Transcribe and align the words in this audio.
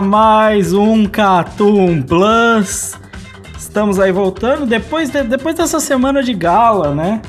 Mais 0.00 0.72
um 0.72 1.06
Catum 1.06 2.02
Plus. 2.02 2.94
Estamos 3.58 3.98
aí 3.98 4.12
voltando 4.12 4.66
depois, 4.66 5.10
de- 5.10 5.22
depois 5.22 5.54
dessa 5.54 5.80
semana 5.80 6.22
de 6.22 6.32
gala, 6.32 6.94
né? 6.94 7.20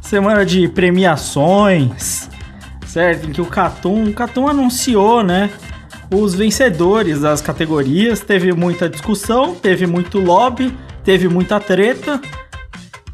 Semana 0.00 0.44
de 0.44 0.68
premiações, 0.68 2.28
certo? 2.86 3.28
Em 3.28 3.32
que 3.32 3.40
o 3.40 3.46
Catum, 3.46 4.04
o 4.04 4.12
Catum 4.12 4.48
anunciou, 4.48 5.22
né? 5.22 5.50
Os 6.12 6.34
vencedores 6.34 7.20
das 7.20 7.40
categorias. 7.40 8.20
Teve 8.20 8.52
muita 8.52 8.88
discussão, 8.88 9.54
teve 9.54 9.86
muito 9.86 10.18
lobby, 10.18 10.76
teve 11.02 11.28
muita 11.28 11.58
treta. 11.58 12.20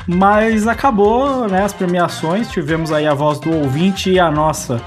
Mas 0.07 0.67
acabou, 0.67 1.47
né? 1.49 1.65
As 1.65 1.73
premiações. 1.73 2.51
Tivemos 2.51 2.91
aí 2.91 3.07
a 3.07 3.15
voz 3.15 3.39
do 3.39 3.53
ouvinte 3.55 4.11
e 4.11 4.19
a 4.19 4.31
nossa. 4.31 4.81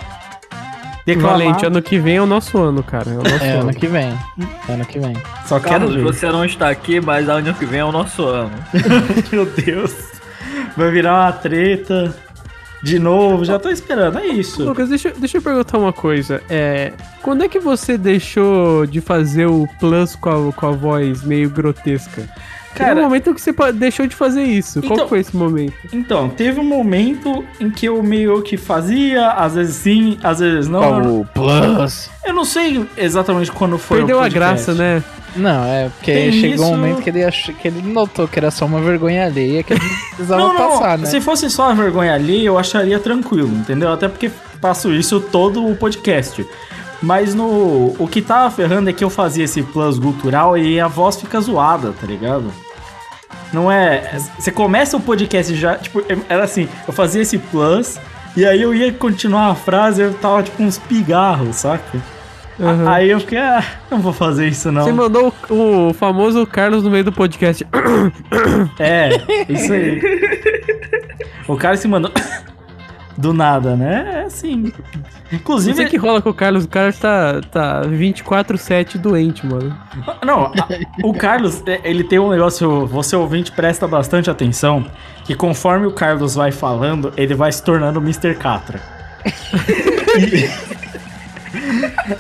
Declamar. 1.06 1.38
Valente, 1.40 1.66
ano 1.66 1.82
que 1.82 2.00
vem 2.00 2.16
é 2.18 2.22
o 2.22 2.26
nosso 2.26 2.58
ano, 2.58 2.82
cara. 2.84 3.10
É 3.10 3.14
o 3.14 3.24
nosso 3.24 3.44
É, 3.44 3.52
ano. 3.52 3.62
ano 3.70 3.74
que 3.74 3.88
vem. 3.88 4.18
Ano 4.70 4.86
que 4.86 5.00
vem. 5.00 5.14
Só 5.46 5.60
quero 5.60 5.80
Carlos, 5.88 5.96
ver. 5.96 6.02
você 6.04 6.28
não 6.32 6.46
está 6.46 6.70
aqui, 6.70 7.00
mas 7.02 7.28
ano 7.30 7.54
que 7.54 7.66
vem 7.66 7.80
é 7.80 7.86
o 7.86 7.92
nosso 7.92 8.26
ano. 8.26 8.52
Meu 9.32 9.46
Deus. 9.46 9.94
Vai 10.78 10.92
virar 10.92 11.14
uma 11.26 11.32
treta 11.32 12.14
de 12.82 13.00
novo. 13.00 13.46
Já 13.46 13.58
tô 13.60 13.70
esperando. 13.70 14.20
É 14.20 14.28
isso. 14.28 14.64
Lucas, 14.64 14.90
deixa, 14.90 15.12
deixa 15.18 15.38
eu 15.38 15.42
perguntar 15.42 15.78
uma 15.78 15.94
coisa. 15.94 16.42
É, 16.50 16.92
quando 17.22 17.44
é 17.44 17.48
que 17.48 17.60
você 17.60 17.98
deixou 17.98 18.86
de 18.86 19.00
fazer 19.02 19.46
o 19.46 19.68
plus 19.80 20.16
com 20.16 20.50
a, 20.50 20.54
com 20.54 20.68
a 20.68 20.72
voz 20.72 21.24
meio 21.24 21.50
grotesca? 21.50 22.28
Cara, 22.74 22.90
Cara, 22.90 22.96
no 22.96 23.02
momento 23.04 23.34
que 23.34 23.42
você 23.42 23.54
deixou 23.74 24.08
de 24.08 24.16
fazer 24.16 24.44
isso. 24.44 24.82
Qual 24.82 24.94
Então- 24.94 25.06
que 25.06 25.10
foi 25.10 25.20
esse 25.20 25.36
momento? 25.36 25.74
então, 25.94 26.30
teve 26.30 26.60
um 26.60 26.64
momento 26.66 27.44
em 27.60 27.70
que 27.70 27.86
eu 27.86 28.02
meio 28.04 28.42
que 28.42 28.58
fazia, 28.58 29.30
às 29.32 29.56
vezes 29.56 29.76
sim, 29.76 30.18
às 30.24 30.40
vezes 30.40 30.68
não. 30.68 31.22
o 31.22 31.26
Plus? 31.34 32.10
Eu 32.26 32.34
não 32.34 32.46
sei 32.46 32.86
exatamente 32.98 33.52
quando 33.52 33.78
foi 33.78 33.98
Perdeu 34.00 34.18
o 34.18 34.22
a 34.22 34.30
graça, 34.30 34.74
né? 34.74 35.04
Não, 35.36 35.66
é 35.66 35.90
porque 35.90 36.12
Tem 36.14 36.32
chegou 36.32 36.54
isso- 36.56 36.64
um 36.66 36.70
momento 36.78 37.02
que 37.02 37.10
ele, 37.10 37.24
ach... 37.24 37.50
que 37.60 37.68
ele 37.68 37.82
notou 37.82 38.28
que 38.28 38.38
era 38.38 38.52
só 38.52 38.66
uma 38.66 38.80
vergonha 38.80 39.26
alheia 39.26 39.64
que 39.64 39.74
ele 39.74 39.82
precisava 40.16 40.42
Não, 40.42 40.54
não, 40.54 40.70
passar, 40.70 40.98
né? 40.98 41.06
se 41.08 41.20
fosse 41.20 41.50
só 41.50 41.72
a 41.72 41.74
vergonha 41.74 42.14
ali, 42.14 42.46
eu 42.46 42.58
acharia 42.58 43.00
tranquilo, 43.00 43.50
entendeu? 43.50 43.92
Até 43.92 44.08
porque 44.08 44.30
faço 44.62 44.92
isso 44.94 45.20
todo 45.20 45.66
o 45.68 45.76
podcast. 45.76 46.46
Mas 47.04 47.36
no 47.36 47.94
o 48.00 48.08
que 48.10 48.22
tava 48.22 48.50
ferrando 48.50 48.90
é 48.90 48.94
que 48.94 49.04
eu 49.04 49.10
fazia 49.10 49.44
esse 49.44 49.62
plus 49.62 50.00
cultural 50.00 50.58
e 50.58 50.80
a 50.80 50.88
voz 50.88 51.18
fica 51.18 51.40
zoada, 51.42 51.92
tá 51.92 52.08
ligado? 52.08 52.46
Não 53.52 53.70
é. 53.70 54.18
Você 54.40 54.50
começa 54.52 54.96
o 54.96 55.02
podcast 55.02 55.54
já. 55.54 55.76
Tipo, 55.76 56.02
era 56.30 56.46
assim, 56.46 56.70
eu 56.88 56.94
fazia 56.94 57.22
esse 57.22 57.38
plus, 57.38 58.00
e 58.38 58.46
aí 58.46 58.62
eu 58.62 58.74
ia 58.74 58.90
continuar 58.94 59.48
a 59.48 59.56
frase, 59.56 60.02
eu 60.02 60.14
tava 60.14 60.44
tipo 60.44 60.64
uns 60.64 60.78
pigarros, 60.78 61.58
saca? 61.58 62.02
Aham. 62.58 62.90
Aí 62.90 63.10
eu 63.10 63.20
fiquei, 63.20 63.38
ah, 63.38 63.66
não 63.92 64.00
vou 64.00 64.14
fazer 64.14 64.48
isso 64.48 64.72
não. 64.72 64.84
Você 64.84 64.94
mandou 64.94 65.34
o, 65.50 65.90
o 65.90 65.94
famoso 65.94 66.48
Carlos 66.48 66.84
no 66.84 66.90
meio 66.90 67.04
do 67.04 67.12
podcast. 67.12 67.68
É, 68.80 69.10
isso 69.50 69.74
aí. 69.74 70.02
o 71.50 71.58
cara 71.58 71.76
se 71.76 71.88
mandou. 71.88 72.12
Do 73.16 73.32
nada, 73.32 73.76
né? 73.76 74.22
É 74.22 74.22
assim. 74.22 74.74
Não 75.34 75.40
Inclusive, 75.40 75.76
sei 75.76 75.86
o 75.86 75.90
que 75.90 75.98
rola 75.98 76.22
com 76.22 76.30
o 76.30 76.34
Carlos. 76.34 76.66
O 76.66 76.68
Carlos 76.68 76.98
tá, 77.00 77.42
tá 77.52 77.82
24-7 77.86 78.98
doente, 78.98 79.46
mano. 79.46 79.76
Não, 80.24 80.46
a- 80.46 80.68
o 81.04 81.14
Carlos, 81.14 81.64
é, 81.66 81.82
ele 81.84 82.04
tem 82.04 82.20
um 82.20 82.30
negócio, 82.30 82.86
você 82.86 83.16
ouvinte 83.16 83.52
presta 83.52 83.88
bastante 83.88 84.30
atenção, 84.30 84.86
que 85.26 85.34
conforme 85.36 85.88
o 85.88 85.92
Carlos 85.92 86.36
vai 86.36 86.52
falando, 86.52 87.12
ele 87.18 87.34
vai 87.34 87.52
se 87.52 87.64
tornando 87.64 88.00
o 88.00 88.04
Mr. 88.04 88.36
Catra. 88.36 88.80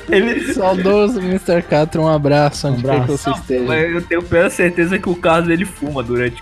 ele, 0.10 0.54
Saudoso 0.54 1.20
Mr. 1.20 1.62
Catra, 1.64 2.00
um 2.02 2.08
abraço 2.08 2.68
onde 2.68 2.80
Um 2.80 2.82
quer 2.90 2.96
que 2.96 3.02
abraço. 3.02 3.18
você 3.18 3.30
esteja. 3.32 3.64
Mas 3.66 3.92
eu 3.94 4.02
tenho 4.02 4.22
plena 4.24 4.50
certeza 4.50 4.98
que 5.00 5.10
o 5.10 5.16
Carlos 5.16 5.50
ele 5.50 5.66
fuma 5.66 6.02
durante 6.04 6.42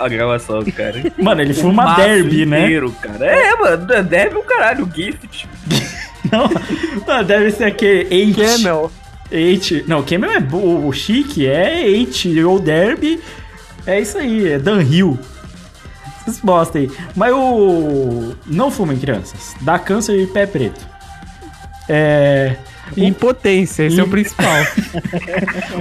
a 0.00 0.08
gravação, 0.08 0.62
cara. 0.76 1.02
mano, 1.22 1.40
ele 1.40 1.54
fuma 1.54 1.94
derby, 1.94 2.44
né? 2.44 2.64
inteiro, 2.64 2.92
cara. 3.00 3.24
É, 3.26 3.54
mano, 3.56 3.92
é 3.92 4.02
derby 4.02 4.36
o 4.36 4.42
caralho, 4.42 4.84
o 4.84 4.90
gift. 4.94 5.48
Não, 6.30 6.48
não, 7.06 7.24
deve 7.24 7.50
ser 7.50 7.64
aquele 7.64 8.06
Eight. 8.14 8.40
Camel. 8.40 8.90
Eight. 9.30 9.84
Não, 9.88 10.02
Camel 10.02 10.30
é 10.30 10.40
bo- 10.40 10.86
o 10.86 10.92
chique, 10.92 11.46
é 11.46 11.86
Eight. 11.86 12.42
Ou 12.44 12.58
Derby. 12.60 13.20
É 13.86 14.00
isso 14.00 14.18
aí, 14.18 14.52
é 14.52 14.58
Dan 14.58 14.82
Hill. 14.82 15.18
Vocês 16.24 16.38
bosta 16.40 16.78
aí. 16.78 16.90
Mas 17.16 17.32
o. 17.34 18.34
Não 18.46 18.70
fumem, 18.70 18.96
crianças. 18.98 19.54
Dá 19.62 19.78
câncer 19.78 20.20
e 20.20 20.26
pé 20.26 20.46
preto. 20.46 20.86
É. 21.88 22.56
Impotência, 22.96 23.84
esse 23.84 24.00
é 24.00 24.02
o 24.02 24.08
principal. 24.08 24.46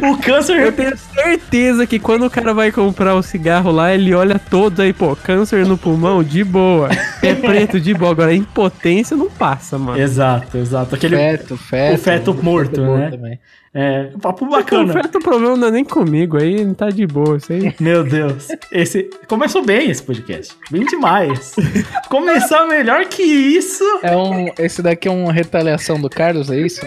O 0.02 0.18
câncer. 0.18 0.60
Eu 0.60 0.72
tenho 0.72 0.98
certeza 0.98 1.86
que 1.86 2.00
quando 2.00 2.26
o 2.26 2.30
cara 2.30 2.54
vai 2.54 2.72
comprar 2.72 3.16
o 3.16 3.22
cigarro 3.22 3.72
lá, 3.72 3.94
ele 3.94 4.14
olha 4.14 4.40
todos 4.40 4.80
aí, 4.80 4.94
pô, 4.94 5.16
câncer 5.16 5.66
no 5.66 5.78
pulmão, 5.78 6.24
de 6.24 6.44
boa. 6.44 6.90
Pé 7.20 7.36
preto, 7.36 7.80
de 7.80 7.94
boa. 7.94 8.12
Agora, 8.12 8.34
impotência 8.34 9.16
não 9.16 9.30
passa, 9.30 9.78
mano. 9.78 10.00
Exato, 10.00 10.58
exato. 10.58 10.96
Aquele. 10.96 11.16
Feto, 11.16 11.58
feto. 11.58 11.96
o 11.96 11.98
feto 11.98 12.34
morto, 12.34 12.82
né? 12.82 13.10
também. 13.12 13.40
É. 13.74 14.12
Papo 14.22 14.46
O 14.46 14.50
bacana. 14.50 15.02
o 15.14 15.20
problema 15.20 15.56
não 15.56 15.68
é 15.70 15.72
nem 15.72 15.86
comigo, 15.86 16.38
aí 16.38 16.64
não 16.66 16.74
tá 16.74 16.90
de 16.90 17.08
boa, 17.08 17.38
isso 17.38 17.54
aí. 17.54 17.74
Meu 17.80 18.04
Deus. 18.04 18.50
Esse. 18.72 19.10
Começou 19.28 19.64
bem 19.64 19.90
esse 19.90 20.04
podcast. 20.04 20.54
Bem 20.70 20.86
demais. 20.86 21.56
Começar 22.10 22.68
melhor 22.68 23.06
que 23.06 23.24
isso. 23.24 23.84
É 24.04 24.16
um, 24.16 24.52
esse 24.60 24.82
daqui 24.82 25.08
é 25.08 25.12
uma 25.12 25.32
retaliação 25.32 26.00
do 26.00 26.10
Carlos, 26.10 26.50
é 26.52 26.60
isso? 26.60 26.82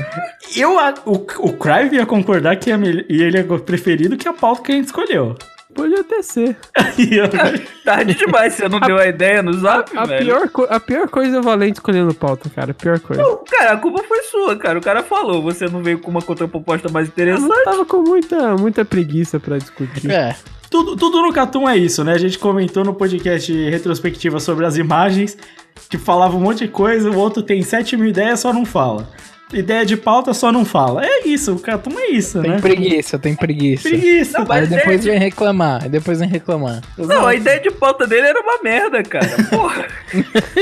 Eu, 0.54 0.76
o, 1.06 1.12
o 1.14 1.52
Crive 1.54 1.96
ia 1.96 2.06
concordar 2.06 2.56
que 2.56 2.70
é 2.70 2.76
e 3.08 3.22
ele 3.22 3.38
é 3.38 3.42
preferido 3.42 4.16
que 4.16 4.28
a 4.28 4.32
pauta 4.32 4.62
que 4.62 4.72
a 4.72 4.74
gente 4.74 4.86
escolheu. 4.86 5.34
Pode 5.74 5.94
até 5.94 6.22
ser. 6.22 6.56
Eu- 6.98 7.28
Tarde 7.84 8.14
demais, 8.14 8.54
você 8.54 8.68
não 8.68 8.80
deu 8.80 8.96
a 8.96 9.06
ideia 9.06 9.42
no 9.42 9.52
zap, 9.52 9.90
A 9.96 10.06
velho? 10.06 10.24
pior, 10.24 10.66
a 10.70 10.80
pior 10.80 11.08
coisa 11.08 11.36
é 11.36 11.40
o 11.40 11.42
Valente 11.42 11.74
escolhendo 11.74 12.14
pauta, 12.14 12.48
cara. 12.48 12.70
A 12.70 12.74
pior 12.74 12.98
coisa. 13.00 13.22
Não, 13.22 13.44
Cara, 13.44 13.72
a 13.72 13.76
culpa 13.76 14.02
foi 14.04 14.22
sua, 14.22 14.56
cara. 14.56 14.78
O 14.78 14.82
cara 14.82 15.02
falou, 15.02 15.42
você 15.42 15.66
não 15.66 15.82
veio 15.82 15.98
com 15.98 16.10
uma 16.10 16.22
contraproposta 16.22 16.88
mais 16.90 17.08
Eu 17.08 17.12
interessante. 17.12 17.48
não 17.48 17.64
tava 17.64 17.84
com 17.84 18.02
muita, 18.02 18.56
muita 18.56 18.84
preguiça 18.84 19.38
pra 19.38 19.58
discutir. 19.58 20.10
É. 20.10 20.34
tudo, 20.70 20.96
tudo 20.96 21.20
no 21.22 21.32
Catum 21.32 21.68
é 21.68 21.76
isso, 21.76 22.02
né? 22.04 22.12
A 22.14 22.18
gente 22.18 22.38
comentou 22.38 22.84
no 22.84 22.94
podcast 22.94 23.52
retrospectiva 23.68 24.40
sobre 24.40 24.64
as 24.64 24.76
imagens, 24.76 25.36
que 25.90 25.98
falava 25.98 26.36
um 26.36 26.40
monte 26.40 26.60
de 26.60 26.68
coisa, 26.68 27.10
o 27.10 27.16
outro 27.18 27.42
tem 27.42 27.62
7 27.62 27.96
mil 27.96 28.08
ideias, 28.08 28.40
só 28.40 28.52
não 28.52 28.64
fala. 28.64 29.08
Ideia 29.52 29.84
de 29.86 29.96
pauta, 29.96 30.34
só 30.34 30.50
não 30.50 30.64
fala. 30.64 31.04
É 31.04 31.28
isso, 31.28 31.52
o 31.54 31.58
Catum 31.60 31.96
é 31.98 32.10
isso, 32.10 32.40
Tem 32.40 32.50
né? 32.52 32.60
preguiça, 32.60 33.18
tem 33.18 33.34
preguiça. 33.36 33.88
Preguiça. 33.88 34.38
Não, 34.40 34.50
Aí 34.50 34.66
depois 34.66 35.06
é- 35.06 35.10
vem 35.10 35.18
reclamar, 35.18 35.82
aí 35.84 35.88
depois 35.88 36.18
vem 36.18 36.28
reclamar. 36.28 36.80
Não, 36.98 37.26
a 37.26 37.34
ideia 37.34 37.60
de 37.60 37.70
pauta 37.70 38.06
dele 38.06 38.26
era 38.26 38.40
uma 38.40 38.62
merda, 38.62 39.02
cara. 39.02 39.28
Porra. 39.50 39.86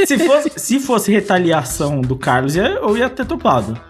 Se 0.06 0.19
fosse, 0.19 0.50
se 0.56 0.79
fosse 0.81 1.11
retaliação 1.12 2.00
do 2.02 2.17
Carlos, 2.17 2.55
ia- 2.56 2.64
eu 2.82 2.96
ia 2.96 3.08
ter 3.08 3.25
topado. 3.25 3.81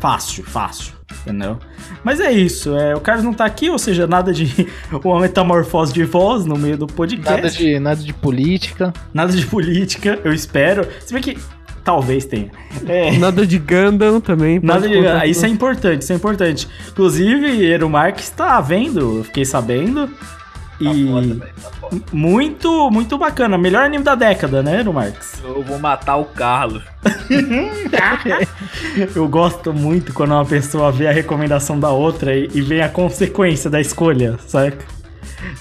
Fácil, 0.00 0.44
fácil. 0.44 0.92
Entendeu? 1.22 1.58
Mas 2.02 2.20
é 2.20 2.30
isso, 2.32 2.76
é, 2.76 2.94
o 2.94 3.00
Carlos 3.00 3.24
não 3.24 3.32
tá 3.32 3.44
aqui, 3.46 3.70
ou 3.70 3.78
seja, 3.78 4.06
nada 4.06 4.32
de 4.32 4.66
uma 5.04 5.20
metamorfose 5.20 5.92
de 5.92 6.04
voz 6.04 6.44
no 6.44 6.56
meio 6.58 6.76
do 6.76 6.86
podcast. 6.86 7.30
Nada 7.30 7.50
de, 7.50 7.78
nada 7.78 8.02
de 8.02 8.12
política. 8.12 8.92
Nada 9.14 9.32
de 9.32 9.46
política, 9.46 10.18
eu 10.24 10.32
espero. 10.34 10.86
Se 11.06 11.14
bem 11.14 11.22
que 11.22 11.38
talvez 11.84 12.24
tenha. 12.24 12.50
É, 12.86 13.16
Nada 13.18 13.46
de 13.46 13.58
Gundam 13.58 14.20
também. 14.20 14.58
nada 14.62 14.88
de. 14.88 14.96
contar 14.96 15.20
ah, 15.20 15.26
Isso 15.26 15.44
é 15.44 15.48
importante, 15.48 16.02
isso 16.02 16.12
é 16.12 16.16
importante. 16.16 16.68
Inclusive, 16.88 17.64
Eru 17.64 17.88
Marques 17.90 18.30
tá 18.30 18.60
vendo, 18.60 19.18
eu 19.18 19.24
fiquei 19.24 19.44
sabendo. 19.44 20.08
Tá 20.08 20.90
E 20.90 21.06
foda, 21.06 21.36
tá 21.62 21.70
foda. 21.80 22.02
muito, 22.12 22.90
muito 22.90 23.16
bacana. 23.16 23.56
Melhor 23.56 23.84
anime 23.84 24.02
da 24.02 24.14
década, 24.16 24.60
né, 24.62 24.80
Eru 24.80 24.92
Marques? 24.92 25.34
Eu 25.44 25.62
vou 25.62 25.78
matar 25.78 26.16
o 26.16 26.24
Carlos. 26.24 26.82
Eu 29.14 29.28
gosto 29.28 29.72
muito 29.72 30.12
quando 30.12 30.32
uma 30.32 30.44
pessoa 30.44 30.90
vê 30.90 31.06
a 31.06 31.12
recomendação 31.12 31.78
da 31.78 31.90
outra 31.90 32.34
e, 32.36 32.50
e 32.54 32.60
vê 32.60 32.80
a 32.80 32.88
consequência 32.88 33.70
da 33.70 33.80
escolha, 33.80 34.38
saca? 34.46 34.78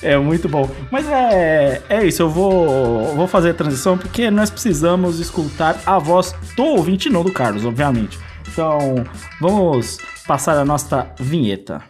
É 0.02 0.18
muito 0.18 0.50
bom. 0.50 0.70
Mas 0.92 1.08
é, 1.08 1.82
é 1.90 2.06
isso, 2.06 2.22
eu 2.22 2.30
vou, 2.30 3.16
vou 3.16 3.28
fazer 3.28 3.52
a 3.52 3.54
transição 3.54 3.98
porque 3.98 4.30
nós 4.30 4.50
precisamos 4.50 5.20
escutar 5.20 5.82
a 5.86 6.00
voz 6.00 6.36
do 6.56 6.64
ouvinte, 6.64 7.10
não 7.10 7.24
do 7.24 7.32
Carlos, 7.32 7.66
obviamente. 7.66 8.18
Então, 8.52 9.04
vamos 9.40 9.98
passar 10.28 10.58
a 10.58 10.66
nossa 10.66 11.08
vinheta. 11.20 11.82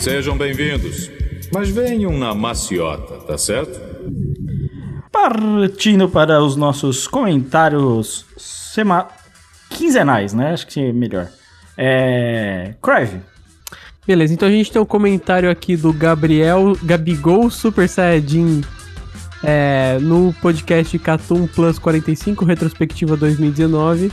Sejam 0.00 0.36
bem-vindos. 0.36 1.10
Mas 1.52 1.68
venham 1.68 2.16
na 2.18 2.34
maciota, 2.34 3.14
tá 3.26 3.38
certo? 3.38 3.80
Partindo 5.10 6.08
para 6.08 6.42
os 6.42 6.56
nossos 6.56 7.06
comentários 7.06 8.26
sema... 8.36 9.08
quinzenais, 9.70 10.34
né? 10.34 10.52
Acho 10.52 10.66
que 10.66 10.80
é 10.80 10.92
melhor. 10.92 11.28
É. 11.76 12.74
Crive. 12.82 13.20
Beleza, 14.06 14.34
então 14.34 14.48
a 14.48 14.50
gente 14.50 14.70
tem 14.70 14.80
um 14.80 14.84
comentário 14.84 15.50
aqui 15.50 15.76
do 15.76 15.90
Gabriel 15.90 16.76
Gabigol 16.82 17.50
Super 17.50 17.88
Saiyajin 17.88 18.62
é, 19.42 19.98
no 20.00 20.34
podcast 20.42 20.98
Catum 20.98 21.46
Plus 21.46 21.78
45, 21.78 22.44
retrospectiva 22.44 23.16
2019. 23.16 24.12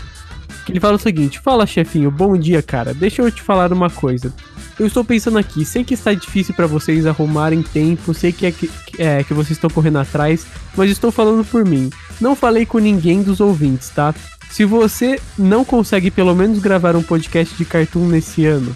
Que 0.66 0.72
ele 0.72 0.80
fala 0.80 0.96
o 0.96 1.00
seguinte: 1.00 1.40
Fala 1.40 1.66
chefinho, 1.66 2.10
bom 2.10 2.38
dia 2.38 2.62
cara. 2.62 2.94
Deixa 2.94 3.22
eu 3.22 3.30
te 3.30 3.42
falar 3.42 3.74
uma 3.74 3.90
coisa. 3.90 4.34
Eu 4.80 4.88
estou 4.88 5.04
pensando 5.04 5.38
aqui, 5.38 5.66
sei 5.66 5.84
que 5.84 5.94
está 5.94 6.14
difícil 6.14 6.56
para 6.56 6.68
vocês 6.68 7.06
arrumarem 7.06 7.62
tempo, 7.62 8.14
sei 8.14 8.32
que 8.32 8.46
é, 8.46 8.52
que 8.52 8.70
é 8.98 9.24
que 9.24 9.34
vocês 9.34 9.52
estão 9.52 9.70
correndo 9.70 10.00
atrás, 10.00 10.48
mas 10.76 10.90
estou 10.90 11.12
falando 11.12 11.46
por 11.46 11.66
mim. 11.66 11.90
Não 12.20 12.36
falei 12.36 12.66
com 12.66 12.80
ninguém 12.80 13.22
dos 13.22 13.42
ouvintes, 13.42 13.90
tá? 13.90 14.16
Se 14.50 14.66
você 14.66 15.20
não 15.38 15.64
consegue 15.64 16.10
pelo 16.10 16.34
menos 16.34 16.60
gravar 16.60 16.96
um 16.96 17.04
podcast 17.04 17.56
de 17.56 17.64
cartoon 17.64 18.08
nesse 18.08 18.46
ano, 18.46 18.76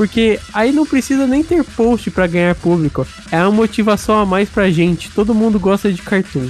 porque 0.00 0.40
aí 0.54 0.72
não 0.72 0.86
precisa 0.86 1.26
nem 1.26 1.44
ter 1.44 1.62
post 1.62 2.10
pra 2.10 2.26
ganhar 2.26 2.54
público. 2.54 3.06
É 3.30 3.36
uma 3.42 3.50
motivação 3.50 4.18
a 4.18 4.24
mais 4.24 4.48
pra 4.48 4.70
gente. 4.70 5.10
Todo 5.10 5.34
mundo 5.34 5.60
gosta 5.60 5.92
de 5.92 6.00
cartoon. 6.00 6.48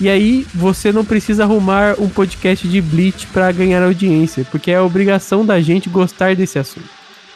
E 0.00 0.08
aí 0.08 0.46
você 0.54 0.92
não 0.92 1.04
precisa 1.04 1.42
arrumar 1.42 1.96
um 1.98 2.08
podcast 2.08 2.68
de 2.68 2.80
Bleach 2.80 3.26
pra 3.32 3.50
ganhar 3.50 3.82
audiência, 3.82 4.46
porque 4.48 4.70
é 4.70 4.80
obrigação 4.80 5.44
da 5.44 5.60
gente 5.60 5.88
gostar 5.88 6.36
desse 6.36 6.56
assunto. 6.56 6.88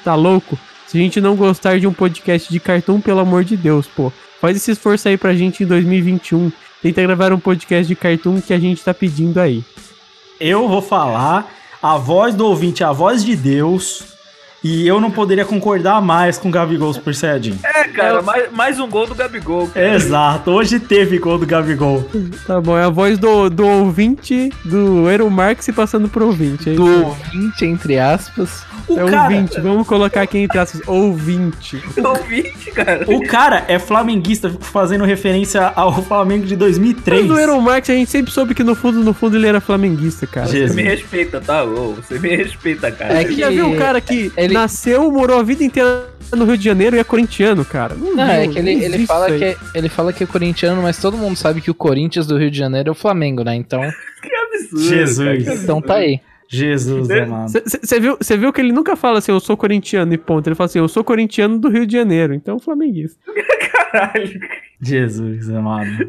Tá 0.05 0.14
louco? 0.14 0.56
Se 0.87 0.96
a 0.96 1.00
gente 1.00 1.20
não 1.20 1.34
gostar 1.34 1.81
de 1.81 1.88
um 1.88 1.93
podcast 1.93 2.52
de 2.52 2.61
cartoon, 2.61 3.00
pelo 3.00 3.19
amor 3.19 3.43
de 3.43 3.56
Deus, 3.56 3.88
pô. 3.88 4.12
Faz 4.40 4.56
esse 4.56 4.70
esforço 4.70 5.08
aí 5.08 5.16
pra 5.16 5.34
gente 5.34 5.64
em 5.64 5.66
2021. 5.66 6.52
Tenta 6.81 7.02
gravar 7.02 7.32
um 7.32 7.40
podcast 7.40 7.88
de 7.88 7.96
cartoon 7.96 8.40
que 8.40 8.54
a 8.54 8.61
gente 8.61 8.81
tá 8.84 8.94
pedindo 8.94 9.40
aí. 9.40 9.64
Eu 10.38 10.69
vou 10.69 10.81
falar 10.81 11.52
a 11.82 11.99
voz 11.99 12.32
do 12.32 12.46
ouvinte, 12.46 12.84
a 12.84 12.93
voz 12.93 13.25
de 13.25 13.34
Deus. 13.34 14.18
E 14.62 14.87
eu 14.88 15.00
não 15.00 15.10
poderia 15.10 15.44
concordar 15.44 16.02
mais 16.02 16.37
com 16.37 16.49
o 16.49 16.50
Gabigol 16.50 16.93
Super 16.93 17.14
Saiyajin. 17.14 17.58
É, 17.62 17.84
cara, 17.84 18.20
mais, 18.22 18.52
mais 18.52 18.81
um 18.81 18.88
gol 18.88 19.06
do 19.06 19.14
Gabigol. 19.14 19.69
Cara. 19.69 19.94
Exato, 19.94 20.50
hoje 20.50 20.81
teve 20.81 21.19
gol 21.19 21.38
do 21.38 21.46
Gabigol. 21.46 22.05
Tá 22.44 22.60
bom, 22.60 22.76
é 22.76 22.82
a 22.84 22.88
voz 22.88 23.19
do, 23.19 23.49
do 23.49 23.64
ouvinte, 23.66 24.50
do 24.64 25.08
Ero 25.08 25.31
Marx 25.31 25.64
se 25.64 25.72
passando 25.72 26.08
pro 26.08 26.26
ouvinte. 26.26 26.70
É 26.70 26.75
Do 26.75 27.05
ouvinte, 27.06 27.64
entre 27.64 27.99
aspas. 27.99 28.66
O 28.88 28.99
É 28.99 29.05
cara, 29.10 29.22
ouvinte, 29.34 29.60
vamos 29.60 29.87
colocar 29.87 30.22
aqui 30.22 30.38
entre 30.38 30.58
aspas, 30.58 30.81
ouvinte. 30.88 31.81
Ouvinte, 32.02 32.70
cara. 32.70 33.04
o 33.06 33.22
cara 33.26 33.64
é 33.69 33.78
flamenguista 33.78 34.50
fazendo 34.61 35.04
referência 35.04 35.72
ao 35.76 36.02
Flamengo 36.02 36.46
de 36.46 36.56
2003. 36.56 37.20
Mas 37.20 37.28
do 37.28 37.38
Aaron 37.38 37.61
Marx 37.61 37.90
a 37.90 37.93
gente 37.93 38.11
sempre 38.11 38.32
soube 38.32 38.54
que 38.54 38.64
no 38.64 38.75
fundo, 38.75 39.00
no 39.04 39.12
fundo 39.12 39.37
ele 39.37 39.46
era 39.46 39.61
flamenguista, 39.61 40.26
cara. 40.26 40.46
Jesus. 40.46 40.70
Você 40.70 40.76
me 40.76 40.82
respeita, 40.88 41.38
tá? 41.40 41.64
Ô, 41.64 41.93
você 41.94 42.19
me 42.19 42.34
respeita, 42.34 42.90
cara. 42.90 43.20
É 43.20 43.25
que- 43.25 43.37
já 43.38 43.50
viu 43.50 43.66
um 43.66 43.76
cara 43.76 44.00
que 44.00 44.32
ele- 44.49 44.55
nasceu, 44.55 45.11
morou 45.11 45.39
a 45.39 45.43
vida 45.43 45.62
inteira 45.65 46.09
no 46.33 46.45
Rio 46.45 46.59
de 46.59 46.65
Janeiro 46.65 46.97
e 46.97 46.99
é 46.99 47.05
corintiano, 47.05 47.65
cara? 47.65 47.95
Não, 47.95 48.15
Não, 48.15 48.25
viu, 48.27 48.35
é 48.35 48.49
que 48.49 48.59
ele, 48.59 48.85
ele, 48.85 49.06
fala 49.06 49.27
aí. 49.27 49.39
que 49.39 49.45
é, 49.45 49.56
ele 49.75 49.89
fala 49.89 50.12
que 50.12 50.25
é 50.25 50.27
corintiano, 50.27 50.83
mas 50.83 50.99
todo 51.00 51.17
mundo 51.17 51.37
sabe 51.37 51.61
que 51.61 51.71
o 51.71 51.75
Corinthians 51.75 52.27
do 52.27 52.37
Rio 52.37 52.50
de 52.50 52.59
Janeiro 52.59 52.89
é 52.89 52.93
o 52.93 52.95
Flamengo, 52.95 53.43
né? 53.45 53.55
Então, 53.55 53.81
Que 54.23 54.35
absurdo. 54.35 54.85
Jesus. 54.85 55.45
cara. 55.45 55.56
então 55.56 55.81
tá 55.81 55.95
aí. 55.95 56.21
Jesus 56.50 57.11
É. 57.11 57.23
amado. 57.25 57.53
Você 57.67 58.00
viu, 58.00 58.17
cê 58.23 58.37
viu 58.37 58.50
que 58.53 58.61
ele 58.61 58.73
nunca 58.73 58.97
fala 58.97 59.19
assim, 59.19 59.31
eu 59.33 59.39
sou 59.41 59.55
corintiano 59.56 60.12
e 60.15 60.19
ponto. 60.19 60.47
Ele 60.49 60.55
fala 60.55 60.67
assim, 60.67 60.79
eu 60.79 60.89
sou 60.89 61.05
corintiano 61.05 61.59
do 61.59 61.69
Rio 61.69 61.87
de 61.87 61.93
Janeiro, 61.93 62.33
então 62.35 62.59
flamenguista. 62.59 63.21
Caralho. 63.93 64.41
Jesus 64.81 65.50
amado. 65.50 66.09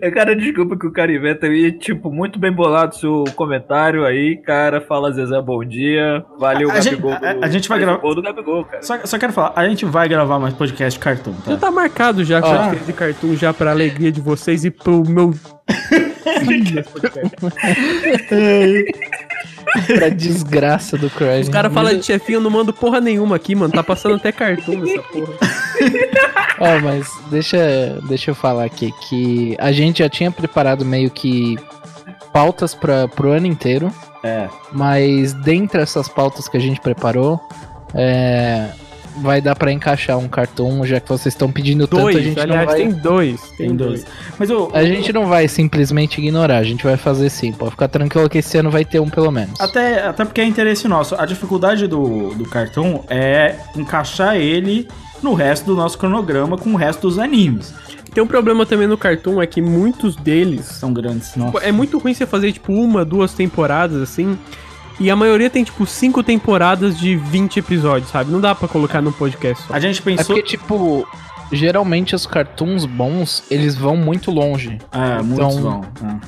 É, 0.00 0.10
cara, 0.10 0.34
desculpa 0.36 0.76
que 0.78 0.86
o 0.86 0.92
Cariveta 0.92 1.46
aí, 1.46 1.72
tipo, 1.72 2.10
muito 2.10 2.38
bem 2.38 2.52
bolado 2.52 2.96
seu 2.96 3.24
comentário 3.34 4.04
aí, 4.04 4.36
cara. 4.36 4.80
Fala 4.80 5.12
Zezé, 5.12 5.40
bom 5.40 5.64
dia. 5.64 6.24
Valeu, 6.38 6.70
A 6.70 6.80
gente- 6.80 6.96
Gabigol. 6.96 7.12
a- 7.12 7.46
a 7.46 7.48
gente 7.48 7.68
vai 7.68 7.78
gravar- 7.78 8.00
Gol 8.00 8.14
do 8.14 8.22
Gabigol, 8.22 8.64
cara. 8.64 8.82
Só, 8.82 8.98
só 9.04 9.18
quero 9.18 9.32
falar, 9.32 9.52
a 9.56 9.68
gente 9.68 9.84
vai 9.84 10.08
gravar 10.08 10.38
mais 10.38 10.54
podcast 10.54 10.98
de 10.98 11.04
cartoon, 11.04 11.34
Já 11.46 11.52
tá? 11.54 11.66
tá 11.66 11.70
marcado 11.70 12.24
já, 12.24 12.40
com 12.40 12.48
Ó. 12.48 12.52
a 12.52 12.56
diferença 12.58 12.84
de 12.86 12.92
cartoon 12.92 13.34
já 13.36 13.52
pra 13.54 13.70
alegria 13.70 14.12
de 14.12 14.20
vocês 14.20 14.64
e 14.64 14.70
pro 14.70 15.02
meu... 15.08 15.32
Pra 19.96 20.08
desgraça 20.08 20.96
do 20.98 21.08
Craig. 21.10 21.42
Os 21.42 21.48
caras 21.48 21.72
falam 21.72 21.96
de 21.96 22.04
chefinho, 22.04 22.36
eu 22.36 22.40
não 22.42 22.50
mando 22.50 22.72
porra 22.72 23.00
nenhuma 23.00 23.36
aqui, 23.36 23.54
mano. 23.54 23.72
Tá 23.72 23.82
passando 23.82 24.16
até 24.16 24.30
cartoon 24.32 24.78
nessa 24.78 25.02
porra. 25.02 25.32
Ó, 26.60 26.80
mas 26.80 27.08
deixa, 27.30 27.98
deixa 28.08 28.30
eu 28.30 28.34
falar 28.34 28.64
aqui 28.64 28.92
que 29.08 29.56
a 29.58 29.72
gente 29.72 29.98
já 30.00 30.08
tinha 30.08 30.30
preparado 30.30 30.84
meio 30.84 31.10
que 31.10 31.56
pautas 32.32 32.74
para 32.74 33.08
pro 33.08 33.32
ano 33.32 33.46
inteiro, 33.46 33.92
É. 34.22 34.48
mas 34.72 35.32
dentre 35.32 35.80
essas 35.82 36.08
pautas 36.08 36.48
que 36.48 36.56
a 36.56 36.60
gente 36.60 36.80
preparou, 36.80 37.40
é, 37.94 38.68
vai 39.16 39.40
dar 39.40 39.54
pra 39.54 39.70
encaixar 39.72 40.18
um 40.18 40.28
cartoon, 40.28 40.84
já 40.84 41.00
que 41.00 41.08
vocês 41.08 41.34
estão 41.34 41.50
pedindo 41.50 41.86
tanto, 41.86 42.00
a 42.00 42.12
Dois, 42.12 42.24
gente 42.24 42.40
aliás, 42.40 42.60
não 42.60 42.66
vai... 42.66 42.76
tem 42.76 42.90
dois. 42.90 43.40
Tem 43.56 43.74
dois. 43.74 44.06
Mas 44.38 44.50
o. 44.50 44.70
A 44.72 44.84
gente 44.84 45.12
não 45.12 45.26
vai 45.26 45.48
simplesmente 45.48 46.20
ignorar, 46.20 46.58
a 46.58 46.64
gente 46.64 46.84
vai 46.84 46.96
fazer 46.96 47.30
sim. 47.30 47.52
Pode 47.52 47.72
ficar 47.72 47.88
tranquilo 47.88 48.28
que 48.28 48.38
esse 48.38 48.56
ano 48.58 48.70
vai 48.70 48.84
ter 48.84 49.00
um 49.00 49.08
pelo 49.08 49.30
menos. 49.30 49.60
Até, 49.60 50.06
até 50.06 50.24
porque 50.24 50.40
é 50.40 50.44
interesse 50.44 50.88
nosso. 50.88 51.14
A 51.14 51.26
dificuldade 51.26 51.86
do, 51.86 52.34
do 52.34 52.44
cartoon 52.44 53.04
é 53.08 53.56
encaixar 53.76 54.36
ele 54.36 54.88
no 55.22 55.34
resto 55.34 55.66
do 55.66 55.76
nosso 55.76 55.98
cronograma 55.98 56.58
com 56.58 56.70
o 56.70 56.76
resto 56.76 57.08
dos 57.08 57.18
animes. 57.18 57.74
Tem 58.12 58.22
um 58.22 58.26
problema 58.26 58.66
também 58.66 58.86
no 58.86 58.98
cartoon, 58.98 59.40
é 59.40 59.46
que 59.46 59.62
muitos 59.62 60.14
deles 60.16 60.66
São 60.66 60.92
grandes, 60.92 61.34
nossa. 61.34 61.58
É 61.58 61.72
muito 61.72 61.98
ruim 61.98 62.12
você 62.12 62.26
fazer, 62.26 62.52
tipo, 62.52 62.72
uma, 62.72 63.04
duas 63.04 63.32
temporadas, 63.32 64.02
assim. 64.02 64.38
E 65.02 65.10
a 65.10 65.16
maioria 65.16 65.50
tem, 65.50 65.64
tipo, 65.64 65.84
cinco 65.84 66.22
temporadas 66.22 66.96
de 66.96 67.16
20 67.16 67.56
episódios, 67.58 68.08
sabe? 68.10 68.30
Não 68.30 68.40
dá 68.40 68.54
pra 68.54 68.68
colocar 68.68 69.02
num 69.02 69.10
podcast 69.10 69.66
só. 69.66 69.74
A 69.74 69.80
gente 69.80 70.00
É 70.00 70.02
pensou. 70.04 70.26
porque, 70.36 70.42
tipo, 70.42 71.04
geralmente 71.50 72.14
os 72.14 72.24
cartoons 72.24 72.84
bons, 72.86 73.42
eles 73.50 73.74
vão 73.74 73.96
muito 73.96 74.30
longe. 74.30 74.78
É, 74.92 75.20
muitos 75.20 75.56
Então- 75.56 75.60
vão. 75.60 76.20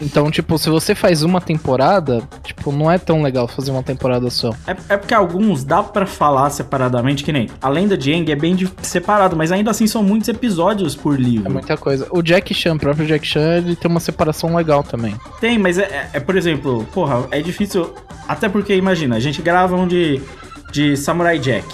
Então, 0.00 0.30
tipo, 0.30 0.56
se 0.58 0.70
você 0.70 0.94
faz 0.94 1.22
uma 1.22 1.40
temporada, 1.40 2.22
tipo, 2.44 2.70
não 2.70 2.90
é 2.90 2.98
tão 2.98 3.20
legal 3.22 3.48
fazer 3.48 3.70
uma 3.72 3.82
temporada 3.82 4.30
só. 4.30 4.50
É, 4.66 4.76
é 4.90 4.96
porque 4.96 5.12
alguns 5.12 5.64
dá 5.64 5.82
pra 5.82 6.06
falar 6.06 6.48
separadamente, 6.50 7.24
que 7.24 7.32
nem 7.32 7.48
a 7.60 7.68
lenda 7.68 7.96
de 7.98 8.12
Aang 8.12 8.30
é 8.30 8.36
bem 8.36 8.54
de- 8.54 8.70
separado, 8.82 9.34
mas 9.36 9.50
ainda 9.50 9.70
assim 9.72 9.86
são 9.88 10.02
muitos 10.02 10.28
episódios 10.28 10.94
por 10.94 11.14
É 11.16 11.18
livro. 11.18 11.50
muita 11.50 11.76
coisa. 11.76 12.06
O 12.10 12.22
Jack 12.22 12.54
Chan, 12.54 12.74
o 12.74 12.78
próprio 12.78 13.06
Jack 13.06 13.26
Chan, 13.26 13.56
ele 13.58 13.74
tem 13.74 13.90
uma 13.90 13.98
separação 14.00 14.54
legal 14.54 14.82
também. 14.84 15.16
Tem, 15.40 15.58
mas 15.58 15.78
é, 15.78 15.82
é- 15.82 16.10
é, 16.14 16.20
por 16.20 16.36
exemplo, 16.36 16.86
porra, 16.92 17.26
é 17.32 17.40
difícil. 17.42 17.92
Até 18.28 18.48
porque, 18.48 18.76
imagina, 18.76 19.16
a 19.16 19.20
gente 19.20 19.42
grava 19.42 19.74
um 19.74 19.88
de, 19.88 20.20
de 20.70 20.96
Samurai 20.96 21.38
Jack, 21.38 21.66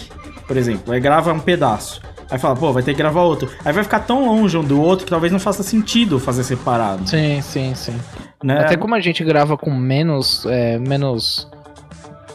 por 0.46 0.56
exemplo, 0.56 0.94
aí 0.94 1.00
grava 1.00 1.32
um 1.32 1.38
pedaço. 1.40 2.00
Aí 2.30 2.38
fala, 2.38 2.56
pô, 2.56 2.72
vai 2.72 2.82
ter 2.82 2.92
que 2.92 2.98
gravar 2.98 3.22
outro. 3.22 3.50
Aí 3.64 3.72
vai 3.72 3.84
ficar 3.84 4.00
tão 4.00 4.26
longe 4.26 4.56
um 4.56 4.64
do 4.64 4.80
outro 4.80 5.04
que 5.04 5.10
talvez 5.10 5.32
não 5.32 5.38
faça 5.38 5.62
sentido 5.62 6.18
fazer 6.18 6.44
separado. 6.44 7.08
Sim, 7.08 7.40
sim, 7.42 7.74
sim. 7.74 7.94
Né? 8.42 8.58
Até 8.60 8.76
como 8.76 8.94
a 8.94 9.00
gente 9.00 9.22
grava 9.24 9.56
com 9.56 9.70
menos. 9.70 10.46
É, 10.46 10.78
menos. 10.78 11.48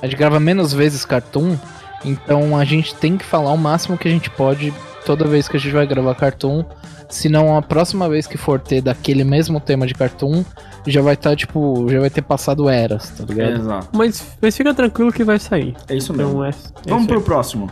A 0.01 0.05
gente 0.05 0.17
grava 0.17 0.39
menos 0.39 0.71
vezes 0.71 1.03
cartoon, 1.03 1.57
então 2.05 2.57
a 2.57 2.63
gente 2.63 2.95
tem 2.95 3.17
que 3.17 3.25
falar 3.25 3.51
o 3.51 3.57
máximo 3.57 3.97
que 3.97 4.07
a 4.07 4.11
gente 4.11 4.29
pode 4.29 4.73
toda 5.05 5.25
vez 5.25 5.47
que 5.47 5.57
a 5.57 5.59
gente 5.59 5.73
vai 5.73 5.87
gravar 5.87 6.15
cartoon, 6.15 6.63
se 7.09 7.27
não 7.27 7.57
a 7.57 7.61
próxima 7.61 8.07
vez 8.07 8.27
que 8.27 8.37
for 8.37 8.59
ter 8.59 8.81
daquele 8.81 9.23
mesmo 9.23 9.59
tema 9.59 9.87
de 9.87 9.93
cartoon, 9.93 10.45
já 10.85 11.01
vai 11.01 11.15
estar, 11.15 11.35
tipo, 11.35 11.87
já 11.89 11.99
vai 11.99 12.09
ter 12.09 12.21
passado 12.21 12.69
eras, 12.69 13.09
tá 13.09 13.25
ligado? 13.25 13.53
Exato. 13.53 13.89
Mas, 13.91 14.37
mas 14.41 14.55
fica 14.55 14.73
tranquilo 14.73 15.11
que 15.11 15.23
vai 15.23 15.39
sair. 15.39 15.75
É 15.87 15.95
isso 15.95 16.13
mesmo. 16.13 16.31
Então 16.31 16.45
é. 16.45 16.49
é 16.49 16.53
Vamos 16.89 17.03
isso 17.03 17.07
pro 17.07 17.21
próximo. 17.21 17.69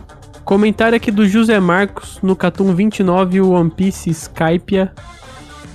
Comentário 0.47 0.95
aqui 0.95 1.11
do 1.11 1.27
José 1.27 1.59
Marcos 1.59 2.19
no 2.23 2.33
Catum 2.33 2.73
29, 2.73 3.41
o 3.41 3.49
One 3.49 3.69
Piece 3.69 4.09
Skypia. 4.11 4.93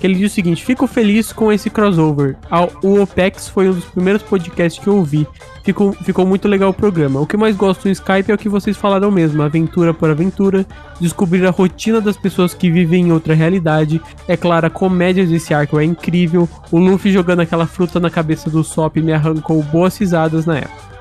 Que 0.00 0.06
ele 0.06 0.14
diz 0.14 0.32
o 0.32 0.34
seguinte: 0.34 0.64
Fico 0.64 0.86
feliz 0.86 1.30
com 1.30 1.52
esse 1.52 1.68
crossover. 1.68 2.36
O 2.82 2.98
OPEX 3.02 3.48
foi 3.48 3.68
um 3.68 3.74
dos 3.74 3.84
primeiros 3.84 4.22
podcasts 4.22 4.82
que 4.82 4.88
eu 4.88 4.96
ouvi. 4.96 5.28
Ficou, 5.62 5.92
ficou 5.92 6.24
muito 6.24 6.48
legal 6.48 6.70
o 6.70 6.74
programa. 6.74 7.20
O 7.20 7.26
que 7.26 7.36
mais 7.36 7.54
gosto 7.54 7.84
no 7.84 7.92
Skype 7.92 8.30
é 8.30 8.34
o 8.34 8.38
que 8.38 8.48
vocês 8.48 8.74
falaram 8.74 9.10
mesmo: 9.10 9.42
aventura 9.42 9.92
por 9.92 10.08
aventura, 10.08 10.64
descobrir 10.98 11.46
a 11.46 11.50
rotina 11.50 12.00
das 12.00 12.16
pessoas 12.16 12.54
que 12.54 12.70
vivem 12.70 13.08
em 13.08 13.12
outra 13.12 13.34
realidade. 13.34 14.00
É 14.26 14.38
claro, 14.38 14.68
a 14.68 14.70
comédia 14.70 15.26
desse 15.26 15.52
arco 15.52 15.78
é 15.78 15.84
incrível. 15.84 16.48
O 16.70 16.78
Luffy 16.78 17.12
jogando 17.12 17.40
aquela 17.40 17.66
fruta 17.66 18.00
na 18.00 18.08
cabeça 18.08 18.48
do 18.48 18.64
Sop 18.64 18.96
me 18.96 19.12
arrancou 19.12 19.62
boas 19.64 19.98
risadas 19.98 20.46
na 20.46 20.60
época. 20.60 20.92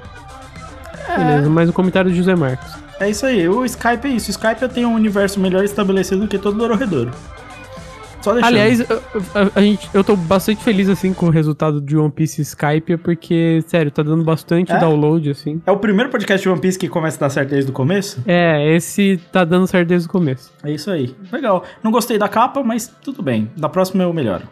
Beleza, 1.16 1.50
mais 1.50 1.70
um 1.70 1.72
comentário 1.72 2.12
do 2.12 2.18
José 2.18 2.36
Marcos. 2.36 2.91
É 3.02 3.10
isso 3.10 3.26
aí. 3.26 3.50
O 3.50 3.66
Skype 3.66 4.06
é 4.08 4.12
isso. 4.12 4.28
O 4.30 4.32
Skype 4.32 4.68
tem 4.74 4.86
um 4.86 4.94
universo 4.94 5.40
melhor 5.40 5.64
estabelecido 5.64 6.22
do 6.22 6.28
que 6.28 6.38
todo 6.38 6.58
Dororedoro. 6.58 7.12
Só 8.22 8.34
deixando. 8.34 8.50
Aliás, 8.50 8.82
a, 8.82 8.94
a- 8.94 9.52
a 9.56 9.62
gente, 9.62 9.90
eu 9.96 10.04
tô 10.04 10.16
bastante 10.16 10.64
feliz 10.64 10.88
assim 10.88 11.12
com 11.12 11.26
o 11.26 11.30
resultado 11.32 11.82
de 11.82 11.98
One 11.98 12.12
Piece 12.12 12.40
Skype, 12.44 12.98
porque, 12.98 13.64
sério, 13.66 13.90
tá 13.90 14.04
dando 14.04 14.24
bastante 14.24 14.72
É? 14.72 14.78
download, 14.78 15.32
assim. 15.32 15.60
É 15.66 15.72
o 15.72 15.78
primeiro 15.78 16.12
podcast 16.12 16.44
de 16.44 16.50
One 16.50 16.62
Piece 16.62 16.78
que 16.78 16.88
começa 16.88 17.18
a 17.18 17.22
dar 17.22 17.30
certo 17.32 17.50
desde 17.50 17.72
o 17.72 17.74
começo? 17.74 18.22
É, 18.28 18.76
esse 18.76 19.20
tá 19.32 19.44
dando 19.44 19.66
certo 19.66 19.88
desde 19.88 20.08
o 20.08 20.12
começo. 20.12 20.54
É 20.64 20.72
isso 20.72 20.92
aí. 20.92 21.16
Legal. 21.32 21.64
Não 21.84 21.90
gostei 21.90 22.20
da 22.20 22.30
capa, 22.30 22.62
mas 22.64 22.94
tudo 23.04 23.24
bem. 23.24 23.50
Da 23.58 23.68
próxima 23.68 24.04
eu 24.04 24.14
melhoro. 24.14 24.44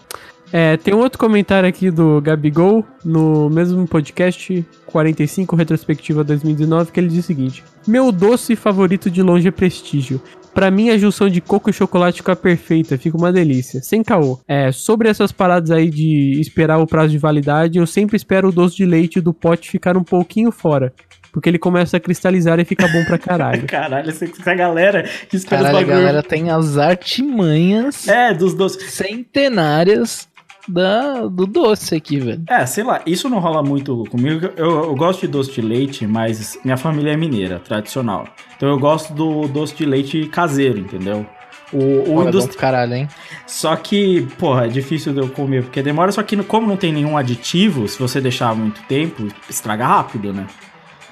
É, 0.52 0.78
tem 0.78 0.94
um 0.94 1.00
outro 1.00 1.20
comentário 1.20 1.70
aqui 1.70 1.92
do 1.92 2.20
Gabigol, 2.22 2.84
no 3.06 3.50
mesmo 3.50 3.88
podcast 3.88 4.66
45 4.88 5.56
Retrospectiva 5.56 6.24
2019, 6.24 6.92
que 6.92 7.00
ele 7.00 7.08
diz 7.10 7.20
o 7.26 7.28
seguinte: 7.28 7.64
Meu 7.88 8.12
doce 8.12 8.56
favorito 8.56 9.12
de 9.12 9.22
longe 9.22 9.48
é 9.48 9.52
prestígio. 9.52 10.22
Pra 10.54 10.72
mim, 10.72 10.90
a 10.90 10.98
junção 10.98 11.30
de 11.30 11.40
coco 11.40 11.70
e 11.70 11.74
chocolate 11.74 12.18
fica 12.18 12.36
perfeita, 12.36 12.98
fica 12.98 13.16
uma 13.16 13.32
delícia. 13.32 13.80
Sem 13.82 14.02
caô. 14.04 14.40
É, 14.48 14.72
sobre 14.72 15.08
essas 15.08 15.32
paradas 15.32 15.70
aí 15.70 15.90
de 15.90 16.40
esperar 16.42 16.80
o 16.80 16.88
prazo 16.88 17.10
de 17.12 17.20
validade, 17.20 17.78
eu 17.78 17.86
sempre 17.86 18.18
espero 18.18 18.50
o 18.50 18.52
doce 18.52 18.76
de 18.76 18.86
leite 18.86 19.22
do 19.22 19.32
pote 19.32 19.70
ficar 19.70 19.96
um 19.96 20.04
pouquinho 20.04 20.52
fora. 20.52 20.92
Porque 21.32 21.48
ele 21.48 21.60
começa 21.60 21.96
a 21.96 22.00
cristalizar 22.00 22.60
e 22.60 22.66
fica 22.66 22.88
bom 22.88 23.06
pra 23.06 23.20
caralho. 23.20 23.62
Caralho, 23.70 24.10
essa, 24.10 24.26
galera 24.56 25.04
que 25.30 25.36
espera 25.38 25.62
Caralho, 25.62 25.78
a 25.78 25.82
os 25.82 25.86
bagulho. 25.88 26.06
galera 26.08 26.24
tem 26.24 26.50
as 26.50 26.76
artimanhas 26.80 28.08
É, 28.08 28.34
dos 28.34 28.56
doces. 28.56 28.92
centenárias 28.92 30.28
da, 30.70 31.26
do 31.28 31.46
doce 31.46 31.96
aqui, 31.96 32.20
velho. 32.20 32.44
É, 32.48 32.66
sei 32.66 32.84
lá, 32.84 33.02
isso 33.06 33.28
não 33.30 33.40
rola 33.40 33.64
muito 33.64 34.04
comigo. 34.10 34.50
Eu, 34.56 34.84
eu 34.86 34.96
gosto 34.96 35.22
de 35.22 35.28
doce 35.28 35.52
de 35.52 35.62
leite, 35.62 36.06
mas 36.08 36.58
minha 36.64 36.78
família 36.78 37.12
é 37.14 37.18
mineira, 37.18 37.60
tradicional. 37.60 38.26
Então 38.56 38.70
eu 38.70 38.78
gosto 38.80 39.14
do 39.14 39.48
doce 39.48 39.76
de 39.76 39.86
leite 39.86 40.26
caseiro, 40.28 40.80
entendeu? 40.80 41.26
O, 41.72 42.14
o 42.16 42.24
é 42.24 42.28
industri- 42.30 42.58
caralho, 42.58 42.94
hein? 42.96 43.08
Só 43.46 43.76
que, 43.76 44.24
porra, 44.40 44.66
é 44.66 44.70
difícil 44.70 45.14
de 45.14 45.20
eu 45.20 45.30
comer, 45.30 45.64
porque 45.64 45.84
demora. 45.84 46.12
Só 46.12 46.24
que 46.24 46.36
como 46.44 46.66
não 46.68 46.76
tem 46.78 46.92
nenhum 46.92 47.16
aditivo, 47.18 47.88
se 47.88 48.00
você 48.00 48.20
deixar 48.20 48.56
muito 48.56 48.82
tempo, 48.88 49.28
estraga 49.50 49.86
rápido, 49.86 50.34
né? 50.34 50.48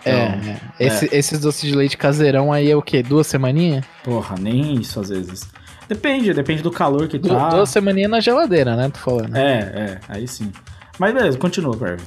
É, 0.03 0.11
Então, 0.29 0.51
é. 0.51 0.59
Esse- 0.87 1.09
Esses 1.11 1.39
doces 1.39 1.69
de 1.69 1.75
leite 1.75 1.97
caseirão 1.97 2.51
aí 2.51 2.71
é 2.71 2.75
o 2.75 2.81
quê? 2.81 3.03
Duas 3.03 3.27
semaninhas? 3.27 3.85
Porra, 4.03 4.35
nem 4.39 4.75
isso 4.75 4.99
às 4.99 5.09
vezes. 5.09 5.47
Depende, 5.88 6.34
depende 6.34 6.62
do 6.62 6.72
calor 6.72 7.08
que 7.08 7.17
Du- 7.17 7.29
tá. 7.29 7.50
Duas 7.50 7.70
semaninhas 7.70 8.12
na 8.12 8.20
geladeira, 8.20 8.75
né? 8.75 8.89
Tô 8.89 9.00
falando. 9.00 9.36
É, 9.36 9.60
é, 9.60 10.00
aí 10.10 10.27
sim. 10.27 10.51
Mas 11.00 11.13
beleza, 11.13 11.38
continua, 11.38 11.75
Perv. 11.77 12.01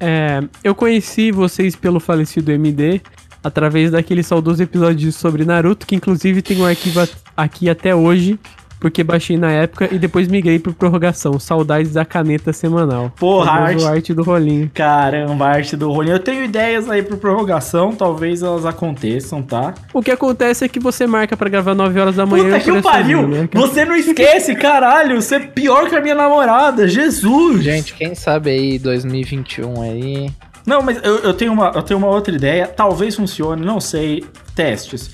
É, 0.00 0.42
eu 0.62 0.74
conheci 0.74 1.30
vocês 1.30 1.74
pelo 1.76 1.98
falecido 2.00 2.50
MD 2.52 3.00
através 3.42 3.90
daquele 3.92 4.22
saudoso 4.22 4.62
episódio 4.62 5.10
sobre 5.12 5.44
Naruto, 5.44 5.86
que 5.86 5.94
inclusive 5.94 6.42
tem 6.42 6.60
um 6.60 6.66
arquivo 6.66 7.06
aqui 7.36 7.70
até 7.70 7.94
hoje, 7.94 8.38
porque 8.84 9.02
baixei 9.02 9.38
na 9.38 9.50
época 9.50 9.88
e 9.90 9.98
depois 9.98 10.28
migrei 10.28 10.58
por 10.58 10.74
prorrogação. 10.74 11.38
Saudades 11.40 11.94
da 11.94 12.04
caneta 12.04 12.52
semanal. 12.52 13.10
Porra, 13.18 13.50
arte- 13.52 13.82
arte 13.86 14.12
do 14.12 14.22
rolinho. 14.22 14.70
Caramba, 14.74 15.46
a 15.46 15.48
arte 15.52 15.74
do 15.74 15.90
rolinho. 15.90 16.16
Eu 16.16 16.18
tenho 16.18 16.44
ideias 16.44 16.90
aí 16.90 17.02
pro 17.02 17.16
prorrogação, 17.16 17.92
talvez 17.94 18.42
elas 18.42 18.66
aconteçam, 18.66 19.40
tá? 19.42 19.72
O 19.94 20.02
que 20.02 20.10
acontece 20.10 20.66
é 20.66 20.68
que 20.68 20.78
você 20.78 21.06
marca 21.06 21.34
pra 21.34 21.48
gravar 21.48 21.74
9 21.74 21.98
horas 21.98 22.16
da 22.16 22.26
manhã. 22.26 22.44
Puta 22.44 22.58
e 22.58 22.60
que 22.74 22.82
pariu! 22.82 23.26
né? 23.26 23.48
Você 23.54 23.86
não 23.86 23.96
esquece, 23.96 24.54
caralho! 24.54 25.22
Você 25.22 25.36
é 25.36 25.40
pior 25.40 25.88
que 25.88 25.96
a 25.96 26.00
minha 26.02 26.14
namorada, 26.14 26.86
Jesus! 26.86 27.62
Gente, 27.64 27.94
quem 27.94 28.14
sabe 28.14 28.50
aí 28.50 28.78
2021 28.78 29.80
aí. 29.80 30.30
Não, 30.66 30.82
mas 30.82 30.98
eu, 31.02 31.20
eu 31.20 31.32
tenho 31.32 31.54
uma, 31.54 31.72
eu 31.74 31.82
tenho 31.82 31.96
uma 31.98 32.08
outra 32.08 32.34
ideia. 32.34 32.66
Talvez 32.66 33.14
funcione, 33.16 33.64
não 33.64 33.80
sei. 33.80 34.22
Testes. 34.54 35.10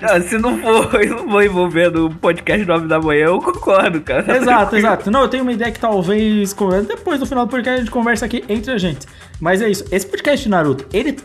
Ah, 0.00 0.20
se 0.20 0.38
não 0.38 0.58
for, 0.58 1.04
não 1.06 1.28
vou 1.28 1.42
envolver 1.42 1.90
no 1.90 2.14
podcast 2.14 2.66
9 2.66 2.86
da 2.86 3.00
manhã, 3.00 3.26
eu 3.26 3.40
concordo, 3.40 4.00
cara. 4.00 4.36
Exato, 4.36 4.76
exato. 4.76 5.10
Não, 5.10 5.22
eu 5.22 5.28
tenho 5.28 5.42
uma 5.42 5.52
ideia 5.52 5.72
que 5.72 5.80
talvez. 5.80 6.54
Depois 6.86 7.20
do 7.20 7.26
final 7.26 7.46
do 7.46 7.50
podcast 7.50 7.80
a 7.80 7.84
gente 7.84 7.90
conversa 7.90 8.26
aqui 8.26 8.44
entre 8.48 8.72
a 8.72 8.78
gente. 8.78 9.06
Mas 9.40 9.62
é 9.62 9.68
isso. 9.68 9.84
Esse 9.90 10.06
podcast 10.06 10.42
de 10.44 10.48
Naruto, 10.50 10.86
ele. 10.92 11.18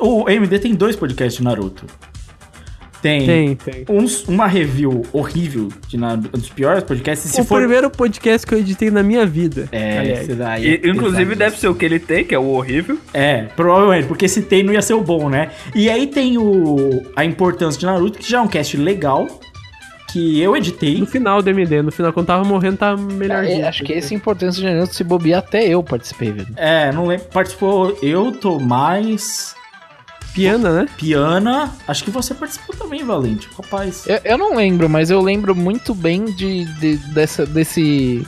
O 0.00 0.28
MD 0.28 0.58
tem 0.58 0.74
dois 0.74 0.96
podcasts 0.96 1.36
de 1.38 1.44
Naruto. 1.44 1.86
Tem. 3.04 3.26
Tem, 3.26 3.54
tem. 3.56 3.84
uns- 3.88 4.24
uma 4.26 4.46
review 4.46 5.02
horrível 5.12 5.68
de 5.86 5.98
Naruto, 5.98 6.30
um 6.34 6.38
dos 6.40 6.48
piores 6.48 6.82
podcasts. 6.82 7.30
Se 7.30 7.38
o 7.42 7.44
for. 7.44 7.58
primeiro 7.58 7.90
podcast 7.90 8.46
que 8.46 8.54
eu 8.54 8.58
editei 8.58 8.90
na 8.90 9.02
minha 9.02 9.26
vida. 9.26 9.68
É, 9.70 10.22
esse 10.22 10.34
daí. 10.34 10.80
E, 10.82 10.88
inclusive 10.88 11.22
Exato. 11.22 11.38
deve 11.38 11.58
ser 11.58 11.68
o 11.68 11.74
que 11.74 11.84
ele 11.84 11.98
tem, 11.98 12.24
que 12.24 12.34
é 12.34 12.38
o 12.38 12.46
horrível. 12.46 12.98
É, 13.12 13.42
provavelmente, 13.54 14.08
porque 14.08 14.26
se 14.26 14.40
tem 14.40 14.62
não 14.62 14.72
ia 14.72 14.80
ser 14.80 14.94
o 14.94 15.02
bom, 15.02 15.28
né? 15.28 15.50
E 15.74 15.90
aí 15.90 16.06
tem 16.06 16.38
o 16.38 17.02
a 17.14 17.26
importância 17.26 17.78
de 17.78 17.84
Naruto, 17.84 18.18
que 18.18 18.30
já 18.30 18.38
é 18.38 18.40
um 18.40 18.48
cast 18.48 18.74
legal, 18.78 19.26
que 20.10 20.40
eu 20.40 20.56
editei. 20.56 20.96
No 20.98 21.06
final 21.06 21.42
do 21.42 21.50
MD, 21.50 21.82
no 21.82 21.92
final, 21.92 22.10
quando 22.12 22.26
tava 22.28 22.44
morrendo, 22.44 22.76
tá 22.78 22.96
melhorzinho. 22.96 23.64
É, 23.64 23.68
acho 23.68 23.82
que 23.84 23.92
esse 23.92 24.14
é 24.14 24.16
a 24.16 24.18
importância 24.18 24.62
de 24.62 24.72
Naruto 24.72 24.94
se 24.94 25.04
bobear 25.04 25.40
até 25.40 25.66
eu 25.68 25.82
participei, 25.82 26.32
velho. 26.32 26.48
É, 26.56 26.90
não 26.92 27.06
lembro. 27.06 27.26
Participou 27.26 27.98
eu, 28.00 28.32
Tomás, 28.32 29.53
Piana, 30.34 30.70
né? 30.82 30.88
Piana. 30.96 31.72
Acho 31.86 32.02
que 32.04 32.10
você 32.10 32.34
participou 32.34 32.74
também, 32.76 33.04
Valente. 33.04 33.48
Rapaz. 33.56 34.04
Eu, 34.06 34.20
eu 34.24 34.36
não 34.38 34.56
lembro, 34.56 34.88
mas 34.88 35.10
eu 35.10 35.20
lembro 35.20 35.54
muito 35.54 35.94
bem 35.94 36.24
de, 36.24 36.64
de- 36.80 36.96
dessa, 37.12 37.46
desse. 37.46 38.26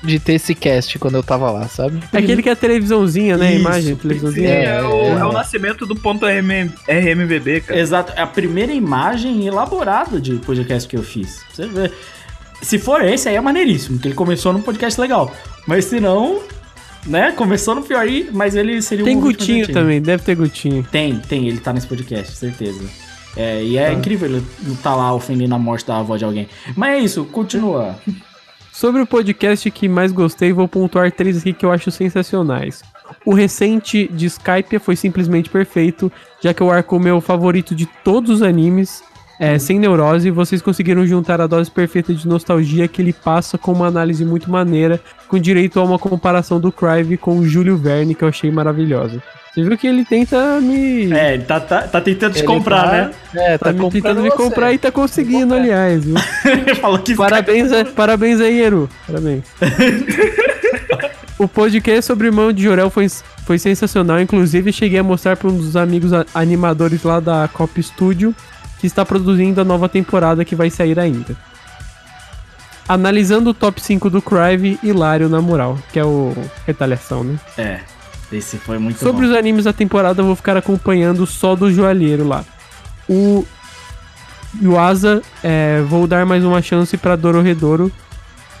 De 0.00 0.20
ter 0.20 0.34
esse 0.34 0.54
cast 0.54 0.96
quando 1.00 1.16
eu 1.16 1.24
tava 1.24 1.50
lá, 1.50 1.66
sabe? 1.66 1.98
É 2.12 2.18
aquele 2.18 2.40
que 2.40 2.48
é 2.48 2.52
a 2.52 2.56
televisãozinha, 2.56 3.36
né? 3.36 3.48
A 3.48 3.50
Isso, 3.50 3.60
imagem, 3.60 3.96
televisãozinha. 3.96 4.48
é, 4.48 4.64
É, 4.76 4.82
o, 4.84 4.92
é. 5.02 5.08
é 5.18 5.24
o 5.24 5.32
nascimento 5.32 5.84
do 5.86 5.96
ponto 5.96 6.24
RM, 6.24 6.70
RMVB, 6.88 7.62
cara. 7.62 7.80
Exato, 7.80 8.12
é 8.14 8.20
a 8.22 8.26
primeira 8.26 8.72
imagem 8.72 9.44
elaborada 9.44 10.20
de 10.20 10.34
podcast 10.36 10.88
que 10.88 10.96
eu 10.96 11.02
fiz. 11.02 11.40
Você 11.52 11.66
vê. 11.66 11.90
Se 12.62 12.78
for 12.78 13.04
esse, 13.04 13.28
aí 13.28 13.34
é 13.34 13.40
maneiríssimo, 13.40 13.96
porque 13.96 14.06
ele 14.08 14.14
começou 14.14 14.52
num 14.52 14.62
podcast 14.62 15.00
legal. 15.00 15.34
Mas 15.66 15.86
se 15.86 15.98
não, 15.98 16.42
né? 17.08 17.32
Começou 17.32 17.74
no 17.74 17.82
pior 17.82 18.00
aí, 18.00 18.28
mas 18.32 18.54
ele 18.54 18.80
seria 18.82 19.04
Tem 19.04 19.16
um 19.16 19.20
ritmo 19.26 19.38
Gutinho 19.38 19.72
também, 19.72 20.00
deve 20.00 20.22
ter 20.22 20.34
Gutinho. 20.36 20.86
Tem, 20.90 21.18
tem, 21.18 21.48
ele 21.48 21.58
tá 21.58 21.72
nesse 21.72 21.86
podcast, 21.86 22.36
certeza. 22.36 22.80
É, 23.36 23.62
e 23.62 23.76
é 23.76 23.86
Tá. 23.86 23.92
incrível 23.94 24.28
ele 24.28 24.44
não 24.62 24.76
tá 24.76 24.94
lá 24.94 25.12
ofendendo 25.14 25.54
a 25.54 25.58
morte 25.58 25.86
da 25.86 25.98
avó 25.98 26.16
de 26.16 26.24
alguém. 26.24 26.48
Mas 26.76 26.90
é 26.94 26.98
isso, 26.98 27.24
continua. 27.26 27.96
Sobre 28.72 29.02
o 29.02 29.06
podcast 29.06 29.68
que 29.70 29.88
mais 29.88 30.12
gostei, 30.12 30.52
vou 30.52 30.68
pontuar 30.68 31.10
três 31.10 31.38
aqui 31.38 31.52
que 31.52 31.64
eu 31.66 31.72
acho 31.72 31.90
sensacionais. 31.90 32.82
O 33.24 33.32
recente 33.34 34.06
de 34.12 34.26
Skype 34.26 34.78
foi 34.78 34.94
simplesmente 34.94 35.48
perfeito, 35.50 36.12
já 36.42 36.52
que 36.52 36.60
eu 36.62 36.70
arco 36.70 36.96
o 36.96 37.00
meu 37.00 37.20
favorito 37.20 37.74
de 37.74 37.86
todos 38.04 38.30
os 38.30 38.42
animes, 38.42 39.02
é, 39.38 39.58
sem 39.58 39.78
neurose, 39.78 40.30
vocês 40.30 40.60
conseguiram 40.60 41.06
juntar 41.06 41.40
a 41.40 41.46
dose 41.46 41.70
perfeita 41.70 42.12
de 42.12 42.26
nostalgia 42.26 42.88
que 42.88 43.00
ele 43.00 43.12
passa 43.12 43.56
com 43.56 43.72
uma 43.72 43.86
análise 43.86 44.24
muito 44.24 44.50
maneira, 44.50 45.00
com 45.28 45.38
direito 45.38 45.78
a 45.78 45.84
uma 45.84 45.98
comparação 45.98 46.58
do 46.60 46.72
Crive 46.72 47.16
com 47.16 47.38
o 47.38 47.46
Júlio 47.46 47.76
Verne, 47.76 48.14
que 48.14 48.24
eu 48.24 48.28
achei 48.28 48.50
maravilhosa. 48.50 49.22
Você 49.54 49.62
viu 49.64 49.76
que 49.78 49.86
ele 49.86 50.04
tenta 50.04 50.60
me. 50.60 51.10
É, 51.12 51.34
ele 51.34 51.42
tá, 51.44 51.58
tá, 51.58 51.82
tá 51.82 52.00
tentando 52.00 52.32
te 52.34 52.40
Ele 52.40 52.46
comprar, 52.46 52.84
tá- 52.84 52.92
né? 52.92 53.10
É, 53.34 53.58
Tá, 53.58 53.66
tá, 53.66 53.72
me 53.72 53.80
comprando 53.80 53.92
tentando 54.02 54.22
me 54.22 54.30
você. 54.30 54.36
comprar 54.36 54.72
e 54.72 54.78
tá 54.78 54.92
conseguindo, 54.92 55.54
aliás, 55.54 56.04
viu? 56.04 56.14
Ele 56.44 56.74
falou 56.76 56.98
que 56.98 57.14
Parabéns, 57.16 57.72
a- 57.72 57.84
parabéns 57.96 58.40
aí, 58.40 58.60
Eru. 58.60 58.88
Parabéns. 59.06 59.44
o 61.38 61.46
podcast 61.48 62.02
sobre 62.06 62.26
o 62.26 62.30
irmão 62.30 62.52
de 62.52 62.62
Jorel 62.62 62.90
foi, 62.90 63.06
foi 63.46 63.58
sensacional. 63.58 64.20
Inclusive, 64.20 64.72
cheguei 64.72 64.98
a 64.98 65.02
mostrar 65.02 65.36
para 65.36 65.48
um 65.48 65.56
dos 65.56 65.76
amigos 65.76 66.10
animadores 66.34 67.02
lá 67.02 67.20
da 67.20 67.48
Cop 67.52 67.80
Studio 67.82 68.34
que 68.78 68.86
está 68.86 69.04
produzindo 69.04 69.60
a 69.60 69.64
nova 69.64 69.88
temporada 69.88 70.44
que 70.44 70.54
vai 70.54 70.70
sair 70.70 70.98
ainda. 70.98 71.36
Analisando 72.88 73.50
o 73.50 73.54
top 73.54 73.80
5 73.82 74.08
do 74.08 74.22
Crive, 74.22 74.78
Hilário 74.82 75.28
na 75.28 75.42
moral, 75.42 75.78
que 75.92 75.98
é 75.98 76.04
o 76.04 76.34
Retaliação, 76.66 77.22
né? 77.22 77.38
É, 77.58 77.80
esse 78.32 78.56
foi 78.56 78.78
muito 78.78 78.98
Sobre 78.98 79.26
bom. 79.26 79.32
os 79.32 79.36
animes 79.36 79.64
da 79.64 79.72
temporada, 79.74 80.22
eu 80.22 80.26
vou 80.26 80.34
ficar 80.36 80.56
acompanhando 80.56 81.26
só 81.26 81.54
do 81.54 81.70
joalheiro 81.70 82.26
lá. 82.26 82.44
O 83.08 83.44
E 84.60 84.66
o 84.66 84.78
Asa, 84.78 85.20
é, 85.42 85.82
vou 85.82 86.06
dar 86.06 86.24
mais 86.24 86.42
uma 86.44 86.62
chance 86.62 86.96
pra 86.96 87.14
Dororedoro. 87.14 87.92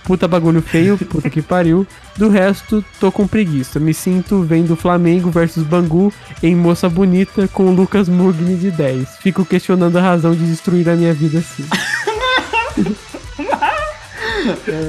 Puta 0.04 0.26
bagulho 0.26 0.62
feio, 0.62 0.96
puta 0.98 1.28
que 1.28 1.42
pariu. 1.42 1.86
Do 2.16 2.28
resto, 2.28 2.84
tô 2.98 3.12
com 3.12 3.26
preguiça. 3.26 3.78
Me 3.78 3.92
sinto 3.92 4.42
vendo 4.42 4.74
Flamengo 4.76 5.30
versus 5.30 5.62
Bangu 5.62 6.12
em 6.42 6.56
Moça 6.56 6.88
Bonita 6.88 7.46
com 7.48 7.66
o 7.66 7.74
Lucas 7.74 8.08
Mugni 8.08 8.56
de 8.56 8.70
10. 8.70 9.18
Fico 9.20 9.44
questionando 9.44 9.96
a 9.96 10.02
razão 10.02 10.34
de 10.34 10.44
destruir 10.46 10.88
a 10.88 10.96
minha 10.96 11.12
vida 11.12 11.38
assim. 11.38 11.64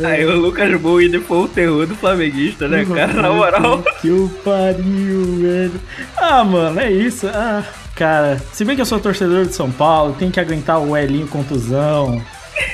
Aí 0.05 0.25
o 0.25 0.39
Lucas 0.39 0.79
Bowie 0.79 1.19
foi 1.19 1.37
o 1.37 1.47
terror 1.47 1.85
do 1.87 1.95
flamenguista, 1.95 2.67
né, 2.67 2.85
cara? 2.85 3.13
Na 3.13 3.31
moral. 3.31 3.83
Que 4.01 4.09
o 4.09 4.29
pariu, 4.43 5.37
velho. 5.41 5.81
Ah, 6.15 6.43
mano, 6.43 6.79
é 6.79 6.91
isso. 6.91 7.27
Ah, 7.27 7.63
cara, 7.95 8.41
se 8.53 8.63
bem 8.63 8.75
que 8.75 8.81
eu 8.81 8.85
sou 8.85 8.99
torcedor 8.99 9.45
de 9.45 9.53
São 9.53 9.71
Paulo, 9.71 10.15
tem 10.17 10.31
que 10.31 10.39
aguentar 10.39 10.79
o 10.79 10.95
Elinho 10.95 11.27
contusão. 11.27 12.21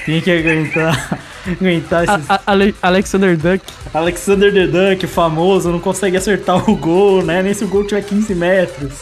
Tem 0.06 0.22
que 0.22 0.32
aguentar. 0.32 1.20
aguentar 1.48 2.04
esses. 2.04 2.30
A- 2.30 2.36
a- 2.36 2.42
Ale- 2.52 2.76
Alexander 2.82 3.36
Duck. 3.38 3.64
Alexander 3.94 4.52
the 4.54 4.68
Duck, 4.68 5.08
famoso, 5.08 5.72
não 5.72 5.80
consegue 5.80 6.18
acertar 6.18 6.70
o 6.70 6.76
gol, 6.76 7.24
né? 7.24 7.42
Nem 7.42 7.54
se 7.54 7.64
o 7.64 7.68
gol 7.68 7.86
tiver 7.86 8.02
15 8.02 8.34
metros. 8.36 8.94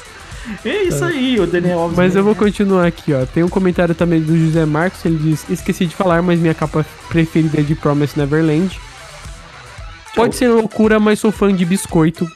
É 0.66 0.84
isso 0.84 1.06
aí, 1.06 1.40
o 1.40 1.48
Daniel 1.48 1.80
Alves. 1.80 1.98
Mas 1.98 2.16
eu 2.18 2.24
vou 2.24 2.36
continuar 2.36 2.86
aqui, 2.86 3.14
ó. 3.14 3.26
Tem 3.26 3.44
um 3.44 3.50
comentário 3.50 3.96
também 3.96 4.20
do 4.22 4.38
José 4.38 4.66
Marcos. 4.66 5.04
Ele 5.06 5.18
diz: 5.18 5.46
Esqueci 5.50 5.86
de 5.86 5.96
falar, 5.96 6.22
mas 6.22 6.38
minha 6.40 6.54
capa 6.54 6.86
preferida 7.08 7.60
é 7.62 7.64
de 7.64 7.76
Promise 7.76 8.18
Neverland. 8.20 8.78
Pode 10.16 10.36
ser 10.36 10.50
loucura, 10.50 11.00
mas 11.00 11.20
sou 11.20 11.32
fã 11.32 11.54
de 11.54 11.64
biscoito. 11.66 12.28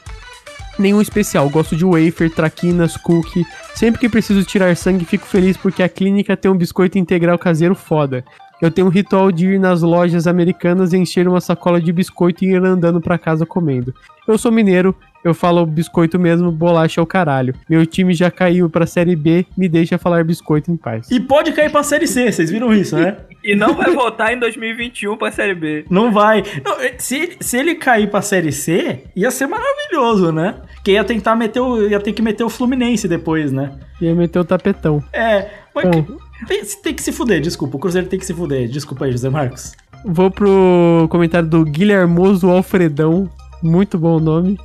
Nenhum 0.78 1.00
especial. 1.00 1.48
Gosto 1.50 1.74
de 1.74 1.84
wafer, 1.84 2.30
traquinas, 2.30 2.96
cookie. 2.96 3.44
Sempre 3.74 4.00
que 4.00 4.08
preciso 4.08 4.44
tirar 4.44 4.76
sangue, 4.76 5.04
fico 5.04 5.26
feliz 5.26 5.56
porque 5.56 5.82
a 5.82 5.88
clínica 5.88 6.36
tem 6.36 6.50
um 6.50 6.56
biscoito 6.56 6.98
integral 6.98 7.38
caseiro 7.38 7.74
foda. 7.74 8.24
Eu 8.60 8.70
tenho 8.70 8.86
um 8.88 8.90
ritual 8.90 9.30
de 9.30 9.46
ir 9.54 9.58
nas 9.60 9.82
lojas 9.82 10.26
americanas, 10.26 10.92
encher 10.92 11.28
uma 11.28 11.40
sacola 11.40 11.80
de 11.80 11.92
biscoito 11.92 12.44
e 12.44 12.48
ir 12.48 12.64
andando 12.64 13.00
pra 13.00 13.16
casa 13.16 13.46
comendo. 13.46 13.94
Eu 14.26 14.36
sou 14.36 14.50
mineiro, 14.52 14.94
eu 15.24 15.32
falo 15.32 15.64
biscoito 15.64 16.18
mesmo, 16.18 16.50
bolacha 16.50 17.00
é 17.00 17.02
o 17.02 17.06
caralho. 17.06 17.54
Meu 17.68 17.86
time 17.86 18.12
já 18.12 18.30
caiu 18.30 18.68
pra 18.68 18.84
série 18.84 19.14
B, 19.16 19.46
me 19.56 19.68
deixa 19.68 19.96
falar 19.96 20.24
biscoito 20.24 20.70
em 20.70 20.76
paz. 20.76 21.10
E 21.10 21.18
pode 21.20 21.52
cair 21.52 21.70
pra 21.70 21.82
Série 21.82 22.06
C, 22.06 22.30
vocês 22.30 22.50
viram 22.50 22.72
isso, 22.74 22.96
né? 22.96 23.16
E 23.42 23.54
não 23.54 23.74
vai 23.74 23.90
voltar 23.94 24.32
em 24.34 24.38
2021 24.38 25.16
pra 25.16 25.30
Série 25.30 25.54
B. 25.54 25.84
Não 25.88 26.12
vai. 26.12 26.42
Não, 26.64 26.76
se, 26.98 27.16
ele- 27.16 27.36
se 27.40 27.56
ele 27.56 27.74
cair 27.76 28.10
pra 28.10 28.20
Série 28.20 28.52
C, 28.52 29.04
ia 29.16 29.30
ser 29.30 29.46
maravilhoso, 29.46 30.30
né? 30.32 30.56
Que 30.84 30.92
ia 30.92 31.04
tentar 31.04 31.34
meter 31.36 31.60
o. 31.60 31.88
ia 31.88 32.00
ter 32.00 32.12
que 32.12 32.20
meter 32.20 32.44
o 32.44 32.50
Fluminense 32.50 33.06
depois, 33.08 33.50
né? 33.52 33.72
Ia 34.00 34.14
meter 34.14 34.38
o 34.40 34.44
tapetão. 34.44 35.02
É. 35.12 35.46
Mas 35.74 35.84
Bom. 35.84 36.02
que- 36.02 36.27
tem, 36.46 36.64
tem 36.64 36.94
que 36.94 37.02
se 37.02 37.12
fuder, 37.12 37.40
desculpa. 37.40 37.76
O 37.76 37.80
Cruzeiro 37.80 38.08
tem 38.08 38.18
que 38.18 38.26
se 38.26 38.34
fuder. 38.34 38.68
Desculpa 38.68 39.04
aí, 39.04 39.12
José 39.12 39.28
Marcos. 39.28 39.72
Vou 40.04 40.30
pro 40.30 41.08
comentário 41.10 41.48
do 41.48 41.64
Guilhermoso 41.64 42.48
Alfredão. 42.48 43.28
Muito 43.62 43.98
bom 43.98 44.16
o 44.16 44.20
nome. 44.20 44.58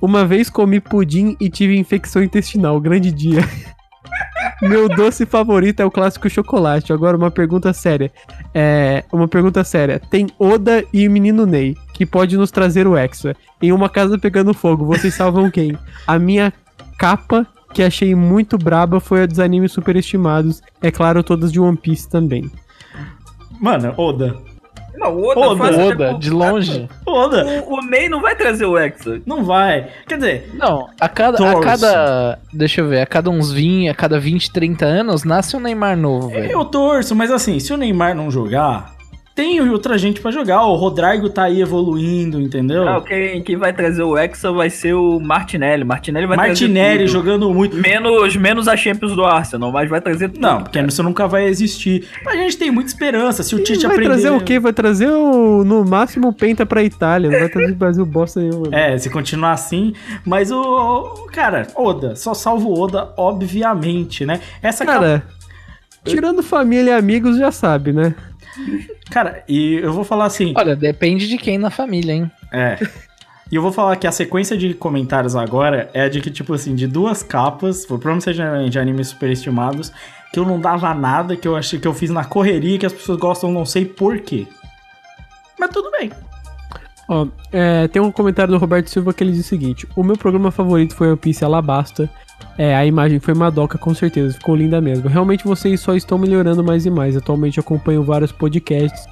Uma 0.00 0.24
vez 0.24 0.48
comi 0.48 0.80
pudim 0.80 1.36
e 1.40 1.48
tive 1.48 1.76
infecção 1.76 2.22
intestinal. 2.22 2.80
Grande 2.80 3.10
dia. 3.10 3.40
Meu 4.62 4.88
doce 4.88 5.26
favorito 5.26 5.80
é 5.80 5.84
o 5.84 5.90
clássico 5.90 6.30
chocolate. 6.30 6.92
Agora 6.92 7.16
uma 7.16 7.30
pergunta 7.30 7.72
séria. 7.72 8.10
É, 8.54 9.04
uma 9.12 9.26
pergunta 9.26 9.64
séria. 9.64 9.98
Tem 9.98 10.28
Oda 10.38 10.84
e 10.92 11.08
o 11.08 11.10
menino 11.10 11.44
Ney, 11.44 11.76
que 11.92 12.06
pode 12.06 12.36
nos 12.36 12.50
trazer 12.50 12.86
o 12.86 12.96
Extra. 12.96 13.34
Em 13.60 13.72
uma 13.72 13.88
casa 13.88 14.18
pegando 14.18 14.54
fogo, 14.54 14.84
vocês 14.84 15.14
salvam 15.14 15.50
quem? 15.50 15.76
A 16.06 16.18
minha 16.18 16.52
capa, 16.98 17.46
que 17.74 17.82
achei 17.82 18.14
muito 18.14 18.56
braba, 18.56 19.00
foi 19.00 19.24
a 19.24 19.26
dos 19.26 19.38
animes 19.40 19.72
superestimados. 19.72 20.62
É 20.80 20.90
claro, 20.90 21.22
todas 21.22 21.52
de 21.52 21.60
One 21.60 21.76
Piece 21.76 22.08
também. 22.08 22.50
Mano, 23.60 23.92
Oda. 23.96 24.36
Não, 24.96 25.12
o 25.16 25.26
Oda, 25.28 25.40
Oda, 25.40 25.56
faz- 25.58 25.78
Oda, 25.78 26.14
de 26.14 26.30
longe. 26.30 26.88
Oda. 27.04 27.44
O, 27.66 27.74
o 27.74 27.80
Ney 27.84 28.08
não 28.08 28.20
vai 28.22 28.36
trazer 28.36 28.64
o 28.64 28.78
Hexa. 28.78 29.20
Não 29.26 29.44
vai. 29.44 29.88
Quer 30.06 30.16
dizer, 30.16 30.50
Não, 30.54 30.88
a 31.00 31.08
cada, 31.08 31.50
a 31.50 31.60
cada. 31.60 32.38
Deixa 32.52 32.80
eu 32.80 32.88
ver, 32.88 33.00
a 33.00 33.06
cada 33.06 33.28
uns 33.28 33.50
20, 33.52 33.88
a 33.88 33.94
cada 33.94 34.20
20, 34.20 34.52
30 34.52 34.84
anos 34.86 35.24
nasce 35.24 35.56
um 35.56 35.60
Neymar 35.60 35.96
novo, 35.96 36.28
velho. 36.28 36.50
eu 36.52 36.64
torço, 36.64 37.14
mas 37.14 37.30
assim, 37.32 37.58
se 37.58 37.72
o 37.72 37.76
Neymar 37.76 38.14
não 38.14 38.30
jogar, 38.30 38.93
tem 39.34 39.60
outra 39.68 39.98
gente 39.98 40.20
pra 40.20 40.30
jogar. 40.30 40.62
O 40.62 40.76
Rodrigo 40.76 41.28
tá 41.28 41.44
aí 41.44 41.60
evoluindo, 41.60 42.40
entendeu? 42.40 42.84
Não, 42.84 43.00
quem, 43.00 43.42
quem 43.42 43.56
vai 43.56 43.72
trazer 43.72 44.04
o 44.04 44.16
Hexa 44.16 44.52
vai 44.52 44.70
ser 44.70 44.94
o 44.94 45.18
Martinelli. 45.18 45.82
Martinelli 45.82 46.26
vai 46.26 46.36
Martinelli 46.36 47.08
jogando 47.08 47.52
muito. 47.52 47.76
Menos, 47.76 48.36
menos 48.36 48.68
a 48.68 48.76
Champions 48.76 49.16
do 49.16 49.24
Arsenal, 49.24 49.72
mas 49.72 49.90
vai 49.90 50.00
trazer 50.00 50.28
tudo. 50.28 50.40
Não, 50.40 50.62
porque 50.62 50.78
isso 50.78 51.02
nunca 51.02 51.26
vai 51.26 51.46
existir. 51.46 52.06
Mas 52.24 52.38
a 52.38 52.42
gente 52.42 52.56
tem 52.56 52.70
muita 52.70 52.90
esperança. 52.90 53.42
Se 53.42 53.56
o 53.56 53.58
Tite 53.58 53.86
vai 53.86 53.96
aprender. 53.96 54.10
trazer 54.10 54.30
o 54.30 54.40
quê? 54.40 54.60
Vai 54.60 54.72
trazer 54.72 55.08
o, 55.08 55.64
no 55.64 55.84
máximo 55.84 56.28
o 56.28 56.32
Penta 56.32 56.64
pra 56.64 56.84
Itália. 56.84 57.28
Não 57.28 57.38
vai 57.40 57.48
trazer 57.48 57.72
o 57.72 57.76
Brasil 57.76 58.06
bosta 58.06 58.40
nenhuma. 58.40 58.68
É, 58.70 58.96
se 58.98 59.10
continuar 59.10 59.52
assim. 59.52 59.94
Mas 60.24 60.52
o. 60.52 61.26
Cara, 61.32 61.66
Oda, 61.74 62.14
só 62.14 62.34
salvo 62.34 62.68
o 62.68 62.80
Oda, 62.80 63.12
obviamente, 63.16 64.24
né? 64.24 64.40
Essa 64.62 64.86
Cara, 64.86 65.24
tirando 66.04 66.42
família 66.42 66.92
e 66.92 66.94
amigos, 66.94 67.36
já 67.36 67.50
sabe, 67.50 67.92
né? 67.92 68.14
Cara, 69.10 69.42
e 69.48 69.74
eu 69.74 69.92
vou 69.92 70.04
falar 70.04 70.26
assim. 70.26 70.52
Olha, 70.56 70.76
depende 70.76 71.28
de 71.28 71.36
quem 71.36 71.58
na 71.58 71.70
família, 71.70 72.12
hein? 72.12 72.30
É. 72.52 72.78
E 73.50 73.56
eu 73.56 73.62
vou 73.62 73.70
falar 73.70 73.96
que 73.96 74.06
a 74.06 74.12
sequência 74.12 74.56
de 74.56 74.74
comentários 74.74 75.36
agora 75.36 75.90
é 75.92 76.08
de 76.08 76.20
que, 76.20 76.30
tipo 76.30 76.54
assim, 76.54 76.74
de 76.74 76.86
duas 76.86 77.22
capas, 77.22 77.84
por 77.84 77.98
provavelmente 77.98 78.24
seja 78.24 78.68
de 78.68 78.78
animes 78.78 79.08
superestimados, 79.08 79.92
que 80.32 80.38
eu 80.38 80.44
não 80.44 80.58
dava 80.58 80.92
nada, 80.94 81.36
que 81.36 81.46
eu 81.46 81.54
achei 81.54 81.78
que 81.78 81.86
eu 81.86 81.94
fiz 81.94 82.10
na 82.10 82.24
correria, 82.24 82.78
que 82.78 82.86
as 82.86 82.92
pessoas 82.92 83.18
gostam, 83.18 83.52
não 83.52 83.64
sei 83.64 83.84
por 83.84 84.18
quê. 84.20 84.46
Mas 85.58 85.70
tudo 85.70 85.90
bem. 85.90 86.10
Ó, 87.08 87.28
é, 87.52 87.86
tem 87.88 88.00
um 88.00 88.10
comentário 88.10 88.52
do 88.52 88.58
Roberto 88.58 88.88
Silva 88.88 89.12
que 89.12 89.22
ele 89.22 89.32
diz 89.32 89.44
o 89.44 89.48
seguinte: 89.48 89.86
O 89.94 90.02
meu 90.02 90.16
programa 90.16 90.50
favorito 90.50 90.94
foi 90.94 91.08
One 91.08 91.16
Piece 91.16 91.44
Alabasta. 91.44 92.10
É, 92.56 92.74
a 92.74 92.86
imagem 92.86 93.18
foi 93.18 93.34
madoca, 93.34 93.76
com 93.76 93.94
certeza, 93.94 94.34
ficou 94.34 94.54
linda 94.54 94.80
mesmo. 94.80 95.08
Realmente 95.08 95.44
vocês 95.44 95.80
só 95.80 95.94
estão 95.94 96.18
melhorando 96.18 96.62
mais 96.62 96.86
e 96.86 96.90
mais. 96.90 97.16
Atualmente 97.16 97.58
acompanho 97.58 98.02
vários 98.02 98.30
podcasts, 98.30 99.06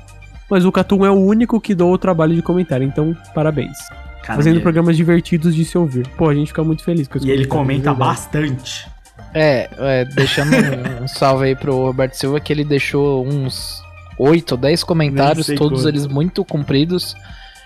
mas 0.49 0.64
o 0.64 0.73
Catum 0.73 1.05
é 1.05 1.11
o 1.11 1.14
único 1.14 1.61
que 1.61 1.75
dou 1.75 1.92
o 1.92 1.99
trabalho 1.99 2.35
de 2.35 2.42
comentário, 2.42 2.87
então 2.87 3.16
parabéns. 3.35 3.77
Cara, 4.23 4.37
Fazendo 4.37 4.61
programas 4.61 4.97
divertidos 4.97 5.55
de 5.55 5.64
se 5.64 5.77
ouvir. 5.77 6.07
Pô, 6.16 6.29
a 6.29 6.35
gente 6.35 6.49
fica 6.49 6.62
muito 6.62 6.85
feliz 6.85 7.09
com 7.09 7.18
esse 7.18 7.27
E 7.27 7.31
ele 7.31 7.47
comenta 7.47 7.92
bastante. 7.92 8.87
É, 9.35 9.68
é, 9.79 10.05
deixando 10.05 10.55
um, 10.55 11.05
um 11.05 11.09
salve 11.09 11.47
aí 11.47 11.57
pro 11.57 11.87
Roberto 11.87 12.14
Silva, 12.14 12.38
que 12.38 12.53
ele 12.53 12.64
deixou 12.64 13.27
uns 13.27 13.83
8 14.18 14.53
ou 14.53 14.59
10 14.59 14.85
comentários, 14.85 15.47
todos 15.47 15.83
quanto. 15.83 15.88
eles 15.88 16.07
muito 16.07 16.45
compridos. 16.45 17.16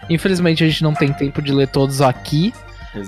Infelizmente 0.08 0.64
a 0.64 0.66
gente 0.66 0.82
não 0.82 0.94
tem 0.94 1.12
tempo 1.12 1.42
de 1.42 1.52
ler 1.52 1.68
todos 1.68 2.00
aqui, 2.00 2.52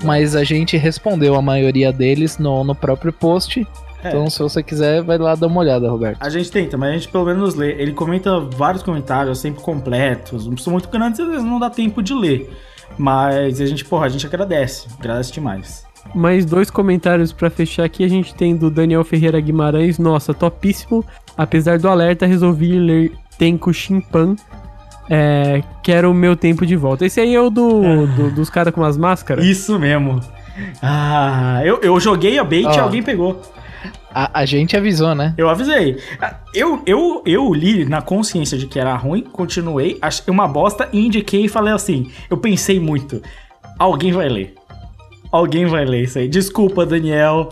mas 0.03 0.35
a 0.35 0.43
gente 0.43 0.77
respondeu 0.77 1.35
a 1.35 1.41
maioria 1.41 1.91
deles 1.91 2.37
no, 2.37 2.63
no 2.63 2.75
próprio 2.75 3.11
post. 3.11 3.65
É. 4.03 4.09
Então, 4.09 4.29
se 4.29 4.39
você 4.39 4.63
quiser, 4.63 5.03
vai 5.03 5.17
lá 5.17 5.35
dar 5.35 5.47
uma 5.47 5.59
olhada, 5.59 5.89
Roberto. 5.89 6.17
A 6.21 6.29
gente 6.29 6.49
tenta, 6.49 6.77
mas 6.77 6.89
a 6.89 6.93
gente 6.93 7.07
pelo 7.09 7.25
menos 7.25 7.55
lê. 7.55 7.71
Ele 7.73 7.91
comenta 7.91 8.39
vários 8.39 8.81
comentários, 8.81 9.39
sempre 9.39 9.61
completos. 9.61 10.47
Não 10.47 10.57
são 10.57 10.71
muito 10.71 10.89
grandes, 10.89 11.19
às 11.19 11.27
vezes 11.27 11.43
não 11.43 11.59
dá 11.59 11.69
tempo 11.69 12.01
de 12.01 12.13
ler. 12.13 12.49
Mas 12.97 13.59
a 13.61 13.65
gente, 13.65 13.85
porra, 13.85 14.05
a 14.05 14.09
gente 14.09 14.25
agradece. 14.25 14.87
Agradece 14.97 15.31
demais. 15.31 15.85
Mais 16.15 16.45
dois 16.45 16.69
comentários 16.69 17.31
pra 17.31 17.49
fechar 17.49 17.83
aqui. 17.83 18.03
A 18.03 18.07
gente 18.07 18.33
tem 18.33 18.55
do 18.55 18.69
Daniel 18.69 19.03
Ferreira 19.03 19.39
Guimarães. 19.39 19.99
Nossa, 19.99 20.33
topíssimo. 20.33 21.05
Apesar 21.37 21.77
do 21.77 21.87
alerta, 21.87 22.25
resolvi 22.25 22.79
ler 22.79 23.11
Tenko 23.37 23.73
Shimpan. 23.73 24.35
É, 25.09 25.63
quero 25.81 26.11
o 26.11 26.13
meu 26.13 26.35
tempo 26.35 26.65
de 26.65 26.75
volta. 26.75 27.05
Esse 27.05 27.19
aí 27.19 27.33
é 27.33 27.41
o 27.41 27.49
do, 27.49 28.05
do- 28.07 28.31
dos 28.31 28.49
caras 28.49 28.73
com 28.73 28.83
as 28.83 28.95
máscaras? 28.97 29.43
Isso 29.43 29.79
mesmo. 29.79 30.19
Ah, 30.81 31.61
eu, 31.63 31.79
eu 31.81 31.99
joguei 31.99 32.37
a 32.37 32.43
bait 32.43 32.63
e 32.63 32.79
Ó. 32.79 32.83
alguém 32.83 33.01
pegou. 33.01 33.41
A, 34.13 34.41
a 34.41 34.45
gente 34.45 34.75
avisou, 34.75 35.15
né? 35.15 35.33
Eu 35.37 35.49
avisei. 35.49 35.97
Ah, 36.21 36.35
Eu, 36.53 36.81
eu, 36.85 37.23
eu 37.25 37.53
li 37.53 37.85
na 37.85 38.01
consciência 38.01 38.57
de 38.57 38.67
que 38.67 38.79
era 38.79 38.95
ruim, 38.95 39.21
continuei, 39.21 39.97
achei 40.01 40.25
uma 40.27 40.47
bosta 40.47 40.89
e 40.91 41.05
indiquei 41.05 41.45
e 41.45 41.47
falei 41.47 41.73
assim: 41.73 42.11
eu 42.29 42.37
pensei 42.37 42.79
muito. 42.79 43.21
Alguém 43.77 44.11
vai 44.11 44.27
ler. 44.27 44.53
Alguém 45.31 45.65
vai 45.65 45.85
ler 45.85 46.03
isso 46.03 46.19
aí. 46.19 46.27
Desculpa, 46.27 46.85
Daniel, 46.85 47.49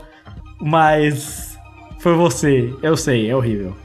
mas 0.59 1.57
foi 1.99 2.13
você. 2.13 2.73
Eu 2.81 2.97
sei, 2.97 3.29
é 3.29 3.35
horrível. 3.35 3.75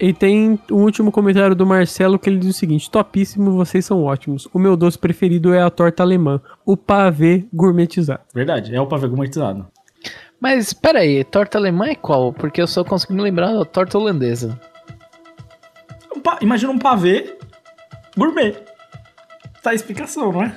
E 0.00 0.12
tem 0.12 0.58
o 0.70 0.76
último 0.76 1.12
comentário 1.12 1.54
do 1.54 1.64
Marcelo 1.64 2.18
que 2.18 2.28
ele 2.28 2.38
diz 2.38 2.50
o 2.50 2.58
seguinte: 2.58 2.90
Topíssimo, 2.90 3.52
vocês 3.52 3.84
são 3.86 4.02
ótimos. 4.02 4.48
O 4.52 4.58
meu 4.58 4.76
doce 4.76 4.98
preferido 4.98 5.54
é 5.54 5.62
a 5.62 5.70
torta 5.70 6.02
alemã, 6.02 6.40
o 6.66 6.76
pavê 6.76 7.46
gourmetizado. 7.52 8.20
Verdade, 8.34 8.74
é 8.74 8.80
o 8.80 8.86
pavê 8.86 9.06
gourmetizado. 9.06 9.66
Mas 10.40 10.72
pera 10.74 10.98
aí, 10.98 11.22
torta 11.24 11.56
alemã 11.58 11.86
é 11.86 11.94
qual? 11.94 12.32
Porque 12.32 12.60
eu 12.60 12.66
só 12.66 12.84
consigo 12.84 13.14
me 13.14 13.22
lembrar 13.22 13.52
da 13.52 13.64
torta 13.64 13.96
holandesa. 13.96 14.58
Um 16.14 16.20
Imagina 16.42 16.72
um 16.72 16.78
pavê 16.78 17.36
gourmet. 18.16 18.56
Tá 19.62 19.70
a 19.70 19.74
explicação, 19.74 20.32
não 20.32 20.42
é? 20.42 20.54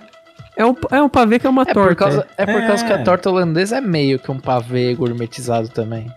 É 0.57 0.65
um, 0.65 0.75
é 0.91 1.01
um 1.01 1.07
pavê 1.07 1.39
que 1.39 1.45
é 1.45 1.49
uma 1.49 1.61
É 1.61 1.65
torta. 1.73 1.89
por, 1.89 1.95
causa, 1.95 2.27
é 2.35 2.45
por 2.45 2.61
É. 2.61 2.67
causa 2.67 2.85
que 2.85 2.91
a 2.91 3.03
torta 3.03 3.29
holandesa 3.29 3.77
é 3.77 3.81
meio 3.81 4.17
que 4.19 4.31
um 4.31 4.39
pavê 4.39 4.93
gourmetizado 4.95 5.69
também. 5.69 6.11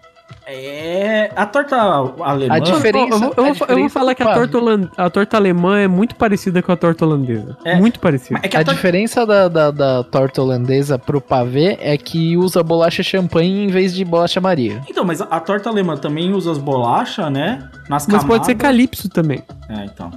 É. 0.52 1.30
A 1.36 1.46
torta 1.46 1.76
alemã. 1.76 2.54
A 2.54 2.58
diferença- 2.58 3.14
eu, 3.14 3.18
vou, 3.18 3.28
eu 3.28 3.34
vou- 3.34 3.36
a 3.36 3.40
eu 3.40 3.44
vou 3.44 3.52
diferença 3.52 3.98
falar 3.98 4.14
que 4.14 4.22
a 4.22 4.34
torta, 4.34 4.58
holan- 4.58 4.88
a 4.96 5.10
torta 5.10 5.36
alemã 5.36 5.78
é 5.78 5.88
muito 5.88 6.14
parecida 6.16 6.62
com 6.62 6.72
a 6.72 6.76
torta 6.76 7.04
holandesa. 7.04 7.56
É. 7.64 7.76
Muito 7.76 8.00
parecida. 8.00 8.40
É 8.42 8.48
que 8.48 8.56
A 8.56 8.60
a 8.60 8.64
torta... 8.64 8.76
diferença 8.76 9.24
da, 9.26 9.48
da, 9.48 9.70
da 9.70 10.04
torta 10.04 10.42
holandesa 10.42 10.98
pro 10.98 11.20
pavê 11.20 11.78
é 11.80 11.96
que 11.96 12.36
usa 12.36 12.62
bolacha 12.62 13.02
champanhe 13.02 13.64
em 13.64 13.68
vez 13.68 13.94
de 13.94 14.04
bolacha 14.04 14.40
Maria. 14.40 14.80
Então, 14.88 15.04
mas 15.04 15.20
a, 15.20 15.40
torta 15.40 15.68
alemã 15.68 15.96
também 15.96 16.32
usa 16.32 16.50
as 16.52 16.58
bolachas, 16.58 17.30
né? 17.32 17.68
Nas 17.88 18.06
Mas 18.06 18.24
pode 18.24 18.46
ser 18.46 18.54
camadas. 18.54 18.62
calypso 18.76 19.08
também. 19.08 19.42
É, 19.68 19.84
então. 19.84 20.10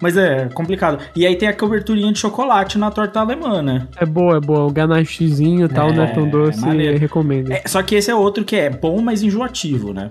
Mas 0.00 0.16
é 0.16 0.48
complicado. 0.48 0.98
E 1.14 1.26
aí 1.26 1.36
tem 1.36 1.48
a 1.48 1.52
coberturinha 1.56 2.12
de 2.12 2.18
chocolate 2.18 2.78
na 2.78 2.90
torta 2.90 3.20
alemã, 3.20 3.62
né? 3.62 3.86
É 3.96 4.04
boa, 4.06 4.36
é 4.36 4.40
boa. 4.40 4.66
O 4.66 4.70
ganachezinho 4.70 5.66
e 5.66 5.68
tal, 5.68 5.90
É, 5.90 5.92
não 5.92 6.04
é 6.04 6.06
tão 6.08 6.28
doce, 6.28 6.60
maneiro. 6.60 6.98
recomendo. 6.98 7.50
É, 7.52 7.62
só 7.66 7.82
que 7.82 7.94
esse 7.94 8.10
é 8.10 8.14
outro 8.14 8.44
que 8.44 8.56
é 8.56 8.70
bom, 8.70 9.00
mas 9.00 9.22
enjoativo, 9.22 9.92
né? 9.92 10.10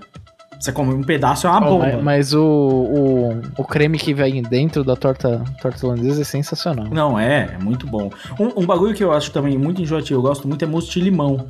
Você 0.60 0.70
come 0.70 0.94
um 0.94 1.02
pedaço, 1.02 1.48
é 1.48 1.50
uma 1.50 1.66
Ó, 1.66 1.70
bomba. 1.70 1.86
mas 1.86 2.02
mas 2.04 2.34
o, 2.34 2.40
o, 2.44 3.40
o 3.58 3.64
creme 3.64 3.98
que 3.98 4.14
vem 4.14 4.40
dentro 4.42 4.84
da 4.84 4.94
torta, 4.94 5.42
torta 5.60 5.84
holandesa 5.84 6.20
é 6.22 6.24
sensacional. 6.24 6.86
Não, 6.88 7.18
é, 7.18 7.56
é 7.58 7.58
muito 7.62 7.84
bom. 7.84 8.10
Um, 8.38 8.62
um 8.62 8.64
bagulho 8.66 8.94
que 8.94 9.02
eu 9.02 9.10
acho 9.12 9.32
também 9.32 9.58
muito 9.58 9.82
enjoativo, 9.82 10.18
eu 10.20 10.22
gosto 10.22 10.46
muito, 10.46 10.64
é 10.64 10.68
mousse 10.68 10.88
de 10.90 11.00
limão. 11.00 11.48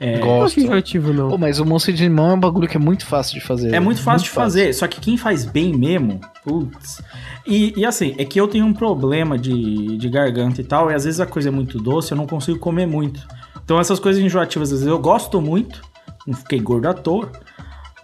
É, 0.00 0.18
Não 0.18 0.26
Gosto. 0.26 0.60
enjoativo, 0.60 1.12
não. 1.12 1.28
Pô, 1.30 1.38
mas 1.38 1.58
o 1.58 1.64
mousse 1.64 1.92
de 1.92 2.02
limão 2.02 2.30
é 2.30 2.34
um 2.34 2.40
bagulho 2.40 2.68
que 2.68 2.76
é 2.76 2.80
muito 2.80 3.06
fácil 3.06 3.34
de 3.38 3.40
fazer. 3.40 3.72
É 3.72 3.80
muito 3.80 4.02
fácil 4.02 4.24
de 4.24 4.30
fazer, 4.30 4.72
só 4.74 4.86
que 4.86 5.00
quem 5.00 5.16
faz 5.16 5.44
bem 5.44 5.72
mesmo, 5.76 6.20
putz. 6.44 7.00
E, 7.46 7.72
e 7.76 7.86
assim, 7.86 8.14
é 8.18 8.24
que 8.24 8.40
eu 8.40 8.48
tenho 8.48 8.66
um 8.66 8.72
problema 8.72 9.38
de, 9.38 9.96
de 9.96 10.08
garganta 10.08 10.60
e 10.60 10.64
tal, 10.64 10.90
e 10.90 10.94
às 10.94 11.04
vezes 11.04 11.20
a 11.20 11.26
coisa 11.26 11.48
é 11.48 11.52
muito 11.52 11.78
doce, 11.78 12.12
eu 12.12 12.16
não 12.16 12.26
consigo 12.26 12.58
comer 12.58 12.86
muito. 12.86 13.20
Então 13.64 13.78
essas 13.78 13.98
coisas 13.98 14.22
enjoativas, 14.22 14.68
às 14.72 14.80
vezes 14.80 14.86
eu 14.86 14.98
gosto 14.98 15.40
muito, 15.40 15.82
não 16.26 16.34
fiquei 16.34 16.60
gordo 16.60 16.86
à 16.88 16.94
toa, 16.94 17.30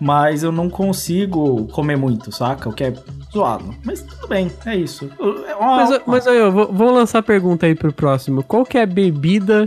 mas 0.01 0.43
eu 0.43 0.51
não 0.51 0.71
consigo 0.71 1.67
comer 1.69 1.97
muito, 1.97 2.33
saca? 2.33 2.69
O 2.69 2.73
que 2.73 2.85
é 2.85 2.95
zoado. 3.33 3.75
Mas 3.85 4.01
tudo 4.01 4.29
bem, 4.29 4.51
é 4.65 4.77
isso. 4.77 5.11
É 5.47 5.55
Mas, 5.61 6.01
mas 6.07 6.27
aí, 6.27 6.39
eu 6.39 6.51
vou, 6.51 6.73
vou 6.73 6.91
lançar 6.91 7.19
a 7.19 7.23
pergunta 7.23 7.67
aí 7.67 7.75
pro 7.75 7.93
próximo. 7.93 8.43
Qual 8.43 8.65
que 8.65 8.79
é 8.79 8.83
a 8.83 8.87
bebida 8.87 9.67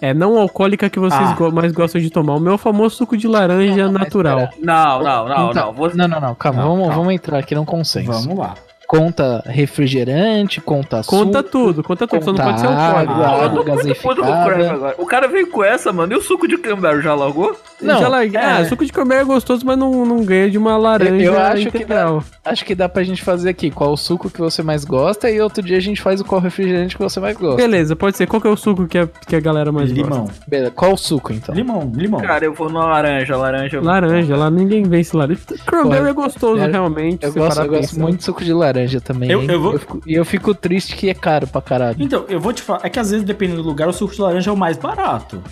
é, 0.00 0.14
não 0.14 0.38
alcoólica 0.38 0.88
que 0.90 0.98
vocês 0.98 1.20
Ah. 1.30 1.34
go- 1.34 1.50
mais 1.52 1.72
gostam 1.72 2.00
de 2.00 2.10
tomar? 2.10 2.34
O 2.34 2.40
meu 2.40 2.56
famoso 2.58 2.96
suco 2.96 3.16
de 3.16 3.26
laranja 3.28 3.84
Não, 3.84 3.92
mas 3.92 4.02
natural. 4.02 4.48
Não, 4.60 5.02
não, 5.02 5.28
não, 5.28 5.46
Conta- 5.48 5.60
não. 5.66 5.72
Você... 5.72 5.96
Não, 5.96 6.08
não, 6.08 6.20
não, 6.20 6.34
calma, 6.34 6.62
Não, 6.62 6.68
vamos, 6.70 6.82
calma. 6.88 6.96
vamos 6.96 7.14
entrar 7.14 7.38
aqui 7.38 7.54
num 7.54 7.64
consenso. 7.64 8.10
Vamos 8.10 8.38
lá. 8.38 8.54
Conta 8.90 9.40
refrigerante, 9.46 10.60
conta 10.60 11.00
Conta 11.06 11.38
suco, 11.38 11.50
tudo, 11.50 11.82
conta 11.84 12.08
tudo, 12.08 12.24
só 12.24 12.32
não 12.32 12.38
conta 12.38 12.42
pode 12.50 12.60
ser 12.60 12.66
alcoólico. 12.66 13.12
Ah, 13.12 13.16
eu 13.18 13.44
água 13.44 13.64
tô 13.64 13.72
muito 13.72 13.94
puto 14.02 14.02
com 14.02 14.08
o 14.10 14.14
Crave 14.24 14.48
gaseificada. 14.50 14.72
agora. 14.74 14.94
O 14.98 15.06
cara 15.06 15.28
veio 15.28 15.46
com 15.48 15.62
essa, 15.62 15.92
mano. 15.92 16.12
E 16.12 16.16
o 16.16 16.20
suco 16.20 16.48
de 16.48 16.58
cranberry 16.58 17.00
já 17.00 17.14
largou? 17.14 17.56
Não, 17.80 18.00
Já 18.00 18.08
larguei. 18.08 18.40
é. 18.40 18.44
Ah, 18.44 18.64
suco 18.64 18.84
de 18.84 18.92
comer 18.92 19.20
é 19.20 19.24
gostoso, 19.24 19.64
mas 19.64 19.78
não, 19.78 20.04
não 20.04 20.24
ganha 20.24 20.50
de 20.50 20.58
uma 20.58 20.76
laranja 20.76 21.14
Eu- 21.24 21.34
eu 21.34 21.38
acho 21.40 21.62
que 21.70 21.78
integral. 21.78 22.24
Acho 22.44 22.64
que 22.64 22.74
dá 22.74 22.88
pra 22.88 23.04
gente 23.04 23.22
fazer 23.22 23.48
aqui 23.50 23.70
qual 23.70 23.92
o 23.92 23.96
suco 23.96 24.28
que 24.28 24.40
você 24.40 24.60
mais 24.60 24.84
gosta 24.84 25.30
e 25.30 25.40
outro 25.40 25.62
dia 25.62 25.76
a 25.76 25.80
gente 25.80 26.02
faz 26.02 26.20
o 26.20 26.24
qual 26.24 26.40
refrigerante 26.40 26.96
que 26.96 27.02
você 27.02 27.20
mais 27.20 27.36
gosta. 27.36 27.56
Beleza, 27.56 27.94
pode 27.94 28.16
ser. 28.16 28.26
Qual 28.26 28.42
que 28.42 28.48
é 28.48 28.50
o 28.50 28.56
suco 28.56 28.88
que 28.88 28.98
a, 28.98 29.06
que 29.06 29.36
a 29.36 29.40
galera 29.40 29.70
mais 29.70 29.88
limão. 29.92 30.22
gosta? 30.22 30.34
Beleza, 30.48 30.72
qual 30.72 30.94
o 30.94 30.96
suco 30.96 31.32
então? 31.32 31.54
Limão, 31.54 31.92
limão. 31.94 32.20
Cara, 32.20 32.44
eu 32.44 32.52
vou 32.52 32.68
na 32.68 32.84
laranja, 32.86 33.36
laranja. 33.36 33.80
Laranja, 33.80 34.36
lá 34.36 34.50
ninguém 34.50 34.82
vence 34.82 35.16
laranja. 35.16 35.40
Cranberry 35.64 36.08
é 36.08 36.12
gostoso, 36.12 36.60
eu- 36.60 36.70
realmente. 36.72 37.24
Eu 37.24 37.32
gosto, 37.32 37.60
eu 37.60 37.68
gosto 37.68 38.00
muito 38.00 38.18
de 38.18 38.24
suco 38.24 38.42
de 38.44 38.52
laranja 38.52 38.79
também. 39.00 39.30
Eu- 39.30 39.42
eu 39.42 39.60
vou- 39.60 39.78
fico- 39.78 40.00
E 40.06 40.14
eu 40.14 40.24
fico 40.24 40.54
triste 40.54 40.96
que 40.96 41.08
é 41.10 41.14
caro 41.14 41.46
pra 41.46 41.60
caralho. 41.60 41.96
Então, 42.00 42.24
eu 42.28 42.38
vou 42.40 42.52
te 42.52 42.62
falar, 42.62 42.80
é 42.84 42.88
que 42.88 42.98
às 42.98 43.10
vezes, 43.10 43.24
dependendo 43.26 43.62
do 43.62 43.68
lugar, 43.68 43.88
o 43.88 43.92
suco 43.92 44.14
de 44.14 44.20
laranja 44.20 44.50
é 44.50 44.52
o 44.52 44.56
mais 44.56 44.76
barato. 44.78 45.42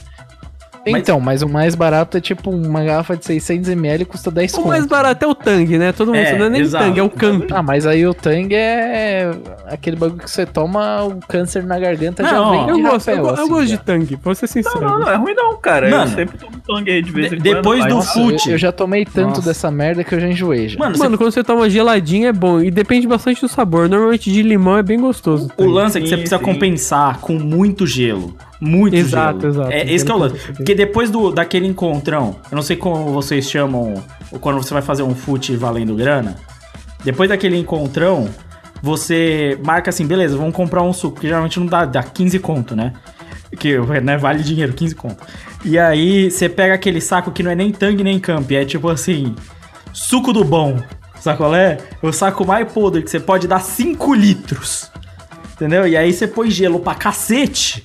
Mas- 0.93 1.03
Então, 1.03 1.21
mas 1.21 1.43
o 1.43 1.49
mais 1.49 1.75
barato 1.75 2.17
é 2.17 2.21
tipo 2.21 2.51
uma 2.51 2.83
garrafa 2.85 3.17
de 3.17 3.25
600ml 3.25 4.05
custa 4.07 4.31
10 4.31 4.53
O 4.55 4.57
conto. 4.57 4.69
mais 4.69 4.87
barato 4.87 5.25
é 5.25 5.29
o 5.29 5.35
Tang, 5.35 5.79
né? 5.79 5.93
Todo 5.93 6.09
mundo 6.09 6.17
É, 6.19 6.37
não 6.39 6.47
é 6.47 6.51
nem 6.51 6.61
exato. 6.63 6.85
Tang, 6.87 6.99
é 6.99 7.03
o 7.03 7.11
Camp. 7.11 7.51
Ah, 7.53 7.63
mas 7.63 7.87
aí 7.87 8.07
o 8.07 8.15
Tang 8.15 8.55
é 8.55 9.31
aquele 9.67 9.97
bagulho 9.97 10.21
que 10.21 10.31
você 10.31 10.45
toma, 10.47 11.05
o 11.05 11.19
câncer 11.27 11.63
na 11.65 11.79
garganta 11.79 12.23
já 12.23 12.33
Não, 12.33 12.51
vem 12.51 12.65
de 12.67 12.71
Eu 12.71 12.91
gosto, 12.91 13.09
eu, 13.11 13.17
rapel, 13.17 13.29
eu 13.31 13.35
assim, 13.43 13.49
gosto 13.49 13.67
já. 13.69 13.77
de 13.77 13.83
Tang, 13.83 14.19
vou 14.23 14.35
ser 14.35 14.47
sincero. 14.47 14.81
Não, 14.81 14.99
não 15.01 15.11
é 15.11 15.15
ruim 15.17 15.35
não, 15.35 15.57
cara. 15.59 15.89
Mano, 15.91 16.05
eu 16.11 16.15
sempre 16.17 16.39
tomo 16.39 16.53
tangue 16.67 16.91
aí 16.91 17.03
de 17.03 17.11
vez 17.13 17.29
de- 17.31 17.37
em 17.37 17.39
quando. 17.41 17.55
depois 17.55 17.81
mas- 17.81 17.95
do 17.95 18.03
fute. 18.03 18.49
eu, 18.49 18.55
eu 18.55 18.59
já 18.59 18.73
tomei 18.73 19.05
tanto 19.05 19.29
Nossa. 19.37 19.43
dessa 19.43 19.71
merda 19.71 20.03
que 20.05 20.15
eu 20.15 20.21
já 20.21 20.29
enjoei 20.29 20.69
já. 20.69 20.79
Mano, 20.79 20.97
você- 20.97 21.03
Mano, 21.05 21.19
quando 21.19 21.31
você 21.33 21.45
toma 21.45 21.69
geladinho 21.71 22.29
é 22.29 22.33
bom. 22.33 22.61
E 22.61 22.71
depende 22.71 23.07
bastante 23.07 23.41
do 23.41 23.49
sabor. 23.49 23.89
Normalmente 23.89 24.31
de 24.33 24.43
limão 24.43 24.77
é 24.79 24.83
bem 24.83 24.99
gostoso. 25.01 25.51
o 25.57 25.65
lance 25.67 25.99
é 25.99 26.01
que 26.01 26.09
você 26.09 26.17
precisa 26.17 26.39
sim. 26.39 26.45
compensar 26.45 27.19
com 27.21 27.35
muito 27.35 27.87
gelo. 27.87 28.35
Muito 28.61 28.97
Exato, 28.97 29.41
gelo. 29.41 29.53
exato. 29.53 29.71
É, 29.73 29.93
esse 29.93 30.05
que 30.05 30.11
é 30.11 30.15
o 30.15 30.19
lance. 30.19 30.53
Porque 30.53 30.75
depois 30.75 31.11
do, 31.11 31.31
daquele 31.31 31.67
encontrão, 31.67 32.37
eu 32.51 32.57
não 32.57 32.63
sei 32.63 32.77
como 32.77 33.13
vocês 33.13 33.49
chamam, 33.49 33.95
quando 34.41 34.61
você 34.61 34.75
vai 34.75 34.83
fazer 34.83 35.03
um 35.03 35.15
fute 35.15 35.55
valendo 35.57 35.95
grana. 35.95 36.37
Depois 37.05 37.29
daquele 37.29 37.57
encontrão, 37.57 38.29
você 38.83 39.59
marca 39.65 39.91
assim, 39.91 40.07
beleza, 40.07 40.37
vamos 40.37 40.55
comprar 40.55 40.83
um 40.83 40.93
suco, 40.93 41.21
que 41.21 41.27
geralmente 41.27 41.59
não 41.61 41.67
dá, 41.67 41.85
dá 41.85 42.03
15 42.03 42.39
conto, 42.41 42.75
né? 42.75 42.93
Que 43.59 43.79
né, 44.03 44.17
vale 44.17 44.43
dinheiro, 44.43 44.73
15 44.73 44.95
conto. 44.95 45.25
E 45.65 45.79
aí 45.79 46.31
você 46.31 46.49
pega 46.49 46.75
aquele 46.75 47.01
saco 47.01 47.31
que 47.31 47.43
não 47.43 47.51
é 47.51 47.55
nem 47.55 47.73
tangue 47.73 48.03
nem 48.05 48.19
camp, 48.19 48.51
é 48.53 48.65
tipo 48.65 48.89
assim, 48.89 49.35
suco 49.93 50.33
do 50.33 50.45
bom. 50.45 50.77
Sabe 51.21 51.39
qual 51.39 51.55
é? 51.55 51.79
O 52.03 52.13
saco 52.13 52.47
mais 52.47 52.71
podre 52.73 53.03
que 53.03 53.11
você 53.11 53.19
pode 53.19 53.49
dar 53.49 53.61
5 53.61 54.15
litros. 54.15 54.91
Entendeu? 55.55 55.87
E 55.89 55.97
aí 55.97 56.13
você 56.13 56.27
põe 56.29 56.51
gelo 56.51 56.79
pra 56.79 56.95
cacete. 56.95 57.83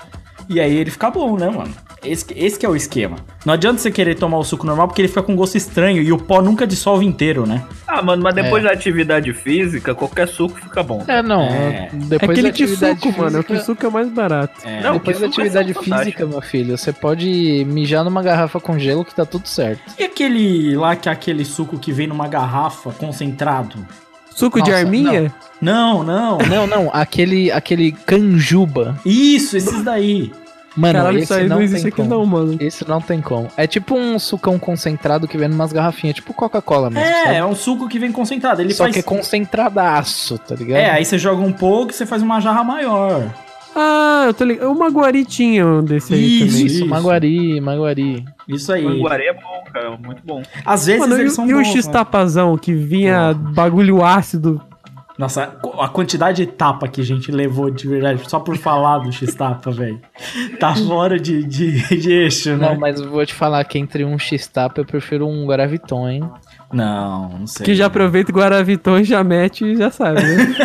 E 0.50 0.60
aí 0.60 0.76
ele 0.76 0.92
fica 0.92 1.10
bom, 1.10 1.38
né, 1.38 1.50
mano? 1.50 1.74
Esse, 2.04 2.26
que- 2.26 2.34
esse 2.38 2.60
que 2.60 2.66
é 2.66 2.70
o 2.70 2.76
esquema. 2.76 3.16
Não 3.46 3.54
adianta 3.54 3.80
você 3.80 3.90
querer 3.90 4.16
tomar 4.16 4.38
o 4.38 4.44
suco 4.44 4.66
normal 4.66 4.88
porque 4.90 5.02
ele 5.02 5.08
fica 5.08 5.24
com 5.24 5.36
gosto 5.36 5.56
estranho 5.56 6.02
e 6.02 6.12
o 6.12 6.18
pó 6.18 6.42
nunca 6.42 6.68
dissolve 6.68 7.06
inteiro, 7.06 7.46
né? 7.48 7.64
Ah, 7.88 8.02
mano, 8.02 8.22
mas 8.22 8.36
depois 8.36 8.62
da 8.64 8.72
atividade 8.72 9.32
física, 9.34 9.96
qualquer 9.96 10.28
suco 10.28 10.56
fica 10.60 10.84
bom. 10.84 11.04
É, 11.08 11.22
não. 11.24 11.42
É. 11.44 11.86
É 11.86 11.90
Depois 11.94 12.32
aquele 12.32 12.42
da 12.44 12.50
atividade 12.50 13.00
suco, 13.00 13.18
mano. 13.22 13.40
O 13.40 13.44
física- 13.44 13.66
suco 13.66 13.86
é 13.86 13.90
mais 13.90 14.10
barato. 14.10 14.54
É. 14.66 14.82
Não, 14.82 14.94
Depois 14.94 15.16
que 15.18 15.22
da 15.22 15.28
é 15.28 15.30
atividade 15.30 15.74
física, 15.74 16.26
meu 16.26 16.42
filho, 16.42 16.78
você 16.78 16.92
pode 16.92 17.66
mijar 17.70 18.04
numa 18.04 18.22
garrafa 18.22 18.60
com 18.60 18.78
gelo 18.78 19.06
que 19.06 19.16
tá 19.16 19.26
tudo 19.26 19.48
certo. 19.48 19.82
E 19.98 20.04
aquele 20.04 20.76
lá 20.76 20.96
que 20.98 21.08
é 21.08 21.12
aquele 21.12 21.46
suco 21.46 21.78
que 21.80 21.94
vem 21.94 22.08
numa 22.08 22.28
garrafa 22.28 22.92
concentrado? 22.92 23.78
Suco 24.36 24.62
de 24.62 24.70
Nossa, 24.72 24.84
arminha? 24.84 25.34
Não, 25.62 26.04
não. 26.04 26.38
Não, 26.40 26.68
não, 26.68 26.90
aquele, 26.94 27.52
aquele 27.52 27.92
canjuba. 27.92 28.98
Isso, 29.06 29.56
esses 29.58 29.84
daí. 29.84 30.32
Mano, 30.76 30.98
Caralho, 30.98 31.18
esse 31.20 31.26
isso 31.26 31.34
aí 31.36 31.48
não, 31.48 31.58
não 31.58 31.64
existe 31.64 31.84
tem 31.84 31.90
aqui 31.90 31.98
como. 31.98 32.10
não, 32.10 32.26
mano. 32.26 32.58
Esse 32.60 32.88
não 32.90 33.00
tem 33.00 33.22
como. 33.22 33.48
É 33.56 33.68
tipo 33.68 33.96
um 33.96 34.18
sucão 34.18 34.58
concentrado 34.58 35.28
que 35.28 35.38
vem 35.38 35.48
numas 35.48 35.72
garrafinhas, 35.72 36.16
tipo 36.16 36.34
Coca-Cola 36.34 36.90
mesmo, 36.90 37.06
É, 37.08 37.24
sabe? 37.26 37.36
é 37.36 37.46
um 37.46 37.54
suco 37.56 37.88
que 37.88 38.00
vem 38.00 38.12
concentrado. 38.12 38.60
Ele 38.60 38.74
Só 38.74 38.86
faz. 38.86 38.94
que 38.94 39.00
é 39.00 39.04
concentradaço, 39.04 40.38
tá 40.40 40.56
ligado? 40.56 40.80
É, 40.80 40.90
aí 40.90 41.06
você 41.06 41.18
joga 41.18 41.42
um 41.44 41.52
pouco 41.54 41.92
e 41.92 41.94
você 41.94 42.06
faz 42.08 42.22
uma 42.24 42.40
jarra 42.40 42.64
maior. 42.64 43.24
Ah, 43.76 44.24
eu 44.28 44.34
tô 44.34 44.44
ligado. 44.44 44.72
Uma 44.72 44.90
guaritinha 44.90 45.66
um 45.66 45.84
desse 45.84 46.14
aí 46.14 46.38
Isso, 46.40 46.48
também. 46.48 46.66
Isso, 46.66 46.76
Isso. 46.78 46.86
Maguari, 46.88 47.62
Maguari. 47.62 48.26
Isso 48.48 48.72
aí. 48.72 48.84
Manguaré 48.84 49.28
é 49.28 49.34
bom, 49.34 49.64
cara. 49.72 49.98
Muito 49.98 50.22
bom. 50.24 50.42
Às 50.66 50.86
vezes 50.86 51.02
Mano, 51.02 51.18
e, 51.18 51.22
eles 51.22 51.34
são 51.34 51.48
e 51.48 51.54
o 51.54 51.58
bons, 51.58 51.68
né? 51.68 51.74
X-tapazão 51.74 52.58
que 52.58 52.74
vinha 52.74 53.34
bagulho 53.34 54.04
ácido? 54.04 54.62
Nossa, 55.18 55.58
a 55.80 55.88
quantidade 55.88 56.44
de 56.44 56.52
tapa 56.52 56.88
que 56.88 57.00
a 57.00 57.04
gente 57.04 57.32
levou 57.32 57.70
de 57.70 57.88
verdade, 57.88 58.28
só 58.28 58.40
por 58.40 58.58
falar 58.58 58.98
do 58.98 59.12
X-tapa, 59.12 59.70
velho. 59.70 60.02
Tá 60.60 60.76
fora 60.76 61.20
de, 61.20 61.44
de, 61.44 61.98
de 61.98 62.12
eixo, 62.12 62.58
né? 62.58 62.70
Não, 62.70 62.80
mas 62.80 63.00
eu 63.00 63.10
vou 63.10 63.24
te 63.24 63.34
falar 63.34 63.64
que 63.66 63.78
entre 63.78 64.04
um 64.04 64.18
X-Tapa 64.18 64.82
eu 64.82 64.86
prefiro 64.86 65.28
um 65.28 65.46
Guaraviton, 65.46 66.10
hein? 66.10 66.32
Não, 66.74 67.30
não 67.30 67.48
sei. 67.48 67.66
Que 67.66 67.76
já 67.76 67.86
aproveita 67.86 68.32
o 68.32 68.36
Guaraviton 68.36 68.98
e 68.98 69.04
já 69.04 69.24
mete 69.24 69.64
e 69.64 69.76
já 69.76 69.92
sabe, 69.92 70.22
né? 70.24 70.56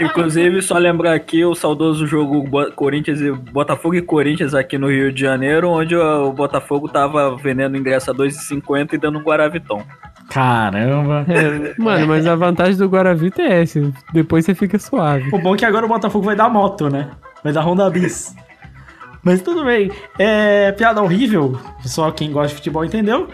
Inclusive, 0.00 0.62
só 0.62 0.78
lembrar 0.78 1.14
aqui 1.14 1.44
o 1.44 1.54
saudoso 1.54 2.06
jogo 2.06 2.44
Corinthians 2.72 3.20
e 3.20 3.32
Botafogo 3.32 3.96
e 3.96 4.02
Corinthians 4.02 4.54
aqui 4.54 4.78
no 4.78 4.88
Rio 4.88 5.12
de 5.12 5.20
Janeiro, 5.20 5.70
onde 5.70 5.96
o 5.96 6.32
Botafogo 6.32 6.88
tava 6.88 7.36
vendendo 7.36 7.76
ingresso 7.76 8.10
a 8.10 8.14
2,50 8.14 8.92
e 8.92 8.98
dando 8.98 9.18
um 9.18 9.22
Guaraviton. 9.22 9.82
Caramba. 10.30 11.24
É, 11.28 11.74
mano, 11.80 12.06
mas 12.06 12.26
a 12.26 12.34
vantagem 12.34 12.76
do 12.76 12.88
Guaravita 12.88 13.42
é 13.42 13.62
essa. 13.62 13.80
Depois 14.12 14.44
você 14.44 14.54
fica 14.54 14.78
suave. 14.78 15.28
O 15.32 15.38
bom 15.38 15.54
é 15.54 15.58
que 15.58 15.64
agora 15.64 15.86
o 15.86 15.88
Botafogo 15.88 16.24
vai 16.24 16.36
dar 16.36 16.48
moto, 16.48 16.88
né? 16.88 17.10
Vai 17.42 17.52
dar 17.52 17.62
Honda 17.62 17.88
Bis. 17.90 18.34
Mas 19.22 19.42
tudo 19.42 19.64
bem. 19.64 19.90
É 20.18 20.72
piada 20.72 21.02
horrível. 21.02 21.58
Só 21.84 22.10
quem 22.10 22.30
gosta 22.30 22.48
de 22.48 22.54
futebol 22.54 22.84
entendeu. 22.84 23.28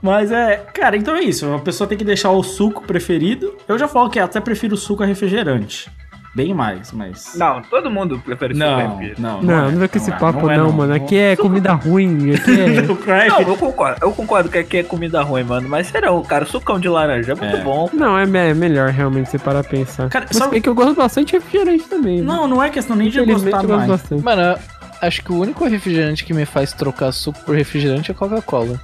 Mas 0.00 0.30
é, 0.30 0.56
cara, 0.72 0.96
então 0.96 1.16
é 1.16 1.22
isso. 1.22 1.52
A 1.52 1.58
pessoa 1.58 1.88
tem 1.88 1.98
que 1.98 2.04
deixar 2.04 2.30
o 2.30 2.42
suco 2.42 2.82
preferido. 2.82 3.56
Eu 3.66 3.78
já 3.78 3.88
falo 3.88 4.08
que 4.10 4.18
até 4.20 4.40
prefiro 4.40 4.76
suco 4.76 5.02
a 5.02 5.06
refrigerante. 5.06 5.90
Bem 6.36 6.54
mais, 6.54 6.92
mas. 6.92 7.34
Não, 7.34 7.60
todo 7.62 7.90
mundo 7.90 8.20
prefere 8.24 8.54
não, 8.54 8.90
suco 9.00 9.20
não. 9.20 9.42
Não, 9.42 9.70
não, 9.72 9.78
vem 9.80 9.88
com 9.88 9.98
esse 9.98 10.10
é, 10.10 10.14
papo 10.16 10.48
é, 10.48 10.56
não, 10.56 10.70
mano. 10.70 10.94
Aqui 10.94 11.16
é 11.16 11.34
comida 11.34 11.72
ruim. 11.72 12.32
Aqui 12.34 12.60
é... 12.60 12.80
O. 12.92 13.28
Não, 13.28 13.40
eu 13.48 13.56
concordo, 13.56 13.98
eu 14.02 14.12
concordo 14.12 14.48
que 14.48 14.58
aqui 14.58 14.76
é 14.76 14.82
comida 14.84 15.20
ruim, 15.22 15.42
mano. 15.42 15.68
Mas 15.68 15.88
será, 15.88 16.08
cara, 16.22 16.44
sucão 16.44 16.78
de 16.78 16.88
laranja 16.88 17.32
é 17.32 17.34
muito 17.34 17.56
É. 17.56 17.60
bom. 17.64 17.90
Não, 17.92 18.16
é, 18.16 18.24
me- 18.24 18.38
é 18.38 18.54
melhor 18.54 18.90
realmente 18.90 19.30
você 19.30 19.38
parar 19.38 19.60
a 19.60 19.64
pensar. 19.64 20.08
Cara, 20.10 20.26
Mas 20.28 20.36
sabe- 20.36 20.52
bem 20.52 20.62
que 20.62 20.68
eu 20.68 20.74
gosto 20.76 20.94
bastante 20.94 21.28
de 21.28 21.32
refrigerante 21.38 21.84
também. 21.88 22.20
Não, 22.20 22.46
não 22.46 22.62
é 22.62 22.70
questão 22.70 22.94
nem 22.94 23.08
de 23.08 23.18
gostar 23.24 23.46
eu 23.48 23.52
gosto 23.52 23.68
mais. 23.68 23.88
bastante. 23.88 24.22
Mano, 24.22 24.42
eu 24.42 24.58
acho 25.02 25.24
que 25.24 25.32
o 25.32 25.40
único 25.40 25.66
refrigerante 25.66 26.24
que 26.24 26.32
me 26.34 26.44
faz 26.44 26.72
trocar 26.72 27.10
suco 27.10 27.40
por 27.44 27.56
refrigerante 27.56 28.12
é 28.12 28.14
Coca-Cola. 28.14 28.78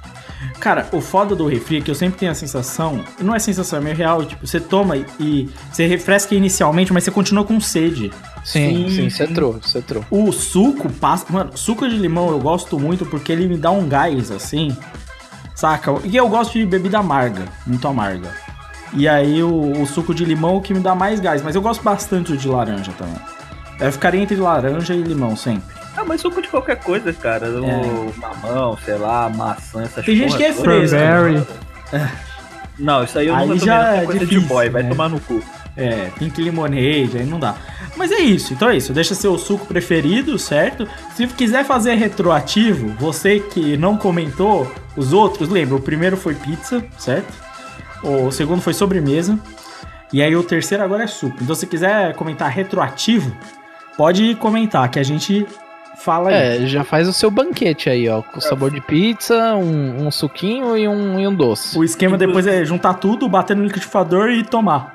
Cara, 0.59 0.87
o 0.91 1.01
foda 1.01 1.35
do 1.35 1.47
refri 1.47 1.77
é 1.77 1.81
que 1.81 1.91
eu 1.91 1.95
sempre 1.95 2.19
tenho 2.19 2.31
a 2.31 2.35
sensação, 2.35 3.03
não 3.19 3.35
é 3.35 3.39
sensação, 3.39 3.79
é 3.79 3.81
meio 3.81 3.95
real, 3.95 4.23
tipo, 4.25 4.45
você 4.45 4.59
toma 4.59 4.97
e 5.19 5.49
você 5.71 5.85
refresca 5.85 6.33
inicialmente, 6.35 6.91
mas 6.93 7.03
você 7.03 7.11
continua 7.11 7.43
com 7.43 7.59
sede. 7.59 8.11
Sim, 8.43 8.89
Sim, 8.89 9.09
você 9.09 9.25
sim. 9.27 9.33
trou, 9.33 9.53
você 9.53 9.81
trou. 9.81 10.05
O 10.11 10.31
suco 10.31 10.91
passa. 10.93 11.25
Mano, 11.29 11.57
suco 11.57 11.89
de 11.89 11.97
limão 11.97 12.29
eu 12.29 12.39
gosto 12.39 12.79
muito 12.79 13.05
porque 13.05 13.31
ele 13.31 13.47
me 13.47 13.57
dá 13.57 13.71
um 13.71 13.87
gás 13.87 14.29
assim. 14.29 14.75
Saca? 15.55 15.95
E 16.03 16.15
eu 16.15 16.27
gosto 16.27 16.53
de 16.53 16.65
bebida 16.65 16.99
amarga, 16.99 17.45
muito 17.65 17.87
amarga. 17.87 18.29
E 18.93 19.07
aí 19.07 19.41
o, 19.41 19.81
o 19.81 19.85
suco 19.87 20.13
de 20.13 20.23
limão 20.23 20.55
é 20.55 20.57
o 20.57 20.61
que 20.61 20.73
me 20.73 20.79
dá 20.79 20.93
mais 20.93 21.19
gás, 21.19 21.41
mas 21.41 21.55
eu 21.55 21.61
gosto 21.61 21.81
bastante 21.83 22.37
de 22.37 22.47
laranja 22.47 22.91
também. 22.97 23.19
Eu 23.79 23.91
ficaria 23.91 24.21
entre 24.21 24.35
laranja 24.35 24.93
e 24.93 25.01
limão 25.01 25.35
sempre. 25.35 25.74
Ah, 25.97 26.03
mas 26.05 26.21
suco 26.21 26.41
de 26.41 26.47
qualquer 26.49 26.77
coisa, 26.81 27.11
cara. 27.13 27.47
O 27.49 27.65
É. 27.65 28.11
mamão, 28.19 28.77
sei 28.83 28.95
lá, 28.97 29.29
maçã, 29.29 29.83
essas 29.83 30.05
Tem 30.05 30.15
gente 30.15 30.35
que 30.35 30.43
é. 30.43 30.49
Strawberry. 30.49 31.45
Não, 32.77 33.03
isso 33.05 33.17
aí 33.17 33.27
eu 33.27 33.35
Aí 33.35 33.47
nunca 33.47 33.65
já 33.65 33.77
não, 33.81 33.87
é 33.89 33.97
é 33.97 34.05
coisa 34.05 34.19
difícil, 34.19 34.41
de 34.41 34.47
boy, 34.47 34.69
vai 34.69 34.83
né? 34.83 34.89
tomar 34.89 35.07
no 35.09 35.19
cu. 35.21 35.41
É, 35.77 36.09
pink 36.17 36.41
lemonade, 36.41 37.11
aí 37.17 37.25
não 37.25 37.39
dá. 37.39 37.55
Mas 37.95 38.11
é 38.11 38.19
isso, 38.19 38.53
então 38.53 38.69
é 38.69 38.75
isso. 38.77 38.91
Deixa 38.93 39.15
seu 39.15 39.37
suco 39.37 39.65
preferido, 39.65 40.37
certo? 40.37 40.85
Se 41.15 41.25
quiser 41.27 41.63
fazer 41.65 41.95
retroativo, 41.95 42.89
você 42.99 43.39
que 43.39 43.77
não 43.77 43.95
comentou 43.97 44.69
os 44.97 45.13
outros, 45.13 45.47
lembra, 45.49 45.75
o 45.75 45.81
primeiro 45.81 46.17
foi 46.17 46.33
pizza, 46.35 46.83
certo? 46.97 47.33
O 48.03 48.29
segundo 48.31 48.61
foi 48.61 48.73
sobremesa. 48.73 49.39
E 50.11 50.21
aí 50.21 50.35
o 50.35 50.43
terceiro 50.43 50.83
agora 50.83 51.03
é 51.03 51.07
suco. 51.07 51.37
Então 51.41 51.55
se 51.55 51.65
quiser 51.67 52.13
comentar 52.15 52.49
retroativo, 52.49 53.33
pode 53.97 54.35
comentar 54.35 54.89
que 54.89 54.99
a 54.99 55.03
gente 55.03 55.45
fala 56.05 56.29
aí. 56.29 56.63
É, 56.63 56.65
já 56.67 56.83
faz 56.83 57.07
o 57.07 57.13
seu 57.13 57.29
banquete 57.31 57.89
aí, 57.89 58.07
ó. 58.07 58.21
Com 58.21 58.39
sabor 58.39 58.71
de 58.71 58.79
pizza, 58.79 59.55
um, 59.55 60.05
um 60.07 60.11
suquinho 60.11 60.77
e 60.77 60.87
um, 60.87 61.19
e 61.19 61.27
um 61.27 61.33
doce. 61.33 61.77
O 61.77 61.83
esquema 61.83 62.17
depois 62.17 62.45
é 62.47 62.63
juntar 62.63 62.93
tudo, 62.95 63.27
bater 63.27 63.55
no 63.57 63.63
liquidificador 63.63 64.29
e 64.29 64.43
tomar. 64.43 64.93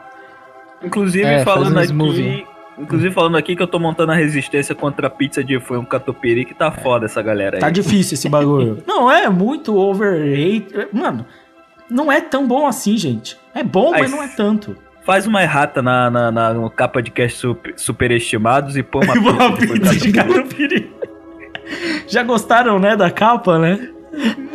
Inclusive, 0.83 1.25
É, 1.27 1.45
falando 1.45 1.77
um 1.77 1.79
aqui. 1.81 2.47
Inclusive, 2.79 3.13
falando 3.15 3.37
aqui 3.37 3.55
que 3.55 3.63
eu 3.63 3.67
tô 3.67 3.79
montando 3.79 4.13
a 4.13 4.15
resistência 4.15 4.75
contra 4.75 5.09
a 5.09 5.11
pizza 5.11 5.45
de 5.45 5.61
frango 5.61 5.85
catupiry, 5.87 6.47
que 6.47 6.55
tá 6.55 6.71
foda 6.71 7.05
essa 7.05 7.21
galera 7.21 7.57
aí. 7.57 7.61
Tá 7.61 7.69
difícil 7.69 8.15
esse 8.15 8.27
bagulho. 8.29 8.83
não, 8.89 9.11
é 9.11 9.29
muito 9.29 9.77
overrated. 9.77 10.89
Mano, 10.91 11.27
não 11.91 12.11
é 12.11 12.23
tão 12.23 12.47
bom 12.49 12.67
assim, 12.67 12.97
gente. 12.97 13.37
É 13.55 13.63
bom, 13.63 13.91
mas 13.91 14.11
não 14.11 14.23
é 14.23 14.29
tanto. 14.29 14.75
Faz 15.05 15.27
uma 15.27 15.43
errata 15.43 15.83
na, 15.83 16.11
na, 16.11 16.31
na- 16.31 16.55
no 16.55 16.71
capa 16.71 17.03
de 17.03 17.11
cast 17.11 17.37
super, 17.39 17.75
superestimados 17.77 18.77
e 18.77 18.83
põe 18.83 19.05
uma 19.05 19.15
Uma 19.19 19.57
pizza 19.57 19.75
de 19.75 19.81
pizza 19.81 19.95
de 19.97 20.13
catupiry. 20.13 20.91
Já 22.07 22.23
gostaram, 22.23 22.79
né, 22.79 22.97
da 22.97 23.11
capa, 23.11 23.59
né? 23.59 23.89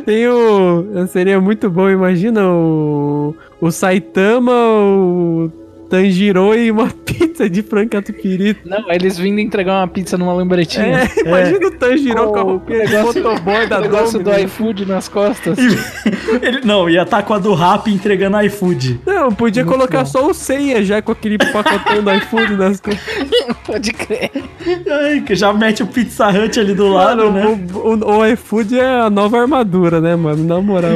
Tem 0.05 0.27
o. 0.27 1.07
Seria 1.07 1.39
muito 1.39 1.69
bom, 1.69 1.89
imagina 1.89 2.47
o. 2.47 3.35
O 3.59 3.71
Saitama, 3.71 4.51
o 4.51 5.49
Tanjiro 5.89 6.53
e 6.55 6.71
uma 6.71 6.87
pizza 7.05 7.49
de 7.49 7.61
frango 7.61 7.89
catupiry. 7.91 8.57
Não, 8.65 8.91
eles 8.91 9.17
vindo 9.17 9.39
entregar 9.39 9.79
uma 9.81 9.87
pizza 9.87 10.17
numa 10.17 10.33
lembretinha. 10.33 11.01
É, 11.15 11.21
imagina 11.27 11.67
o 11.67 11.71
Tanjiro 11.71 12.27
com 12.27 12.35
a 12.39 12.43
O 12.43 12.47
roupinha 12.47 12.85
de 12.85 12.93
negócio- 12.93 13.23
motoboy 13.23 13.67
da 13.67 13.77
o 13.77 13.81
negócio 13.81 14.19
do 14.23 14.31
iFood 14.39 14.85
nas 14.85 15.07
costas. 15.07 15.57
Ele, 16.41 16.61
não, 16.63 16.89
ia 16.89 17.03
estar 17.03 17.23
com 17.23 17.33
a 17.33 17.39
do 17.39 17.53
Rap 17.53 17.87
entregando 17.87 18.41
iFood. 18.41 18.99
Não, 19.05 19.31
podia 19.31 19.63
Muito 19.63 19.75
colocar 19.77 19.99
bom. 19.99 20.05
só 20.05 20.27
o 20.29 20.33
ceia 20.33 20.83
já 20.83 21.01
com 21.01 21.11
aquele 21.11 21.37
pacotão 21.37 22.03
do 22.03 22.11
iFood 22.13 22.55
nas 22.55 22.79
costas. 22.81 23.05
Pode 23.65 23.91
crer. 23.93 24.31
Ai, 25.03 25.21
que 25.21 25.35
já 25.35 25.53
mete 25.53 25.83
o 25.83 25.87
Pizza 25.87 26.27
Hut 26.29 26.59
ali 26.59 26.73
do 26.73 26.87
lado, 26.89 27.31
Mano, 27.31 27.55
né? 27.55 27.69
o, 27.73 27.79
o, 27.79 28.17
o 28.19 28.25
iFood 28.27 28.79
é 28.79 28.85
a 29.01 29.09
nova 29.09 29.39
armadura, 29.39 30.01
né, 30.01 30.15
mano? 30.15 30.43
Na 30.43 30.59
moral. 30.61 30.91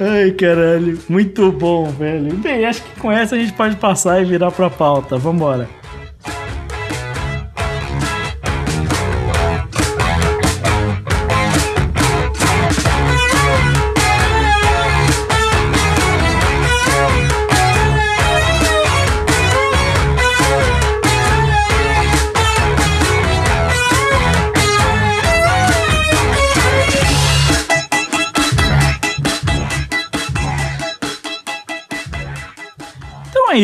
Ai, 0.00 0.30
caralho. 0.32 0.98
Muito 1.08 1.50
bom, 1.52 1.86
velho. 1.86 2.34
Bem, 2.36 2.64
acho 2.64 2.82
que 2.82 3.00
com 3.00 3.10
essa 3.10 3.34
a 3.34 3.38
gente 3.38 3.52
pode 3.52 3.76
passar 3.76 4.20
e 4.22 4.24
virar 4.24 4.50
pra 4.50 4.68
pauta. 4.70 5.16
Vambora. 5.16 5.68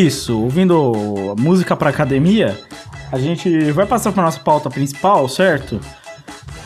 Isso. 0.07 0.41
Ouvindo 0.41 1.35
música 1.39 1.77
pra 1.77 1.91
academia, 1.91 2.59
a 3.13 3.19
gente 3.19 3.71
vai 3.73 3.87
passar 3.87 4.13
pra 4.13 4.23
nossa 4.23 4.41
pauta 4.41 4.71
principal, 4.71 5.29
certo? 5.29 5.81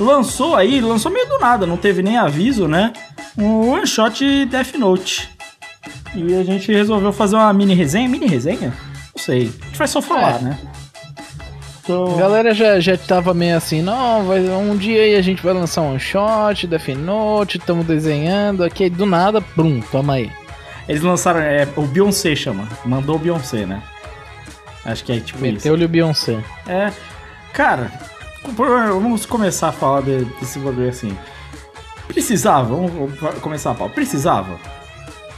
Lançou 0.00 0.56
aí, 0.56 0.80
lançou 0.80 1.12
meio 1.12 1.28
do 1.28 1.38
nada, 1.38 1.66
não 1.66 1.76
teve 1.76 2.02
nem 2.02 2.16
aviso, 2.16 2.66
né? 2.66 2.92
Um 3.36 3.68
one 3.70 3.86
shot 3.86 4.46
Death 4.46 4.74
Note. 4.74 5.30
E 6.14 6.34
a 6.34 6.42
gente 6.44 6.72
resolveu 6.72 7.12
fazer 7.12 7.36
uma 7.36 7.52
mini 7.52 7.74
resenha. 7.74 8.08
Mini 8.08 8.26
resenha? 8.26 8.72
Não 9.14 9.22
sei. 9.22 9.52
A 9.62 9.66
gente 9.66 9.78
vai 9.78 9.88
só 9.88 10.02
falar, 10.02 10.40
É. 10.40 10.42
né? 10.42 10.58
Então, 11.84 12.14
A 12.14 12.16
galera 12.16 12.54
já, 12.54 12.78
já 12.78 12.96
tava 12.96 13.34
meio 13.34 13.56
assim, 13.56 13.82
não, 13.82 14.24
vai, 14.24 14.38
um 14.40 14.76
dia 14.76 15.02
aí 15.02 15.16
a 15.16 15.20
gente 15.22 15.42
vai 15.42 15.52
lançar 15.52 15.80
um 15.82 15.98
shot, 15.98 16.64
Death 16.66 16.88
Note, 16.96 17.58
estamos 17.58 17.84
desenhando 17.84 18.62
aqui, 18.62 18.88
do 18.88 19.04
nada, 19.04 19.42
brum, 19.56 19.80
toma 19.90 20.14
aí. 20.14 20.30
Eles 20.88 21.02
lançaram. 21.02 21.40
É, 21.40 21.66
o 21.76 21.82
Beyoncé 21.82 22.34
chama. 22.34 22.68
Mandou 22.84 23.16
o 23.16 23.18
Beyoncé, 23.18 23.66
né? 23.66 23.82
Acho 24.84 25.04
que 25.04 25.12
é 25.12 25.20
tipo 25.20 25.38
isso. 25.44 25.54
Meteu-lhe 25.54 25.84
o 25.84 25.88
Beyoncé. 25.88 26.42
É, 26.66 26.90
cara, 27.52 27.90
vamos 28.44 29.24
começar 29.26 29.68
a 29.68 29.72
falar 29.72 30.02
de- 30.02 30.24
desse 30.40 30.58
bagulho 30.58 30.88
assim. 30.88 31.16
Precisava, 32.08 32.74
vamos 32.74 33.18
começar 33.40 33.70
a 33.70 33.74
pau. 33.74 33.88
Precisava, 33.88 34.58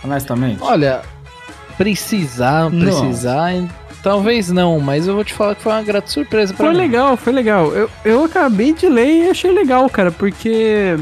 honestamente. 0.02 0.58
Olha, 0.62 1.02
precisar, 1.76 2.70
Não. 2.70 2.80
precisar, 2.80 3.52
hein? 3.54 3.70
talvez 4.02 4.50
não, 4.50 4.78
mas 4.80 5.06
eu 5.06 5.14
vou 5.14 5.24
te 5.24 5.32
falar 5.32 5.54
que 5.54 5.62
foi 5.62 5.72
uma 5.72 5.82
grata 5.82 6.08
surpresa 6.08 6.52
pra 6.52 6.66
Foi 6.66 6.74
mim. 6.74 6.80
legal, 6.80 7.16
foi 7.16 7.32
legal. 7.32 7.72
Eu, 7.72 7.90
eu 8.04 8.24
acabei 8.24 8.72
de 8.74 8.86
ler 8.86 9.26
e 9.26 9.30
achei 9.30 9.50
legal, 9.50 9.88
cara, 9.88 10.10
porque. 10.10 10.96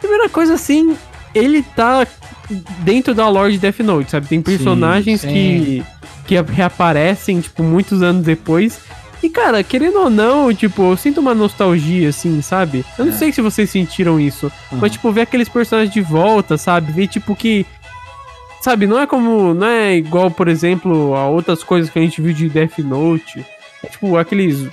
Primeira 0.00 0.28
coisa 0.28 0.54
assim, 0.54 0.96
ele 1.34 1.62
tá 1.62 2.06
dentro 2.80 3.14
da 3.14 3.28
lore 3.28 3.52
de 3.52 3.58
Death 3.58 3.80
Note, 3.80 4.10
sabe? 4.10 4.26
Tem 4.26 4.40
personagens 4.42 5.20
sim. 5.20 5.28
que, 5.28 5.84
que 6.26 6.40
reaparecem, 6.52 7.40
tipo, 7.40 7.62
muitos 7.62 8.02
anos 8.02 8.22
depois. 8.24 8.80
E, 9.22 9.28
cara, 9.28 9.62
querendo 9.64 9.98
ou 9.98 10.08
não, 10.10 10.54
tipo, 10.54 10.92
eu 10.92 10.96
sinto 10.96 11.20
uma 11.20 11.34
nostalgia, 11.34 12.08
assim, 12.10 12.40
sabe? 12.40 12.84
Eu 12.96 13.06
não 13.06 13.12
É. 13.12 13.16
sei 13.16 13.32
se 13.32 13.40
vocês 13.40 13.68
sentiram 13.68 14.18
isso, 14.20 14.46
Uhum. 14.70 14.78
mas, 14.80 14.92
tipo, 14.92 15.10
ver 15.10 15.22
aqueles 15.22 15.48
personagens 15.48 15.92
de 15.92 16.00
volta, 16.00 16.56
sabe? 16.56 16.92
Ver, 16.92 17.08
tipo, 17.08 17.34
que. 17.34 17.66
Sabe, 18.60 18.86
não 18.86 18.98
é 19.00 19.06
como. 19.06 19.54
Não 19.54 19.66
é 19.66 19.96
igual, 19.96 20.30
por 20.30 20.48
exemplo, 20.48 21.14
a 21.14 21.28
outras 21.28 21.62
coisas 21.62 21.90
que 21.90 21.98
a 21.98 22.02
gente 22.02 22.20
viu 22.20 22.32
de 22.32 22.48
Death 22.48 22.78
Note. 22.78 23.44
É 23.84 23.86
tipo 23.88 24.16
aqueles 24.16 24.66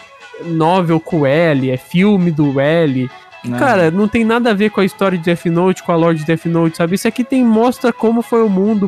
novel 0.43 0.99
com 0.99 1.21
o 1.21 1.25
L, 1.25 1.69
é 1.69 1.77
filme 1.77 2.31
do 2.31 2.59
L. 2.59 3.09
né? 3.49 3.59
Cara, 3.59 3.91
não 3.91 4.07
tem 4.07 4.23
nada 4.23 4.51
a 4.51 4.53
ver 4.53 4.69
com 4.69 4.81
a 4.81 4.85
história 4.85 5.17
de 5.17 5.23
Death 5.23 5.45
Note, 5.45 5.83
com 5.83 5.91
a 5.91 5.95
lore 5.95 6.17
de 6.17 6.25
Death 6.25 6.45
Note, 6.45 6.77
sabe? 6.77 6.95
Isso 6.95 7.07
aqui 7.07 7.23
tem 7.23 7.43
mostra 7.43 7.91
como 7.93 8.21
foi 8.21 8.43
o 8.43 8.49
mundo 8.49 8.87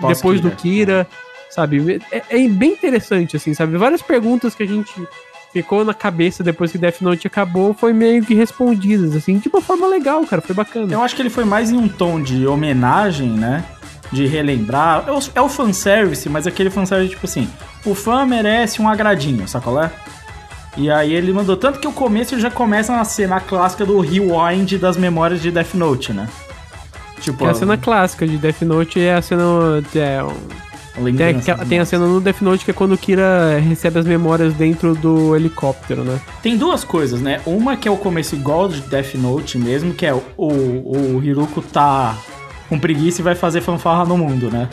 Pós-Kira. 0.00 0.14
depois 0.14 0.40
do 0.40 0.50
Kira, 0.50 1.06
sabe? 1.50 2.00
É, 2.10 2.22
é 2.30 2.48
bem 2.48 2.72
interessante, 2.72 3.36
assim, 3.36 3.54
sabe? 3.54 3.76
Várias 3.76 4.02
perguntas 4.02 4.54
que 4.54 4.62
a 4.62 4.66
gente 4.66 4.92
ficou 5.52 5.84
na 5.84 5.94
cabeça 5.94 6.42
depois 6.42 6.70
que 6.70 6.78
Death 6.78 7.00
Note 7.00 7.26
acabou 7.26 7.72
foi 7.72 7.92
meio 7.92 8.22
que 8.22 8.34
respondidas, 8.34 9.16
assim, 9.16 9.38
de 9.38 9.48
uma 9.48 9.62
forma 9.62 9.86
legal, 9.86 10.24
cara. 10.26 10.42
Foi 10.42 10.54
bacana. 10.54 10.92
Eu 10.92 11.02
acho 11.02 11.16
que 11.16 11.22
ele 11.22 11.30
foi 11.30 11.44
mais 11.44 11.70
em 11.70 11.76
um 11.76 11.88
tom 11.88 12.20
de 12.20 12.46
homenagem, 12.46 13.30
né? 13.30 13.64
De 14.12 14.26
relembrar. 14.26 15.04
É 15.06 15.12
o, 15.12 15.18
é 15.34 15.40
o 15.40 15.48
fanservice, 15.48 16.28
mas 16.28 16.46
aquele 16.46 16.70
fanservice, 16.70 17.14
tipo 17.14 17.26
assim, 17.26 17.48
o 17.84 17.94
fã 17.94 18.26
merece 18.26 18.82
um 18.82 18.88
agradinho, 18.88 19.48
sacou? 19.48 19.80
É? 20.76 20.80
E 20.80 20.90
aí 20.90 21.12
ele 21.14 21.32
mandou. 21.32 21.56
Tanto 21.56 21.78
que 21.78 21.86
o 21.88 21.92
começo 21.92 22.38
já 22.38 22.50
começa 22.50 22.94
na 22.94 23.04
cena 23.04 23.40
clássica 23.40 23.84
do 23.86 24.00
rewind 24.00 24.72
das 24.78 24.96
memórias 24.96 25.40
de 25.40 25.50
Death 25.50 25.74
Note, 25.74 26.12
né? 26.12 26.28
Tipo, 27.20 27.46
é 27.46 27.50
a 27.50 27.54
cena 27.54 27.76
clássica 27.78 28.26
de 28.26 28.36
Death 28.36 28.62
Note 28.62 29.00
é 29.00 29.14
a 29.14 29.22
cena. 29.22 29.42
É, 29.94 30.22
um- 30.22 31.04
tem, 31.04 31.26
aquela- 31.40 31.64
tem 31.64 31.78
a 31.78 31.84
cena 31.84 32.06
no 32.06 32.20
Death 32.20 32.40
Note 32.42 32.64
que 32.64 32.70
é 32.70 32.74
quando 32.74 32.92
o 32.92 32.98
Kira 32.98 33.58
recebe 33.58 33.98
as 33.98 34.06
memórias 34.06 34.52
dentro 34.54 34.94
do 34.94 35.34
helicóptero, 35.36 36.04
né? 36.04 36.18
Tem 36.42 36.56
duas 36.56 36.84
coisas, 36.84 37.20
né? 37.20 37.40
Uma 37.46 37.76
que 37.76 37.86
é 37.88 37.90
o 37.90 37.96
começo 37.96 38.34
igual 38.34 38.68
de 38.68 38.80
Death 38.82 39.14
Note 39.14 39.58
mesmo, 39.58 39.92
que 39.94 40.04
é 40.06 40.14
o, 40.14 40.22
o 40.38 41.20
Hiruko 41.22 41.60
tá 41.62 42.16
com 42.68 42.78
preguiça 42.78 43.20
e 43.20 43.24
vai 43.24 43.34
fazer 43.34 43.60
fanfarra 43.60 44.04
no 44.04 44.16
mundo, 44.18 44.50
né? 44.50 44.68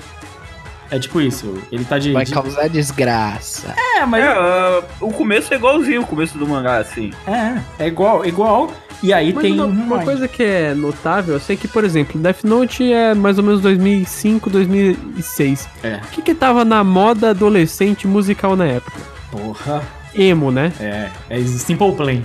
É 0.93 0.99
tipo 0.99 1.19
isso. 1.19 1.57
Ele 1.71 1.83
tá 1.83 1.97
de. 1.97 2.11
Vai 2.11 2.23
de- 2.23 2.31
causar 2.31 2.69
desgraça. 2.69 3.73
É, 3.97 4.05
mas 4.05 4.23
É, 4.23 4.27
ah, 4.27 4.83
o 5.01 5.11
começo 5.11 5.51
é 5.51 5.57
igualzinho 5.57 6.01
o 6.03 6.05
começo 6.05 6.37
do 6.37 6.47
mangá, 6.47 6.77
assim. 6.77 7.11
É, 7.25 7.83
é 7.85 7.87
igual, 7.87 8.23
igual. 8.23 8.71
E 9.01 9.11
aí 9.11 9.33
Mas 9.33 9.41
tem 9.41 9.53
uma, 9.59 9.65
uma 9.65 10.03
coisa 10.03 10.27
que 10.27 10.43
é 10.43 10.75
notável, 10.75 11.33
eu 11.33 11.39
sei 11.39 11.57
que, 11.57 11.67
por 11.67 11.83
exemplo, 11.83 12.21
Death 12.21 12.43
Note 12.43 12.93
é 12.93 13.15
mais 13.15 13.39
ou 13.39 13.43
menos 13.43 13.59
2005, 13.59 14.51
2006. 14.51 15.67
É. 15.83 15.95
O 15.95 16.07
que 16.11 16.21
que 16.21 16.35
tava 16.35 16.63
na 16.63 16.83
moda 16.83 17.31
adolescente 17.31 18.07
musical 18.07 18.55
na 18.55 18.65
época? 18.65 18.97
Porra. 19.31 19.81
Emo, 20.13 20.51
né? 20.51 20.71
É, 20.79 21.09
é 21.27 21.41
Simple 21.41 21.91
Plan. 21.93 22.21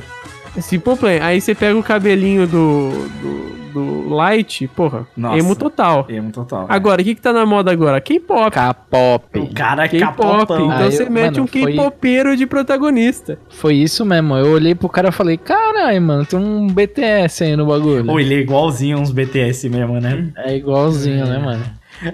Simple 0.61 0.95
Plan. 0.97 1.19
Aí 1.23 1.41
você 1.41 1.55
pega 1.55 1.77
o 1.77 1.83
cabelinho 1.83 2.47
do, 2.47 2.91
do, 3.23 3.58
do 3.79 4.09
Light, 4.15 4.67
porra, 4.69 5.07
Nossa. 5.17 5.39
emo 5.39 5.55
total. 5.57 6.07
Emo 6.09 6.31
total. 6.33 6.67
Agora, 6.69 7.01
o 7.01 7.05
que 7.05 7.15
que 7.15 7.21
tá 7.21 7.33
na 7.33 7.47
moda 7.47 7.71
agora? 7.71 8.01
K-pop. 8.01 8.51
K-pop. 8.51 9.39
o 9.39 9.55
cara 9.55 9.85
é 9.85 9.89
K-pop. 9.89 10.43
Então 10.43 10.71
Ah, 10.71 10.85
você 10.91 11.05
eu- 11.05 11.11
mete 11.11 11.33
mano, 11.37 11.45
um 11.45 11.47
foi- 11.47 11.73
K-popeiro 11.73 12.37
de 12.37 12.47
protagonista. 12.47 13.39
Foi 13.49 13.75
isso 13.75 14.05
mesmo. 14.05 14.37
Eu 14.37 14.53
olhei 14.53 14.75
pro 14.75 14.89
cara 14.89 15.09
e 15.09 15.13
falei, 15.13 15.37
caralho, 15.37 16.01
mano, 16.03 16.25
tem 16.27 16.39
um 16.39 16.67
BTS 16.67 17.45
aí 17.45 17.57
no 17.57 17.67
bagulho. 17.67 18.11
Ou 18.11 18.21
ele 18.21 18.35
é 18.35 18.39
igualzinho 18.39 18.99
uns 18.99 19.11
BTS 19.11 19.69
mesmo, 19.69 20.01
né? 20.01 20.29
É 20.37 20.57
igualzinho, 20.57 21.27
né, 21.27 21.39
mano? 21.39 21.65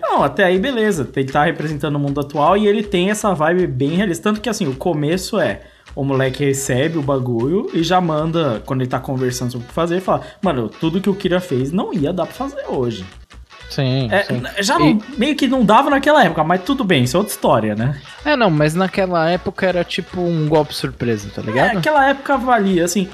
Não, 0.01 0.23
até 0.23 0.45
aí 0.45 0.59
beleza. 0.59 1.09
Ele 1.15 1.29
tá 1.31 1.45
representando 1.45 1.97
o 1.97 1.99
mundo 1.99 2.19
atual 2.21 2.57
e 2.57 2.67
ele 2.67 2.83
tem 2.83 3.11
essa 3.11 3.35
vibe 3.35 3.67
bem 3.67 3.91
realista. 3.91 4.23
Tanto 4.31 4.41
que 4.41 4.49
assim, 4.49 4.67
o 4.67 4.75
começo 4.75 5.39
é. 5.39 5.61
O 5.97 6.03
moleque 6.05 6.45
recebe 6.45 6.99
o 6.99 7.03
bagulho 7.03 7.71
e 7.73 7.83
já 7.83 8.01
manda, 8.01 8.63
quando 8.67 8.81
ele 8.81 8.91
tá 8.91 8.99
conversando 8.99 9.53
sobre 9.53 9.65
o 9.67 9.69
que 9.69 9.75
fazer, 9.75 10.01
fala: 10.01 10.23
Mano, 10.43 10.69
tudo 10.69 11.01
que 11.01 11.09
o 11.09 11.15
Kira 11.15 11.41
fez 11.41 11.71
não 11.71 11.93
ia 11.95 12.13
dar 12.13 12.27
pra 12.27 12.35
fazer 12.35 12.65
hoje. 12.69 13.05
Sim, 13.71 14.09
É, 14.13 14.23
sim. 14.25 14.43
já 14.61 14.79
não- 14.79 14.99
meio 15.17 15.35
que 15.35 15.49
não 15.49 15.65
dava 15.65 15.91
naquela 15.91 16.23
época, 16.25 16.45
mas 16.45 16.63
tudo 16.63 16.85
bem, 16.85 17.05
isso 17.05 17.17
é 17.17 17.19
outra 17.19 17.33
história, 17.35 17.75
né? 17.75 18.01
É, 18.25 18.37
não, 18.37 18.51
mas 18.51 18.75
naquela 18.75 19.29
época 19.31 19.67
era 19.67 19.83
tipo 19.83 20.21
um 20.21 20.47
golpe 20.49 20.75
surpresa, 20.75 21.29
tá 21.35 21.41
É, 21.43 21.45
ligado? 21.45 21.79
aquela 21.79 22.09
época 22.09 22.37
valia, 22.37 22.85
assim. 22.85 23.09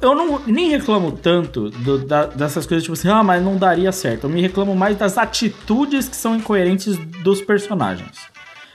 Eu 0.00 0.14
não 0.14 0.40
nem 0.46 0.68
reclamo 0.70 1.12
tanto 1.12 1.70
do- 1.70 1.98
da- 1.98 2.26
dessas 2.26 2.66
coisas, 2.66 2.82
tipo 2.82 2.92
assim, 2.94 3.08
ah, 3.08 3.22
mas 3.22 3.42
não 3.42 3.56
daria 3.56 3.90
certo. 3.92 4.24
Eu 4.24 4.30
me 4.30 4.40
reclamo 4.40 4.74
mais 4.74 4.96
das 4.96 5.16
atitudes 5.16 6.08
que 6.08 6.16
são 6.16 6.36
incoerentes 6.36 6.96
dos 7.22 7.40
personagens. 7.40 8.18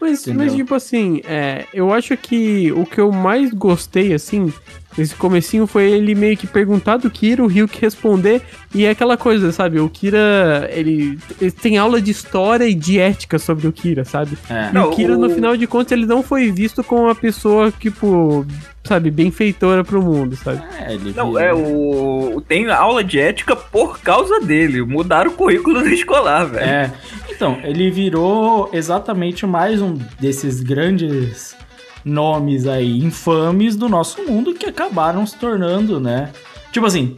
Mas, 0.04 0.28
Entendeu? 0.28 0.46
mas 0.46 0.56
tipo 0.56 0.76
assim, 0.76 1.22
é, 1.24 1.66
eu 1.74 1.94
acho 1.94 2.18
que 2.18 2.72
o 2.74 2.86
que 2.86 3.00
eu 3.00 3.10
mais 3.10 3.54
gostei, 3.54 4.14
assim, 4.14 4.52
nesse 4.98 5.16
comecinho 5.16 5.66
foi 5.68 5.92
ele 5.92 6.14
meio 6.16 6.36
que 6.38 6.46
perguntar 6.48 6.98
do 6.98 7.10
Kira, 7.10 7.44
o 7.44 7.48
Ryuk 7.48 7.80
responder, 7.82 8.42
e 8.74 8.86
é 8.86 8.90
aquela 8.92 9.18
coisa, 9.18 9.52
sabe? 9.52 9.80
O 9.80 9.90
Kira, 9.90 10.70
ele, 10.72 11.18
ele 11.42 11.52
tem 11.52 11.78
aula 11.78 12.02
de 12.02 12.12
história 12.12 12.66
e 12.66 12.74
de 12.74 13.00
ética 13.00 13.38
sobre 13.40 13.68
o 13.68 13.72
Kira, 13.72 14.04
sabe? 14.06 14.38
É. 14.50 14.70
E 14.70 14.74
Não, 14.74 14.90
o 14.90 14.96
Kira, 14.96 15.18
no 15.18 15.28
o- 15.28 15.30
final 15.30 15.56
de 15.58 15.68
contas, 15.68 15.92
ele 15.92 16.06
não 16.06 16.22
foi 16.24 16.52
visto 16.52 16.84
como 16.84 17.04
uma 17.04 17.16
pessoa, 17.16 17.72
tipo, 17.80 18.46
sabe, 18.84 19.10
benfeitora 19.12 19.84
pro 19.84 20.02
mundo, 20.02 20.36
sabe? 20.36 20.62
É, 20.80 20.94
ele 20.94 21.14
Não, 21.16 21.32
vira- 21.34 21.46
é 21.46 21.54
o. 21.54 22.44
Tem 22.48 22.70
aula 22.70 23.04
de 23.04 23.20
ética 23.20 23.56
por 23.56 24.00
causa 24.00 24.40
dele. 24.42 24.82
Mudaram 24.84 25.32
o 25.32 25.34
currículo 25.34 25.82
do 25.82 25.90
escolar, 25.90 26.46
velho. 26.46 26.66
É. 26.66 26.92
Então, 27.30 27.58
ele 27.64 27.90
virou 27.90 28.70
exatamente 28.74 29.46
mais 29.46 29.82
um 29.82 29.98
desses 30.20 30.62
grandes 30.62 31.56
nomes 32.04 32.68
aí 32.68 33.00
infames 33.00 33.76
do 33.76 33.88
nosso 33.88 34.22
mundo 34.24 34.54
que 34.54 34.66
acabaram 34.66 35.26
se 35.26 35.38
tornando, 35.38 36.00
né? 36.00 36.32
Tipo 36.72 36.88
assim, 36.88 37.16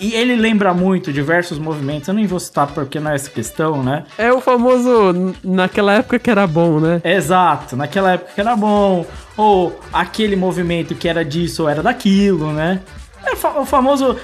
e 0.00 0.14
ele 0.14 0.34
lembra 0.34 0.74
muito 0.74 1.12
diversos 1.12 1.58
movimentos, 1.58 2.08
eu 2.08 2.14
nem 2.14 2.26
vou 2.26 2.40
citar 2.40 2.66
porque 2.66 2.98
não 2.98 3.12
é 3.12 3.14
essa 3.14 3.30
questão, 3.30 3.82
né? 3.82 4.04
É 4.18 4.32
o 4.32 4.40
famoso, 4.40 5.34
naquela 5.44 5.94
época 5.94 6.18
que 6.18 6.30
era 6.30 6.46
bom, 6.46 6.80
né? 6.80 7.00
Exato, 7.04 7.76
naquela 7.76 8.12
época 8.12 8.32
que 8.34 8.40
era 8.40 8.56
bom, 8.56 9.06
ou 9.36 9.78
aquele 9.92 10.34
movimento 10.34 10.94
que 10.94 11.08
era 11.08 11.24
disso 11.24 11.62
ou 11.62 11.68
era 11.68 11.82
daquilo, 11.82 12.52
né? 12.52 12.80
É 13.24 13.32
o 13.58 13.64
famoso. 13.64 14.16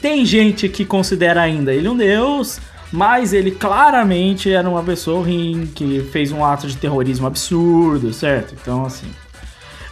Tem 0.00 0.24
gente 0.24 0.68
que 0.68 0.84
considera 0.84 1.42
ainda 1.42 1.72
ele 1.72 1.88
um 1.88 1.96
deus, 1.96 2.60
mas 2.92 3.32
ele 3.32 3.50
claramente 3.50 4.52
era 4.52 4.68
uma 4.68 4.82
pessoa 4.82 5.22
ruim, 5.22 5.70
que 5.74 6.00
fez 6.12 6.30
um 6.32 6.44
ato 6.44 6.66
de 6.66 6.76
terrorismo 6.76 7.26
absurdo, 7.26 8.12
certo? 8.12 8.54
Então, 8.60 8.84
assim. 8.84 9.06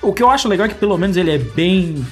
O 0.03 0.13
que 0.13 0.23
eu 0.23 0.31
acho 0.31 0.49
legal 0.49 0.67
é 0.67 0.69
que 0.69 0.75
pelo 0.75 0.97
menos 0.97 1.17
ele 1.17 1.31
é 1.31 1.39
bem 1.39 2.05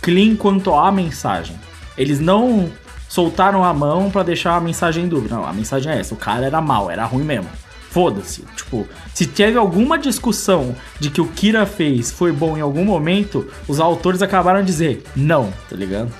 clean 0.00 0.36
quanto 0.36 0.74
à 0.74 0.90
mensagem. 0.90 1.56
Eles 1.96 2.20
não 2.20 2.70
soltaram 3.08 3.64
a 3.64 3.72
mão 3.72 4.10
pra 4.10 4.22
deixar 4.22 4.56
a 4.56 4.60
mensagem 4.60 5.04
em 5.04 5.08
dúvida. 5.08 5.36
Não, 5.36 5.46
a 5.46 5.52
mensagem 5.52 5.92
é 5.92 5.98
essa: 5.98 6.14
o 6.14 6.16
cara 6.16 6.46
era 6.46 6.60
mal, 6.60 6.90
era 6.90 7.04
ruim 7.04 7.24
mesmo. 7.24 7.48
Foda-se. 7.90 8.42
Tipo, 8.54 8.86
se 9.14 9.26
teve 9.26 9.56
alguma 9.56 9.98
discussão 9.98 10.74
de 11.00 11.10
que 11.10 11.20
o 11.20 11.26
Kira 11.26 11.64
fez 11.64 12.10
foi 12.10 12.32
bom 12.32 12.56
em 12.56 12.60
algum 12.60 12.84
momento, 12.84 13.48
os 13.66 13.80
autores 13.80 14.20
acabaram 14.20 14.60
de 14.60 14.66
dizer 14.66 15.02
não, 15.16 15.52
tá 15.70 15.74
ligado? 15.74 16.12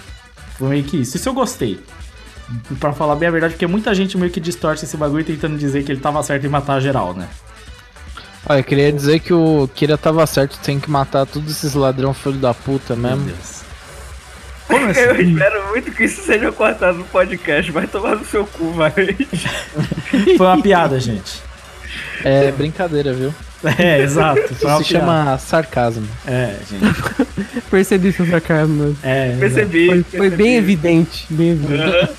Foi 0.56 0.68
meio 0.68 0.84
que 0.84 0.96
isso. 0.96 1.16
Isso 1.16 1.28
eu 1.28 1.34
gostei. 1.34 1.78
Pra 2.80 2.94
falar 2.94 3.16
bem 3.16 3.28
a 3.28 3.32
verdade, 3.32 3.54
porque 3.54 3.66
muita 3.66 3.94
gente 3.94 4.16
meio 4.16 4.32
que 4.32 4.40
distorce 4.40 4.86
esse 4.86 4.96
bagulho 4.96 5.24
tentando 5.24 5.58
dizer 5.58 5.84
que 5.84 5.92
ele 5.92 6.00
tava 6.00 6.22
certo 6.22 6.46
em 6.46 6.48
matar 6.48 6.80
geral, 6.80 7.12
né? 7.12 7.28
Olha, 8.46 8.60
eu 8.60 8.64
queria 8.64 8.92
dizer 8.92 9.20
que 9.20 9.32
o 9.32 9.68
Kira 9.74 9.98
tava 9.98 10.26
certo, 10.26 10.58
tem 10.60 10.78
que 10.78 10.90
matar 10.90 11.26
todos 11.26 11.50
esses 11.50 11.74
ladrão 11.74 12.14
filho 12.14 12.38
da 12.38 12.54
puta 12.54 12.94
mesmo. 12.96 13.24
Deus. 13.24 13.58
Como 14.66 14.86
assim? 14.90 15.00
Eu 15.00 15.20
espero 15.20 15.68
muito 15.68 15.90
que 15.92 16.04
isso 16.04 16.22
seja 16.22 16.52
cortado 16.52 16.98
no 16.98 17.04
podcast. 17.04 17.70
Vai 17.72 17.86
tomar 17.86 18.16
no 18.16 18.24
seu 18.24 18.46
cu, 18.46 18.70
vai. 18.72 18.92
Foi 20.36 20.46
uma 20.46 20.60
piada, 20.62 21.00
gente. 21.00 21.42
É 22.24 22.50
brincadeira, 22.52 23.12
viu? 23.12 23.34
É, 23.78 24.02
exato. 24.02 24.40
Isso 24.40 24.54
se 24.54 24.60
piada. 24.60 24.84
chama 24.84 25.38
sarcasmo. 25.38 26.06
É, 26.26 26.54
gente. 26.68 27.62
Percebi 27.70 28.12
seu 28.12 28.26
sarcasmo. 28.26 28.96
É. 29.02 29.36
Percebi. 29.38 29.86
Foi, 29.86 30.02
foi 30.02 30.20
percebi. 30.20 30.42
bem 30.42 30.56
evidente, 30.56 31.26
bem 31.30 31.50
evidente. 31.50 32.14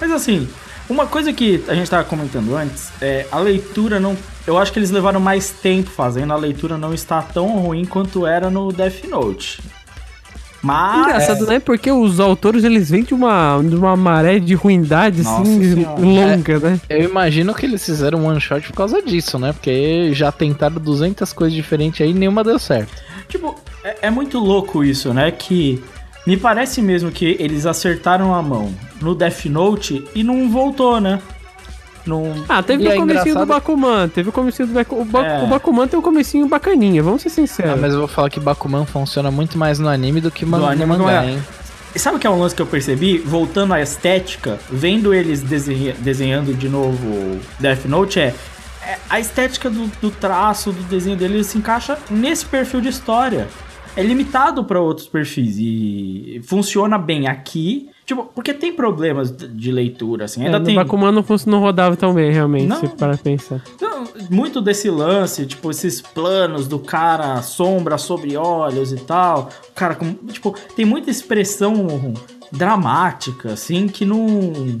Mas 0.00 0.10
assim, 0.12 0.48
uma 0.88 1.06
coisa 1.06 1.32
que 1.32 1.64
a 1.68 1.74
gente 1.74 1.90
tava 1.90 2.04
comentando 2.04 2.54
antes 2.54 2.90
é 3.00 3.26
a 3.30 3.38
leitura 3.38 3.98
não. 3.98 4.16
Eu 4.46 4.56
acho 4.58 4.72
que 4.72 4.78
eles 4.78 4.90
levaram 4.90 5.18
mais 5.20 5.50
tempo 5.50 5.90
fazendo, 5.90 6.32
a 6.32 6.36
leitura 6.36 6.78
não 6.78 6.94
está 6.94 7.20
tão 7.22 7.58
ruim 7.58 7.84
quanto 7.84 8.26
era 8.26 8.48
no 8.50 8.72
Death 8.72 9.04
Note. 9.08 9.60
Mas. 10.62 11.00
Engraçado, 11.06 11.46
né? 11.46 11.60
Porque 11.60 11.90
os 11.90 12.18
autores, 12.18 12.64
eles 12.64 12.90
vêm 12.90 13.04
de 13.04 13.14
uma, 13.14 13.60
de 13.62 13.76
uma 13.76 13.96
maré 13.96 14.38
de 14.38 14.54
ruindade, 14.54 15.22
Nossa 15.22 15.42
assim, 15.42 15.74
Senhora. 15.74 16.00
longa, 16.00 16.58
né? 16.58 16.80
Eu 16.88 17.04
imagino 17.04 17.54
que 17.54 17.66
eles 17.66 17.84
fizeram 17.84 18.20
um 18.20 18.26
one 18.26 18.40
shot 18.40 18.66
por 18.66 18.76
causa 18.76 19.00
disso, 19.02 19.38
né? 19.38 19.52
Porque 19.52 20.12
já 20.12 20.32
tentaram 20.32 20.80
200 20.80 21.32
coisas 21.32 21.54
diferentes 21.54 22.00
aí 22.00 22.10
e 22.10 22.14
nenhuma 22.14 22.42
deu 22.42 22.58
certo. 22.58 22.92
Tipo, 23.28 23.54
é, 23.84 23.98
é 24.02 24.10
muito 24.10 24.38
louco 24.38 24.82
isso, 24.82 25.12
né? 25.14 25.30
Que 25.30 25.82
me 26.26 26.36
parece 26.36 26.82
mesmo 26.82 27.10
que 27.10 27.36
eles 27.38 27.66
acertaram 27.66 28.34
a 28.34 28.42
mão 28.42 28.74
no 29.00 29.14
Death 29.14 29.44
Note 29.46 30.04
e 30.14 30.22
não 30.24 30.48
voltou, 30.50 31.00
né? 31.00 31.20
Não. 32.06 32.44
Ah, 32.48 32.62
teve 32.62 32.84
E 32.84 32.86
o 32.86 32.92
é 32.92 32.96
comecinho 32.96 33.24
do 33.24 33.30
engraçado- 33.30 33.46
Bakuman, 33.48 34.08
teve 34.08 34.28
o 34.28 34.32
comecinho 34.32 34.68
do 34.68 34.74
Bakuman. 34.74 35.02
O, 35.02 35.04
ba 35.04 35.26
É. 35.26 35.42
o 35.42 35.46
Bakuman 35.48 35.88
tem 35.88 35.98
um 35.98 36.02
comecinho 36.02 36.46
bacaninha, 36.46 37.02
vamos 37.02 37.22
ser 37.22 37.28
Ah, 37.28 37.32
sinceros. 37.32 37.80
mas 37.80 37.92
eu 37.92 37.98
vou 37.98 38.08
falar 38.08 38.30
que 38.30 38.38
Bakuman 38.38 38.84
funciona 38.86 39.28
muito 39.30 39.58
mais 39.58 39.78
no 39.80 39.88
anime 39.88 40.20
do 40.20 40.30
que 40.30 40.46
man 40.46 40.58
No 40.58 40.66
anime 40.66 40.86
mangá, 40.86 41.24
é. 41.24 41.30
hein? 41.30 41.42
E 41.94 41.98
sabe 41.98 42.16
o 42.16 42.20
que 42.20 42.26
é 42.26 42.30
um 42.30 42.38
lance 42.38 42.54
que 42.54 42.62
eu 42.62 42.66
percebi? 42.66 43.18
Voltando 43.18 43.72
à 43.74 43.80
estética, 43.80 44.58
vendo 44.70 45.12
eles 45.14 45.40
desenha- 45.42 45.94
desenhando 45.98 46.54
de 46.54 46.68
novo 46.68 47.40
Death 47.58 47.86
Note, 47.86 48.20
é, 48.20 48.34
é 48.86 48.98
a 49.10 49.18
estética 49.18 49.68
do, 49.68 49.90
do 50.00 50.10
traço, 50.10 50.70
do 50.70 50.82
desenho 50.84 51.16
dele 51.16 51.42
se 51.42 51.58
encaixa 51.58 51.98
nesse 52.08 52.44
perfil 52.46 52.80
de 52.80 52.88
história. 52.90 53.48
É 53.96 54.02
limitado 54.02 54.62
para 54.64 54.78
outros 54.80 55.06
perfis 55.06 55.56
e 55.58 56.40
funciona 56.44 56.98
bem 56.98 57.26
aqui. 57.26 57.88
Tipo, 58.04 58.24
porque 58.26 58.54
tem 58.54 58.72
problemas 58.72 59.34
de 59.34 59.72
leitura, 59.72 60.26
assim. 60.26 60.42
É, 60.42 60.46
Ainda 60.46 60.60
no 60.60 60.64
tem 60.64 60.76
Bakuman 60.76 61.10
não, 61.10 61.24
não 61.46 61.60
rodava 61.60 61.96
tão 61.96 62.14
bem, 62.14 62.30
realmente, 62.30 62.66
Não. 62.66 62.76
se 62.76 62.86
para 62.88 63.16
pensar. 63.16 63.60
Então, 63.74 64.04
muito 64.30 64.60
desse 64.60 64.88
lance, 64.88 65.44
tipo, 65.44 65.70
esses 65.70 66.00
planos 66.00 66.68
do 66.68 66.78
cara, 66.78 67.42
sombra 67.42 67.98
sobre 67.98 68.36
olhos 68.36 68.92
e 68.92 68.96
tal. 68.96 69.50
O 69.70 69.72
cara, 69.74 69.96
com, 69.96 70.14
tipo, 70.14 70.54
tem 70.76 70.84
muita 70.84 71.10
expressão 71.10 72.14
dramática, 72.52 73.52
assim, 73.54 73.88
que 73.88 74.04
não. 74.04 74.78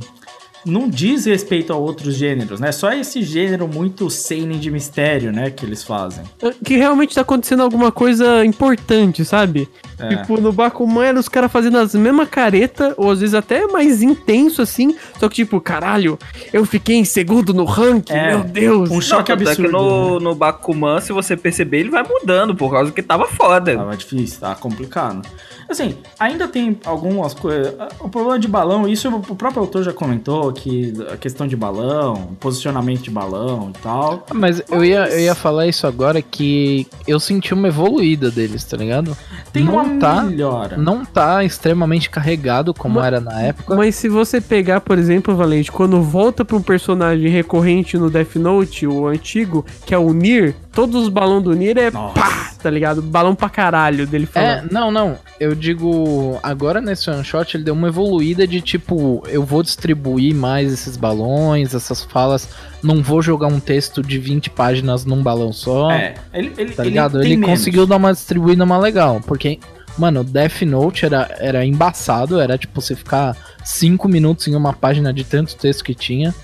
Não 0.66 0.88
diz 0.88 1.24
respeito 1.26 1.72
a 1.72 1.76
outros 1.76 2.14
gêneros, 2.14 2.58
né? 2.60 2.72
Só 2.72 2.92
esse 2.92 3.22
gênero 3.22 3.68
muito 3.68 4.10
seinen 4.10 4.58
de 4.58 4.70
mistério, 4.70 5.30
né? 5.32 5.48
Que 5.50 5.64
eles 5.64 5.84
fazem. 5.84 6.24
Que 6.64 6.76
realmente 6.76 7.14
tá 7.14 7.20
acontecendo 7.20 7.62
alguma 7.62 7.92
coisa 7.92 8.44
importante, 8.44 9.24
sabe? 9.24 9.68
É. 9.98 10.08
Tipo, 10.16 10.40
no 10.40 10.52
Bakuman 10.52 11.04
era 11.04 11.18
os 11.18 11.28
caras 11.28 11.50
fazendo 11.50 11.78
as 11.78 11.94
mesmas 11.94 12.28
caretas, 12.28 12.92
ou 12.96 13.10
às 13.10 13.20
vezes 13.20 13.34
até 13.34 13.66
mais 13.66 14.02
intenso 14.02 14.60
assim, 14.60 14.94
só 15.18 15.28
que 15.28 15.36
tipo, 15.36 15.60
caralho, 15.60 16.18
eu 16.52 16.66
fiquei 16.66 16.96
em 16.96 17.04
segundo 17.04 17.54
no 17.54 17.64
ranking, 17.64 18.12
É. 18.12 18.28
meu 18.28 18.44
Deus. 18.44 18.90
Um 18.90 19.00
choque 19.00 19.30
Não, 19.32 19.38
é 19.38 19.42
absurdo. 19.42 19.68
que 19.68 19.72
no, 19.72 20.18
né? 20.18 20.24
no 20.24 20.34
Bakuman, 20.34 21.00
se 21.00 21.12
você 21.12 21.36
perceber, 21.36 21.78
ele 21.78 21.90
vai 21.90 22.02
mudando, 22.02 22.54
por 22.54 22.70
causa 22.70 22.90
que 22.92 23.02
tava 23.02 23.26
foda. 23.26 23.74
Tava 23.76 23.96
difícil, 23.96 24.40
tava 24.40 24.56
complicado. 24.56 25.22
Assim, 25.68 25.96
ainda 26.18 26.46
tem 26.46 26.78
algumas 26.84 27.34
coisas. 27.34 27.74
O 27.98 28.08
problema 28.08 28.38
de 28.38 28.46
balão, 28.46 28.86
isso 28.86 29.08
o 29.08 29.34
próprio 29.34 29.62
autor 29.62 29.82
já 29.82 29.92
comentou, 29.92 30.52
que 30.56 30.92
a 31.12 31.16
questão 31.16 31.46
de 31.46 31.54
balão, 31.56 32.36
posicionamento 32.40 33.02
de 33.02 33.10
balão 33.10 33.70
e 33.74 33.78
tal. 33.82 34.26
Mas 34.34 34.62
eu 34.70 34.84
ia, 34.84 35.06
eu 35.08 35.20
ia 35.20 35.34
falar 35.34 35.66
isso 35.66 35.86
agora 35.86 36.20
que 36.22 36.86
eu 37.06 37.20
senti 37.20 37.52
uma 37.54 37.68
evoluída 37.68 38.30
deles, 38.30 38.64
tá 38.64 38.76
ligado? 38.76 39.16
Tem 39.52 39.64
não 39.64 39.74
uma 39.74 39.98
tá, 39.98 40.22
melhora. 40.22 40.76
não 40.76 41.04
tá 41.04 41.44
extremamente 41.44 42.08
carregado 42.10 42.72
como 42.74 42.96
Mas- 42.96 43.06
era 43.06 43.20
na 43.20 43.40
época. 43.42 43.74
Mas 43.76 43.94
se 43.94 44.08
você 44.08 44.40
pegar, 44.40 44.80
por 44.80 44.98
exemplo, 44.98 45.34
Valente, 45.36 45.70
quando 45.70 46.00
volta 46.02 46.44
pra 46.44 46.56
um 46.56 46.62
personagem 46.62 47.28
recorrente 47.30 47.98
no 47.98 48.10
Death 48.10 48.36
Note, 48.36 48.86
o 48.86 49.06
antigo, 49.06 49.64
que 49.84 49.94
é 49.94 49.98
o 49.98 50.12
Nier, 50.12 50.54
todos 50.72 51.02
os 51.04 51.08
balões 51.08 51.42
do 51.44 51.54
Nier 51.54 51.76
é 51.78 51.90
Nossa. 51.90 52.14
pá, 52.14 52.50
tá 52.62 52.70
ligado? 52.70 53.00
Balão 53.02 53.34
pra 53.34 53.48
caralho 53.48 54.06
dele 54.06 54.28
É, 54.34 54.56
falando. 54.56 54.72
não, 54.72 54.90
não. 54.90 55.16
Eu 55.38 55.54
digo, 55.54 56.38
agora 56.42 56.80
nesse 56.80 57.10
one 57.10 57.24
shot 57.24 57.56
ele 57.56 57.64
deu 57.64 57.74
uma 57.74 57.88
evoluída 57.88 58.46
de 58.46 58.60
tipo, 58.60 59.22
eu 59.28 59.42
vou 59.44 59.62
distribuir 59.62 60.34
mais 60.34 60.45
esses 60.72 60.96
balões, 60.96 61.74
essas 61.74 62.02
falas, 62.02 62.48
não 62.82 63.02
vou 63.02 63.20
jogar 63.22 63.48
um 63.48 63.60
texto 63.60 64.02
de 64.02 64.18
20 64.18 64.50
páginas 64.50 65.04
num 65.04 65.22
balão 65.22 65.52
só. 65.52 65.90
É, 65.90 66.14
ele, 66.32 66.52
ele, 66.56 66.72
tá 66.72 66.82
ele 66.82 66.90
ligado? 66.90 67.22
Ele, 67.22 67.36
menos. 67.36 67.58
conseguiu 67.58 67.86
dar 67.86 67.96
uma 67.96 68.12
distribuída 68.12 68.64
mais 68.64 68.82
legal, 68.82 69.20
porque 69.26 69.58
mano, 69.98 70.22
Death 70.22 70.62
Note 70.62 71.06
era 71.06 71.34
era 71.38 71.64
embaçado, 71.64 72.40
era 72.40 72.58
tipo 72.58 72.80
você 72.80 72.94
ficar 72.94 73.36
5 73.64 74.08
minutos 74.08 74.46
em 74.46 74.54
uma 74.54 74.72
página 74.72 75.12
de 75.12 75.24
tanto 75.24 75.56
texto 75.56 75.84
que 75.84 75.94
tinha. 75.94 76.34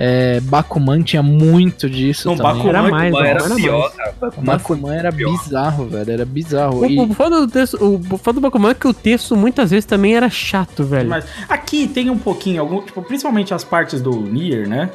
É, 0.00 0.38
Bakuman 0.42 1.02
tinha 1.02 1.24
muito 1.24 1.90
disso 1.90 2.28
Não, 2.28 2.36
também. 2.36 2.52
Bakuman 2.52 2.68
Era 2.70 2.82
mais, 2.88 3.12
Mas 3.12 3.26
era 3.26 3.44
era 3.44 3.54
pior, 3.56 3.92
mais. 3.96 4.14
Bakuman 4.20 4.44
Bakuman 4.46 4.94
era 4.94 5.12
pior. 5.12 5.32
bizarro, 5.32 5.86
velho, 5.86 6.12
era 6.12 6.24
bizarro. 6.24 6.78
O, 6.82 6.86
E- 6.86 7.00
o 7.00 7.12
foda 7.14 7.40
do 7.40 7.48
texto, 7.48 7.76
o 7.84 8.16
foda 8.16 8.34
do 8.34 8.40
Bakuman 8.40 8.70
é 8.70 8.74
que 8.74 8.86
o 8.86 8.94
texto 8.94 9.36
muitas 9.36 9.70
vezes 9.72 9.84
também 9.84 10.14
era 10.14 10.30
chato, 10.30 10.84
velho. 10.84 11.08
Mas 11.08 11.24
aqui 11.48 11.88
tem 11.88 12.10
um 12.10 12.18
pouquinho, 12.18 12.60
algum, 12.60 12.80
tipo, 12.80 13.02
principalmente 13.02 13.52
as 13.52 13.64
partes 13.64 14.00
do 14.00 14.12
Nier, 14.20 14.68
né? 14.68 14.88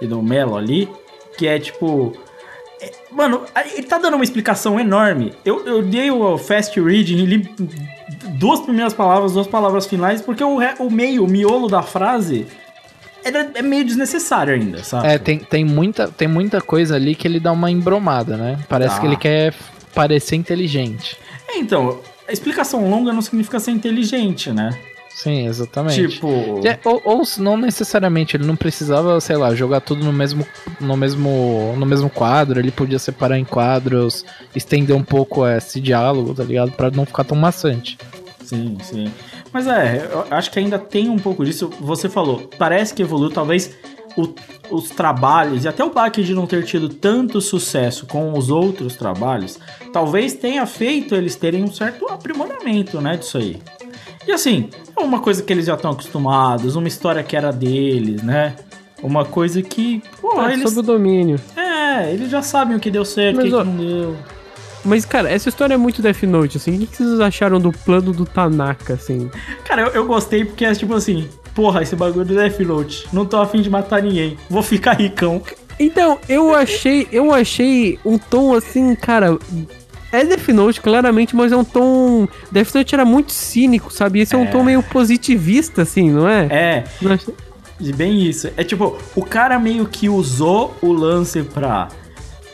E 0.00 0.06
do 0.06 0.22
Melo 0.22 0.56
ali, 0.56 0.88
que 1.36 1.48
é 1.48 1.58
tipo. 1.58 2.12
é- 2.80 2.92
Mano, 3.10 3.42
ele 3.76 3.86
tá 3.88 3.98
dando 3.98 4.14
uma 4.14 4.24
explicação 4.24 4.78
enorme. 4.78 5.32
Eu, 5.44 5.66
eu 5.66 5.82
dei 5.82 6.12
o 6.12 6.38
fast 6.38 6.80
reading 6.80 7.16
e 7.16 7.26
li 7.26 7.50
duas 8.38 8.60
primeiras 8.60 8.94
palavras, 8.94 9.32
duas 9.32 9.48
palavras 9.48 9.84
finais, 9.86 10.20
porque 10.22 10.44
o, 10.44 10.58
o 10.78 10.90
meio, 10.90 11.24
o 11.24 11.28
miolo 11.28 11.66
da 11.68 11.82
frase 11.82 12.46
era, 13.24 13.50
é 13.54 13.62
meio 13.62 13.84
desnecessário 13.84 14.54
ainda, 14.54 14.84
sabe? 14.84 15.08
É, 15.08 15.18
tem, 15.18 15.38
tem, 15.38 15.64
muita, 15.64 16.08
tem 16.08 16.28
muita 16.28 16.60
coisa 16.60 16.94
ali 16.96 17.14
que 17.14 17.26
ele 17.26 17.40
dá 17.40 17.52
uma 17.52 17.70
embromada, 17.70 18.36
né? 18.36 18.58
Parece 18.68 18.94
Tá. 18.96 19.00
que 19.00 19.06
ele 19.06 19.16
quer 19.16 19.54
parecer 19.94 20.36
inteligente. 20.36 21.16
É, 21.48 21.58
então, 21.58 22.00
a 22.28 22.32
explicação 22.32 22.88
longa 22.88 23.12
não 23.12 23.22
significa 23.22 23.58
ser 23.58 23.70
inteligente, 23.70 24.50
né? 24.52 24.70
Sim, 25.14 25.46
exatamente. 25.46 26.08
Tipo. 26.08 26.60
É, 26.66 26.78
ou, 26.84 27.00
ou 27.04 27.22
não 27.38 27.56
necessariamente, 27.56 28.36
ele 28.36 28.44
não 28.44 28.56
precisava, 28.56 29.20
sei 29.20 29.36
lá, 29.36 29.54
jogar 29.54 29.80
tudo 29.80 30.04
no 30.04 30.12
mesmo, 30.12 30.44
no 30.80 30.96
mesmo, 30.96 31.74
no 31.78 31.86
mesmo 31.86 32.10
quadro, 32.10 32.58
ele 32.58 32.72
podia 32.72 32.98
separar 32.98 33.38
em 33.38 33.44
quadros, 33.44 34.24
estender 34.56 34.94
um 34.96 35.04
pouco 35.04 35.46
esse 35.46 35.80
diálogo, 35.80 36.34
tá 36.34 36.42
ligado? 36.42 36.72
Pra 36.72 36.90
não 36.90 37.06
ficar 37.06 37.22
tão 37.22 37.36
maçante. 37.36 37.96
Sim, 38.42 38.76
sim. 38.82 39.10
Mas 39.54 39.66
é, 39.68 40.10
eu 40.12 40.26
acho 40.30 40.50
que 40.50 40.58
ainda 40.58 40.78
tem 40.78 41.08
um 41.08 41.16
pouco 41.18 41.44
disso. 41.44 41.70
Você 41.80 42.08
falou, 42.08 42.50
parece 42.58 42.92
que 42.92 43.02
evoluiu, 43.02 43.30
talvez 43.30 43.70
o- 44.16 44.34
os 44.68 44.90
trabalhos, 44.90 45.64
e 45.64 45.68
até 45.68 45.84
o 45.84 45.90
baque 45.90 46.22
de 46.24 46.34
não 46.34 46.44
ter 46.46 46.64
tido 46.64 46.88
tanto 46.88 47.40
sucesso 47.40 48.04
com 48.06 48.36
os 48.36 48.50
outros 48.50 48.96
trabalhos, 48.96 49.58
talvez 49.92 50.34
tenha 50.34 50.66
feito 50.66 51.14
eles 51.14 51.36
terem 51.36 51.62
um 51.62 51.72
certo 51.72 52.06
aprimoramento, 52.08 53.00
né, 53.00 53.16
disso 53.16 53.38
aí. 53.38 53.56
E 54.26 54.32
assim, 54.32 54.70
é 54.96 55.00
uma 55.00 55.20
coisa 55.20 55.40
que 55.42 55.52
eles 55.52 55.66
já 55.66 55.74
estão 55.74 55.92
acostumados, 55.92 56.74
uma 56.76 56.88
história 56.88 57.22
que 57.22 57.36
era 57.36 57.52
deles, 57.52 58.22
né? 58.22 58.54
Uma 59.02 59.24
coisa 59.24 59.62
que, 59.62 60.02
pô, 60.20 60.40
Ah, 60.40 60.50
eles... 60.52 60.62
Sobre 60.64 60.80
o 60.80 60.82
domínio. 60.82 61.38
É, 61.56 62.10
eles 62.12 62.30
já 62.30 62.40
sabem 62.42 62.74
o 62.76 62.80
que 62.80 62.90
deu 62.90 63.04
certo, 63.04 63.38
o 63.40 63.42
que, 63.42 63.54
ó, 63.54 63.60
que 63.62 63.66
não 63.68 63.76
deu. 63.76 64.16
Mas, 64.84 65.04
cara, 65.04 65.30
essa 65.30 65.48
história 65.48 65.74
é 65.74 65.76
muito 65.76 66.02
Death 66.02 66.22
Note, 66.24 66.56
assim. 66.58 66.76
O 66.76 66.86
que 66.86 66.96
vocês 66.96 67.20
acharam 67.20 67.58
do 67.60 67.72
plano 67.72 68.12
do 68.12 68.24
Tanaka, 68.26 68.94
assim? 68.94 69.30
Cara, 69.64 69.82
eu, 69.82 69.88
eu 69.88 70.06
gostei 70.06 70.44
porque 70.44 70.64
é 70.64 70.74
tipo 70.74 70.94
assim, 70.94 71.28
porra, 71.54 71.82
esse 71.82 71.96
bagulho 71.96 72.24
do 72.24 72.34
Death 72.34 72.60
Note, 72.60 73.06
não 73.12 73.24
tô 73.24 73.36
afim 73.38 73.62
de 73.62 73.70
matar 73.70 74.02
ninguém, 74.02 74.36
vou 74.50 74.62
ficar 74.62 74.92
ricão. 74.94 75.42
Então, 75.80 76.18
eu 76.28 76.54
achei, 76.54 77.08
eu 77.10 77.32
achei 77.32 77.98
um 78.04 78.16
tom 78.18 78.54
assim, 78.54 78.94
cara. 78.94 79.38
É 80.12 80.24
Death 80.24 80.48
Note, 80.50 80.80
claramente, 80.80 81.34
mas 81.34 81.50
é 81.50 81.56
um 81.56 81.64
tom. 81.64 82.28
Death 82.52 82.72
Note 82.74 82.94
era 82.94 83.04
muito 83.04 83.32
cínico, 83.32 83.92
sabe? 83.92 84.20
Esse 84.20 84.34
é 84.34 84.38
um 84.38 84.44
É. 84.44 84.50
tom 84.50 84.62
meio 84.62 84.82
positivista, 84.82 85.82
assim, 85.82 86.10
não 86.10 86.28
é? 86.28 86.46
É, 86.50 86.84
Não 87.02 87.12
achei- 87.12 87.34
bem 87.96 88.22
isso. 88.22 88.48
É 88.56 88.62
tipo, 88.62 88.96
o 89.16 89.22
cara 89.24 89.58
meio 89.58 89.86
que 89.86 90.08
usou 90.08 90.76
o 90.80 90.92
lance 90.92 91.42
pra 91.42 91.88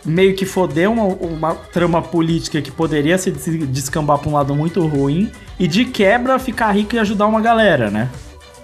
meio 0.04 0.34
que 0.34 0.46
foder 0.46 0.90
uma, 0.90 1.04
uma 1.04 1.54
trama 1.54 2.00
política 2.00 2.60
que 2.62 2.70
poderia 2.70 3.18
se 3.18 3.30
des- 3.30 3.68
descambar 3.68 4.18
pra 4.18 4.30
um 4.30 4.34
lado 4.34 4.54
muito 4.54 4.86
ruim 4.86 5.30
e 5.58 5.66
de 5.68 5.84
quebra 5.84 6.38
ficar 6.38 6.72
rico 6.72 6.94
e 6.96 6.98
ajudar 6.98 7.26
uma 7.26 7.40
galera, 7.40 7.90
né? 7.90 8.08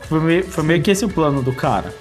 Foi 0.08 0.20
meio, 0.20 0.44
foi 0.44 0.64
meio 0.64 0.82
que 0.82 0.90
esse 0.90 1.04
o 1.04 1.08
plano 1.08 1.42
do 1.42 1.52
cara. 1.52 1.92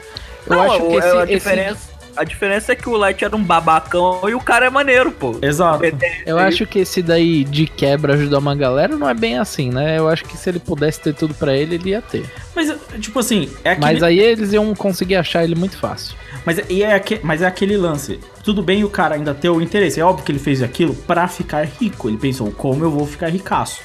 Eu 0.47 0.55
Não, 0.55 0.63
acho 0.63 0.79
que 0.87 0.93
esse, 0.95 1.07
a, 1.07 1.23
esse- 1.23 1.33
diferença, 1.33 1.79
a 2.15 2.23
diferença 2.23 2.71
é 2.71 2.75
que 2.75 2.87
o 2.89 2.95
Light 2.95 3.23
era 3.23 3.35
um 3.35 3.43
babacão 3.43 4.21
e 4.29 4.33
o 4.33 4.39
cara 4.39 4.65
é 4.65 4.69
maneiro, 4.69 5.11
pô. 5.11 5.37
Exato. 5.41 5.83
Eu 6.25 6.37
acho 6.37 6.65
que 6.65 6.79
esse 6.79 7.01
daí 7.01 7.43
de 7.43 7.67
quebra 7.67 8.13
ajudar 8.13 8.39
uma 8.39 8.55
galera 8.55 8.95
não 8.95 9.09
é 9.09 9.13
bem 9.13 9.37
assim, 9.37 9.69
né? 9.69 9.97
Eu 9.97 10.07
acho 10.07 10.23
que 10.25 10.37
se 10.37 10.49
ele 10.49 10.59
pudesse 10.59 10.99
ter 11.01 11.13
tudo 11.13 11.33
pra 11.33 11.55
ele, 11.55 11.75
ele 11.75 11.89
ia 11.89 12.01
ter. 12.01 12.25
Mas, 12.55 12.73
tipo 12.99 13.19
assim, 13.19 13.49
é 13.63 13.71
aquele... 13.71 13.93
Mas 13.93 14.03
aí 14.03 14.19
eles 14.19 14.53
iam 14.53 14.73
conseguir 14.75 15.15
achar 15.15 15.43
ele 15.43 15.55
muito 15.55 15.77
fácil. 15.77 16.15
Mas, 16.45 16.59
e 16.69 16.83
é 16.83 16.93
aque- 16.93 17.19
mas 17.23 17.41
é 17.41 17.47
aquele 17.47 17.75
lance. 17.77 18.19
Tudo 18.43 18.61
bem 18.61 18.83
o 18.83 18.89
cara 18.89 19.15
ainda 19.15 19.33
ter 19.33 19.49
o 19.49 19.61
interesse. 19.61 19.99
É 19.99 20.05
óbvio 20.05 20.25
que 20.25 20.31
ele 20.31 20.39
fez 20.39 20.61
aquilo 20.61 20.93
pra 20.93 21.27
ficar 21.27 21.65
rico. 21.65 22.07
Ele 22.07 22.17
pensou, 22.17 22.51
como 22.51 22.83
eu 22.83 22.91
vou 22.91 23.05
ficar 23.07 23.27
ricaço? 23.29 23.81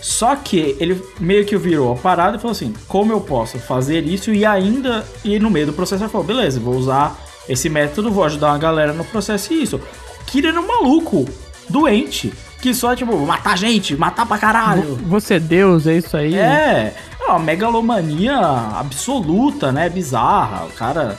Só 0.00 0.36
que 0.36 0.76
ele 0.78 1.02
meio 1.18 1.44
que 1.46 1.56
virou 1.56 1.92
a 1.92 1.96
parada 1.96 2.36
e 2.36 2.40
falou 2.40 2.52
assim: 2.52 2.72
como 2.86 3.12
eu 3.12 3.20
posso 3.20 3.58
fazer 3.58 4.04
isso 4.04 4.30
e 4.32 4.44
ainda 4.44 5.04
ir 5.24 5.40
no 5.40 5.50
meio 5.50 5.66
do 5.66 5.72
processo? 5.72 6.04
Ele 6.04 6.10
falou: 6.10 6.26
beleza, 6.26 6.60
vou 6.60 6.74
usar 6.76 7.18
esse 7.48 7.68
método, 7.68 8.10
vou 8.10 8.24
ajudar 8.24 8.48
uma 8.48 8.58
galera 8.58 8.92
no 8.92 9.04
processo 9.04 9.52
e 9.52 9.62
isso. 9.62 9.80
Kira 10.26 10.48
era 10.48 10.60
um 10.60 10.66
maluco, 10.66 11.24
doente, 11.68 12.32
que 12.60 12.74
só, 12.74 12.94
tipo, 12.96 13.16
matar 13.18 13.56
gente, 13.56 13.96
matar 13.96 14.26
pra 14.26 14.38
caralho. 14.38 14.96
Você 15.06 15.34
é 15.34 15.40
Deus, 15.40 15.86
é 15.86 15.96
isso 15.96 16.16
aí? 16.16 16.36
É, 16.36 16.94
é 17.20 17.24
uma 17.24 17.38
megalomania 17.38 18.38
absoluta, 18.38 19.70
né? 19.70 19.88
Bizarra. 19.88 20.64
O 20.66 20.72
cara. 20.72 21.18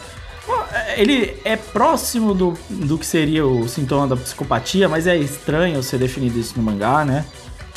Ele 0.95 1.35
é 1.43 1.57
próximo 1.57 2.33
do, 2.33 2.57
do 2.69 2.97
que 2.97 3.05
seria 3.05 3.45
o 3.45 3.67
sintoma 3.67 4.07
da 4.07 4.15
psicopatia, 4.15 4.87
mas 4.87 5.05
é 5.05 5.17
estranho 5.17 5.83
ser 5.83 5.97
definido 5.97 6.39
isso 6.39 6.53
no 6.55 6.63
mangá, 6.63 7.03
né? 7.03 7.25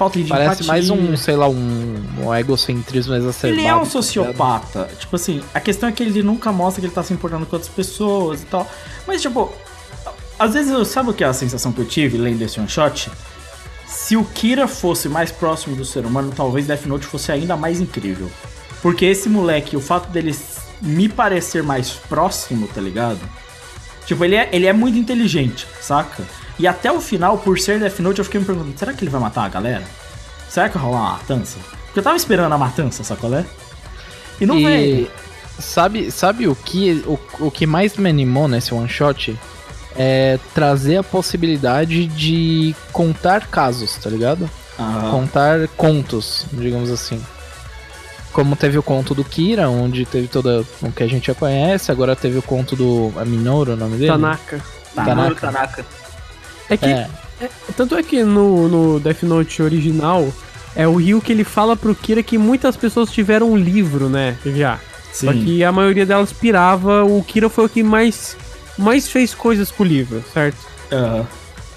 Falta 0.00 0.18
de 0.18 0.24
Parece 0.24 0.46
empatia. 0.62 0.66
mais 0.66 0.88
um, 0.88 1.14
sei 1.14 1.36
lá, 1.36 1.46
um, 1.46 2.02
um 2.24 2.34
egocentrismo 2.34 3.12
exacerbado. 3.14 3.60
Ele 3.60 3.68
é 3.68 3.74
um 3.74 3.80
tá 3.80 3.84
sociopata. 3.84 4.88
Tipo 4.98 5.16
assim, 5.16 5.42
a 5.52 5.60
questão 5.60 5.90
é 5.90 5.92
que 5.92 6.02
ele 6.02 6.22
nunca 6.22 6.50
mostra 6.50 6.80
que 6.80 6.86
ele 6.86 6.94
tá 6.94 7.02
se 7.02 7.12
importando 7.12 7.44
com 7.44 7.54
outras 7.56 7.70
pessoas 7.70 8.40
e 8.40 8.46
tal. 8.46 8.66
Mas, 9.06 9.20
tipo, 9.20 9.52
às 10.38 10.54
vezes, 10.54 10.72
eu- 10.72 10.86
sabe 10.86 11.10
o 11.10 11.12
que 11.12 11.22
é 11.22 11.26
a 11.26 11.34
sensação 11.34 11.70
que 11.70 11.82
eu 11.82 11.84
tive 11.84 12.16
lendo 12.16 12.40
esse 12.40 12.58
one 12.58 12.66
shot? 12.66 13.10
Se 13.86 14.16
o 14.16 14.24
Kira 14.24 14.66
fosse 14.66 15.06
mais 15.06 15.30
próximo 15.30 15.76
do 15.76 15.84
ser 15.84 16.06
humano, 16.06 16.32
talvez 16.34 16.66
Death 16.66 16.86
Note 16.86 17.04
fosse 17.04 17.30
ainda 17.30 17.54
mais 17.54 17.78
incrível. 17.78 18.30
Porque 18.80 19.04
esse 19.04 19.28
moleque, 19.28 19.76
o 19.76 19.80
fato 19.82 20.08
dele 20.08 20.34
me 20.80 21.10
parecer 21.10 21.62
mais 21.62 21.90
próximo, 21.90 22.66
tá 22.68 22.80
ligado? 22.80 23.20
Tipo, 24.06 24.24
ele 24.24 24.36
é, 24.36 24.48
ele 24.50 24.66
é 24.66 24.72
muito 24.72 24.96
inteligente, 24.96 25.66
saca? 25.78 26.24
E 26.60 26.66
até 26.66 26.92
o 26.92 27.00
final, 27.00 27.38
por 27.38 27.58
ser 27.58 27.80
Death 27.80 28.00
Note, 28.00 28.18
eu 28.18 28.24
fiquei 28.26 28.38
me 28.38 28.44
perguntando, 28.44 28.78
será 28.78 28.92
que 28.92 29.02
ele 29.02 29.10
vai 29.10 29.18
matar 29.18 29.46
a 29.46 29.48
galera? 29.48 29.82
Será 30.46 30.68
que 30.68 30.76
vai 30.76 30.86
rolar 30.86 31.00
uma 31.00 31.12
matança? 31.12 31.58
Porque 31.86 32.00
eu 32.00 32.02
tava 32.02 32.18
esperando 32.18 32.52
a 32.52 32.58
matança, 32.58 33.02
sacolé? 33.02 33.46
E 34.38 34.44
não 34.44 34.58
e 34.58 34.64
veio. 34.64 35.10
sabe, 35.58 36.10
sabe 36.10 36.46
o 36.46 36.54
que 36.54 37.02
o, 37.06 37.18
o 37.46 37.50
que 37.50 37.66
mais 37.66 37.96
me 37.96 38.10
animou 38.10 38.46
nesse 38.46 38.74
one 38.74 38.90
shot? 38.90 39.38
É 39.96 40.38
trazer 40.54 40.98
a 40.98 41.02
possibilidade 41.02 42.06
de 42.06 42.76
contar 42.92 43.46
casos, 43.46 43.96
tá 43.96 44.10
ligado? 44.10 44.48
Ah, 44.78 45.08
Contar 45.10 45.66
contos, 45.78 46.44
digamos 46.52 46.90
assim. 46.90 47.24
Como 48.34 48.54
teve 48.54 48.78
o 48.78 48.82
conto 48.82 49.14
do 49.14 49.24
Kira, 49.24 49.70
onde 49.70 50.04
teve 50.04 50.28
toda 50.28 50.62
o 50.82 50.92
que 50.92 51.02
a 51.02 51.06
gente 51.06 51.28
já 51.28 51.34
conhece, 51.34 51.90
agora 51.90 52.14
teve 52.14 52.36
o 52.38 52.42
conto 52.42 52.76
do 52.76 53.10
é 53.18 53.24
Minoru, 53.24 53.72
o 53.72 53.76
nome 53.76 53.96
dele? 53.96 54.12
Tanaka. 54.12 54.60
Tanaka. 54.94 55.14
Tanaka. 55.14 55.40
Tanaka. 55.52 55.99
É 56.70 56.76
que. 56.76 56.86
É, 56.86 57.10
Tanto 57.76 57.96
é 57.96 58.02
que 58.02 58.22
no, 58.22 58.68
no 58.68 59.00
Death 59.00 59.22
Note 59.22 59.62
original, 59.62 60.32
é 60.76 60.86
o 60.86 60.96
Ryu 60.96 61.20
que 61.20 61.32
ele 61.32 61.44
fala 61.44 61.76
pro 61.76 61.94
Kira 61.94 62.22
que 62.22 62.38
muitas 62.38 62.76
pessoas 62.76 63.10
tiveram 63.10 63.50
um 63.50 63.56
livro, 63.56 64.08
né? 64.08 64.36
Já. 64.44 64.78
Só 65.12 65.32
sim. 65.32 65.44
que 65.44 65.64
a 65.64 65.72
maioria 65.72 66.06
delas 66.06 66.32
pirava, 66.32 67.04
o 67.04 67.22
Kira 67.24 67.48
foi 67.48 67.64
o 67.64 67.68
que 67.68 67.82
mais, 67.82 68.36
mais 68.78 69.08
fez 69.08 69.34
coisas 69.34 69.70
com 69.70 69.82
o 69.82 69.86
livro, 69.86 70.22
certo? 70.32 70.58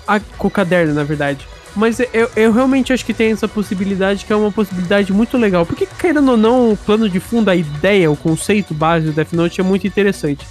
Ah, 0.07 0.19
com 0.37 0.47
o 0.47 0.51
caderno, 0.51 0.93
na 0.93 1.03
verdade. 1.03 1.47
Mas 1.75 1.99
eu, 1.99 2.29
eu 2.35 2.51
realmente 2.51 2.93
acho 2.93 3.03
que 3.03 3.13
tem 3.13 3.31
essa 3.31 3.47
possibilidade, 3.47 4.25
que 4.25 4.31
é 4.31 4.35
uma 4.35 4.51
possibilidade 4.51 5.11
muito 5.11 5.37
legal. 5.37 5.65
Porque, 5.65 5.87
querendo 5.97 6.31
ou 6.31 6.37
não, 6.37 6.71
o 6.71 6.77
plano 6.77 7.09
de 7.09 7.19
fundo, 7.19 7.49
a 7.49 7.55
ideia, 7.55 8.11
o 8.11 8.17
conceito 8.17 8.73
base 8.73 9.07
do 9.07 9.13
Death 9.13 9.33
Note 9.33 9.59
é 9.59 9.63
muito 9.63 9.87
interessante. 9.87 10.45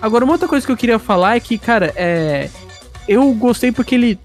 Agora, 0.00 0.24
uma 0.24 0.32
outra 0.32 0.48
coisa 0.48 0.64
que 0.64 0.72
eu 0.72 0.76
queria 0.76 0.98
falar 0.98 1.36
é 1.36 1.40
que, 1.40 1.58
cara, 1.58 1.92
é. 1.94 2.48
Eu 3.08 3.32
gostei 3.34 3.70
porque 3.70 3.94
ele 3.94 4.18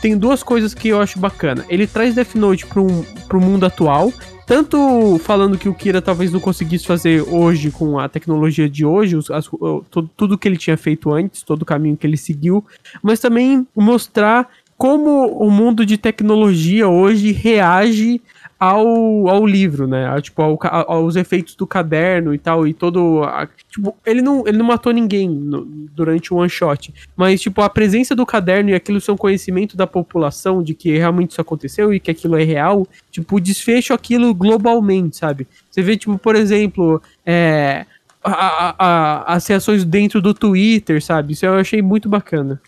tem 0.00 0.16
duas 0.16 0.42
coisas 0.42 0.74
que 0.74 0.88
eu 0.88 1.00
acho 1.00 1.18
bacana. 1.18 1.64
Ele 1.68 1.86
traz 1.86 2.14
Death 2.14 2.34
Note 2.34 2.66
pro, 2.66 2.86
pro 3.28 3.40
mundo 3.40 3.66
atual. 3.66 4.12
Tanto 4.46 5.18
falando 5.18 5.56
que 5.56 5.68
o 5.68 5.74
Kira 5.74 6.02
talvez 6.02 6.30
não 6.30 6.40
conseguisse 6.40 6.86
fazer 6.86 7.22
hoje 7.22 7.70
com 7.70 7.98
a 7.98 8.08
tecnologia 8.08 8.68
de 8.68 8.84
hoje, 8.84 9.16
as, 9.30 9.48
tudo 10.16 10.36
que 10.36 10.46
ele 10.46 10.56
tinha 10.56 10.76
feito 10.76 11.12
antes, 11.12 11.42
todo 11.42 11.62
o 11.62 11.66
caminho 11.66 11.96
que 11.96 12.06
ele 12.06 12.16
seguiu, 12.16 12.64
mas 13.02 13.20
também 13.20 13.66
mostrar 13.74 14.48
como 14.76 15.28
o 15.38 15.48
mundo 15.48 15.86
de 15.86 15.96
tecnologia 15.96 16.88
hoje 16.88 17.30
reage 17.30 18.20
ao, 18.62 19.26
ao 19.26 19.44
livro, 19.44 19.88
né? 19.88 20.08
A, 20.08 20.20
tipo, 20.20 20.40
ao, 20.40 20.56
aos 20.62 21.16
efeitos 21.16 21.56
do 21.56 21.66
caderno 21.66 22.32
e 22.32 22.38
tal, 22.38 22.64
e 22.64 22.72
todo. 22.72 23.24
A, 23.24 23.48
tipo, 23.68 23.92
ele 24.06 24.22
não, 24.22 24.46
ele 24.46 24.56
não 24.56 24.64
matou 24.64 24.92
ninguém 24.92 25.28
no, 25.28 25.64
durante 25.64 26.32
o 26.32 26.36
one 26.36 26.48
shot. 26.48 26.94
Mas, 27.16 27.40
tipo, 27.40 27.60
a 27.60 27.68
presença 27.68 28.14
do 28.14 28.24
caderno 28.24 28.70
e 28.70 28.74
aquilo 28.74 29.00
são 29.00 29.16
conhecimento 29.16 29.76
da 29.76 29.84
população 29.84 30.62
de 30.62 30.74
que 30.74 30.96
realmente 30.96 31.32
isso 31.32 31.40
aconteceu 31.40 31.92
e 31.92 31.98
que 31.98 32.12
aquilo 32.12 32.36
é 32.36 32.44
real. 32.44 32.86
Tipo, 33.10 33.40
desfecho 33.40 33.92
aquilo 33.92 34.32
globalmente, 34.32 35.16
sabe? 35.16 35.48
Você 35.68 35.82
vê, 35.82 35.96
tipo, 35.96 36.16
por 36.16 36.36
exemplo, 36.36 37.02
é, 37.26 37.84
a, 38.22 38.76
a, 38.78 39.34
as 39.34 39.44
reações 39.44 39.84
dentro 39.84 40.22
do 40.22 40.32
Twitter, 40.32 41.02
sabe? 41.02 41.32
Isso 41.32 41.44
eu 41.44 41.54
achei 41.54 41.82
muito 41.82 42.08
bacana. 42.08 42.60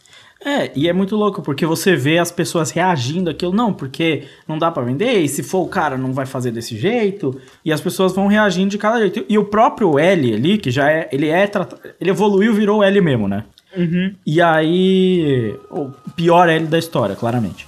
É, 0.44 0.70
e 0.76 0.88
é 0.88 0.92
muito 0.92 1.16
louco, 1.16 1.40
porque 1.40 1.64
você 1.64 1.96
vê 1.96 2.18
as 2.18 2.30
pessoas 2.30 2.70
reagindo 2.70 3.30
àquilo, 3.30 3.54
não, 3.54 3.72
porque 3.72 4.24
não 4.46 4.58
dá 4.58 4.70
para 4.70 4.82
vender, 4.82 5.20
e 5.20 5.28
se 5.28 5.42
for 5.42 5.60
o 5.60 5.68
cara 5.68 5.96
não 5.96 6.12
vai 6.12 6.26
fazer 6.26 6.50
desse 6.50 6.76
jeito, 6.76 7.40
e 7.64 7.72
as 7.72 7.80
pessoas 7.80 8.14
vão 8.14 8.26
reagindo 8.26 8.68
de 8.68 8.76
cada 8.76 8.98
jeito. 9.00 9.24
E 9.26 9.38
o 9.38 9.44
próprio 9.46 9.98
L 9.98 10.34
ali, 10.34 10.58
que 10.58 10.70
já 10.70 10.90
é, 10.90 11.08
ele 11.10 11.30
é, 11.30 11.50
ele 11.98 12.10
evoluiu 12.10 12.52
virou 12.52 12.84
L 12.84 13.00
mesmo, 13.00 13.26
né? 13.26 13.44
Uhum. 13.74 14.14
E 14.26 14.40
aí, 14.42 15.56
o 15.70 15.90
pior 16.14 16.48
L 16.48 16.66
da 16.66 16.78
história, 16.78 17.16
claramente. 17.16 17.66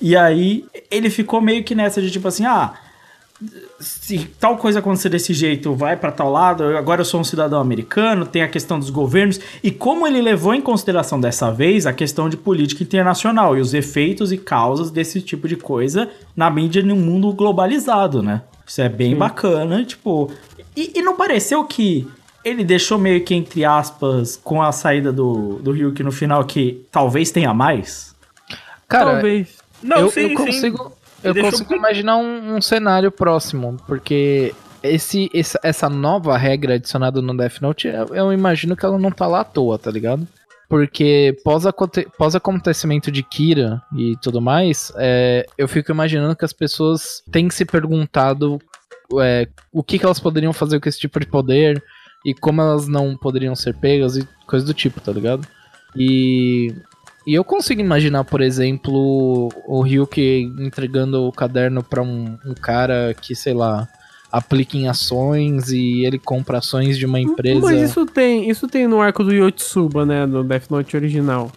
E 0.00 0.16
aí, 0.16 0.64
ele 0.90 1.10
ficou 1.10 1.40
meio 1.40 1.62
que 1.64 1.74
nessa 1.74 2.00
de 2.00 2.10
tipo 2.10 2.26
assim, 2.26 2.46
ah, 2.46 2.74
se 3.78 4.18
tal 4.40 4.56
coisa 4.56 4.78
acontecer 4.78 5.10
desse 5.10 5.34
jeito, 5.34 5.74
vai 5.74 5.96
para 5.96 6.10
tal 6.10 6.30
lado, 6.30 6.64
agora 6.76 7.02
eu 7.02 7.04
sou 7.04 7.20
um 7.20 7.24
cidadão 7.24 7.60
americano, 7.60 8.24
tem 8.24 8.42
a 8.42 8.48
questão 8.48 8.78
dos 8.78 8.88
governos, 8.88 9.38
e 9.62 9.70
como 9.70 10.06
ele 10.06 10.22
levou 10.22 10.54
em 10.54 10.60
consideração 10.60 11.20
dessa 11.20 11.50
vez 11.50 11.86
a 11.86 11.92
questão 11.92 12.28
de 12.28 12.36
política 12.36 12.82
internacional 12.82 13.56
e 13.56 13.60
os 13.60 13.74
efeitos 13.74 14.32
e 14.32 14.38
causas 14.38 14.90
desse 14.90 15.20
tipo 15.20 15.46
de 15.46 15.56
coisa 15.56 16.10
na 16.34 16.50
mídia 16.50 16.82
num 16.82 16.96
mundo 16.96 17.30
globalizado, 17.32 18.22
né? 18.22 18.42
Isso 18.66 18.80
é 18.80 18.88
bem 18.88 19.12
Sim. 19.12 19.18
bacana, 19.18 19.84
tipo. 19.84 20.30
E, 20.74 20.92
e, 20.96 21.02
não 21.02 21.16
pareceu 21.16 21.62
que 21.64 22.08
ele 22.44 22.64
deixou 22.64 22.98
meio 22.98 23.22
que, 23.22 23.34
entre 23.34 23.64
aspas, 23.64 24.36
com 24.42 24.60
a 24.60 24.72
saída 24.72 25.12
do, 25.12 25.58
do 25.62 25.72
Ryuk 25.72 26.02
no 26.02 26.10
final, 26.10 26.44
que 26.44 26.84
talvez 26.90 27.30
tenha 27.30 27.54
mais? 27.54 28.14
Cara, 28.88 29.12
talvez. 29.12 29.56
Não, 29.82 29.98
eu, 29.98 30.10
sim, 30.10 30.30
eu 30.30 30.34
consigo. 30.34 30.84
Sim 30.88 30.95
eu 31.26 31.34
consigo 31.34 31.74
imaginar 31.74 32.16
um, 32.16 32.56
um, 32.56 32.60
cenário 32.60 33.10
próximo, 33.10 33.76
porque 33.86 34.54
esse, 34.82 35.30
esse, 35.32 35.58
essa 35.62 35.88
nova 35.88 36.36
regra 36.36 36.74
adicionada 36.74 37.20
no 37.20 37.36
Death 37.36 37.60
Note, 37.60 37.88
eu, 37.88 38.14
eu, 38.14 38.32
imagino 38.32 38.76
que 38.76 38.84
ela 38.84 38.98
não 38.98 39.10
tá 39.10 39.26
lá 39.26 39.40
à 39.40 39.44
toa, 39.44 39.78
tá 39.78 39.90
ligado? 39.90 40.26
Porque 40.68 41.36
pós-acontecimento 42.18 43.10
de 43.10 43.22
Kira 43.22 43.80
e 43.96 44.16
tudo 44.20 44.40
mais, 44.40 44.92
é, 44.96 45.46
eu 45.56 45.68
fico 45.68 45.92
imaginando 45.92 46.34
que 46.34 46.44
as 46.44 46.52
pessoas 46.52 47.22
têm 47.30 47.48
se 47.50 47.64
perguntado 47.64 48.58
é, 49.20 49.46
o 49.72 49.82
que, 49.82 49.98
que 49.98 50.04
elas 50.04 50.18
poderiam 50.18 50.52
fazer 50.52 50.80
com 50.80 50.88
esse 50.88 50.98
tipo 50.98 51.20
de 51.20 51.26
poder 51.26 51.82
e 52.24 52.34
como 52.34 52.60
elas 52.60 52.88
não 52.88 53.16
poderiam 53.16 53.54
ser 53.54 53.74
pegas 53.74 54.16
e 54.16 54.28
coisas 54.46 54.66
do 54.66 54.74
tipo, 54.74 55.00
tá 55.00 55.12
ligado? 55.12 55.46
E 55.94 56.74
e 57.26 57.34
eu 57.34 57.42
consigo 57.42 57.80
imaginar, 57.80 58.24
por 58.24 58.40
exemplo, 58.40 59.48
o 59.66 59.82
Ryuk 59.82 60.20
entregando 60.60 61.24
o 61.24 61.32
caderno 61.32 61.82
para 61.82 62.00
um, 62.00 62.38
um, 62.46 62.54
cara 62.54 63.14
que, 63.20 63.34
sei 63.34 63.52
lá, 63.52 63.88
aplica 64.30 64.76
em 64.76 64.88
ações 64.88 65.70
e 65.70 66.04
ele 66.04 66.18
compra 66.18 66.58
ações 66.58 66.96
de 66.96 67.04
uma 67.04 67.18
empresa. 67.18 67.60
Mas 67.60 67.90
isso 67.90 68.06
tem, 68.06 68.48
isso 68.48 68.68
tem 68.68 68.86
no 68.86 69.00
arco 69.00 69.24
do 69.24 69.32
Yotsuba, 69.32 70.06
né, 70.06 70.24
no 70.24 70.44
Death 70.44 70.70
Note 70.70 70.96
original. 70.96 71.50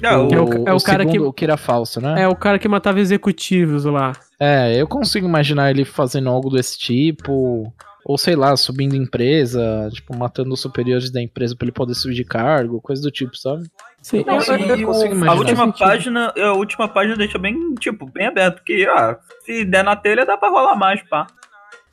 Não, 0.00 0.28
o, 0.28 0.34
é 0.34 0.40
o, 0.40 0.68
é 0.68 0.72
o, 0.72 0.76
o 0.76 0.82
cara 0.82 1.06
que, 1.06 1.32
que 1.32 1.44
era 1.44 1.56
falso, 1.56 2.00
né? 2.00 2.22
É 2.22 2.28
o 2.28 2.34
cara 2.34 2.58
que 2.58 2.68
matava 2.68 3.00
executivos 3.00 3.84
lá. 3.84 4.12
É, 4.38 4.80
eu 4.80 4.86
consigo 4.86 5.26
imaginar 5.26 5.70
ele 5.70 5.84
fazendo 5.84 6.28
algo 6.28 6.50
desse 6.50 6.78
tipo. 6.78 7.72
Ou 8.04 8.16
sei 8.16 8.34
lá, 8.34 8.56
subindo 8.56 8.96
empresa, 8.96 9.90
tipo, 9.92 10.16
matando 10.16 10.54
os 10.54 10.60
superiores 10.60 11.10
da 11.10 11.20
empresa 11.20 11.54
para 11.54 11.66
ele 11.66 11.72
poder 11.72 11.94
subir 11.94 12.14
de 12.14 12.24
cargo, 12.24 12.80
coisa 12.80 13.02
do 13.02 13.10
tipo, 13.10 13.36
sabe? 13.36 13.68
Sim, 14.02 14.24
não, 14.26 14.36
eu, 14.36 14.58
eu, 14.58 14.92
eu 14.92 15.30
a 15.30 15.34
última 15.34 15.72
página, 15.72 16.32
a 16.36 16.52
última 16.52 16.88
página 16.88 17.16
deixa 17.16 17.36
bem, 17.36 17.74
tipo, 17.74 18.06
bem 18.06 18.26
aberto, 18.26 18.56
porque, 18.56 18.86
ah, 18.88 19.18
se 19.44 19.64
der 19.64 19.82
na 19.82 19.96
telha 19.96 20.24
dá 20.24 20.36
pra 20.36 20.48
rolar 20.48 20.76
mais, 20.76 21.02
pá. 21.02 21.26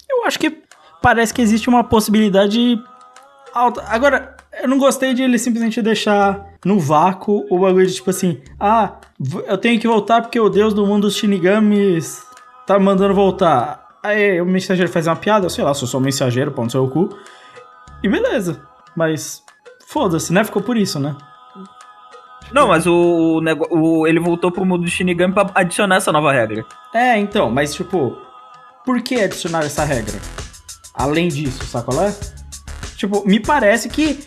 Eu 0.10 0.26
acho 0.26 0.40
que 0.40 0.62
parece 1.02 1.34
que 1.34 1.42
existe 1.42 1.68
uma 1.68 1.84
possibilidade 1.84 2.80
alta. 3.54 3.84
Agora, 3.88 4.36
eu 4.62 4.68
não 4.68 4.78
gostei 4.78 5.14
de 5.14 5.24
ele 5.24 5.38
simplesmente 5.38 5.82
deixar 5.82 6.46
no 6.64 6.80
vácuo 6.80 7.46
o 7.50 7.60
bagulho 7.60 7.88
de 7.88 7.94
tipo 7.94 8.10
assim, 8.10 8.42
ah, 8.60 8.94
eu 9.48 9.58
tenho 9.58 9.80
que 9.80 9.88
voltar 9.88 10.22
porque 10.22 10.40
o 10.40 10.50
deus 10.50 10.74
do 10.74 10.86
mundo 10.86 11.04
dos 11.04 11.16
Shinigamis 11.16 12.24
tá 12.66 12.80
mandando 12.80 13.14
voltar. 13.14 13.86
Aí 14.04 14.40
o 14.40 14.46
mensageiro 14.46 14.92
faz 14.92 15.08
uma 15.08 15.16
piada, 15.16 15.50
sei 15.50 15.64
lá, 15.64 15.74
sou 15.74 15.88
só 15.88 15.98
um 15.98 16.02
mensageiro, 16.02 16.52
pão 16.52 16.66
no 16.66 16.72
seu 16.72 16.88
cu. 16.88 17.10
E 18.04 18.08
beleza. 18.08 18.62
Mas 18.96 19.44
foda-se, 19.88 20.32
né? 20.32 20.44
Ficou 20.44 20.62
por 20.62 20.78
isso, 20.78 21.00
né? 21.00 21.16
Não, 22.52 22.68
mas 22.68 22.86
o, 22.86 23.42
o, 23.70 24.08
ele 24.08 24.20
voltou 24.20 24.52
pro 24.52 24.66
mundo 24.66 24.84
do 24.84 24.90
Shinigami 24.90 25.34
pra 25.34 25.50
adicionar 25.56 25.98
essa 25.98 26.12
nova 26.12 26.32
regra. 26.32 26.66
É, 26.94 27.18
então, 27.18 27.50
mas 27.50 27.74
tipo, 27.74 28.18
por 28.86 29.02
que 29.02 29.16
adicionar 29.16 29.66
essa 29.66 29.84
regra? 29.84 30.20
Além 30.94 31.28
disso, 31.28 31.66
sacolé? 31.66 32.14
Tipo, 32.96 33.28
me 33.28 33.40
parece 33.40 33.90
que. 33.90 34.20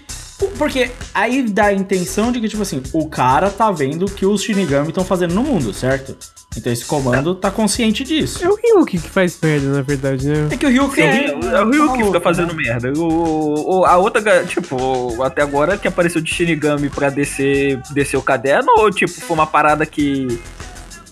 Porque 0.56 0.90
aí 1.12 1.42
dá 1.42 1.66
a 1.66 1.72
intenção 1.72 2.30
de 2.30 2.40
que, 2.40 2.48
tipo 2.48 2.62
assim, 2.62 2.82
o 2.92 3.08
cara 3.08 3.50
tá 3.50 3.70
vendo 3.70 4.06
o 4.06 4.10
que 4.10 4.24
os 4.24 4.42
Shinigami 4.42 4.88
estão 4.88 5.04
fazendo 5.04 5.34
no 5.34 5.42
mundo, 5.42 5.72
certo? 5.72 6.16
Então 6.56 6.72
esse 6.72 6.84
comando 6.84 7.34
tá 7.34 7.50
consciente 7.50 8.02
disso. 8.02 8.44
É 8.44 8.48
o 8.48 8.54
Ryuk 8.54 8.98
que 8.98 9.08
faz 9.10 9.38
merda, 9.40 9.68
na 9.68 9.82
verdade, 9.82 10.26
né? 10.26 10.48
É 10.50 10.56
que 10.56 10.66
o 10.66 10.68
Ryuk 10.68 11.00
é, 11.00 11.04
é, 11.04 11.30
é 11.30 11.62
o 11.62 11.70
Ryuk 11.70 11.98
que 11.98 12.04
fica 12.04 12.20
fazendo 12.20 12.54
né? 12.54 12.62
merda. 12.64 12.92
O, 12.98 13.80
o, 13.80 13.84
a 13.84 13.96
outra, 13.96 14.44
tipo, 14.44 15.22
até 15.22 15.42
agora 15.42 15.76
que 15.76 15.86
apareceu 15.86 16.20
de 16.20 16.32
Shinigami 16.32 16.88
pra 16.88 17.10
descer, 17.10 17.80
descer 17.90 18.16
o 18.16 18.22
caderno, 18.22 18.68
ou 18.78 18.90
tipo, 18.90 19.12
foi 19.12 19.36
uma 19.36 19.46
parada 19.46 19.84
que 19.84 20.40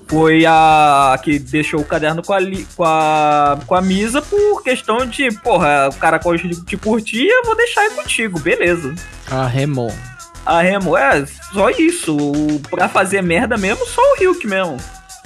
foi 0.07 0.45
a 0.47 1.19
que 1.23 1.39
deixou 1.39 1.81
o 1.81 1.85
caderno 1.85 2.23
com 2.23 2.33
a, 2.33 2.39
com 2.77 2.85
a, 2.85 3.59
com 3.67 3.75
a 3.75 3.83
Misa 3.83 4.23
por 4.23 4.63
questão 4.63 5.05
de, 5.07 5.31
porra, 5.39 5.89
o 5.89 5.97
cara 5.97 6.21
te 6.67 6.77
curtia, 6.77 7.43
vou 7.45 7.57
deixar 7.57 7.81
aí 7.83 7.91
contigo, 7.91 8.39
beleza. 8.39 8.95
A 9.31 9.47
Remo. 9.47 9.93
A 10.45 10.61
Remo, 10.63 10.97
é, 10.97 11.27
só 11.53 11.71
isso. 11.71 12.17
Pra 12.71 12.89
fazer 12.89 13.21
merda 13.21 13.57
mesmo, 13.57 13.85
só 13.87 14.01
o 14.01 14.17
Ryuk 14.19 14.47
mesmo. 14.47 14.77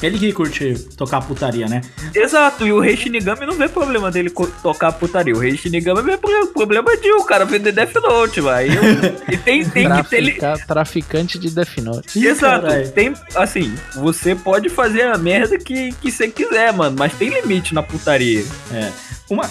Ele 0.02 0.18
que 0.18 0.32
curte 0.32 0.74
tocar 0.96 1.20
putaria, 1.20 1.66
né? 1.66 1.82
Exato, 2.14 2.66
e 2.66 2.72
o 2.72 2.80
Rei 2.80 2.96
Shinigami 2.96 3.44
não 3.46 3.54
vê 3.54 3.68
problema 3.68 4.10
dele 4.10 4.30
tocar 4.62 4.92
putaria. 4.92 5.34
O 5.34 5.38
Rei 5.38 5.56
Shinigami 5.56 6.02
vê 6.02 6.16
problema 6.16 6.96
de 6.96 7.12
o 7.12 7.24
cara 7.24 7.44
vender 7.44 7.72
Death 7.72 7.94
Note, 7.96 8.40
vai. 8.40 8.68
E 9.30 9.36
tem, 9.36 9.68
tem 9.68 9.90
que 9.90 10.02
ter. 10.04 10.16
Ele... 10.16 10.38
Traficante 10.66 11.38
de 11.38 11.50
Death 11.50 11.78
Note. 11.78 12.26
Exato, 12.26 12.66
tem. 12.94 13.12
Assim, 13.34 13.74
você 13.94 14.34
pode 14.34 14.68
fazer 14.68 15.02
a 15.02 15.18
merda 15.18 15.58
que, 15.58 15.92
que 15.92 16.10
você 16.10 16.28
quiser, 16.28 16.72
mano, 16.72 16.96
mas 16.98 17.12
tem 17.14 17.28
limite 17.28 17.74
na 17.74 17.82
putaria. 17.82 18.44
É. 18.72 18.90
Uma, 19.28 19.48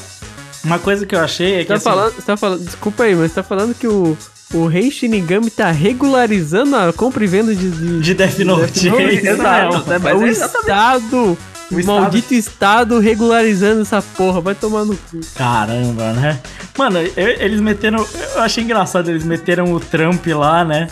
uma 0.63 0.79
coisa 0.79 1.05
que 1.05 1.15
eu 1.15 1.19
achei 1.19 1.55
é 1.55 1.61
que. 1.61 1.67
Tá 1.67 1.75
assim, 1.75 1.83
falando, 1.83 2.13
você 2.15 2.21
tá 2.21 2.37
falando, 2.37 2.63
desculpa 2.63 3.03
aí, 3.03 3.15
mas 3.15 3.31
você 3.31 3.35
tá 3.35 3.43
falando 3.43 3.75
que 3.75 3.87
o, 3.87 4.17
o 4.53 4.65
Rei 4.67 4.89
Shinigami 4.89 5.49
tá 5.49 5.69
regularizando 5.71 6.75
a 6.75 6.91
compra 6.91 7.23
e 7.23 7.27
venda 7.27 7.55
de, 7.55 7.69
de, 7.69 7.99
de 7.99 8.13
Death 8.13 8.39
Note. 8.39 8.89
Death 8.89 8.93
Note. 8.93 9.27
Exato, 9.27 9.93
é, 10.07 10.15
o, 10.15 10.25
é 10.25 10.29
Estado, 10.29 11.37
o 11.71 11.85
maldito 11.85 12.33
Estado 12.33 12.99
regularizando 12.99 13.81
essa 13.81 14.01
porra. 14.01 14.41
Vai 14.41 14.55
tomar 14.55 14.85
no 14.85 14.97
cu. 14.97 15.19
Caramba, 15.35 16.13
né? 16.13 16.39
Mano, 16.77 16.99
eles 17.15 17.59
meteram. 17.59 18.05
Eu 18.35 18.41
achei 18.41 18.63
engraçado, 18.63 19.09
eles 19.09 19.23
meteram 19.23 19.71
o 19.71 19.79
Trump 19.79 20.25
lá, 20.27 20.65
né? 20.65 20.87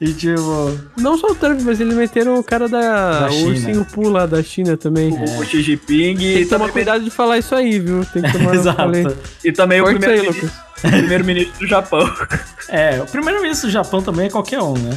E 0.00 0.14
tipo. 0.14 0.78
Não 0.96 1.18
só 1.18 1.28
o 1.28 1.34
Trump, 1.34 1.60
mas 1.62 1.78
eles 1.78 1.94
meteram 1.94 2.38
o 2.38 2.42
cara 2.42 2.66
da. 2.68 3.26
da 3.26 3.32
o 3.32 3.44
ursinho 3.48 3.84
Poo 3.84 4.08
lá 4.08 4.24
da 4.24 4.42
China 4.42 4.76
também. 4.76 5.14
É. 5.14 5.38
O 5.38 5.44
Xi 5.44 5.62
Jinping. 5.62 6.16
Tem 6.16 6.44
que 6.44 6.46
tomar 6.46 6.70
cuidado 6.70 7.04
de 7.04 7.10
falar 7.10 7.38
isso 7.38 7.54
aí, 7.54 7.78
viu? 7.78 8.04
Tem 8.06 8.22
que 8.22 8.32
tomar 8.38 8.54
Exato. 8.54 9.16
E 9.44 9.52
também 9.52 9.80
o 9.80 9.84
primeiro. 9.84 10.34
Primeiro-ministro 10.80 11.58
do 11.58 11.66
Japão. 11.66 12.10
É, 12.72 13.02
o 13.02 13.04
primeiro-ministro 13.06 13.68
do 13.68 13.72
Japão 13.72 14.00
também 14.00 14.26
é 14.26 14.30
qualquer 14.30 14.62
um, 14.62 14.74
né? 14.74 14.96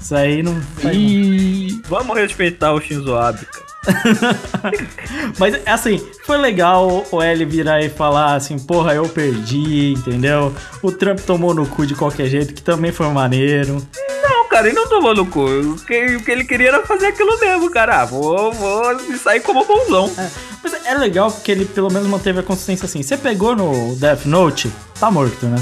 Isso 0.00 0.14
aí 0.14 0.42
não. 0.42 0.58
E 0.90 1.82
Vamos 1.86 2.16
respeitar 2.16 2.72
o 2.72 2.80
Shinzo 2.80 3.14
Abe, 3.14 3.44
cara. 3.44 3.67
Mas 5.38 5.54
assim, 5.66 6.04
foi 6.24 6.36
legal 6.38 7.06
o 7.10 7.22
L 7.22 7.44
virar 7.44 7.80
e 7.80 7.88
falar 7.88 8.34
assim, 8.34 8.58
porra, 8.58 8.94
eu 8.94 9.08
perdi, 9.08 9.94
entendeu? 9.94 10.54
O 10.82 10.92
Trump 10.92 11.20
tomou 11.20 11.54
no 11.54 11.66
cu 11.66 11.86
de 11.86 11.94
qualquer 11.94 12.26
jeito, 12.26 12.54
que 12.54 12.62
também 12.62 12.92
foi 12.92 13.08
maneiro. 13.08 13.82
Não, 14.22 14.48
cara, 14.48 14.68
ele 14.68 14.76
não 14.76 14.88
tomou 14.88 15.14
no 15.14 15.26
cu. 15.26 15.44
O 15.44 15.76
que, 15.84 16.16
o 16.16 16.22
que 16.22 16.30
ele 16.30 16.44
queria 16.44 16.68
era 16.68 16.86
fazer 16.86 17.06
aquilo 17.06 17.38
mesmo, 17.38 17.70
cara. 17.70 18.02
Ah, 18.02 18.04
vou, 18.04 18.52
vou 18.52 18.94
me 19.08 19.18
sair 19.18 19.40
como 19.40 19.64
bonzão. 19.64 20.12
Mas 20.62 20.86
é 20.86 20.94
legal 20.94 21.30
porque 21.30 21.52
ele 21.52 21.64
pelo 21.64 21.90
menos 21.92 22.08
manteve 22.08 22.40
a 22.40 22.42
consistência 22.42 22.86
assim. 22.86 23.02
Você 23.02 23.16
pegou 23.16 23.56
no 23.56 23.94
Death 23.96 24.24
Note, 24.26 24.70
tá 24.98 25.10
morto, 25.10 25.46
né? 25.46 25.56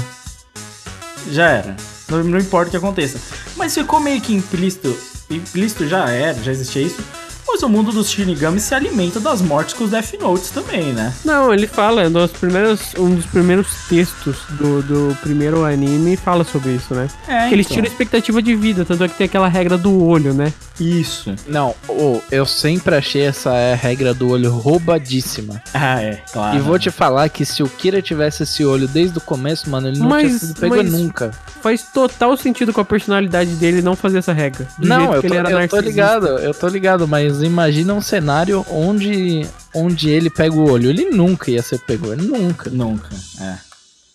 Já 1.31 1.49
era. 1.49 1.75
Não, 2.09 2.23
não 2.23 2.39
importa 2.39 2.67
o 2.67 2.71
que 2.71 2.77
aconteça. 2.77 3.19
Mas 3.55 3.73
ficou 3.73 3.99
meio 3.99 4.21
que 4.21 4.33
implícito. 4.33 4.97
Implícito 5.29 5.87
já 5.87 6.09
era, 6.09 6.41
já 6.41 6.51
existia 6.51 6.81
isso. 6.83 7.03
Mas 7.47 7.63
o 7.63 7.69
mundo 7.69 7.91
dos 7.91 8.09
Shinigami 8.09 8.59
se 8.59 8.75
alimenta 8.75 9.19
das 9.19 9.41
mortes 9.41 9.73
com 9.73 9.85
os 9.85 9.91
Death 9.91 10.13
Notes 10.19 10.49
também, 10.49 10.91
né? 10.93 11.13
Não, 11.23 11.53
ele 11.53 11.65
fala, 11.67 12.03
é 12.03 12.07
um 12.07 12.11
dos 12.11 12.31
primeiros, 12.31 12.81
um 12.97 13.15
dos 13.15 13.25
primeiros 13.25 13.67
textos 13.87 14.37
do, 14.51 14.81
do 14.83 15.17
primeiro 15.21 15.63
anime 15.65 16.15
fala 16.17 16.43
sobre 16.43 16.71
isso, 16.71 16.93
né? 16.93 17.07
É, 17.27 17.47
que 17.47 17.55
eles 17.55 17.67
tiram 17.67 17.87
expectativa 17.87 18.41
de 18.41 18.55
vida, 18.55 18.83
tanto 18.85 19.03
é 19.03 19.07
que 19.07 19.15
tem 19.15 19.25
aquela 19.25 19.47
regra 19.47 19.77
do 19.77 20.03
olho, 20.03 20.33
né? 20.33 20.51
Isso. 20.79 21.33
não, 21.47 21.73
ô, 21.87 22.21
eu 22.31 22.45
sempre 22.45 22.93
achei 22.95 23.23
essa 23.23 23.51
é, 23.55 23.73
regra 23.73 24.13
do 24.13 24.29
olho 24.29 24.51
roubadíssima. 24.51 25.61
Ah, 25.73 26.01
é, 26.01 26.21
claro. 26.31 26.57
E 26.57 26.59
vou 26.59 26.77
te 26.77 26.91
falar 26.91 27.29
que 27.29 27.45
se 27.45 27.63
o 27.63 27.67
Kira 27.69 28.01
tivesse 28.01 28.43
esse 28.43 28.63
olho 28.63 28.87
desde 28.87 29.17
o 29.17 29.21
começo, 29.21 29.69
mano, 29.69 29.87
ele 29.87 29.99
não 29.99 30.07
Mas- 30.09 30.27
tinha 30.27 30.39
sido 30.39 30.59
pego 30.59 30.75
mas- 30.75 30.91
nunca. 30.91 31.31
Faz 31.61 31.81
total 31.91 32.37
sentido 32.37 32.71
com 32.71 32.79
a 32.81 32.85
personalidade 32.85 33.51
dele 33.55 33.81
não 33.81 33.95
fazer 33.95 34.19
essa 34.19 34.31
regra. 34.33 34.67
Do 34.77 34.87
Não, 34.87 34.97
jeito 34.99 35.13
eu 35.15 35.21
que 35.21 35.27
tô, 35.27 35.33
ele 35.33 35.47
era 35.47 35.63
eu 35.63 35.67
tô 35.67 35.79
ligado, 35.79 36.27
eu 36.27 36.53
tô 36.53 36.67
ligado, 36.67 37.07
mas 37.07 37.36
imagina 37.41 37.93
um 37.93 38.01
cenário 38.01 38.65
onde, 38.71 39.41
onde 39.73 40.09
ele 40.09 40.29
pega 40.29 40.55
o 40.55 40.69
olho. 40.69 40.89
Ele 40.89 41.09
nunca 41.09 41.49
ia 41.51 41.61
ser 41.61 41.79
pego, 41.79 42.11
ele 42.13 42.23
nunca. 42.27 42.69
Nunca, 42.69 43.09
é. 43.41 43.57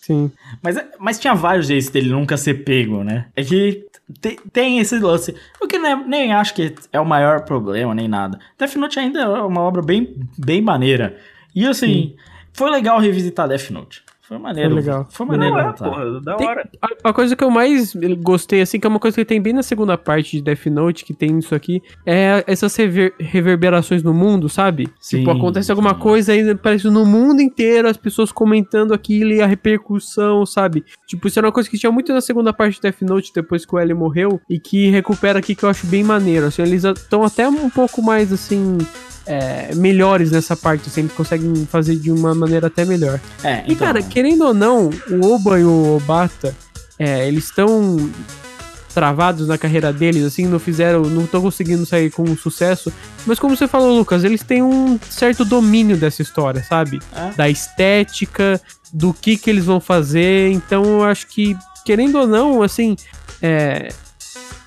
Sim. 0.01 0.31
Mas, 0.61 0.77
mas 0.99 1.19
tinha 1.19 1.33
vários 1.33 1.67
jeitos 1.67 1.89
dele 1.89 2.09
nunca 2.09 2.35
ser 2.35 2.63
pego, 2.65 3.03
né? 3.03 3.27
É 3.35 3.43
que 3.43 3.85
te- 4.21 4.37
tem 4.51 4.79
esse 4.79 4.99
lance. 4.99 5.33
O 5.61 5.67
que 5.67 5.79
nem, 5.79 6.07
nem 6.07 6.33
acho 6.33 6.53
que 6.53 6.75
é 6.91 6.99
o 6.99 7.05
maior 7.05 7.41
problema, 7.45 7.95
nem 7.95 8.07
nada. 8.07 8.37
Death 8.59 8.75
Note 8.75 8.99
ainda 8.99 9.19
é 9.21 9.25
uma 9.27 9.61
obra 9.61 9.81
bem, 9.81 10.13
bem 10.37 10.61
maneira. 10.61 11.17
E 11.55 11.65
assim, 11.65 12.15
foi 12.51 12.69
legal 12.69 12.99
revisitar 12.99 13.47
Death 13.47 13.69
Note. 13.69 14.03
Foi 14.33 14.41
maneiro. 14.41 14.69
Foi 14.71 14.79
legal. 14.79 15.07
Foi 15.09 15.25
maneiro 15.25 15.53
Não, 15.53 15.59
é, 15.61 15.63
voltar. 15.65 15.89
porra, 15.89 16.21
da 16.21 16.35
Tem- 16.35 16.47
hora. 16.47 16.69
A, 16.81 17.09
a 17.09 17.13
coisa 17.13 17.35
que 17.35 17.43
eu 17.43 17.51
mais 17.51 17.93
gostei, 18.21 18.61
assim, 18.61 18.79
que 18.79 18.87
é 18.87 18.89
uma 18.89 18.99
coisa 18.99 19.15
que 19.15 19.25
tem 19.25 19.41
bem 19.41 19.53
na 19.53 19.61
segunda 19.63 19.97
parte 19.97 20.37
de 20.37 20.41
Death 20.43 20.65
Note, 20.67 21.05
que 21.05 21.13
tem 21.13 21.37
isso 21.37 21.53
aqui, 21.53 21.81
é 22.05 22.43
essas 22.47 22.75
rever- 22.75 23.13
reverberações 23.19 24.01
no 24.01 24.13
mundo, 24.13 24.49
sabe? 24.49 24.87
Sim, 24.99 25.19
tipo, 25.19 25.31
acontece 25.31 25.71
alguma 25.71 25.93
sim. 25.93 25.99
coisa 25.99 26.31
aí, 26.33 26.55
parece 26.55 26.87
no 26.89 27.05
mundo 27.05 27.41
inteiro, 27.41 27.87
as 27.87 27.97
pessoas 27.97 28.31
comentando 28.31 28.93
aquilo 28.93 29.31
e 29.31 29.41
a 29.41 29.45
repercussão, 29.45 30.45
sabe? 30.45 30.83
Tipo, 31.07 31.27
isso 31.27 31.39
era 31.39 31.47
uma 31.47 31.53
coisa 31.53 31.69
que 31.69 31.77
tinha 31.77 31.91
muito 31.91 32.11
na 32.13 32.21
segunda 32.21 32.51
parte 32.53 32.75
de 32.75 32.81
Death 32.81 33.01
Note, 33.01 33.31
depois 33.35 33.65
que 33.65 33.75
o 33.75 33.79
L 33.79 33.93
morreu, 33.93 34.39
e 34.49 34.59
que 34.59 34.89
recupera 34.89 35.39
aqui, 35.39 35.53
que 35.55 35.63
eu 35.63 35.69
acho 35.69 35.85
bem 35.87 36.03
maneiro. 36.03 36.47
Assim, 36.47 36.61
eles 36.61 36.83
estão 36.83 37.23
até 37.23 37.47
um 37.47 37.69
pouco 37.69 38.01
mais, 38.01 38.31
assim. 38.33 38.77
É, 39.25 39.73
melhores 39.75 40.31
nessa 40.31 40.55
parte, 40.55 40.89
assim, 40.89 41.01
eles 41.01 41.13
conseguem 41.13 41.65
fazer 41.65 41.95
de 41.95 42.11
uma 42.11 42.33
maneira 42.35 42.67
até 42.67 42.85
melhor. 42.85 43.19
É, 43.43 43.59
E 43.67 43.73
então, 43.73 43.87
cara, 43.87 44.01
querendo 44.01 44.45
ou 44.45 44.53
não, 44.53 44.89
o 45.09 45.33
Oba 45.33 45.59
e 45.59 45.63
o 45.63 45.95
Obata, 45.95 46.55
é, 46.99 47.27
eles 47.27 47.45
estão 47.45 47.97
travados 48.93 49.47
na 49.47 49.57
carreira 49.57 49.91
deles, 49.91 50.23
assim, 50.23 50.45
não 50.45 50.59
fizeram, 50.59 51.01
não 51.01 51.23
estão 51.23 51.41
conseguindo 51.41 51.85
sair 51.85 52.11
com 52.11 52.35
sucesso. 52.37 52.93
Mas 53.25 53.39
como 53.39 53.57
você 53.57 53.67
falou, 53.67 53.97
Lucas, 53.97 54.23
eles 54.23 54.43
têm 54.43 54.61
um 54.61 54.99
certo 55.09 55.43
domínio 55.43 55.97
dessa 55.97 56.21
história, 56.21 56.63
sabe? 56.63 57.01
É. 57.15 57.31
Da 57.35 57.49
estética, 57.49 58.61
do 58.93 59.11
que 59.11 59.35
que 59.35 59.49
eles 59.49 59.65
vão 59.65 59.79
fazer. 59.79 60.51
Então 60.51 60.83
eu 60.83 61.03
acho 61.03 61.27
que, 61.27 61.57
querendo 61.83 62.19
ou 62.19 62.27
não, 62.27 62.61
assim, 62.61 62.95
é, 63.41 63.89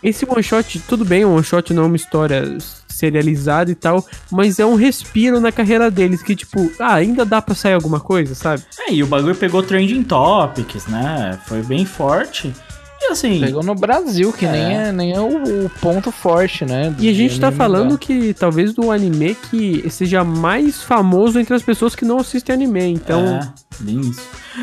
esse 0.03 0.27
one 0.29 0.43
shot, 0.43 0.81
tudo 0.89 1.05
bem, 1.05 1.25
o 1.25 1.33
one 1.33 1.45
shot 1.45 1.73
não 1.73 1.85
é 1.85 1.87
uma 1.87 1.97
história 1.97 2.59
serializada 2.97 3.71
e 3.71 3.75
tal, 3.75 4.05
mas 4.31 4.59
é 4.59 4.67
um 4.67 4.75
respiro 4.75 5.41
na 5.41 5.53
carreira 5.53 5.91
deles, 5.91 6.23
que 6.23 6.35
tipo, 6.35 6.71
ah, 6.79 6.95
ainda 6.95 7.25
dá 7.25 7.41
pra 7.43 7.55
sair 7.55 7.75
alguma 7.75 8.01
coisa, 8.01 8.35
sabe? 8.35 8.63
É, 8.81 8.93
e 8.93 9.03
o 9.03 9.07
bagulho 9.07 9.35
pegou 9.35 9.63
trending 9.63 10.03
topics, 10.03 10.87
né? 10.87 11.39
Foi 11.47 11.63
bem 11.63 11.85
forte. 11.85 12.53
E 12.99 13.13
assim, 13.13 13.41
Pegou 13.41 13.63
no 13.63 13.75
Brasil, 13.75 14.33
que 14.33 14.47
É. 14.47 14.51
nem 14.53 14.77
é, 14.79 14.91
nem 14.93 15.13
é 15.13 15.21
o, 15.21 15.67
o 15.67 15.71
ponto 15.83 16.11
forte, 16.11 16.65
né? 16.65 16.93
E 16.99 17.09
a 17.11 17.13
gente 17.13 17.39
tá 17.39 17.53
falando 17.53 17.91
mangá. 17.91 17.99
que 17.99 18.33
talvez 18.33 18.73
do 18.73 18.91
anime 18.91 19.37
que 19.51 19.89
seja 19.91 20.25
mais 20.25 20.83
famoso 20.83 21.39
entre 21.39 21.55
as 21.55 21.63
pessoas 21.63 21.95
que 21.95 22.07
não 22.07 22.19
assistem 22.19 22.55
anime. 22.55 22.81
Então, 22.93 23.21
É, 23.21 23.49
bem 23.81 24.01
isso. 24.01 24.23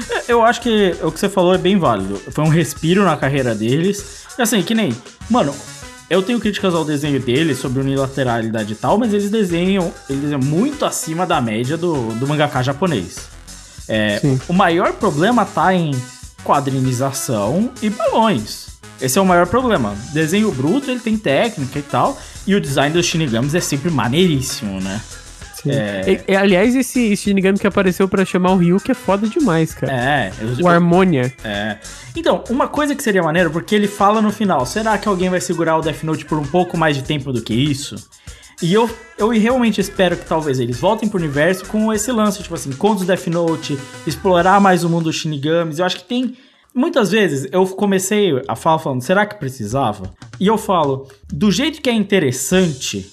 É, 0.09 0.23
Eu 0.34 0.43
acho 0.43 0.61
que 0.61 0.95
o 1.03 1.11
que 1.11 1.19
você 1.19 1.29
falou 1.29 1.53
é 1.53 1.59
bem 1.59 1.77
válido. 1.77 2.15
Foi 2.31 2.43
um 2.43 2.49
respiro 2.49 3.05
na 3.05 3.15
carreira 3.15 3.53
deles. 3.53 4.25
E 4.38 4.41
assim, 4.41 4.63
que 4.63 4.73
nem. 4.73 4.91
Mano, 5.29 5.53
eu 6.09 6.21
tenho 6.21 6.39
críticas 6.39 6.73
ao 6.73 6.83
desenho 6.85 7.19
deles 7.19 7.57
sobre 7.57 7.81
unilateralidade 7.81 8.73
e 8.73 8.75
tal, 8.75 8.97
mas 8.97 9.13
eles 9.13 9.29
desenham, 9.29 9.91
eles 10.09 10.21
desenham 10.21 10.41
muito 10.41 10.85
acima 10.85 11.25
da 11.25 11.41
média 11.41 11.77
do, 11.77 12.13
do 12.13 12.27
mangaka 12.27 12.61
japonês. 12.61 13.27
É, 13.87 14.21
o 14.47 14.53
maior 14.53 14.93
problema 14.93 15.45
tá 15.45 15.73
em 15.73 15.91
quadrinização 16.43 17.71
e 17.81 17.89
balões. 17.89 18.67
Esse 19.01 19.17
é 19.19 19.21
o 19.21 19.25
maior 19.25 19.47
problema. 19.47 19.95
Desenho 20.13 20.51
bruto, 20.51 20.89
ele 20.89 20.99
tem 20.99 21.17
técnica 21.17 21.79
e 21.79 21.81
tal. 21.81 22.17
E 22.45 22.55
o 22.55 22.61
design 22.61 22.93
dos 22.93 23.05
Shinigamis 23.05 23.55
é 23.55 23.59
sempre 23.59 23.89
maneiríssimo, 23.89 24.79
né? 24.79 25.01
É. 25.68 26.22
E- 26.28 26.32
e, 26.32 26.36
aliás, 26.36 26.76
esse 26.76 27.16
Shinigami 27.16 27.57
que 27.57 27.68
apareceu 27.68 28.07
pra 28.07 28.26
chamar 28.26 28.51
o 28.51 28.57
Ryu, 28.57 28.80
que 28.80 28.91
é 28.91 28.95
foda 28.95 29.28
demais, 29.28 29.74
cara. 29.74 29.93
É, 29.93 30.32
eu- 30.41 30.66
O 30.66 30.68
Harmonia. 30.68 31.34
É. 31.43 31.78
Então, 32.16 32.43
uma 32.49 32.68
coisa 32.68 32.95
que 32.95 33.01
seria 33.03 33.24
maneiro, 33.24 33.49
porque 33.49 33.74
ele 33.74 33.88
fala 33.88 34.22
no 34.22 34.32
final, 34.32 34.66
será 34.66 34.97
que 34.97 35.07
alguém 35.07 35.30
vai 35.30 35.39
segurar 35.41 35.78
o 35.78 35.82
Death 35.82 36.03
Note 36.03 36.26
por 36.26 36.38
um 36.38 36.45
pouco 36.45 36.78
mais 36.78 36.95
de 36.95 37.03
tempo 37.03 37.32
do 37.32 37.41
que 37.41 37.53
isso? 37.53 37.95
E 38.61 38.74
eu, 38.74 38.89
eu 39.18 39.30
realmente 39.30 39.82
espero 39.82 40.16
que 40.16 40.26
talvez 40.26 40.59
eles 40.59 40.80
voltem 40.80 41.09
pro 41.09 41.18
universo 41.20 41.66
com 41.66 41.91
esse 41.91 42.11
lance, 42.11 42.41
tipo 42.43 42.53
assim, 42.55 42.72
contos 42.72 43.05
Death 43.05 43.28
Note, 43.28 43.78
explorar 44.05 44.61
mais 44.61 44.84
o 44.84 44.89
mundo 44.89 45.05
dos 45.05 45.16
Shinigamis. 45.16 45.80
Eu 45.80 45.86
acho 45.86 45.97
que 45.97 46.03
tem. 46.03 46.38
Muitas 46.74 47.11
vezes 47.11 47.47
eu 47.51 47.66
comecei 47.68 48.32
a 48.47 48.55
falar 48.55 48.80
falando, 48.80 49.01
será 49.01 49.26
que 49.26 49.36
precisava? 49.36 50.11
E 50.39 50.47
eu 50.47 50.57
falo, 50.57 51.07
do 51.32 51.51
jeito 51.51 51.82
que 51.82 51.89
é 51.89 51.93
interessante 51.93 53.09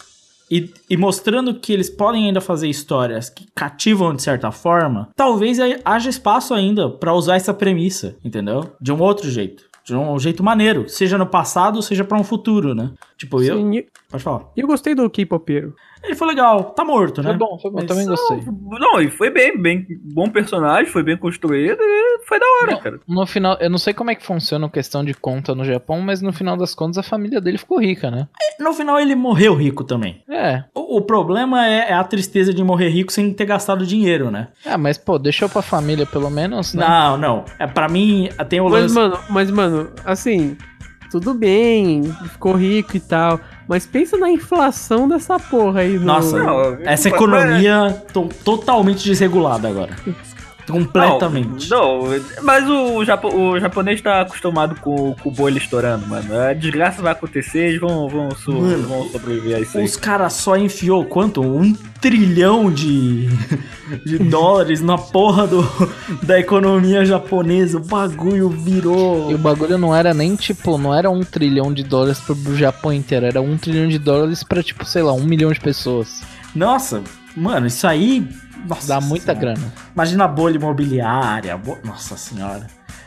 e, 0.51 0.73
e 0.89 0.97
mostrando 0.97 1.55
que 1.55 1.73
eles 1.73 1.89
podem 1.89 2.27
ainda 2.27 2.41
fazer 2.41 2.69
histórias 2.69 3.31
que 3.31 3.47
cativam 3.55 4.15
de 4.15 4.23
certa 4.23 4.51
forma, 4.51 5.09
talvez 5.15 5.59
haja 5.85 6.11
espaço 6.11 6.53
ainda 6.53 6.91
pra 6.91 7.15
usar 7.15 7.37
essa 7.37 7.55
premissa, 7.55 8.17
entendeu? 8.25 8.71
De 8.81 8.93
um 8.93 9.01
outro 9.01 9.31
jeito. 9.31 9.69
De 9.85 9.95
um 9.95 10.19
jeito 10.19 10.43
maneiro, 10.43 10.89
seja 10.89 11.17
no 11.17 11.27
passado, 11.27 11.81
seja 11.83 12.05
pra 12.05 12.19
um 12.19 12.23
futuro, 12.25 12.75
né? 12.75 12.93
Tipo, 13.17 13.43
eu. 13.43 13.57
Sim, 13.57 13.79
e 13.79 13.87
Pode 14.11 14.23
falar. 14.23 14.45
e 14.57 14.61
eu 14.61 14.67
gostei 14.67 14.95
do 14.95 15.09
K-Popeiro. 15.09 15.75
Ele 16.03 16.15
foi 16.15 16.29
legal, 16.29 16.65
tá 16.71 16.85
morto, 16.85 17.23
né? 17.23 17.29
Foi 17.31 17.39
bom, 17.39 17.59
foi 17.61 17.71
bom, 17.71 17.77
Mas- 17.81 17.87
também 17.87 18.07
gostei. 18.07 18.41
Não, 18.79 19.01
e 19.01 19.11
foi 19.11 19.31
bem, 19.31 19.61
bem 19.61 19.87
bom 20.15 20.29
personagem, 20.31 20.87
foi 20.91 21.03
bem 21.03 21.17
construído 21.17 21.79
e 21.81 22.21
foi 22.27 22.39
da 22.41 22.47
hora, 22.63 22.73
Não, 22.73 22.81
cara. 22.81 23.01
No 23.07 23.27
final, 23.27 23.57
eu 23.61 23.69
não 23.69 23.79
sei 23.79 23.93
como 23.93 24.11
é 24.11 24.15
que 24.15 24.25
funciona 24.25 24.67
a 24.67 24.71
questão 24.71 25.05
de 25.05 25.13
conta 25.15 25.55
no 25.55 25.65
Japão, 25.65 26.01
mas 26.01 26.23
no 26.23 26.33
final 26.33 26.57
das 26.57 26.75
contas 26.75 26.99
a 26.99 27.03
família 27.03 27.41
dele 27.41 27.59
ficou 27.59 27.79
rica, 27.81 28.11
né? 28.11 28.29
No 28.59 28.73
final 28.73 28.99
ele 28.99 29.15
morreu 29.15 29.55
rico 29.55 29.85
também. 29.85 30.23
É. 30.29 30.65
O, 30.75 30.97
o 30.99 31.01
problema 31.03 31.67
é, 31.67 31.91
é 31.91 31.95
a 31.95 32.05
tristeza 32.05 32.53
de 32.55 32.65
morrer 32.65 32.89
rico 32.89 33.13
sem 33.13 33.33
ter 33.33 33.45
gastado 33.45 33.87
dinheiro, 33.87 34.31
né? 34.31 34.49
Ah, 34.67 34.79
mas 34.79 34.97
pô, 34.99 35.19
deixou 35.19 35.49
pra 35.49 35.63
família 35.63 36.07
pelo 36.07 36.31
menos, 36.31 36.75
né? 36.75 36.87
Não, 36.87 37.17
não. 37.17 37.45
É, 37.59 37.67
pra 37.67 37.89
mim, 37.89 38.29
tem 38.49 38.61
o 38.61 38.65
Mas, 38.71 38.83
lance. 38.83 38.95
mano, 38.95 39.19
mas, 39.29 39.51
mano, 39.51 39.91
assim, 40.05 40.57
tudo 41.11 41.35
bem, 41.35 42.05
ficou 42.33 42.53
rico 42.55 42.97
e 42.97 43.01
tal. 43.01 43.41
Mas 43.71 43.87
pensa 43.87 44.17
na 44.19 44.29
inflação 44.29 45.09
dessa 45.09 45.39
porra 45.39 45.83
aí. 45.83 45.97
No... 45.97 46.05
Nossa, 46.07 46.37
Não, 46.43 46.79
essa 46.83 47.09
economia 47.09 48.03
to- 48.13 48.29
totalmente 48.45 49.05
desregulada 49.05 49.69
agora. 49.69 49.95
Completamente. 50.71 51.71
Não, 51.71 52.07
não, 52.09 52.21
mas 52.43 52.69
o, 52.69 53.05
japo, 53.05 53.29
o 53.29 53.59
japonês 53.61 54.01
tá 54.01 54.21
acostumado 54.23 54.75
com, 54.81 55.15
com 55.15 55.29
o 55.29 55.33
bolho 55.33 55.59
estourando, 55.59 56.07
mano. 56.07 56.39
A 56.39 56.53
desgraça 56.53 57.03
vai 57.03 57.13
acontecer, 57.13 57.69
eles 57.69 57.81
vão, 57.81 58.09
vão, 58.09 58.31
so- 58.33 58.53
Mano, 58.53 58.87
vão 58.89 59.09
sobreviver 59.09 59.57
a 59.57 59.61
isso 59.61 59.79
aí. 59.79 59.85
Os 59.85 59.97
caras 59.97 60.33
só 60.35 60.57
enfiou 60.57 61.05
quanto? 61.05 61.41
Um 61.43 61.75
trilhão 62.01 62.71
de, 62.73 63.29
de 64.07 64.19
dólares 64.19 64.81
na 64.81 64.97
porra 64.97 65.47
do, 65.47 65.63
da 66.23 66.39
economia 66.41 67.05
japonesa. 67.05 67.79
O 67.79 67.81
bagulho 67.85 68.49
virou. 68.49 69.31
E 69.31 69.35
o 69.35 69.39
bagulho 69.39 69.77
não 69.79 69.95
era 69.95 70.15
nem 70.15 70.35
tipo, 70.37 70.79
não 70.79 70.95
era 70.95 71.11
um 71.11 71.21
trilhão 71.23 71.73
de 71.73 71.83
dólares 71.83 72.19
pro 72.21 72.37
Japão 72.57 72.93
inteiro, 72.93 73.27
era 73.27 73.41
um 73.41 73.57
trilhão 73.57 73.89
de 73.89 73.99
dólares 73.99 74.43
pra 74.43 74.63
tipo, 74.63 74.85
sei 74.85 75.03
lá, 75.03 75.13
um 75.13 75.25
milhão 75.25 75.53
de 75.53 75.61
pessoas. 75.61 76.23
Nossa, 76.55 77.03
mano, 77.37 77.67
isso 77.67 77.87
aí. 77.87 78.27
Nossa 78.69 78.87
Dá 78.89 79.01
muita 79.01 79.35
senhora. 79.35 79.55
grana. 79.57 79.73
Imagina 79.95 80.25
a 80.25 80.29
bolha 80.29 80.57
imobiliária. 80.57 81.57
bo- 81.57 81.79
Nossa 81.85 82.17
senhora. 82.17 82.67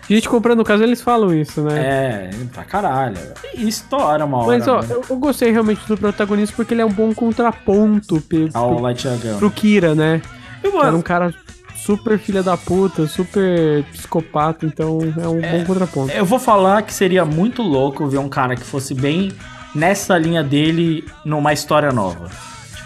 Gente 0.09 0.28
comprando, 0.28 0.57
no 0.57 0.63
caso, 0.65 0.84
eles 0.84 1.01
falam 1.01 1.34
isso, 1.34 1.61
né? 1.61 1.80
É, 1.80 2.30
pra 2.51 2.63
caralho. 2.65 3.17
E 3.55 3.67
estoura 3.67 4.26
uma 4.26 4.39
hora. 4.39 4.47
Mas, 4.57 4.67
ó, 4.67 4.82
né? 4.82 4.88
eu, 5.09 5.15
gostei 5.17 5.51
realmente 5.51 5.88
do 5.88 5.95
protagonista 5.95 6.53
porque 6.55 6.74
ele 6.74 6.82
é 6.82 6.86
um 6.86 6.91
bom 6.91 7.13
contraponto 7.13 8.21
Ao 8.53 8.74
pro, 8.76 8.82
Light 8.84 9.05
Yagami. 9.07 9.38
pro 9.38 9.49
Kira, 9.51 9.95
né? 9.95 10.21
Eu 10.61 10.82
era 10.84 10.93
um 10.95 11.01
cara 11.01 11.34
super 11.76 12.17
filha 12.19 12.41
da 12.43 12.57
puta, 12.57 13.07
super 13.07 13.84
psicopata, 13.91 14.65
então 14.65 14.99
é 15.21 15.28
um 15.28 15.39
bom 15.39 15.63
contraponto. 15.65 16.11
Eu 16.11 16.26
vou 16.26 16.39
falar 16.39 16.82
que 16.82 16.93
seria 16.93 17.24
muito 17.24 17.61
louco 17.61 18.05
ver 18.07 18.17
um 18.17 18.30
cara 18.30 18.55
que 18.55 18.63
fosse 18.63 18.93
bem 18.93 19.32
nessa 19.74 20.17
linha 20.17 20.43
dele 20.43 21.05
numa 21.24 21.53
história 21.53 21.91
nova. 21.93 22.30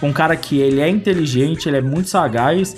Um 0.02 0.14
cara 0.14 0.36
que 0.36 0.60
ele 0.60 0.80
é 0.80 0.90
inteligente, 0.90 1.68
ele 1.68 1.78
é 1.78 1.82
muito 1.82 2.10
sagaz, 2.10 2.76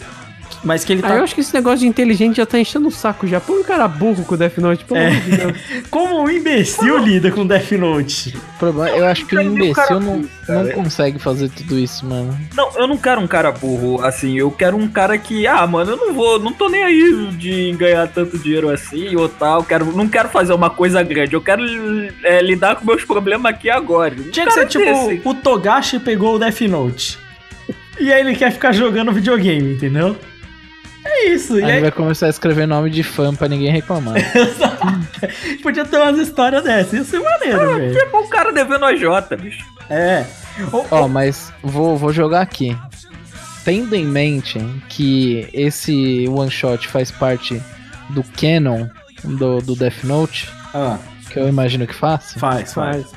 mas 0.63 0.83
que 0.83 0.93
ele 0.93 1.01
Ah, 1.03 1.09
tá. 1.09 1.15
eu 1.17 1.23
acho 1.23 1.33
que 1.35 1.41
esse 1.41 1.53
negócio 1.53 1.79
de 1.79 1.87
inteligente 1.87 2.37
já 2.37 2.45
tá 2.45 2.59
enchendo 2.59 2.87
o 2.87 2.91
saco 2.91 3.25
já. 3.27 3.39
Põe 3.39 3.59
um 3.59 3.63
cara 3.63 3.87
burro 3.87 4.23
com 4.25 4.35
o 4.35 4.37
Death 4.37 4.57
Note, 4.57 4.83
pelo 4.85 4.99
É. 4.99 5.07
amor 5.07 5.21
de 5.21 5.31
Deus. 5.37 5.57
Como 5.89 6.21
um 6.23 6.29
imbecil 6.29 6.97
lida 6.97 7.31
com 7.31 7.45
Death 7.45 7.71
Note. 7.73 8.37
Problema, 8.57 8.89
eu 8.97 9.05
acho 9.05 9.25
que 9.25 9.35
cara 9.35 9.47
imbecil 9.47 9.99
não, 9.99 10.25
não 10.47 10.69
consegue 10.71 11.17
fazer 11.19 11.49
tudo 11.49 11.77
isso, 11.79 12.05
mano. 12.05 12.37
Não, 12.55 12.69
eu 12.75 12.87
não 12.87 12.97
quero 12.97 13.21
um 13.21 13.27
cara 13.27 13.51
burro, 13.51 14.03
assim, 14.03 14.37
eu 14.37 14.51
quero 14.51 14.75
um 14.75 14.87
cara 14.87 15.17
que, 15.17 15.47
ah, 15.47 15.65
mano, 15.65 15.91
eu 15.91 15.97
não 15.97 16.13
vou, 16.13 16.39
não 16.39 16.51
tô 16.51 16.67
nem 16.69 16.83
aí 16.83 17.27
de 17.37 17.71
ganhar 17.77 18.07
tanto 18.07 18.37
dinheiro 18.37 18.69
assim 18.69 19.15
ou 19.15 19.29
tal, 19.29 19.63
quero, 19.63 19.85
não 19.95 20.07
quero 20.09 20.29
fazer 20.29 20.53
uma 20.53 20.69
coisa 20.69 21.01
grande, 21.03 21.33
eu 21.33 21.41
quero 21.41 21.63
é, 22.23 22.41
lidar 22.41 22.75
com 22.75 22.85
meus 22.85 23.03
problemas 23.05 23.53
aqui 23.53 23.69
agora. 23.69 24.13
Um 24.17 24.29
Tinha 24.29 24.45
que 24.45 24.51
ser 24.53 24.67
tipo, 24.67 24.83
desse. 24.83 25.21
o 25.23 25.33
Togashi 25.33 25.99
pegou 25.99 26.35
o 26.35 26.39
Death 26.39 26.61
Note. 26.61 27.17
E 27.99 28.11
aí 28.13 28.21
ele 28.21 28.35
quer 28.35 28.51
ficar 28.51 28.71
jogando 28.71 29.11
videogame, 29.11 29.73
entendeu? 29.73 30.15
É 31.21 31.29
isso. 31.29 31.59
E 31.59 31.63
Aí 31.63 31.71
aí, 31.73 31.81
vai 31.81 31.91
começar 31.91 32.27
a 32.27 32.29
escrever 32.29 32.65
nome 32.67 32.89
de 32.89 33.03
fã 33.03 33.33
pra 33.33 33.47
ninguém 33.47 33.71
reclamar. 33.71 34.15
podia 35.61 35.85
ter 35.85 35.97
umas 35.97 36.17
histórias 36.17 36.63
dessas. 36.63 36.93
Ia 36.93 37.03
ser 37.03 37.19
maneiro, 37.19 37.75
velho. 37.75 37.99
Tipo 37.99 38.19
um 38.19 38.29
cara 38.29 38.51
devendo 38.51 38.85
a 38.85 38.95
Jota, 38.95 39.35
bicho. 39.35 39.63
É. 39.89 40.25
Ó, 40.91 41.07
mas 41.07 41.51
vou, 41.63 41.97
vou 41.97 42.11
jogar 42.13 42.41
aqui. 42.41 42.77
Tendo 43.65 43.95
em 43.95 44.05
mente 44.05 44.59
que 44.87 45.47
esse 45.53 46.25
one 46.27 46.49
shot 46.49 46.87
faz 46.87 47.11
parte 47.11 47.61
do 48.09 48.23
canon 48.39 48.87
do, 49.23 49.59
do 49.61 49.75
Death 49.75 50.03
Note, 50.03 50.49
Ah, 50.73 50.97
que 51.29 51.37
eu 51.39 51.47
imagino 51.47 51.85
que 51.85 51.93
faça, 51.93 52.39
faz, 52.39 52.73
faz. 52.73 53.05
Faz. 53.05 53.13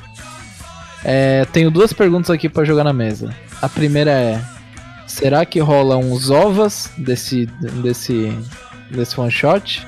é, 1.03 1.45
tenho 1.51 1.71
duas 1.71 1.91
perguntas 1.93 2.29
aqui 2.29 2.47
pra 2.49 2.65
jogar 2.65 2.83
na 2.83 2.93
mesa. 2.93 3.33
A 3.61 3.69
primeira 3.69 4.11
é: 4.11 4.41
será 5.07 5.45
que 5.45 5.59
rola 5.59 5.97
uns 5.97 6.29
ovas 6.29 6.89
desse 6.97 7.45
desse 7.61 8.37
desse 8.91 9.19
one 9.19 9.31
shot? 9.31 9.85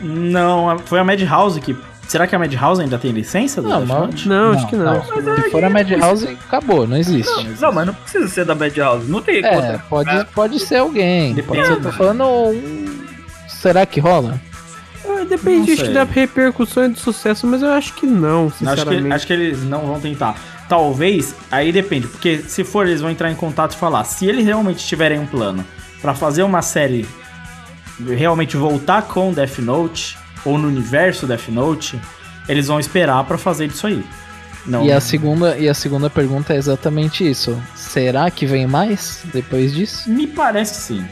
Não, 0.00 0.78
foi 0.80 0.98
a 0.98 1.04
Madhouse 1.04 1.60
que. 1.60 1.76
Será 2.08 2.26
que 2.26 2.36
a 2.36 2.38
Madhouse 2.38 2.82
ainda 2.82 2.98
tem 2.98 3.12
licença 3.12 3.62
do 3.62 3.68
Não, 3.68 3.80
mas- 3.80 3.88
Note? 3.88 4.28
Não, 4.28 4.52
acho 4.52 4.66
que 4.66 4.76
não. 4.76 5.02
Se 5.02 5.50
for 5.50 5.64
a 5.64 5.70
Madhouse, 5.70 6.26
acabou, 6.46 6.86
não 6.86 6.98
existe. 6.98 7.32
Não, 7.58 7.72
mas 7.72 7.86
não 7.86 7.94
precisa 7.94 8.28
ser 8.28 8.44
da 8.44 8.54
Madhouse, 8.54 9.10
não 9.10 9.22
tem 9.22 9.38
É, 9.42 9.48
conta. 9.54 9.84
pode, 9.88 10.24
pode 10.34 10.60
ser 10.60 10.76
alguém. 10.76 11.32
Depende. 11.34 11.62
Pode 11.62 11.66
ser, 11.66 11.80
tô 11.82 11.92
falando. 11.92 12.24
um- 12.24 13.04
Será 13.48 13.86
que 13.86 13.98
rola? 14.00 14.38
Ah, 15.06 15.24
Depende 15.26 15.56
Não 15.56 15.62
acho 15.64 15.76
sei. 15.76 15.86
que 15.86 15.92
da 15.94 16.04
repercussão 16.04 16.84
e 16.84 16.88
do 16.90 16.98
sucesso, 16.98 17.46
mas 17.46 17.62
eu 17.62 17.70
acho 17.72 17.94
que 17.94 18.04
não, 18.06 18.20
Não, 18.20 18.46
acho, 18.48 18.58
que, 18.58 18.64
sinceramente. 18.66 19.14
acho 19.14 19.26
que 19.26 19.32
eles 19.32 19.62
não 19.64 19.86
vão 19.86 19.98
tentar. 20.00 20.36
Talvez, 20.68 21.34
aí 21.50 21.70
depende, 21.72 22.06
porque 22.06 22.38
se 22.38 22.64
for, 22.64 22.86
eles 22.86 23.00
vão 23.00 23.10
entrar 23.10 23.30
em 23.30 23.34
contato 23.34 23.72
e 23.72 23.76
falar. 23.76 24.04
Se 24.04 24.26
eles 24.26 24.46
realmente 24.46 24.84
tiverem 24.86 25.18
um 25.18 25.26
plano 25.26 25.64
pra 26.00 26.14
fazer 26.14 26.42
uma 26.42 26.62
série 26.62 27.06
realmente 28.06 28.56
voltar 28.56 29.02
com 29.02 29.32
Death 29.32 29.58
Note, 29.58 30.18
ou 30.44 30.58
no 30.58 30.68
universo 30.68 31.26
Death 31.26 31.48
Note, 31.48 32.00
eles 32.48 32.66
vão 32.66 32.78
esperar 32.80 33.24
pra 33.24 33.38
fazer 33.38 33.66
isso 33.66 33.86
aí. 33.86 34.04
Não, 34.66 34.84
E 34.84 34.92
a 34.92 35.00
segunda 35.00 35.56
e 35.58 35.68
a 35.68 35.74
segunda 35.74 36.08
pergunta 36.08 36.54
é 36.54 36.56
exatamente 36.56 37.28
isso. 37.28 37.60
Será 37.74 38.30
que 38.30 38.46
vem 38.46 38.66
mais 38.66 39.20
depois 39.32 39.74
disso? 39.74 40.08
me 40.08 40.26
parece 40.26 40.74
que 40.74 40.80
sim. 40.80 41.08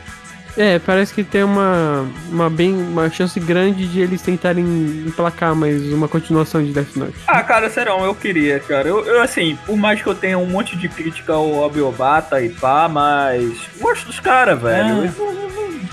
É, 0.56 0.78
parece 0.78 1.14
que 1.14 1.24
tem 1.24 1.42
uma, 1.42 2.06
uma, 2.30 2.50
bem, 2.50 2.74
uma 2.74 3.08
chance 3.10 3.38
grande 3.40 3.86
de 3.86 4.00
eles 4.00 4.20
tentarem 4.20 4.64
emplacar 5.06 5.54
mais 5.54 5.90
uma 5.92 6.06
continuação 6.06 6.62
de 6.62 6.72
Death 6.72 6.94
Note. 6.96 7.14
Ah, 7.26 7.42
cara, 7.42 7.70
serão, 7.70 8.04
eu 8.04 8.14
queria, 8.14 8.60
cara. 8.60 8.86
Eu, 8.86 9.04
eu, 9.04 9.22
assim, 9.22 9.58
por 9.64 9.76
mais 9.76 10.02
que 10.02 10.06
eu 10.06 10.14
tenha 10.14 10.38
um 10.38 10.46
monte 10.46 10.76
de 10.76 10.88
crítica 10.88 11.32
ao 11.32 11.64
Abiobata 11.64 12.42
e 12.42 12.50
pá, 12.50 12.88
mas. 12.88 13.52
Gosto 13.80 14.06
dos 14.06 14.20
caras, 14.20 14.60
velho. 14.60 15.04
É. 15.04 15.12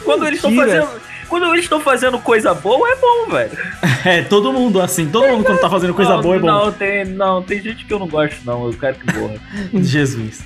Quando 0.04 0.26
eles 0.26 0.38
estão 0.40 0.54
fazendo. 0.54 0.90
Quando 1.30 1.46
eles 1.54 1.66
estão 1.66 1.80
fazendo 1.80 2.20
coisa 2.20 2.56
boa, 2.56 2.90
é 2.90 2.96
bom, 2.96 3.32
velho. 3.32 3.58
É, 4.06 4.22
todo 4.22 4.54
mundo 4.54 4.82
assim, 4.82 5.10
todo 5.10 5.28
mundo 5.28 5.44
quando 5.44 5.60
tá 5.60 5.70
fazendo 5.70 5.94
coisa 5.94 6.16
não, 6.16 6.22
boa 6.22 6.38
é 6.38 6.40
bom. 6.40 6.48
Não, 6.48 6.72
tem, 6.72 7.04
não, 7.04 7.44
tem 7.44 7.62
gente 7.62 7.84
que 7.84 7.94
eu 7.94 8.00
não 8.00 8.08
gosto, 8.08 8.38
não. 8.46 8.68
Eu 8.68 8.74
quero 8.74 8.96
que 8.96 9.14
morra. 9.14 9.36
Jesus. 9.76 10.40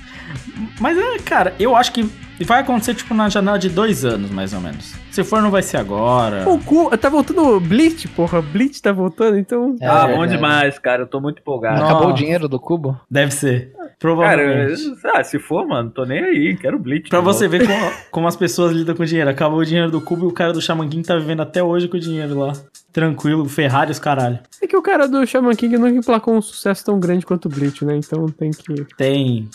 Mas 0.79 0.97
é, 0.97 1.19
cara, 1.19 1.53
eu 1.59 1.75
acho 1.75 1.91
que 1.91 2.09
vai 2.41 2.61
acontecer 2.61 2.95
tipo 2.95 3.13
na 3.13 3.29
janela 3.29 3.59
de 3.59 3.69
dois 3.69 4.05
anos, 4.05 4.31
mais 4.31 4.53
ou 4.53 4.61
menos. 4.61 4.93
Se 5.11 5.23
for, 5.23 5.41
não 5.41 5.51
vai 5.51 5.61
ser 5.61 5.77
agora. 5.77 6.49
O 6.49 6.57
cu, 6.59 6.95
tá 6.97 7.09
voltando 7.09 7.41
o 7.41 7.59
Bleach, 7.59 8.07
porra. 8.09 8.41
Bleach 8.41 8.81
tá 8.81 8.91
voltando, 8.91 9.37
então. 9.37 9.75
É 9.79 9.85
ah, 9.85 10.07
bom 10.07 10.19
verdade. 10.19 10.31
demais, 10.31 10.79
cara. 10.79 11.03
Eu 11.03 11.07
tô 11.07 11.19
muito 11.19 11.39
empolgado. 11.39 11.79
Não. 11.79 11.85
Acabou 11.85 12.09
o 12.09 12.13
dinheiro 12.13 12.47
do 12.47 12.59
cubo? 12.59 12.99
Deve 13.09 13.31
ser. 13.31 13.71
Cara, 13.73 13.91
Provavelmente. 13.99 14.81
ah, 15.05 15.23
se 15.23 15.37
for, 15.37 15.67
mano, 15.67 15.91
tô 15.91 16.03
nem 16.03 16.23
aí. 16.23 16.57
Quero 16.57 16.79
Bleach. 16.79 17.09
Pra 17.09 17.21
você 17.21 17.47
volta. 17.47 17.65
ver 17.65 17.79
como, 17.79 17.91
como 18.09 18.27
as 18.27 18.35
pessoas 18.35 18.71
lidam 18.71 18.95
com 18.95 19.05
dinheiro. 19.05 19.29
Acabou 19.29 19.59
o 19.59 19.65
dinheiro 19.65 19.91
do 19.91 20.01
cubo 20.01 20.25
e 20.25 20.27
o 20.27 20.33
cara 20.33 20.51
do 20.51 20.61
Shaman 20.61 20.89
King 20.89 21.07
tá 21.07 21.15
vivendo 21.15 21.41
até 21.41 21.61
hoje 21.61 21.87
com 21.87 21.97
o 21.97 21.99
dinheiro 21.99 22.37
lá. 22.39 22.53
Tranquilo, 22.91 23.47
Ferrari 23.47 23.91
os 23.91 23.99
caralho. 23.99 24.39
É 24.61 24.67
que 24.67 24.75
o 24.75 24.81
cara 24.81 25.07
do 25.07 25.25
Shaman 25.25 25.55
King 25.55 25.77
nunca 25.77 25.97
emplacou 25.97 26.35
um 26.35 26.41
sucesso 26.41 26.83
tão 26.83 26.99
grande 26.99 27.25
quanto 27.25 27.45
o 27.45 27.49
Bleach, 27.49 27.85
né? 27.85 27.95
Então 27.97 28.25
tem 28.27 28.51
que. 28.51 28.85
Tem. 28.97 29.47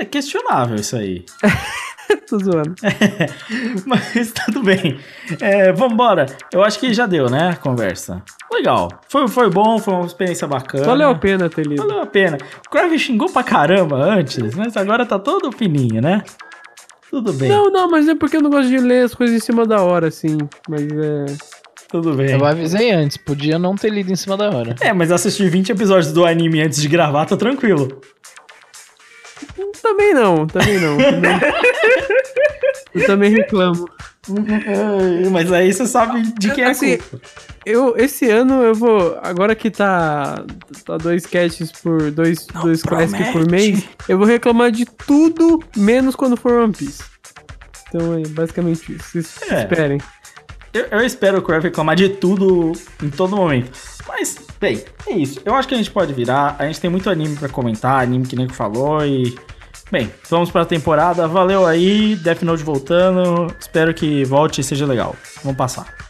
É 0.00 0.04
questionável 0.04 0.76
isso 0.76 0.96
aí. 0.96 1.24
Tô 2.28 2.38
zoando. 2.38 2.74
Mas 3.86 4.32
tudo 4.32 4.62
bem. 4.62 4.98
É, 5.40 5.72
vambora. 5.72 6.26
Eu 6.52 6.62
acho 6.62 6.78
que 6.78 6.92
já 6.92 7.06
deu, 7.06 7.28
né? 7.28 7.50
A 7.50 7.56
conversa. 7.56 8.22
Legal. 8.52 8.88
Foi, 9.08 9.28
foi 9.28 9.50
bom, 9.50 9.78
foi 9.78 9.94
uma 9.94 10.06
experiência 10.06 10.46
bacana. 10.46 10.84
Valeu 10.84 11.10
a 11.10 11.14
pena 11.14 11.48
ter 11.48 11.66
lido. 11.66 11.82
Valeu 11.82 12.02
a 12.02 12.06
pena. 12.06 12.38
O 12.66 12.70
Crave 12.70 12.98
xingou 12.98 13.28
pra 13.30 13.42
caramba 13.42 13.96
antes, 13.96 14.54
mas 14.54 14.76
agora 14.76 15.04
tá 15.04 15.18
todo 15.18 15.52
fininho, 15.52 16.00
né? 16.00 16.22
Tudo 17.10 17.32
bem. 17.32 17.48
Não, 17.48 17.70
não, 17.70 17.90
mas 17.90 18.06
é 18.06 18.14
porque 18.14 18.36
eu 18.36 18.42
não 18.42 18.50
gosto 18.50 18.68
de 18.68 18.78
ler 18.78 19.04
as 19.04 19.14
coisas 19.14 19.34
em 19.34 19.40
cima 19.40 19.66
da 19.66 19.82
hora, 19.82 20.08
assim. 20.08 20.36
Mas 20.68 20.82
é. 20.82 21.26
Tudo 21.90 22.12
bem. 22.12 22.30
Eu 22.32 22.44
avisei 22.44 22.90
antes, 22.90 23.16
podia 23.16 23.58
não 23.58 23.74
ter 23.74 23.90
lido 23.90 24.12
em 24.12 24.16
cima 24.16 24.36
da 24.36 24.50
hora. 24.50 24.74
É, 24.78 24.92
mas 24.92 25.10
assistir 25.10 25.48
20 25.48 25.70
episódios 25.70 26.12
do 26.12 26.26
anime 26.26 26.60
antes 26.60 26.82
de 26.82 26.88
gravar 26.88 27.24
tá 27.24 27.34
tranquilo. 27.34 27.98
Também 29.82 30.14
não, 30.14 30.46
também 30.46 30.78
não. 30.80 30.96
Também... 30.98 31.30
eu 32.94 33.06
também 33.06 33.30
reclamo. 33.30 33.88
Mas 35.32 35.50
aí 35.52 35.72
você 35.72 35.86
sabe 35.86 36.22
de 36.38 36.50
quem 36.52 36.64
é 36.64 36.66
a 36.66 36.70
Assim, 36.70 36.98
culpa. 36.98 37.20
Eu, 37.64 37.96
esse 37.96 38.28
ano 38.30 38.62
eu 38.62 38.74
vou. 38.74 39.18
Agora 39.22 39.54
que 39.54 39.70
tá. 39.70 40.44
Tá 40.84 40.96
dois 40.98 41.24
casts 41.26 41.72
por. 41.72 42.10
Dois, 42.10 42.46
dois 42.62 42.82
classics 42.82 43.28
por 43.30 43.50
mês. 43.50 43.84
Eu 44.08 44.18
vou 44.18 44.26
reclamar 44.26 44.70
de 44.70 44.84
tudo, 44.84 45.62
menos 45.76 46.14
quando 46.14 46.36
for 46.36 46.52
One 46.52 46.72
Piece. 46.72 47.02
Então 47.88 48.14
é 48.18 48.28
basicamente 48.28 48.92
isso. 48.94 49.04
Vocês 49.22 49.42
É. 49.50 49.60
esperem. 49.62 49.98
Eu, 50.74 50.84
eu 50.90 51.00
espero 51.00 51.38
o 51.38 51.42
Crave 51.42 51.64
reclamar 51.68 51.96
de 51.96 52.10
tudo 52.10 52.72
em 53.02 53.08
todo 53.08 53.34
momento. 53.34 53.70
Mas, 54.06 54.36
bem, 54.60 54.84
é 55.06 55.12
isso. 55.12 55.40
Eu 55.44 55.54
acho 55.54 55.68
que 55.68 55.74
a 55.74 55.76
gente 55.76 55.90
pode 55.90 56.12
virar. 56.12 56.56
A 56.58 56.66
gente 56.66 56.80
tem 56.80 56.90
muito 56.90 57.10
anime 57.10 57.36
pra 57.36 57.48
comentar, 57.48 58.02
anime 58.02 58.26
que 58.26 58.36
nem 58.36 58.48
falou 58.48 59.04
e. 59.04 59.36
Bem, 59.90 60.12
vamos 60.28 60.50
pra 60.50 60.66
temporada. 60.66 61.26
Valeu 61.26 61.66
aí, 61.66 62.14
Death 62.16 62.42
Note 62.42 62.62
voltando. 62.62 63.54
Espero 63.58 63.94
que 63.94 64.24
volte 64.24 64.60
e 64.60 64.64
seja 64.64 64.84
legal. 64.84 65.16
Vamos 65.42 65.56
passar. 65.56 66.07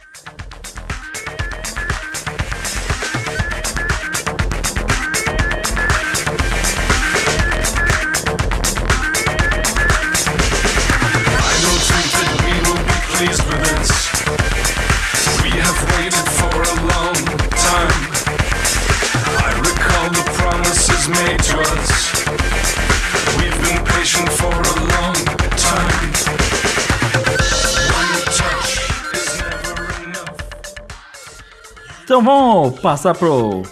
Vamos 32.68 32.80
passar 32.80 33.14
pro 33.14 33.62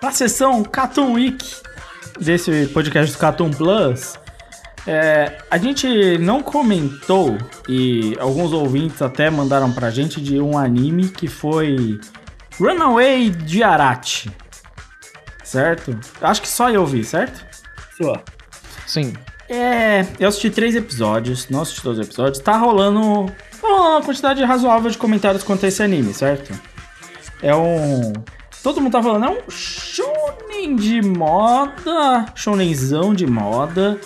pra 0.00 0.10
sessão 0.10 0.62
Cartoon 0.62 1.12
Week 1.12 1.56
desse 2.18 2.66
podcast 2.68 3.12
do 3.14 3.18
Cartoon 3.18 3.50
Plus. 3.50 4.18
É, 4.86 5.38
a 5.50 5.58
gente 5.58 6.16
não 6.18 6.42
comentou, 6.42 7.36
e 7.68 8.16
alguns 8.20 8.52
ouvintes 8.52 9.02
até 9.02 9.28
mandaram 9.28 9.72
pra 9.72 9.90
gente, 9.90 10.20
de 10.20 10.40
um 10.40 10.56
anime 10.56 11.08
que 11.08 11.26
foi 11.26 12.00
Runaway 12.58 13.30
de 13.30 13.62
Arachi. 13.62 14.30
Certo? 15.42 15.98
Acho 16.20 16.42
que 16.42 16.48
só 16.48 16.70
eu 16.70 16.86
vi, 16.86 17.02
certo? 17.04 17.44
Só. 18.00 18.22
Sim. 18.86 19.14
É, 19.48 20.06
eu 20.18 20.28
assisti 20.28 20.50
três 20.50 20.74
episódios, 20.74 21.48
não 21.48 21.62
assisti 21.62 21.82
todos 21.82 21.98
os 21.98 22.06
episódios. 22.06 22.38
Tá 22.38 22.56
rolando, 22.56 23.32
tá 23.60 23.68
rolando 23.68 23.90
uma 23.90 24.02
quantidade 24.02 24.42
razoável 24.44 24.90
de 24.90 24.98
comentários 24.98 25.42
quanto 25.42 25.64
a 25.64 25.68
esse 25.68 25.82
anime, 25.82 26.14
certo? 26.14 26.52
É 27.42 27.54
um. 27.54 28.12
Todo 28.62 28.80
mundo 28.80 28.92
tá 28.92 29.02
falando, 29.02 29.24
é 29.26 29.30
um 29.30 29.50
shonen 29.50 30.76
de 30.76 31.00
moda, 31.02 32.26
shonenzão 32.34 33.14
de 33.14 33.26
moda. 33.26 34.00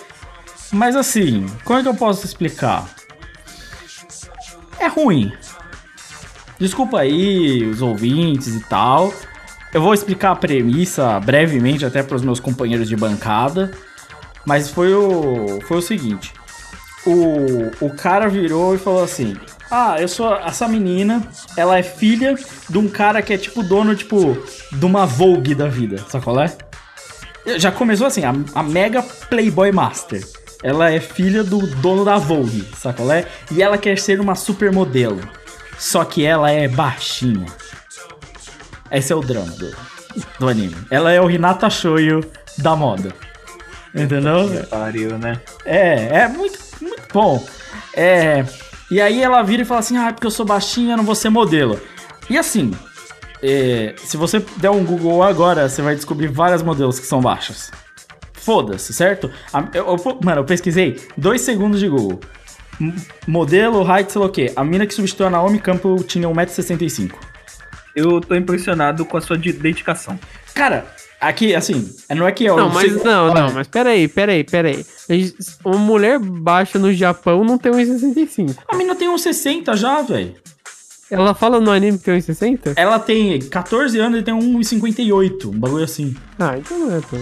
Mas 0.71 0.95
assim, 0.95 1.45
como 1.63 1.79
é 1.79 1.81
que 1.81 1.87
eu 1.87 1.95
posso 1.95 2.25
explicar? 2.25 2.87
É 4.79 4.87
ruim. 4.87 5.31
Desculpa 6.59 6.99
aí 6.99 7.65
os 7.65 7.81
ouvintes 7.81 8.55
e 8.55 8.59
tal. 8.61 9.13
Eu 9.73 9.81
vou 9.81 9.93
explicar 9.93 10.31
a 10.31 10.35
premissa 10.35 11.19
brevemente 11.19 11.85
até 11.85 12.03
para 12.03 12.15
os 12.15 12.21
meus 12.21 12.39
companheiros 12.39 12.87
de 12.87 12.95
bancada. 12.95 13.71
Mas 14.45 14.69
foi 14.69 14.93
o, 14.93 15.59
foi 15.67 15.77
o 15.77 15.81
seguinte: 15.81 16.33
o, 17.05 17.85
o 17.85 17.89
cara 17.95 18.27
virou 18.27 18.75
e 18.75 18.77
falou 18.77 19.03
assim: 19.03 19.35
Ah, 19.73 19.95
eu 19.97 20.07
sou 20.09 20.35
essa 20.35 20.67
menina, 20.67 21.25
ela 21.55 21.79
é 21.79 21.83
filha 21.83 22.35
de 22.69 22.77
um 22.77 22.89
cara 22.89 23.21
que 23.21 23.31
é 23.31 23.37
tipo 23.37 23.63
dono, 23.63 23.95
tipo, 23.95 24.37
de 24.69 24.85
uma 24.85 25.05
Vogue 25.05 25.55
da 25.55 25.69
vida, 25.69 26.03
sabe 26.09 26.25
qual 26.25 26.41
é? 26.41 26.53
Já 27.57 27.71
começou 27.71 28.05
assim, 28.05 28.25
a, 28.25 28.33
a 28.53 28.61
Mega 28.61 29.01
Playboy 29.01 29.71
Master. 29.71 30.21
Ela 30.61 30.91
é 30.91 30.99
filha 30.99 31.41
do 31.41 31.65
dono 31.77 32.03
da 32.03 32.17
Vogue, 32.17 32.67
sabe 32.77 32.97
qual 32.97 33.11
é? 33.13 33.25
E 33.49 33.63
ela 33.63 33.77
quer 33.77 33.97
ser 33.97 34.19
uma 34.19 34.35
supermodelo. 34.35 35.21
Só 35.79 36.03
que 36.03 36.25
ela 36.25 36.51
é 36.51 36.67
baixinha. 36.67 37.47
Esse 38.91 39.13
é 39.13 39.15
o 39.15 39.21
drama 39.21 39.51
do, 39.53 39.73
do 40.37 40.49
anime. 40.49 40.75
Ela 40.91 41.13
é 41.13 41.21
o 41.21 41.31
Hinata 41.31 41.69
Shoyo 41.69 42.29
da 42.57 42.75
moda. 42.75 43.13
Entendeu? 43.95 44.65
Pariu, 44.69 45.17
né? 45.17 45.39
É, 45.65 46.23
é 46.23 46.27
muito, 46.27 46.59
muito 46.81 47.01
bom. 47.11 47.43
É, 47.95 48.45
e 48.91 49.01
aí 49.01 49.21
ela 49.23 49.41
vira 49.41 49.61
e 49.63 49.65
fala 49.65 49.79
assim: 49.79 49.97
Ah, 49.97 50.09
é 50.09 50.11
porque 50.11 50.27
eu 50.27 50.31
sou 50.31 50.45
baixinha, 50.45 50.93
eu 50.93 50.97
não 50.97 51.03
vou 51.03 51.15
ser 51.15 51.29
modelo. 51.29 51.79
E 52.29 52.37
assim, 52.37 52.71
é, 53.41 53.95
se 53.97 54.17
você 54.17 54.39
der 54.57 54.69
um 54.69 54.83
Google 54.85 55.23
agora, 55.23 55.67
você 55.67 55.81
vai 55.81 55.95
descobrir 55.95 56.27
várias 56.27 56.61
modelos 56.61 56.99
que 56.99 57.05
são 57.05 57.19
baixas. 57.21 57.71
Foda-se, 58.33 58.93
certo? 58.93 59.31
Eu- 59.73 59.85
eu- 59.85 60.19
mano, 60.23 60.41
eu 60.41 60.45
pesquisei 60.45 60.99
dois 61.17 61.41
segundos 61.41 61.79
de 61.79 61.87
Google. 61.87 62.19
M- 62.79 62.95
Modelo, 63.27 63.83
height, 63.87 64.11
sei 64.11 64.19
lá 64.19 64.27
o 64.27 64.31
quê. 64.31 64.51
A 64.55 64.63
mina 64.63 64.85
que 64.87 64.93
substituiu 64.93 65.27
a 65.27 65.29
Naomi 65.29 65.59
Campbell 65.59 65.97
tinha 66.03 66.27
1,65m. 66.27 67.13
Eu 67.95 68.19
tô 68.21 68.33
impressionado 68.35 69.05
com 69.05 69.17
a 69.17 69.21
sua 69.21 69.37
de- 69.37 69.53
dedicação. 69.53 70.19
Cara, 70.55 70.85
aqui, 71.21 71.55
assim, 71.55 71.89
não 72.15 72.27
é 72.27 72.31
que 72.31 72.43
eu 72.43 72.57
Não, 72.57 72.69
mas 72.69 72.91
sei- 72.91 73.03
não, 73.03 73.33
não, 73.33 73.53
mas 73.53 73.67
peraí, 73.67 74.07
peraí, 74.07 74.43
peraí. 74.43 74.85
Uma 75.63 75.77
mulher 75.77 76.19
baixa 76.19 76.77
no 76.79 76.91
Japão 76.93 77.43
não 77.43 77.57
tem 77.57 77.71
1,65. 77.71 78.55
A 78.67 78.75
mina 78.75 78.95
tem 78.95 79.07
1,60 79.07 79.75
já, 79.77 80.01
velho. 80.01 80.35
Ela 81.09 81.33
fala 81.33 81.59
no 81.59 81.69
anime 81.71 81.97
que 81.97 82.05
tem 82.05 82.15
1,60? 82.17 82.73
Ela 82.75 82.97
tem 82.97 83.37
14 83.39 83.99
anos 83.99 84.19
e 84.19 84.23
tem 84.23 84.33
1,58, 84.33 85.45
um 85.49 85.59
bagulho 85.59 85.83
assim. 85.83 86.15
Ah, 86.39 86.57
então 86.57 86.77
não 86.79 86.95
é 86.97 87.01
tão. 87.01 87.19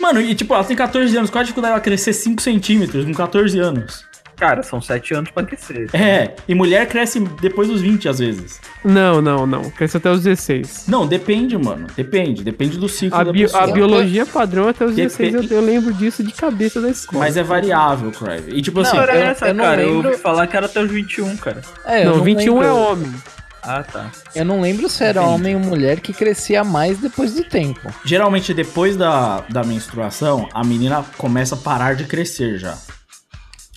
Mano, 0.00 0.20
e 0.20 0.34
tipo, 0.34 0.54
ela 0.54 0.64
tem 0.64 0.76
14 0.76 1.16
anos, 1.16 1.30
qual 1.30 1.40
a 1.40 1.42
dificuldade 1.42 1.72
dela 1.72 1.80
crescer 1.82 2.12
5 2.12 2.40
centímetros 2.40 3.04
com 3.04 3.12
14 3.12 3.58
anos? 3.58 4.04
Cara, 4.36 4.62
são 4.62 4.80
sete 4.80 5.14
anos 5.14 5.30
pra 5.30 5.44
crescer. 5.44 5.88
É, 5.94 6.34
e 6.48 6.54
mulher 6.54 6.86
cresce 6.88 7.20
depois 7.40 7.68
dos 7.68 7.80
20 7.80 8.08
às 8.08 8.18
vezes. 8.18 8.60
Não, 8.84 9.22
não, 9.22 9.46
não. 9.46 9.70
Cresce 9.70 9.96
até 9.96 10.10
os 10.10 10.22
16. 10.22 10.86
Não, 10.88 11.06
depende, 11.06 11.56
mano. 11.56 11.86
Depende, 11.96 12.42
depende 12.42 12.76
do 12.76 12.88
ciclo 12.88 13.18
A, 13.20 13.24
da 13.24 13.32
bio- 13.32 13.42
pessoa. 13.46 13.62
a 13.62 13.66
biologia 13.68 14.26
padrão 14.26 14.68
até 14.68 14.84
os 14.84 14.94
Depe- 14.94 15.08
16, 15.24 15.50
eu, 15.50 15.58
eu 15.58 15.64
lembro 15.64 15.92
disso 15.94 16.22
de 16.24 16.32
cabeça 16.32 16.80
da 16.80 16.88
escola. 16.90 17.24
Mas 17.24 17.36
é 17.36 17.42
variável, 17.42 18.10
Crave. 18.10 18.50
E 18.52 18.60
tipo 18.60 18.80
assim, 18.80 18.96
Não, 18.96 19.02
era 19.02 19.14
eu- 19.16 19.22
essa, 19.26 19.46
eu 19.48 19.54
não 19.54 19.64
cara. 19.64 19.82
Eu 19.82 19.92
lembro- 19.94 20.08
ouvi 20.10 20.20
falar 20.20 20.46
que 20.46 20.56
era 20.56 20.66
até 20.66 20.80
os 20.82 20.90
21, 20.90 21.36
cara. 21.36 21.62
É, 21.84 22.04
eu 22.06 22.16
não, 22.16 22.22
21 22.24 22.54
lembro, 22.54 22.66
é 22.66 22.72
homem. 22.72 23.14
Ah, 23.62 23.82
tá. 23.82 24.10
Eu 24.34 24.44
não 24.44 24.60
lembro 24.60 24.88
se 24.90 25.02
era 25.02 25.22
Entendi. 25.22 25.34
homem 25.34 25.54
ou 25.54 25.60
mulher 25.62 26.00
que 26.00 26.12
crescia 26.12 26.62
mais 26.62 26.98
depois 26.98 27.32
do 27.32 27.42
tempo. 27.44 27.80
geralmente 28.04 28.52
depois 28.52 28.94
da, 28.94 29.42
da 29.48 29.64
menstruação, 29.64 30.46
a 30.52 30.62
menina 30.62 31.02
começa 31.16 31.54
a 31.54 31.58
parar 31.58 31.94
de 31.94 32.04
crescer 32.04 32.58
já. 32.58 32.76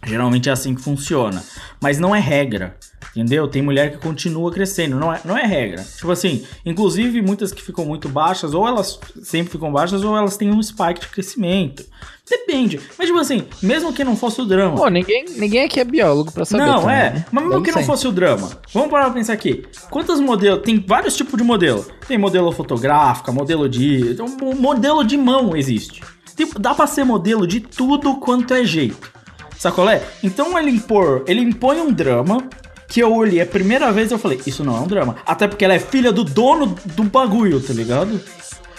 Geralmente 0.07 0.49
é 0.49 0.51
assim 0.51 0.73
que 0.73 0.81
funciona. 0.81 1.43
Mas 1.81 1.99
não 1.99 2.15
é 2.15 2.19
regra. 2.19 2.77
Entendeu? 3.15 3.47
Tem 3.47 3.61
mulher 3.61 3.91
que 3.91 3.97
continua 3.97 4.51
crescendo, 4.51 4.99
não 4.99 5.11
é, 5.11 5.19
não 5.25 5.37
é 5.37 5.45
regra. 5.45 5.83
Tipo 5.83 6.11
assim, 6.11 6.45
inclusive 6.65 7.21
muitas 7.21 7.51
que 7.51 7.63
ficam 7.63 7.83
muito 7.83 8.07
baixas, 8.07 8.53
ou 8.53 8.67
elas 8.67 8.99
sempre 9.23 9.51
ficam 9.51 9.71
baixas, 9.71 10.03
ou 10.03 10.15
elas 10.15 10.37
têm 10.37 10.51
um 10.51 10.61
spike 10.61 11.01
de 11.01 11.07
crescimento. 11.07 11.83
Depende. 12.29 12.79
Mas, 12.97 13.07
tipo 13.07 13.17
assim, 13.17 13.47
mesmo 13.63 13.93
que 13.93 14.03
não 14.03 14.15
fosse 14.15 14.41
o 14.41 14.45
drama. 14.45 14.75
Pô, 14.75 14.87
ninguém, 14.89 15.25
ninguém 15.29 15.63
aqui 15.63 15.79
é 15.79 15.83
biólogo 15.83 16.31
pra 16.31 16.45
saber. 16.45 16.65
Não, 16.65 16.81
também, 16.81 16.95
é. 16.95 17.09
né? 17.11 17.25
Mas 17.31 17.43
mesmo 17.43 17.59
Dá 17.59 17.65
que 17.65 17.77
não 17.77 17.83
fosse 17.83 18.07
o 18.07 18.11
drama. 18.11 18.51
Vamos 18.73 18.91
parar 18.91 19.05
pra 19.05 19.13
pensar 19.13 19.33
aqui. 19.33 19.65
Quantos 19.89 20.19
modelos? 20.19 20.61
Tem 20.63 20.83
vários 20.85 21.15
tipos 21.15 21.37
de 21.37 21.43
modelo. 21.43 21.85
Tem 22.07 22.17
modelo 22.17 22.51
fotográfica, 22.51 23.31
modelo 23.31 23.67
de. 23.69 24.15
modelo 24.59 25.03
de 25.03 25.17
mão 25.17 25.55
existe. 25.55 26.03
Tipo, 26.35 26.59
dá 26.59 26.75
pra 26.75 26.85
ser 26.85 27.03
modelo 27.03 27.47
de 27.47 27.61
tudo 27.61 28.17
quanto 28.17 28.53
é 28.53 28.63
jeito. 28.63 29.16
Sacolé? 29.57 30.01
Então 30.23 30.57
ele 30.57 30.71
impor, 30.71 31.23
ele 31.27 31.41
impõe 31.41 31.79
um 31.81 31.91
drama 31.91 32.43
que 32.87 32.99
eu 33.01 33.13
olhei 33.13 33.41
a 33.41 33.45
primeira 33.45 33.91
vez 33.91 34.11
e 34.11 34.13
eu 34.13 34.19
falei, 34.19 34.39
isso 34.45 34.63
não 34.63 34.77
é 34.77 34.79
um 34.79 34.87
drama. 34.87 35.15
Até 35.25 35.47
porque 35.47 35.65
ela 35.65 35.73
é 35.73 35.79
filha 35.79 36.11
do 36.11 36.23
dono 36.23 36.75
do 36.85 37.03
bagulho, 37.03 37.59
tá 37.59 37.73
ligado? 37.73 38.19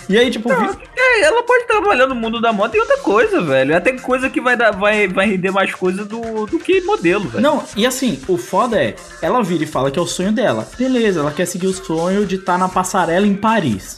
E 0.09 0.17
aí, 0.17 0.31
tipo, 0.31 0.49
vi- 0.49 0.79
É, 0.97 1.21
ela 1.25 1.43
pode 1.43 1.67
trabalhar 1.67 2.07
no 2.07 2.15
mundo 2.15 2.41
da 2.41 2.51
moda 2.51 2.75
e 2.75 2.81
outra 2.81 2.97
coisa, 2.99 3.43
velho. 3.43 3.77
Até 3.77 3.93
coisa 3.99 4.31
que 4.31 4.41
vai, 4.41 4.57
dar, 4.57 4.71
vai, 4.71 5.07
vai 5.07 5.27
render 5.27 5.51
mais 5.51 5.75
coisa 5.75 6.03
do, 6.07 6.47
do 6.47 6.59
que 6.59 6.81
modelo, 6.81 7.29
velho. 7.29 7.43
Não, 7.43 7.63
e 7.77 7.85
assim, 7.87 8.19
o 8.27 8.39
foda 8.39 8.83
é, 8.83 8.97
ela 9.21 9.43
vira 9.43 9.65
e 9.65 9.67
fala 9.67 9.91
que 9.91 9.99
é 9.99 10.03
o 10.03 10.07
sonho 10.07 10.33
dela. 10.33 10.67
Beleza, 10.79 11.21
ela 11.21 11.31
quer 11.31 11.45
seguir 11.47 11.67
o 11.67 11.75
sonho 11.75 12.25
de 12.25 12.37
estar 12.37 12.57
na 12.57 12.71
passarela 12.71 13.27
em 13.27 13.35
Paris. 13.35 13.97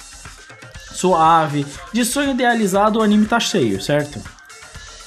Suave. 0.92 1.64
De 1.92 2.04
sonho 2.04 2.32
idealizado, 2.32 2.98
o 2.98 3.02
anime 3.02 3.26
tá 3.26 3.38
cheio, 3.38 3.80
certo? 3.80 4.20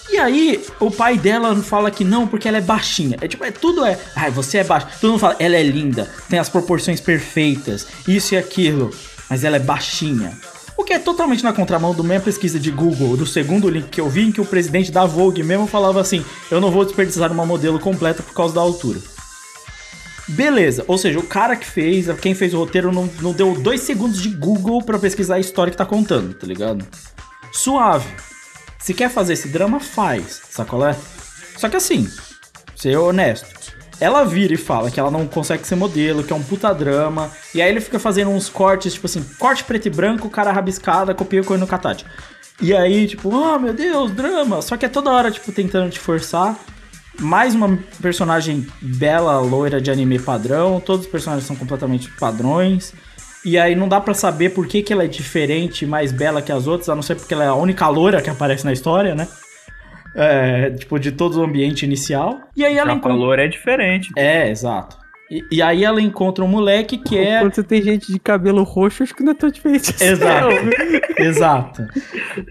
E 0.10 0.18
aí, 0.18 0.64
o 0.80 0.92
pai 0.92 1.18
dela 1.18 1.56
fala 1.56 1.90
que 1.90 2.04
não, 2.04 2.28
porque 2.28 2.48
ela 2.48 2.58
é 2.58 2.62
baixinha. 2.62 3.18
É 3.22 3.28
tipo, 3.28 3.44
é 3.44 3.52
tudo 3.52 3.86
é. 3.86 3.98
Ai, 4.16 4.30
você 4.30 4.60
é 4.60 4.64
baixa. 4.64 4.88
Todo 5.00 5.12
mundo 5.12 5.20
fala, 5.20 5.36
ela 5.40 5.56
é 5.56 5.64
linda, 5.64 6.10
tem 6.30 6.40
as 6.40 6.50
proporções 6.50 7.00
perfeitas, 7.00 7.88
isso 8.08 8.34
e 8.34 8.38
aquilo. 8.38 8.92
Mas 9.30 9.44
ela 9.44 9.56
é 9.56 9.60
baixinha. 9.60 10.38
O 10.76 10.84
que 10.84 10.94
é 10.94 11.00
totalmente 11.00 11.44
na 11.44 11.54
contramão 11.54 11.94
do 11.94 12.04
minha 12.04 12.20
pesquisa 12.20 12.60
de 12.60 12.72
Google, 12.72 13.16
do 13.16 13.26
segundo 13.26 13.70
link 13.70 13.90
que 13.90 14.02
eu 14.02 14.10
vi, 14.10 14.24
em 14.28 14.32
que 14.32 14.42
o 14.42 14.46
presidente 14.46 14.92
da 14.92 15.06
Vogue 15.06 15.44
mesmo 15.44 15.68
falava 15.68 16.02
assim: 16.02 16.26
eu 16.50 16.60
não 16.60 16.72
vou 16.72 16.84
desperdiçar 16.84 17.32
uma 17.32 17.46
modelo 17.46 17.80
completa 17.80 18.24
por 18.24 18.34
causa 18.34 18.56
da 18.56 18.62
altura. 18.62 19.00
Beleza, 20.28 20.84
ou 20.88 20.98
seja, 20.98 21.20
o 21.20 21.24
cara 21.24 21.56
que 21.56 21.66
fez, 21.66 22.08
quem 22.20 22.34
fez 22.34 22.54
o 22.54 22.58
roteiro, 22.58 22.92
não, 22.92 23.10
não 23.22 23.34
deu 23.34 23.54
dois 23.54 23.82
segundos 23.82 24.22
de 24.22 24.30
Google 24.30 24.82
pra 24.82 24.98
pesquisar 24.98 25.36
a 25.36 25.40
história 25.40 25.70
que 25.70 25.78
tá 25.78 25.86
contando, 25.86 26.34
tá 26.34 26.48
ligado? 26.48 26.86
Suave. 27.52 28.08
Se 28.84 28.94
quer 28.94 29.10
fazer 29.10 29.32
esse 29.32 29.48
drama, 29.48 29.80
faz, 29.80 30.42
sacolé? 30.50 30.94
Só 31.56 31.70
que 31.70 31.78
assim, 31.78 32.06
ser 32.76 32.98
honesto. 32.98 33.48
Ela 33.98 34.26
vira 34.26 34.54
e 34.54 34.58
fala 34.58 34.92
que 34.92 35.00
ela 35.00 35.10
não 35.10 35.26
consegue 35.26 35.66
ser 35.66 35.76
modelo, 35.76 36.22
que 36.22 36.34
é 36.34 36.36
um 36.36 36.44
puta 36.44 36.74
drama. 36.74 37.32
E 37.56 37.62
aí 37.62 37.70
ele 37.70 37.80
fica 37.80 37.98
fazendo 37.98 38.32
uns 38.32 38.50
cortes, 38.50 38.92
tipo 38.96 39.06
assim, 39.06 39.24
corte 39.40 39.64
preto 39.64 39.86
e 39.86 39.90
branco, 39.90 40.30
cara 40.30 40.52
rabiscada, 40.52 41.16
copia 41.16 41.42
com 41.46 41.56
no 41.56 41.66
Katati. 41.66 42.06
E 42.62 42.76
aí, 42.76 43.08
tipo, 43.08 43.34
oh 43.34 43.58
meu 43.58 43.74
Deus, 43.74 44.12
drama. 44.12 44.62
Só 44.62 44.76
que 44.76 44.86
é 44.86 44.90
toda 44.90 45.12
hora, 45.12 45.32
tipo, 45.32 45.50
tentando 45.54 45.90
te 45.90 46.00
forçar. 46.00 46.60
Mais 47.22 47.56
uma 47.56 47.80
personagem 48.02 48.68
bela, 48.82 49.40
loira 49.40 49.80
de 49.80 49.92
anime 49.92 50.20
padrão. 50.20 50.82
Todos 50.82 51.06
os 51.06 51.12
personagens 51.12 51.48
são 51.48 51.56
completamente 51.56 52.10
padrões. 52.20 52.94
E 53.46 53.58
aí 53.58 53.76
não 53.76 53.88
dá 53.90 54.00
pra 54.00 54.14
saber 54.14 54.50
por 54.52 54.66
que, 54.68 54.82
que 54.82 54.94
ela 54.94 55.04
é 55.04 55.08
diferente, 55.08 55.86
mais 55.86 56.12
bela 56.12 56.42
que 56.42 56.52
as 56.52 56.66
outras, 56.66 56.88
a 56.90 56.96
não 56.96 57.02
ser 57.02 57.16
porque 57.16 57.34
ela 57.34 57.44
é 57.44 57.48
a 57.48 57.56
única 57.56 57.88
loira 57.90 58.22
que 58.22 58.30
aparece 58.30 58.64
na 58.64 58.72
história, 58.72 59.14
né? 59.14 59.28
É, 60.16 60.70
tipo, 60.72 61.00
de 61.00 61.12
todo 61.12 61.40
o 61.40 61.44
ambiente 61.44 61.84
inicial. 61.86 62.40
E 62.56 62.64
aí 62.64 62.78
ela 62.78 62.92
A 62.92 62.96
encontra. 62.96 63.12
valor 63.18 63.40
é 63.40 63.48
diferente. 63.48 64.10
É, 64.16 64.50
exato. 64.50 64.98
E, 65.34 65.44
e 65.52 65.62
aí 65.64 65.84
ela 65.84 66.00
encontra 66.00 66.44
um 66.44 66.48
moleque 66.48 66.96
que 66.96 67.18
é. 67.18 67.40
Quando 67.40 67.56
você 67.56 67.64
tem 67.64 67.82
gente 67.82 68.12
de 68.12 68.20
cabelo 68.20 68.62
roxo, 68.62 69.02
acho 69.02 69.16
que 69.16 69.24
não 69.24 69.32
é 69.32 69.36
tão 69.36 69.50
diferente 69.50 69.90
assim. 69.90 70.06
Exato. 70.06 70.56
Exato. 71.18 71.88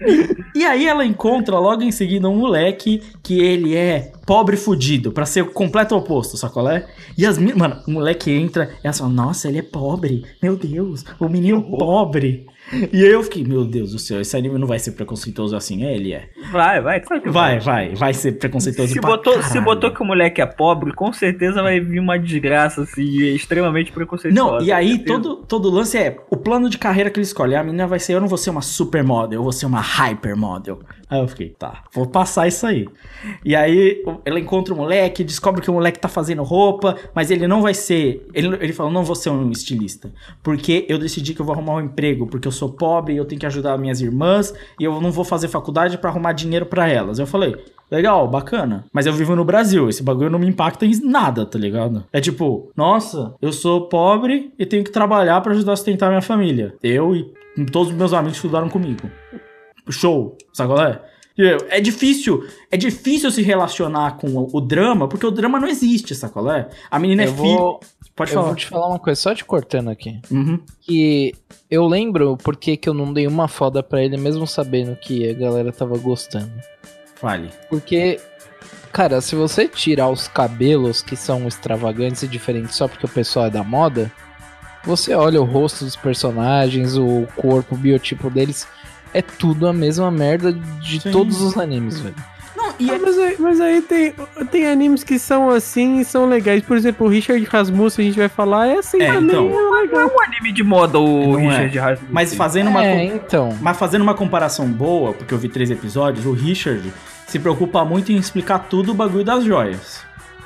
E, 0.05 0.59
e 0.59 0.65
aí 0.65 0.85
ela 0.85 1.05
encontra 1.05 1.57
logo 1.57 1.81
em 1.81 1.91
seguida 1.91 2.27
um 2.27 2.35
moleque 2.35 3.01
que 3.23 3.39
ele 3.39 3.73
é 3.73 4.11
pobre 4.25 4.57
fudido, 4.57 5.13
pra 5.13 5.25
ser 5.25 5.43
o 5.43 5.51
completo 5.51 5.95
oposto, 5.95 6.35
sacolé? 6.35 6.85
E 7.17 7.25
as 7.25 7.37
meninas, 7.37 7.57
mano, 7.57 7.83
o 7.87 7.91
moleque 7.91 8.31
entra 8.31 8.71
e 8.83 8.87
ela 8.87 8.93
fala, 8.93 9.09
nossa, 9.09 9.47
ele 9.47 9.59
é 9.59 9.61
pobre, 9.61 10.25
meu 10.41 10.57
Deus, 10.57 11.05
o 11.19 11.29
menino 11.29 11.61
pobre. 11.77 12.45
E 12.71 13.03
aí 13.03 13.11
eu 13.11 13.23
fiquei, 13.23 13.43
meu 13.43 13.65
Deus 13.65 13.91
do 13.91 13.99
céu, 13.99 14.21
esse 14.21 14.35
anime 14.35 14.57
não 14.57 14.67
vai 14.67 14.79
ser 14.79 14.91
preconceituoso 14.91 15.55
assim, 15.55 15.85
é, 15.85 15.95
ele 15.95 16.13
é. 16.13 16.29
Vai, 16.51 16.81
vai, 16.81 16.99
claro 16.99 17.21
que 17.21 17.29
Vai, 17.29 17.59
vai, 17.59 17.93
vai 17.93 18.13
ser 18.13 18.33
preconceituoso 18.33 18.93
Se 18.93 18.99
botou, 18.99 19.41
se 19.41 19.59
botou 19.59 19.91
que 19.91 20.01
o 20.01 20.05
moleque 20.05 20.41
é 20.41 20.45
pobre, 20.45 20.93
com 20.93 21.11
certeza 21.11 21.61
vai 21.61 21.79
vir 21.79 21.99
uma 21.99 22.17
desgraça, 22.17 22.83
assim, 22.83 23.03
extremamente 23.33 23.91
preconceituosa. 23.91 24.57
Não, 24.57 24.61
e 24.61 24.71
aí 24.71 24.99
todo, 24.99 25.37
todo 25.37 25.69
lance 25.69 25.97
é 25.97 26.17
o 26.29 26.37
plano 26.37 26.69
de 26.69 26.77
carreira 26.77 27.09
que 27.09 27.19
ele 27.19 27.25
escolhe. 27.25 27.55
A 27.55 27.63
menina 27.63 27.87
vai 27.87 27.99
ser, 27.99 28.13
eu 28.13 28.21
não 28.21 28.27
vou 28.27 28.37
ser 28.37 28.49
uma 28.49 28.61
supermodel, 28.61 29.39
eu 29.39 29.43
vou 29.43 29.51
ser 29.51 29.65
uma 29.65 29.81
hypermodel. 29.81 30.79
Aí 31.13 31.19
eu 31.19 31.27
fiquei, 31.27 31.49
tá, 31.49 31.83
vou 31.93 32.07
passar 32.07 32.47
isso 32.47 32.65
aí. 32.65 32.87
E 33.45 33.55
aí 33.55 34.03
ela 34.25 34.39
encontra 34.39 34.73
o 34.73 34.77
moleque, 34.77 35.23
descobre 35.23 35.61
que 35.61 35.69
o 35.69 35.73
moleque 35.73 35.99
tá 35.99 36.07
fazendo 36.07 36.41
roupa, 36.41 36.95
mas 37.13 37.29
ele 37.29 37.47
não 37.47 37.61
vai 37.61 37.75
ser. 37.75 38.27
Ele, 38.33 38.47
ele 38.59 38.73
fala, 38.73 38.89
não 38.89 39.03
vou 39.03 39.15
ser 39.15 39.29
um 39.29 39.51
estilista. 39.51 40.11
Porque 40.41 40.87
eu 40.89 40.97
decidi 40.97 41.35
que 41.35 41.39
eu 41.39 41.45
vou 41.45 41.53
arrumar 41.53 41.75
um 41.75 41.81
emprego, 41.81 42.25
porque 42.25 42.47
eu 42.47 42.51
sou 42.51 42.69
pobre 42.69 43.13
e 43.13 43.17
eu 43.17 43.25
tenho 43.25 43.39
que 43.39 43.45
ajudar 43.45 43.77
minhas 43.77 44.01
irmãs, 44.01 44.55
e 44.79 44.85
eu 44.85 44.99
não 44.99 45.11
vou 45.11 45.23
fazer 45.23 45.49
faculdade 45.49 45.99
pra 45.99 46.09
arrumar 46.09 46.33
dinheiro 46.33 46.65
pra 46.65 46.89
elas. 46.89 47.19
Eu 47.19 47.27
falei. 47.27 47.55
Legal, 47.91 48.27
bacana. 48.27 48.85
Mas 48.91 49.05
eu 49.05 49.13
vivo 49.13 49.35
no 49.35 49.45
Brasil, 49.45 49.87
esse 49.87 50.01
bagulho 50.01 50.31
não 50.31 50.39
me 50.39 50.47
impacta 50.47 50.83
em 50.83 50.99
nada, 51.03 51.45
tá 51.45 51.59
ligado? 51.59 52.03
É 52.11 52.19
tipo, 52.19 52.71
nossa, 52.75 53.35
eu 53.39 53.53
sou 53.53 53.87
pobre 53.87 54.51
e 54.57 54.65
tenho 54.65 54.83
que 54.83 54.89
trabalhar 54.89 55.39
pra 55.41 55.51
ajudar 55.51 55.73
a 55.73 55.75
sustentar 55.75 56.09
minha 56.09 56.21
família. 56.21 56.73
Eu 56.81 57.15
e 57.15 57.31
todos 57.71 57.89
os 57.89 57.95
meus 57.95 58.13
amigos 58.13 58.37
estudaram 58.37 58.67
comigo. 58.67 59.07
Show, 59.89 60.37
sabe 60.53 60.73
qual 60.73 60.85
é? 60.87 61.01
Eu, 61.37 61.57
É 61.69 61.81
difícil, 61.81 62.47
é 62.69 62.77
difícil 62.77 63.31
se 63.31 63.41
relacionar 63.41 64.17
com 64.17 64.47
o, 64.53 64.61
drama, 64.61 65.07
porque 65.07 65.25
o 65.25 65.31
drama 65.31 65.59
não 65.59 65.67
existe, 65.67 66.13
sabe 66.13 66.33
qual 66.33 66.51
é? 66.51 66.69
A 66.91 66.99
menina 66.99 67.23
é 67.23 67.27
Eu 67.27 67.33
filha. 67.33 67.57
vou, 67.57 67.79
Pode 68.15 68.29
eu 68.31 68.35
falar. 68.35 68.47
vou 68.47 68.55
te 68.55 68.67
falar 68.67 68.87
uma 68.87 68.99
coisa, 68.99 69.19
só 69.19 69.33
te 69.33 69.43
cortando 69.43 69.89
aqui. 69.89 70.19
Uhum. 70.29 70.59
Que 70.81 71.33
eu 71.71 71.87
lembro 71.87 72.37
porque 72.37 72.77
que 72.77 72.87
eu 72.87 72.93
não 72.93 73.11
dei 73.11 73.25
uma 73.25 73.47
foda 73.47 73.81
pra 73.81 74.03
ele, 74.03 74.15
mesmo 74.15 74.45
sabendo 74.45 74.95
que 74.95 75.27
a 75.27 75.33
galera 75.33 75.71
tava 75.71 75.97
gostando. 75.97 76.51
Fale. 77.15 77.49
Porque, 77.67 78.19
cara, 78.91 79.19
se 79.19 79.35
você 79.35 79.67
tirar 79.67 80.09
os 80.09 80.27
cabelos 80.27 81.01
que 81.01 81.15
são 81.15 81.47
extravagantes 81.47 82.21
e 82.21 82.27
diferentes 82.27 82.75
só 82.75 82.87
porque 82.87 83.07
o 83.07 83.09
pessoal 83.09 83.47
é 83.47 83.49
da 83.49 83.63
moda, 83.63 84.11
você 84.83 85.15
olha 85.15 85.41
o 85.41 85.45
rosto 85.45 85.83
dos 85.83 85.95
personagens, 85.95 86.95
o 86.95 87.25
corpo, 87.35 87.73
o 87.73 87.77
biotipo 87.77 88.29
deles, 88.29 88.67
é 89.13 89.21
tudo 89.21 89.67
a 89.67 89.73
mesma 89.73 90.09
merda 90.11 90.51
de 90.51 90.99
Sim. 90.99 91.11
todos 91.11 91.41
os 91.41 91.57
animes, 91.57 91.99
velho. 91.99 92.15
Não, 92.55 92.73
e 92.79 92.89
Ah, 92.91 92.99
mas, 93.01 93.17
aí, 93.17 93.35
mas 93.39 93.59
aí 93.61 93.81
tem, 93.81 94.13
tem 94.51 94.67
animes 94.67 95.03
que 95.03 95.17
são 95.19 95.49
assim 95.49 95.99
e 95.99 96.05
são 96.05 96.27
legais. 96.27 96.63
Por 96.63 96.77
exemplo, 96.77 97.05
o 97.07 97.09
Richard 97.09 97.43
Rasmussen, 97.45 98.05
a 98.05 98.07
gente 98.09 98.17
vai 98.19 98.29
falar, 98.29 98.67
é 98.67 98.77
assim 98.77 99.01
É, 99.01 99.11
também. 99.13 99.25
então. 99.47 99.49
é 99.77 99.81
legal. 99.81 100.07
um 100.07 100.21
anime 100.23 100.51
de 100.53 100.63
moda, 100.63 100.97
o 100.99 101.33
Não 101.33 101.39
é. 101.51 101.65
Richard 101.65 101.77
Rasmussen. 101.79 102.07
mas 102.13 102.33
fazendo 102.35 102.69
uma. 102.69 102.85
É, 102.85 103.05
então. 103.05 103.57
Mas 103.59 103.77
fazendo 103.77 104.01
uma 104.03 104.13
comparação 104.13 104.67
boa, 104.67 105.13
porque 105.13 105.33
eu 105.33 105.37
vi 105.37 105.49
três 105.49 105.69
episódios, 105.71 106.25
o 106.25 106.31
Richard 106.31 106.93
se 107.27 107.39
preocupa 107.39 107.83
muito 107.83 108.11
em 108.11 108.15
explicar 108.17 108.59
tudo 108.59 108.91
o 108.91 108.93
bagulho 108.95 109.23
das 109.25 109.43
joias. 109.43 110.01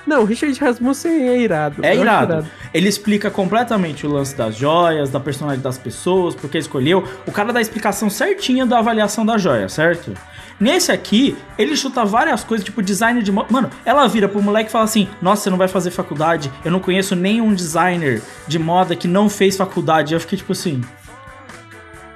Não, 0.08 0.22
o 0.22 0.26
Richard 0.26 0.58
Rasmussen 0.60 1.28
é 1.28 1.38
irado. 1.38 1.84
É 1.86 1.92
acho 1.92 2.02
irado. 2.02 2.48
Ele 2.74 2.88
explica 2.88 3.30
completamente 3.30 4.08
o 4.08 4.10
lance 4.12 4.36
das 4.36 4.56
joias, 4.56 5.10
da 5.10 5.20
personalidade 5.20 5.62
das 5.64 5.78
pessoas, 5.78 6.34
porque 6.34 6.58
escolheu. 6.58 7.04
O 7.28 7.32
cara 7.32 7.52
dá 7.52 7.60
a 7.60 7.62
explicação 7.62 8.10
certinha 8.10 8.66
da 8.66 8.80
avaliação 8.80 9.26
da 9.26 9.38
joia, 9.38 9.68
certo? 9.68 10.14
Nesse 10.60 10.92
aqui, 10.92 11.38
ele 11.58 11.76
chuta 11.76 12.04
várias 12.06 12.44
coisas, 12.44 12.64
tipo 12.66 12.82
design 12.82 13.22
de 13.22 13.32
moda. 13.32 13.48
Mano, 13.52 13.70
ela 13.86 14.08
vira 14.08 14.28
pro 14.30 14.42
moleque 14.42 14.70
e 14.70 14.72
fala 14.72 14.86
assim: 14.86 15.08
Nossa, 15.22 15.44
você 15.44 15.50
não 15.50 15.58
vai 15.58 15.68
fazer 15.68 15.92
faculdade. 15.92 16.52
Eu 16.66 16.72
não 16.72 16.80
conheço 16.80 17.16
nenhum 17.16 17.54
designer 17.54 18.22
de 18.48 18.58
moda 18.58 18.96
que 18.96 19.08
não 19.08 19.30
fez 19.30 19.56
faculdade. 19.58 20.14
Eu 20.14 20.20
fiquei 20.20 20.38
tipo 20.38 20.54
assim. 20.54 20.82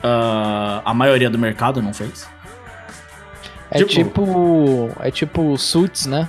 "Ah, 0.04 0.82
a 0.86 0.94
maioria 0.94 1.30
do 1.30 1.38
mercado 1.38 1.82
não 1.82 1.94
fez. 1.94 2.28
É 3.70 3.78
Tipo- 3.80 3.90
tipo. 3.92 4.90
É 5.00 5.12
tipo 5.12 5.58
Suits, 5.58 6.06
né? 6.06 6.28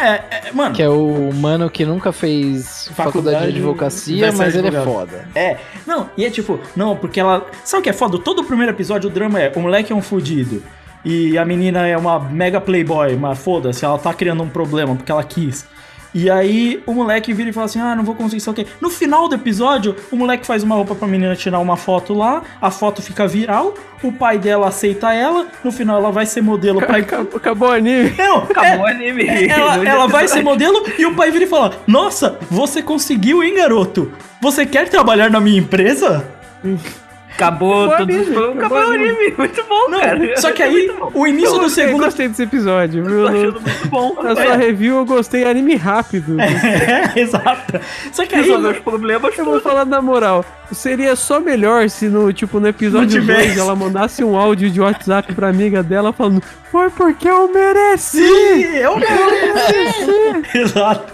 É, 0.00 0.48
é, 0.48 0.52
mano. 0.52 0.74
Que 0.74 0.82
é 0.82 0.88
o 0.88 1.30
mano 1.34 1.68
que 1.68 1.84
nunca 1.84 2.12
fez 2.12 2.88
faculdade, 2.94 3.12
Faculdade, 3.12 3.52
de 3.52 3.58
advocacia, 3.58 4.32
mas 4.32 4.54
ele 4.54 4.68
é 4.68 4.70
advogado. 4.70 5.10
foda. 5.10 5.28
É, 5.34 5.56
não, 5.86 6.08
e 6.16 6.24
é 6.24 6.30
tipo, 6.30 6.58
não, 6.74 6.96
porque 6.96 7.20
ela. 7.20 7.46
Sabe 7.64 7.80
o 7.80 7.84
que 7.84 7.90
é 7.90 7.92
foda? 7.92 8.18
Todo 8.18 8.40
o 8.40 8.44
primeiro 8.44 8.72
episódio 8.72 9.10
o 9.10 9.12
drama 9.12 9.40
é: 9.40 9.52
o 9.54 9.60
moleque 9.60 9.92
é 9.92 9.96
um 9.96 10.02
fudido. 10.02 10.62
E 11.04 11.38
a 11.38 11.44
menina 11.44 11.86
é 11.86 11.96
uma 11.96 12.18
mega 12.18 12.60
playboy, 12.60 13.16
mas 13.16 13.38
foda-se, 13.38 13.84
ela 13.84 13.98
tá 13.98 14.12
criando 14.12 14.42
um 14.42 14.48
problema 14.48 14.94
porque 14.94 15.10
ela 15.10 15.24
quis. 15.24 15.66
E 16.14 16.28
aí 16.28 16.82
o 16.86 16.92
moleque 16.92 17.32
vira 17.32 17.50
e 17.50 17.52
fala 17.52 17.66
assim: 17.66 17.80
ah, 17.80 17.94
não 17.94 18.02
vou 18.04 18.14
conseguir, 18.14 18.40
sei 18.40 18.50
o 18.52 18.54
quê. 18.54 18.66
No 18.80 18.90
final 18.90 19.28
do 19.28 19.34
episódio, 19.34 19.94
o 20.10 20.16
moleque 20.16 20.46
faz 20.46 20.62
uma 20.62 20.74
roupa 20.74 20.94
pra 20.94 21.06
menina 21.06 21.36
tirar 21.36 21.58
uma 21.60 21.76
foto 21.76 22.12
lá, 22.12 22.42
a 22.60 22.70
foto 22.70 23.00
fica 23.00 23.26
viral, 23.28 23.74
o 24.02 24.10
pai 24.10 24.38
dela 24.38 24.68
aceita 24.68 25.12
ela, 25.12 25.46
no 25.62 25.70
final 25.70 25.98
ela 25.98 26.10
vai 26.10 26.26
ser 26.26 26.40
modelo 26.40 26.80
pra. 26.80 26.96
Acabou, 26.98 27.36
acabou 27.36 27.68
o 27.68 27.72
anime. 27.72 28.12
Não, 28.18 28.38
Acabou 28.50 28.84
o 28.84 28.88
é- 28.88 28.92
anime. 28.92 29.26
ela, 29.48 29.88
ela 29.88 30.06
vai 30.08 30.26
ser 30.26 30.42
modelo 30.42 30.84
e 30.98 31.06
o 31.06 31.14
pai 31.14 31.30
vira 31.30 31.44
e 31.44 31.48
fala: 31.48 31.74
Nossa, 31.86 32.38
você 32.50 32.82
conseguiu, 32.82 33.42
hein, 33.42 33.54
garoto? 33.54 34.12
Você 34.40 34.66
quer 34.66 34.88
trabalhar 34.88 35.30
na 35.30 35.40
minha 35.40 35.58
empresa? 35.58 36.26
Acabou 37.40 37.84
Acabou 37.84 37.94
o 37.94 37.96
todos 37.96 38.16
os 38.16 38.26
anime, 38.26 38.36
acabou 38.36 38.78
Acabou 38.78 38.78
o 38.78 38.94
anime. 38.94 39.34
Muito 39.38 39.64
bom, 39.64 39.88
Não, 39.88 40.00
cara. 40.00 40.36
só 40.40 40.52
que 40.52 40.62
aí, 40.62 40.90
o 41.14 41.26
início 41.26 41.54
Eu 41.56 41.60
do 41.60 41.68
segundo. 41.70 42.04
gostei 42.04 42.28
desse 42.28 42.42
episódio, 42.42 43.04
viu? 43.04 43.26
Achando 43.26 43.60
muito 43.60 43.88
bom. 43.88 44.14
Na 44.22 44.34
sua 44.36 44.56
review 44.56 44.96
eu 44.96 45.04
gostei 45.06 45.44
anime 45.44 45.74
rápido. 45.76 46.36
É, 46.40 47.18
exato. 47.20 47.80
Só 48.12 48.24
que 48.26 48.34
aí. 48.34 48.42
Resolver 48.42 48.68
os 48.68 48.78
problemas 48.80 49.36
Eu 49.38 49.44
vou 49.44 49.60
falar 49.60 49.84
na 49.84 50.02
moral. 50.02 50.44
Seria 50.72 51.16
só 51.16 51.40
melhor 51.40 51.88
se 51.88 52.08
no, 52.08 52.32
tipo, 52.32 52.60
no 52.60 52.68
episódio 52.68 53.00
Não 53.20 53.26
tivesse. 53.26 53.46
2 53.48 53.58
ela 53.58 53.74
mandasse 53.74 54.22
um 54.22 54.36
áudio 54.36 54.70
de 54.70 54.80
WhatsApp 54.80 55.32
pra 55.34 55.48
amiga 55.48 55.82
dela 55.82 56.12
falando 56.12 56.42
Foi 56.70 56.90
porque 56.90 57.28
eu 57.28 57.52
mereci! 57.52 58.18
Sim, 58.18 58.64
eu 58.76 58.96
mereci. 58.96 60.58
Exato. 60.58 61.12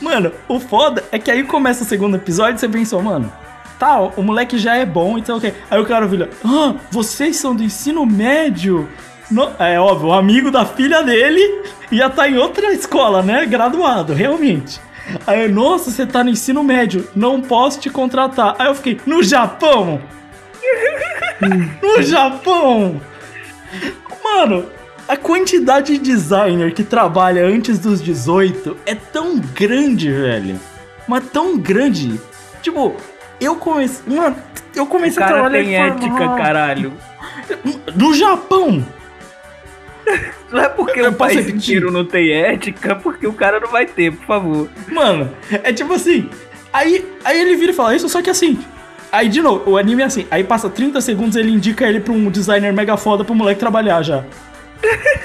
Mano, 0.00 0.32
o 0.48 0.60
foda 0.60 1.02
é 1.10 1.18
que 1.18 1.30
aí 1.30 1.42
começa 1.44 1.84
o 1.84 1.86
segundo 1.86 2.16
episódio 2.16 2.56
e 2.56 2.58
você 2.60 2.68
pensou, 2.68 3.02
mano. 3.02 3.30
Tá, 3.84 4.00
o 4.00 4.22
moleque 4.22 4.56
já 4.56 4.76
é 4.76 4.86
bom, 4.86 5.18
então 5.18 5.36
ok. 5.36 5.52
Aí 5.70 5.78
o 5.78 5.84
cara 5.84 6.06
vira, 6.06 6.30
ah, 6.42 6.74
vocês 6.90 7.36
são 7.36 7.54
do 7.54 7.62
ensino 7.62 8.06
médio? 8.06 8.88
No- 9.30 9.50
é 9.58 9.78
óbvio, 9.78 10.08
o 10.08 10.12
amigo 10.14 10.50
da 10.50 10.64
filha 10.64 11.02
dele 11.02 11.42
ia 11.92 12.06
estar 12.06 12.26
em 12.26 12.38
outra 12.38 12.72
escola, 12.72 13.22
né? 13.22 13.44
Graduado, 13.44 14.14
realmente. 14.14 14.80
Aí, 15.26 15.48
nossa, 15.48 15.90
você 15.90 16.06
tá 16.06 16.24
no 16.24 16.30
ensino 16.30 16.64
médio, 16.64 17.06
não 17.14 17.42
posso 17.42 17.78
te 17.78 17.90
contratar. 17.90 18.56
Aí 18.58 18.68
eu 18.68 18.74
fiquei, 18.74 18.98
no 19.04 19.22
Japão? 19.22 20.00
no 21.82 22.02
Japão? 22.02 23.02
Mano, 24.24 24.64
a 25.06 25.14
quantidade 25.14 25.98
de 25.98 26.04
designer 26.12 26.72
que 26.72 26.82
trabalha 26.84 27.46
antes 27.46 27.78
dos 27.78 28.00
18 28.00 28.78
é 28.86 28.94
tão 28.94 29.38
grande, 29.38 30.10
velho. 30.10 30.58
Mas 31.06 31.22
tão 31.30 31.58
grande. 31.58 32.18
Tipo, 32.62 32.96
eu 33.44 33.56
comecei. 33.56 34.14
Mano, 34.14 34.36
eu 34.74 34.84
O 34.84 34.86
comecei 34.86 35.22
a 35.22 35.26
cara 35.26 35.40
trabalhar 35.40 35.64
tem 35.64 35.76
ética, 35.76 36.28
caralho. 36.36 36.92
No 37.94 38.14
Japão! 38.14 38.84
Não 40.50 40.60
é 40.60 40.68
porque 40.68 41.00
Eu 41.00 41.10
o 41.10 41.14
país 41.14 41.36
repetir? 41.46 41.76
inteiro 41.76 41.90
não 41.90 42.04
tem 42.04 42.30
ética, 42.30 42.94
porque 42.96 43.26
o 43.26 43.32
cara 43.32 43.58
não 43.58 43.68
vai 43.68 43.86
ter, 43.86 44.12
por 44.12 44.26
favor. 44.26 44.68
Mano, 44.88 45.30
é 45.50 45.72
tipo 45.72 45.92
assim. 45.94 46.28
Aí, 46.72 47.04
aí 47.24 47.40
ele 47.40 47.56
vira 47.56 47.72
e 47.72 47.74
fala 47.74 47.94
isso, 47.96 48.08
só 48.08 48.20
que 48.20 48.30
assim. 48.30 48.58
Aí, 49.10 49.28
de 49.28 49.40
novo, 49.40 49.70
o 49.70 49.78
anime 49.78 50.02
é 50.02 50.06
assim. 50.06 50.26
Aí 50.30 50.42
passa 50.44 50.68
30 50.68 51.00
segundos 51.00 51.36
ele 51.36 51.50
indica 51.50 51.86
ele 51.86 52.00
pra 52.00 52.12
um 52.12 52.30
designer 52.30 52.72
mega 52.72 52.96
foda 52.96 53.24
pro 53.24 53.34
moleque 53.34 53.60
trabalhar 53.60 54.02
já. 54.02 54.24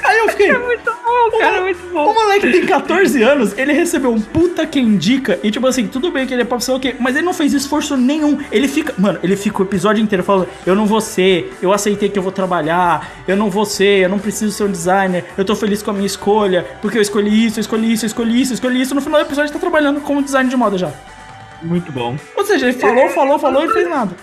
Aí 0.03 0.17
eu 0.19 0.29
fiquei. 0.29 0.51
Muito 0.57 0.91
bom, 0.91 1.37
cara, 1.39 1.57
é 1.57 1.61
muito 1.61 1.85
O 1.87 1.91
bom. 1.93 2.13
moleque 2.13 2.51
tem 2.51 2.65
14 2.65 3.21
anos, 3.23 3.57
ele 3.57 3.73
recebeu 3.73 4.11
um 4.11 4.21
puta 4.21 4.65
que 4.65 4.79
indica. 4.79 5.39
E 5.43 5.51
tipo 5.51 5.65
assim, 5.67 5.87
tudo 5.87 6.11
bem 6.11 6.25
que 6.25 6.33
ele 6.33 6.41
é 6.41 6.45
professor, 6.45 6.75
ok, 6.75 6.95
mas 6.99 7.15
ele 7.15 7.25
não 7.25 7.33
fez 7.33 7.53
esforço 7.53 7.95
nenhum. 7.97 8.39
Ele 8.51 8.67
fica. 8.67 8.93
Mano, 8.97 9.19
ele 9.23 9.35
fica 9.35 9.59
o 9.61 9.65
episódio 9.65 10.01
inteiro 10.03 10.23
falando: 10.23 10.47
Eu 10.65 10.75
não 10.75 10.85
vou 10.85 11.01
ser, 11.01 11.53
eu 11.61 11.71
aceitei 11.73 12.09
que 12.09 12.17
eu 12.17 12.23
vou 12.23 12.31
trabalhar, 12.31 13.09
eu 13.27 13.35
não 13.35 13.49
vou 13.49 13.65
ser, 13.65 14.03
eu 14.03 14.09
não 14.09 14.19
preciso 14.19 14.51
ser 14.51 14.63
um 14.63 14.71
designer, 14.71 15.25
eu 15.37 15.45
tô 15.45 15.55
feliz 15.55 15.81
com 15.81 15.91
a 15.91 15.93
minha 15.93 16.05
escolha, 16.07 16.65
porque 16.81 16.97
eu 16.97 17.01
escolhi 17.01 17.45
isso, 17.45 17.59
eu 17.59 17.61
escolhi 17.61 17.93
isso, 17.93 18.05
eu 18.05 18.07
escolhi 18.07 18.41
isso, 18.41 18.51
eu 18.53 18.55
escolhi 18.55 18.81
isso. 18.81 18.95
No 18.95 19.01
final 19.01 19.19
do 19.21 19.25
episódio, 19.27 19.47
ele 19.47 19.53
tá 19.53 19.59
trabalhando 19.59 20.01
como 20.01 20.21
designer 20.21 20.49
de 20.49 20.57
moda 20.57 20.77
já. 20.77 20.91
Muito 21.61 21.91
bom. 21.91 22.15
Ou 22.37 22.45
seja, 22.45 22.67
ele 22.69 22.77
falou, 22.77 23.09
falou, 23.09 23.37
falou 23.37 23.63
e 23.63 23.67
não 23.67 23.73
fez 23.73 23.89
nada. 23.89 24.15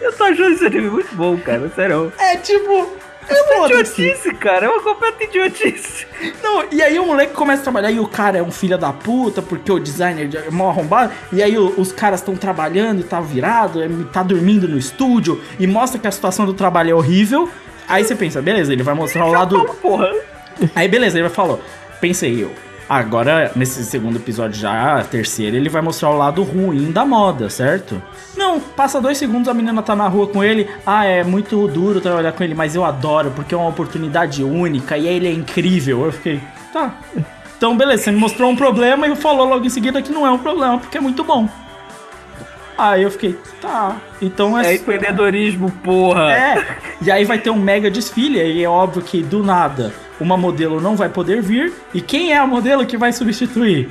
Eu 0.00 0.12
tô 0.12 0.24
achando 0.24 0.52
esse 0.54 0.64
anime 0.66 0.88
muito 0.90 1.14
bom, 1.16 1.36
cara, 1.38 1.70
sério. 1.74 2.12
É 2.18 2.36
tipo. 2.36 2.86
Foda-se. 3.26 4.02
Idiotice, 4.02 4.34
cara, 4.34 4.66
é 4.66 4.68
uma 4.68 4.80
completa 4.82 5.24
idiotice. 5.24 6.06
Não, 6.42 6.64
e 6.70 6.82
aí 6.82 6.98
o 6.98 7.06
moleque 7.06 7.32
começa 7.32 7.60
a 7.60 7.64
trabalhar 7.64 7.90
e 7.90 7.98
o 7.98 8.06
cara 8.06 8.38
é 8.38 8.42
um 8.42 8.50
filho 8.50 8.78
da 8.78 8.92
puta, 8.92 9.42
porque 9.42 9.70
o 9.72 9.78
designer 9.78 10.28
é 10.46 10.50
mó 10.50 10.68
arrombado. 10.70 11.12
E 11.32 11.42
aí 11.42 11.56
o- 11.58 11.74
os 11.78 11.90
caras 11.92 12.20
estão 12.20 12.36
trabalhando 12.36 13.00
e 13.00 13.04
tá 13.04 13.20
virado, 13.20 13.82
é, 13.82 13.88
tá 14.12 14.22
dormindo 14.22 14.68
no 14.68 14.78
estúdio 14.78 15.40
e 15.58 15.66
mostra 15.66 15.98
que 16.00 16.06
a 16.06 16.10
situação 16.12 16.46
do 16.46 16.54
trabalho 16.54 16.90
é 16.90 16.94
horrível. 16.94 17.48
Aí 17.88 18.04
você 18.04 18.14
pensa, 18.14 18.40
beleza, 18.42 18.72
ele 18.72 18.82
vai 18.82 18.94
mostrar 18.94 19.26
o 19.26 19.32
lado. 19.32 19.64
Porra. 19.82 20.12
Aí 20.74 20.88
beleza, 20.88 21.16
ele 21.18 21.26
vai 21.28 21.34
falar, 21.34 21.58
pensei 22.00 22.42
eu. 22.42 22.50
Agora, 22.88 23.50
nesse 23.56 23.84
segundo 23.84 24.16
episódio 24.16 24.60
já, 24.60 25.02
terceiro, 25.02 25.56
ele 25.56 25.68
vai 25.68 25.82
mostrar 25.82 26.10
o 26.10 26.16
lado 26.16 26.44
ruim 26.44 26.92
da 26.92 27.04
moda, 27.04 27.50
certo? 27.50 28.00
Não, 28.36 28.60
passa 28.60 29.00
dois 29.00 29.18
segundos, 29.18 29.48
a 29.48 29.54
menina 29.54 29.82
tá 29.82 29.96
na 29.96 30.06
rua 30.06 30.28
com 30.28 30.42
ele. 30.42 30.68
Ah, 30.86 31.04
é 31.04 31.24
muito 31.24 31.66
duro 31.66 32.00
trabalhar 32.00 32.30
com 32.30 32.44
ele, 32.44 32.54
mas 32.54 32.76
eu 32.76 32.84
adoro, 32.84 33.32
porque 33.32 33.52
é 33.52 33.58
uma 33.58 33.68
oportunidade 33.68 34.44
única 34.44 34.96
e 34.96 35.08
ele 35.08 35.26
é 35.26 35.32
incrível. 35.32 36.04
Eu 36.06 36.12
fiquei, 36.12 36.40
tá. 36.72 36.94
Então, 37.56 37.76
beleza, 37.76 38.04
você 38.04 38.12
me 38.12 38.18
mostrou 38.18 38.50
um 38.50 38.56
problema 38.56 39.08
e 39.08 39.16
falou 39.16 39.48
logo 39.48 39.64
em 39.64 39.70
seguida 39.70 40.00
que 40.00 40.12
não 40.12 40.24
é 40.24 40.30
um 40.30 40.38
problema, 40.38 40.78
porque 40.78 40.98
é 40.98 41.00
muito 41.00 41.24
bom. 41.24 41.48
Aí 42.78 43.02
eu 43.02 43.10
fiquei, 43.10 43.36
tá. 43.60 43.96
Então 44.22 44.56
É 44.56 44.74
empreendedorismo, 44.74 45.72
porra. 45.82 46.30
é, 46.32 46.66
e 47.02 47.10
aí 47.10 47.24
vai 47.24 47.38
ter 47.38 47.50
um 47.50 47.56
mega 47.58 47.90
desfile, 47.90 48.38
e 48.38 48.62
é 48.62 48.68
óbvio 48.68 49.02
que 49.02 49.22
do 49.24 49.42
nada 49.42 49.92
uma 50.20 50.36
modelo 50.36 50.80
não 50.80 50.96
vai 50.96 51.08
poder 51.08 51.42
vir, 51.42 51.72
e 51.92 52.00
quem 52.00 52.32
é 52.32 52.38
a 52.38 52.46
modelo 52.46 52.86
que 52.86 52.96
vai 52.96 53.12
substituir? 53.12 53.88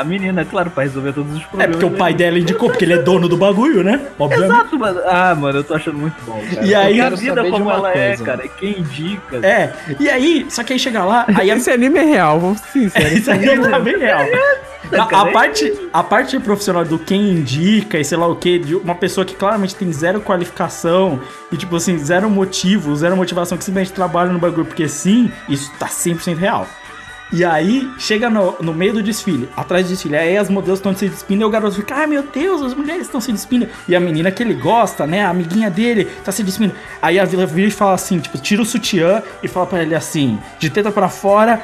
A 0.00 0.04
menina, 0.04 0.44
claro, 0.44 0.70
pra 0.70 0.84
resolver 0.84 1.12
todos 1.12 1.32
os 1.34 1.42
É 1.42 1.44
problemas. 1.46 1.76
porque 1.76 1.94
o 1.94 1.98
pai 1.98 2.14
dela 2.14 2.38
indicou, 2.38 2.68
porque 2.70 2.84
ele 2.84 2.94
é 2.94 2.98
dono 2.98 3.28
do 3.28 3.36
bagulho, 3.36 3.82
né? 3.82 4.00
Obviamente. 4.18 4.50
Exato, 4.52 4.78
mano. 4.78 5.00
Ah, 5.06 5.34
mano, 5.34 5.58
eu 5.58 5.64
tô 5.64 5.74
achando 5.74 5.98
muito 5.98 6.16
bom, 6.24 6.40
cara. 6.54 6.66
E 6.66 6.74
aí- 6.74 7.00
a 7.00 7.10
vida 7.10 7.44
como 7.50 7.70
ela 7.70 7.92
é, 7.92 8.08
coisa. 8.08 8.24
cara, 8.24 8.44
é 8.44 8.48
quem 8.48 8.78
indica. 8.78 9.38
É, 9.46 9.72
e 9.98 10.08
aí, 10.08 10.46
só 10.48 10.62
que 10.62 10.72
aí 10.72 10.78
chega 10.78 11.04
lá, 11.04 11.24
aí 11.34 11.50
Esse 11.50 11.70
anime 11.70 11.98
é 11.98 12.04
real, 12.04 12.38
vamos 12.38 12.60
ser 12.60 12.90
sinceros. 12.90 13.12
Isso 13.12 13.30
aí 13.30 13.70
tá 13.70 13.78
bem 13.80 13.98
real. 13.98 14.20
A, 14.92 15.22
a 15.24 15.28
é 15.28 15.32
parte, 15.32 15.72
a 15.92 16.02
parte 16.02 16.38
profissional 16.38 16.84
do 16.84 16.98
quem 16.98 17.30
indica 17.30 17.98
e 17.98 18.04
sei 18.04 18.16
lá 18.16 18.26
o 18.26 18.36
que, 18.36 18.58
de 18.58 18.74
uma 18.74 18.94
pessoa 18.94 19.24
que 19.24 19.34
claramente 19.34 19.74
tem 19.74 19.92
zero 19.92 20.20
qualificação 20.20 21.20
e, 21.52 21.56
tipo 21.56 21.76
assim, 21.76 21.98
zero 21.98 22.30
motivo, 22.30 22.94
zero 22.96 23.16
motivação, 23.16 23.58
que 23.58 23.64
simplesmente 23.64 23.92
trabalha 23.94 24.32
no 24.32 24.38
bagulho 24.38 24.64
porque 24.64 24.88
sim, 24.88 25.30
isso 25.48 25.70
tá 25.78 25.86
100% 25.88 26.36
real. 26.38 26.66
E 27.30 27.44
aí, 27.44 27.90
chega 27.98 28.30
no, 28.30 28.56
no 28.60 28.72
meio 28.72 28.94
do 28.94 29.02
desfile, 29.02 29.50
atrás 29.54 29.84
do 29.84 29.90
desfile, 29.90 30.16
aí 30.16 30.38
as 30.38 30.48
modelos 30.48 30.78
estão 30.78 30.94
se 30.94 31.08
despindo 31.08 31.42
e 31.42 31.44
o 31.44 31.50
garoto 31.50 31.76
fica, 31.76 31.94
ai 31.94 32.06
meu 32.06 32.22
Deus, 32.22 32.62
as 32.62 32.72
mulheres 32.72 33.02
estão 33.02 33.20
se 33.20 33.30
despindo. 33.30 33.68
E 33.86 33.94
a 33.94 34.00
menina 34.00 34.30
que 34.30 34.42
ele 34.42 34.54
gosta, 34.54 35.06
né, 35.06 35.24
a 35.24 35.28
amiguinha 35.28 35.70
dele, 35.70 36.06
tá 36.24 36.32
se 36.32 36.42
despindo. 36.42 36.74
Aí 37.02 37.18
a 37.18 37.26
vila 37.26 37.44
vira 37.44 37.68
e 37.68 37.70
fala 37.70 37.92
assim, 37.92 38.18
tipo, 38.18 38.38
tira 38.38 38.62
o 38.62 38.64
sutiã 38.64 39.22
e 39.42 39.48
fala 39.48 39.66
pra 39.66 39.82
ele 39.82 39.94
assim, 39.94 40.38
de 40.58 40.70
teta 40.70 40.90
pra 40.90 41.10
fora, 41.10 41.60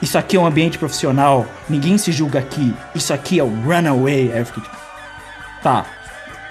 isso 0.00 0.16
aqui 0.16 0.36
é 0.36 0.40
um 0.40 0.46
ambiente 0.46 0.78
profissional, 0.78 1.44
ninguém 1.68 1.98
se 1.98 2.12
julga 2.12 2.38
aqui, 2.38 2.72
isso 2.94 3.12
aqui 3.12 3.40
é 3.40 3.42
o 3.42 3.48
runaway. 3.48 4.30
Aí 4.32 4.38
eu 4.38 4.46
fiquei 4.46 4.62
tipo, 4.62 4.76
tá, 5.60 5.86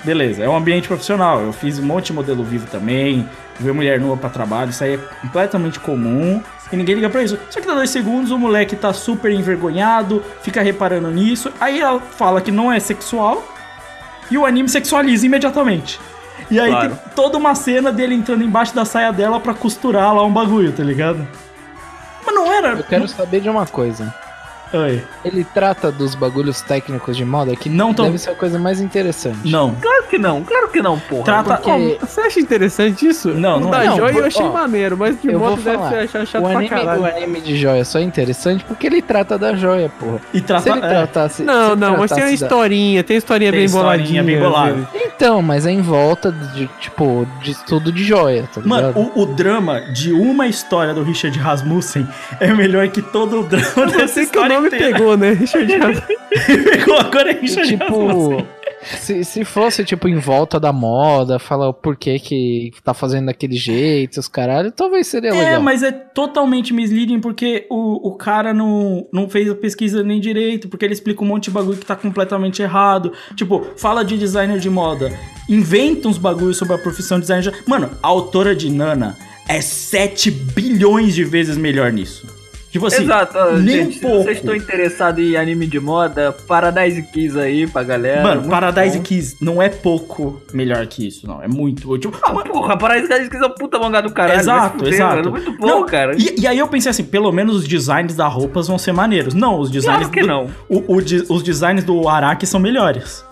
beleza, 0.03 0.43
é 0.43 0.49
um 0.49 0.55
ambiente 0.57 0.89
profissional, 0.89 1.39
eu 1.39 1.53
fiz 1.53 1.79
um 1.79 1.83
monte 1.83 2.07
de 2.07 2.13
modelo 2.13 2.43
vivo 2.43 2.67
também, 2.67 3.25
ver 3.57 3.73
mulher 3.73 4.01
nua 4.01 4.17
pra 4.17 4.29
trabalho, 4.29 4.71
isso 4.71 4.83
aí 4.83 4.95
é 4.95 4.97
completamente 5.21 5.79
comum 5.79 6.41
e 6.73 6.75
ninguém 6.75 6.95
liga 6.95 7.09
pra 7.09 7.23
isso. 7.23 7.37
Só 7.49 7.61
que 7.61 7.67
dá 7.67 7.73
dois 7.75 7.89
segundos, 7.91 8.31
o 8.31 8.37
moleque 8.37 8.75
tá 8.75 8.91
super 8.91 9.31
envergonhado, 9.31 10.21
fica 10.41 10.61
reparando 10.61 11.09
nisso, 11.11 11.53
aí 11.61 11.79
ela 11.79 11.99
fala 11.99 12.41
que 12.41 12.51
não 12.51 12.71
é 12.71 12.79
sexual 12.79 13.43
e 14.31 14.37
o 14.37 14.45
anime 14.45 14.67
sexualiza 14.67 15.25
imediatamente. 15.25 15.99
E 16.49 16.59
aí 16.59 16.71
Claro. 16.71 16.89
tem 16.89 16.99
toda 17.15 17.37
uma 17.37 17.55
cena 17.55 17.91
dele 17.91 18.15
entrando 18.15 18.43
embaixo 18.43 18.75
da 18.75 18.83
saia 18.83 19.13
dela 19.13 19.39
pra 19.39 19.53
costurar 19.53 20.13
lá 20.13 20.25
um 20.25 20.33
bagulho, 20.33 20.71
tá 20.73 20.83
ligado? 20.83 21.25
Mas 22.25 22.35
não 22.35 22.51
era. 22.51 22.69
Eu 22.69 22.83
quero 22.83 23.07
saber 23.07 23.39
de 23.39 23.49
uma 23.49 23.65
coisa. 23.65 24.13
Oi. 24.73 25.03
Ele 25.23 25.43
trata 25.53 25.91
dos 25.91 26.15
bagulhos 26.15 26.61
técnicos 26.61 27.15
de 27.15 27.23
moda 27.23 27.55
que 27.55 27.69
Não 27.69 27.93
tão- 27.93 28.05
deve 28.05 28.17
ser 28.17 28.31
a 28.31 28.35
coisa 28.35 28.57
mais 28.59 28.81
interessante. 28.81 29.49
Não. 29.49 29.75
Claro 29.75 30.03
que 30.09 30.17
não, 30.17 30.43
claro 30.43 30.67
que 30.69 30.81
não, 30.81 30.99
porra. 30.99 31.23
Trata. 31.23 31.57
Porque 31.57 31.97
Você 32.01 32.21
acha 32.21 32.39
interessante 32.39 33.07
isso? 33.07 33.29
Não, 33.29 33.57
O 33.57 33.59
não 33.61 33.69
da 33.71 33.83
é. 33.83 33.87
Não, 33.87 33.97
eu 34.09 34.25
achei 34.25 34.45
ó, 34.45 34.51
maneiro, 34.51 34.97
mas 34.97 35.21
de 35.21 35.31
vou 35.31 35.55
deve 35.55 35.77
falar. 35.77 35.89
ser 35.89 35.97
achar 35.97 36.25
chato 36.27 36.41
O 36.43 36.47
pra 36.49 36.57
anime, 36.57 36.69
caralho. 36.69 37.01
o 37.01 37.05
anime 37.05 37.41
de 37.41 37.55
joia 37.57 37.85
só 37.85 37.99
é 37.99 38.01
interessante 38.03 38.63
porque 38.65 38.87
ele 38.87 39.01
trata 39.01 39.37
da 39.37 39.55
joia, 39.55 39.89
porra. 39.99 40.19
E 40.33 40.37
Se 40.39 40.43
trata. 40.43 40.69
ele 40.69 40.79
é. 40.79 40.89
tratasse. 40.89 41.35
se 41.37 41.43
Não, 41.43 41.75
não, 41.75 41.97
mas 41.97 42.11
tem 42.11 42.23
uma 42.23 42.31
historinha, 42.31 43.03
tem 43.03 43.17
historinha 43.17 43.51
Tem 43.51 43.59
bem 43.59 43.65
historinha 43.65 43.97
boladinha. 43.97 44.23
bem 44.23 44.39
bolada. 44.39 44.87
Então, 45.15 45.41
mas 45.41 45.65
é 45.65 45.71
em 45.71 45.81
volta 45.81 46.31
de, 46.31 46.67
tipo, 46.79 47.27
de 47.41 47.55
tudo 47.65 47.91
de 47.91 48.03
joia, 48.03 48.49
tá 48.53 48.61
Mano, 48.65 48.87
ligado? 48.87 49.11
o, 49.15 49.21
o 49.21 49.25
drama 49.27 49.79
de 49.81 50.11
uma 50.11 50.47
história 50.47 50.93
do 50.93 51.03
Richard 51.03 51.37
Rasmussen 51.37 52.07
é 52.39 52.51
melhor 52.53 52.87
que 52.89 53.01
todo 53.01 53.41
o 53.41 53.43
drama 53.43 53.65
Eu 53.77 53.85
dessa 53.87 54.07
sei 54.07 54.25
que 54.25 54.37
o 54.37 54.41
história 54.41 54.59
inteira. 54.67 54.91
pegou, 54.93 55.17
né? 55.17 55.33
Richard 55.33 55.71
Rasmussen. 55.77 56.63
Pegou 56.63 56.97
agora 56.97 57.31
é 57.31 57.39
Richard 57.39 57.67
tipo, 57.69 58.43
se, 58.83 59.23
se 59.23 59.45
fosse, 59.45 59.85
tipo, 59.85 60.07
em 60.09 60.17
volta 60.17 60.59
da 60.59 60.73
moda, 60.73 61.39
falar 61.39 61.69
o 61.69 61.73
porquê 61.73 62.19
que 62.19 62.71
tá 62.83 62.93
fazendo 62.93 63.27
daquele 63.27 63.55
jeito, 63.55 64.19
os 64.19 64.27
caralho, 64.27 64.71
talvez 64.71 65.07
seria 65.07 65.29
É, 65.29 65.33
legal. 65.33 65.61
mas 65.61 65.83
é 65.83 65.91
totalmente 65.91 66.73
misleading 66.73 67.19
porque 67.21 67.65
o, 67.69 68.09
o 68.09 68.15
cara 68.15 68.53
não, 68.53 69.07
não 69.13 69.29
fez 69.29 69.49
a 69.49 69.55
pesquisa 69.55 70.03
nem 70.03 70.19
direito, 70.19 70.67
porque 70.67 70.83
ele 70.83 70.93
explica 70.93 71.23
um 71.23 71.27
monte 71.27 71.45
de 71.45 71.51
bagulho 71.51 71.77
que 71.77 71.85
tá 71.85 71.95
completamente 71.95 72.61
errado. 72.61 73.13
Tipo, 73.35 73.65
fala 73.77 74.03
de 74.03 74.17
designer 74.17 74.59
de 74.59 74.69
moda, 74.69 75.11
inventa 75.47 76.07
uns 76.07 76.17
bagulhos 76.17 76.57
sobre 76.57 76.73
a 76.73 76.77
profissão 76.77 77.17
de 77.19 77.21
designer 77.21 77.51
de... 77.51 77.69
Mano, 77.69 77.89
a 78.01 78.07
autora 78.07 78.53
de 78.55 78.69
Nana 78.69 79.15
é 79.47 79.61
7 79.61 80.29
bilhões 80.31 81.13
de 81.15 81.23
vezes 81.23 81.57
melhor 81.57 81.91
nisso. 81.91 82.27
Tipo 82.73 82.87
assim, 82.87 83.03
Exato, 83.03 83.37
nem 83.59 83.83
gente, 83.85 83.97
um 83.99 84.01
pouco. 84.01 84.17
se 84.17 84.23
vocês 84.23 84.37
estão 84.39 84.55
interessados 84.55 85.23
em 85.23 85.35
anime 85.37 85.67
de 85.67 85.79
moda, 85.79 86.31
Paradise 86.47 87.03
Kiss 87.03 87.39
aí 87.39 87.67
pra 87.67 87.83
galera. 87.83 88.23
Mano, 88.23 88.49
Paradise 88.49 88.97
bom. 88.97 89.03
Kiss 89.03 89.37
não 89.39 89.61
é 89.61 89.69
pouco 89.69 90.41
melhor 90.51 90.85
que 90.87 91.07
isso, 91.07 91.27
não. 91.27 91.39
É 91.41 91.47
muito. 91.47 91.95
Tipo, 91.99 92.17
Ah, 92.23 92.31
porra, 92.31 92.75
Paradise 92.75 93.29
Kiss 93.29 93.43
é 93.43 93.45
um 93.45 93.51
puta 93.51 93.77
mangá 93.77 94.01
do 94.01 94.11
caralho. 94.11 94.39
Exato, 94.39 94.77
fuder, 94.79 94.93
exato. 94.95 95.15
mano, 95.17 95.29
Muito 95.31 95.51
bom, 95.55 95.67
Não, 95.67 95.85
cara. 95.85 96.15
E, 96.17 96.33
e 96.41 96.47
aí 96.47 96.57
eu 96.57 96.67
pensei 96.67 96.89
assim, 96.89 97.03
pelo 97.03 97.31
menos 97.31 97.57
os 97.57 97.67
designs 97.67 98.15
das 98.15 98.33
roupas 98.33 98.67
vão 98.67 98.79
ser 98.79 98.91
maneiros. 98.91 99.35
Não, 99.35 99.59
os 99.59 99.69
designs 99.69 100.07
Claro 100.07 100.11
que 100.11 100.21
do- 100.21 100.27
não. 100.27 100.49
o- 100.67 100.95
o 100.95 100.97
os 101.35 101.43
designs 101.43 101.83
do 101.83 102.09
Araki 102.09 102.47
são 102.47 102.59
melhores. 102.59 103.23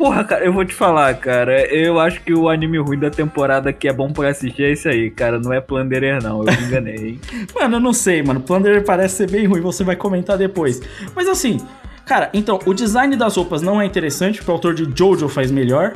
Porra, 0.00 0.24
cara, 0.24 0.46
eu 0.46 0.50
vou 0.50 0.64
te 0.64 0.72
falar, 0.72 1.14
cara. 1.16 1.62
Eu 1.66 2.00
acho 2.00 2.22
que 2.22 2.32
o 2.32 2.48
anime 2.48 2.78
ruim 2.78 2.98
da 2.98 3.10
temporada 3.10 3.70
que 3.70 3.86
é 3.86 3.92
bom 3.92 4.10
pra 4.10 4.30
assistir 4.30 4.62
é 4.62 4.70
esse 4.70 4.88
aí, 4.88 5.10
cara. 5.10 5.38
Não 5.38 5.52
é 5.52 5.60
Plunderer, 5.60 6.22
não. 6.22 6.38
Eu 6.38 6.44
me 6.44 6.66
enganei, 6.68 6.96
hein? 6.96 7.20
Mano, 7.54 7.76
eu 7.76 7.80
não 7.80 7.92
sei, 7.92 8.22
mano. 8.22 8.40
Plunder 8.40 8.82
parece 8.82 9.16
ser 9.16 9.30
bem 9.30 9.44
ruim, 9.44 9.60
você 9.60 9.84
vai 9.84 9.96
comentar 9.96 10.38
depois. 10.38 10.80
Mas 11.14 11.28
assim, 11.28 11.58
cara, 12.06 12.30
então, 12.32 12.58
o 12.64 12.72
design 12.72 13.14
das 13.14 13.36
roupas 13.36 13.60
não 13.60 13.78
é 13.78 13.84
interessante, 13.84 14.38
porque 14.38 14.50
o 14.50 14.54
autor 14.54 14.72
de 14.72 14.88
Jojo 14.98 15.28
faz 15.28 15.50
melhor. 15.50 15.92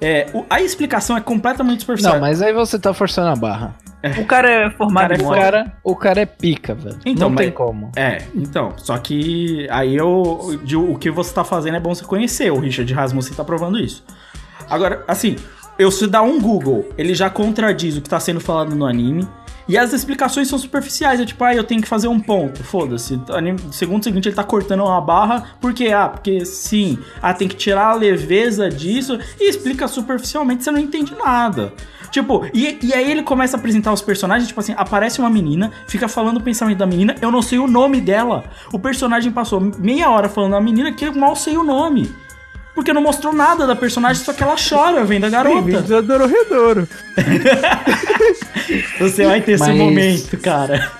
É, 0.00 0.26
o- 0.34 0.44
a 0.50 0.60
explicação 0.60 1.16
é 1.16 1.20
completamente 1.20 1.80
superficial. 1.80 2.14
Não, 2.14 2.20
mas 2.20 2.42
aí 2.42 2.52
você 2.52 2.78
tá 2.78 2.92
forçando 2.92 3.28
a 3.28 3.36
barra. 3.36 3.74
O 4.20 4.24
cara 4.26 4.48
é 4.66 4.70
formado 4.70 5.08
Cara, 5.08 5.14
é 5.14 5.18
em 5.18 5.26
O 5.26 5.30
cara, 5.30 5.72
o 5.82 5.96
cara 5.96 6.20
é 6.20 6.26
pica, 6.26 6.74
velho. 6.74 6.98
Então, 7.04 7.30
Não 7.30 7.36
tem 7.36 7.46
mas- 7.48 7.56
como. 7.56 7.90
É, 7.96 8.22
então, 8.34 8.72
só 8.76 8.96
que 8.98 9.66
aí 9.70 9.96
eu, 9.96 10.60
de- 10.62 10.76
o 10.76 10.94
que 10.96 11.10
você 11.10 11.34
tá 11.34 11.42
fazendo 11.42 11.76
é 11.76 11.80
bom 11.80 11.94
você 11.94 12.04
conhecer, 12.04 12.52
o 12.52 12.58
Richard 12.60 12.92
Rasmussen 12.92 13.34
tá 13.34 13.42
provando 13.42 13.78
isso. 13.80 14.04
Agora, 14.70 15.02
assim, 15.08 15.36
eu 15.78 15.90
se 15.90 16.06
dar 16.06 16.22
um 16.22 16.40
Google, 16.40 16.88
ele 16.96 17.14
já 17.14 17.28
contradiz 17.30 17.96
o 17.96 18.00
que 18.00 18.08
tá 18.08 18.20
sendo 18.20 18.38
falado 18.38 18.76
no 18.76 18.86
anime, 18.86 19.26
e 19.68 19.76
as 19.76 19.92
explicações 19.92 20.48
são 20.48 20.58
superficiais, 20.58 21.20
é 21.20 21.24
tipo, 21.24 21.42
ah, 21.44 21.54
eu 21.54 21.64
tenho 21.64 21.80
que 21.82 21.88
fazer 21.88 22.08
um 22.08 22.20
ponto, 22.20 22.62
foda-se. 22.62 23.20
Anime- 23.30 23.58
Segundo 23.72 24.04
seguinte, 24.04 24.28
ele 24.28 24.36
tá 24.36 24.44
cortando 24.44 24.84
uma 24.84 25.00
barra, 25.00 25.44
porque, 25.60 25.88
ah, 25.88 26.08
porque 26.08 26.44
sim, 26.44 26.98
ah, 27.20 27.34
tem 27.34 27.48
que 27.48 27.56
tirar 27.56 27.88
a 27.88 27.94
leveza 27.94 28.68
disso, 28.68 29.18
e 29.40 29.48
explica 29.48 29.88
superficialmente, 29.88 30.62
você 30.64 30.70
não 30.70 30.78
entende 30.78 31.14
nada. 31.14 31.72
Tipo, 32.10 32.46
e, 32.54 32.78
e 32.82 32.94
aí 32.94 33.10
ele 33.10 33.22
começa 33.22 33.56
a 33.56 33.58
apresentar 33.58 33.92
os 33.92 34.00
personagens, 34.00 34.46
tipo 34.48 34.60
assim, 34.60 34.74
aparece 34.76 35.18
uma 35.18 35.28
menina, 35.28 35.70
fica 35.88 36.06
falando 36.08 36.36
o 36.38 36.42
pensamento 36.42 36.78
da 36.78 36.86
menina, 36.86 37.14
eu 37.20 37.30
não 37.30 37.42
sei 37.42 37.58
o 37.58 37.66
nome 37.66 38.00
dela. 38.00 38.44
O 38.72 38.78
personagem 38.78 39.32
passou 39.32 39.60
meia 39.60 40.08
hora 40.08 40.28
falando 40.28 40.52
da 40.52 40.60
menina 40.60 40.92
que 40.92 41.04
eu 41.04 41.14
mal 41.14 41.34
sei 41.34 41.56
o 41.56 41.64
nome. 41.64 42.14
Porque 42.76 42.92
não 42.92 43.00
mostrou 43.00 43.32
nada 43.32 43.66
da 43.66 43.74
personagem, 43.74 44.22
só 44.22 44.34
que 44.34 44.42
ela 44.42 44.54
chora 44.56 45.02
vendo 45.02 45.24
a 45.24 45.30
garota. 45.30 45.62
Bem-vindos 45.62 45.90
a 45.90 46.00
Dororedoro. 46.02 46.86
Você 49.00 49.24
vai 49.24 49.40
ter 49.40 49.52
esse 49.52 49.66
Mas- 49.66 49.76
momento, 49.78 50.36
cara. 50.36 50.92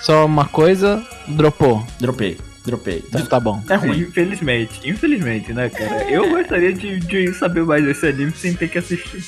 Só 0.00 0.26
uma 0.26 0.44
coisa, 0.44 1.02
dropou. 1.26 1.86
Dropei, 1.98 2.36
dropei. 2.64 3.02
Então 3.08 3.24
tá 3.26 3.40
bom. 3.40 3.62
É 3.68 3.74
ruim. 3.74 3.98
Infelizmente, 4.00 4.80
infelizmente, 4.88 5.52
né, 5.52 5.68
cara? 5.68 6.04
Eu 6.10 6.28
gostaria 6.30 6.72
de, 6.72 7.00
de 7.00 7.32
saber 7.34 7.64
mais 7.64 7.84
desse 7.84 8.06
anime 8.06 8.32
sem 8.36 8.54
ter 8.54 8.68
que 8.68 8.78
assistir. 8.78 9.24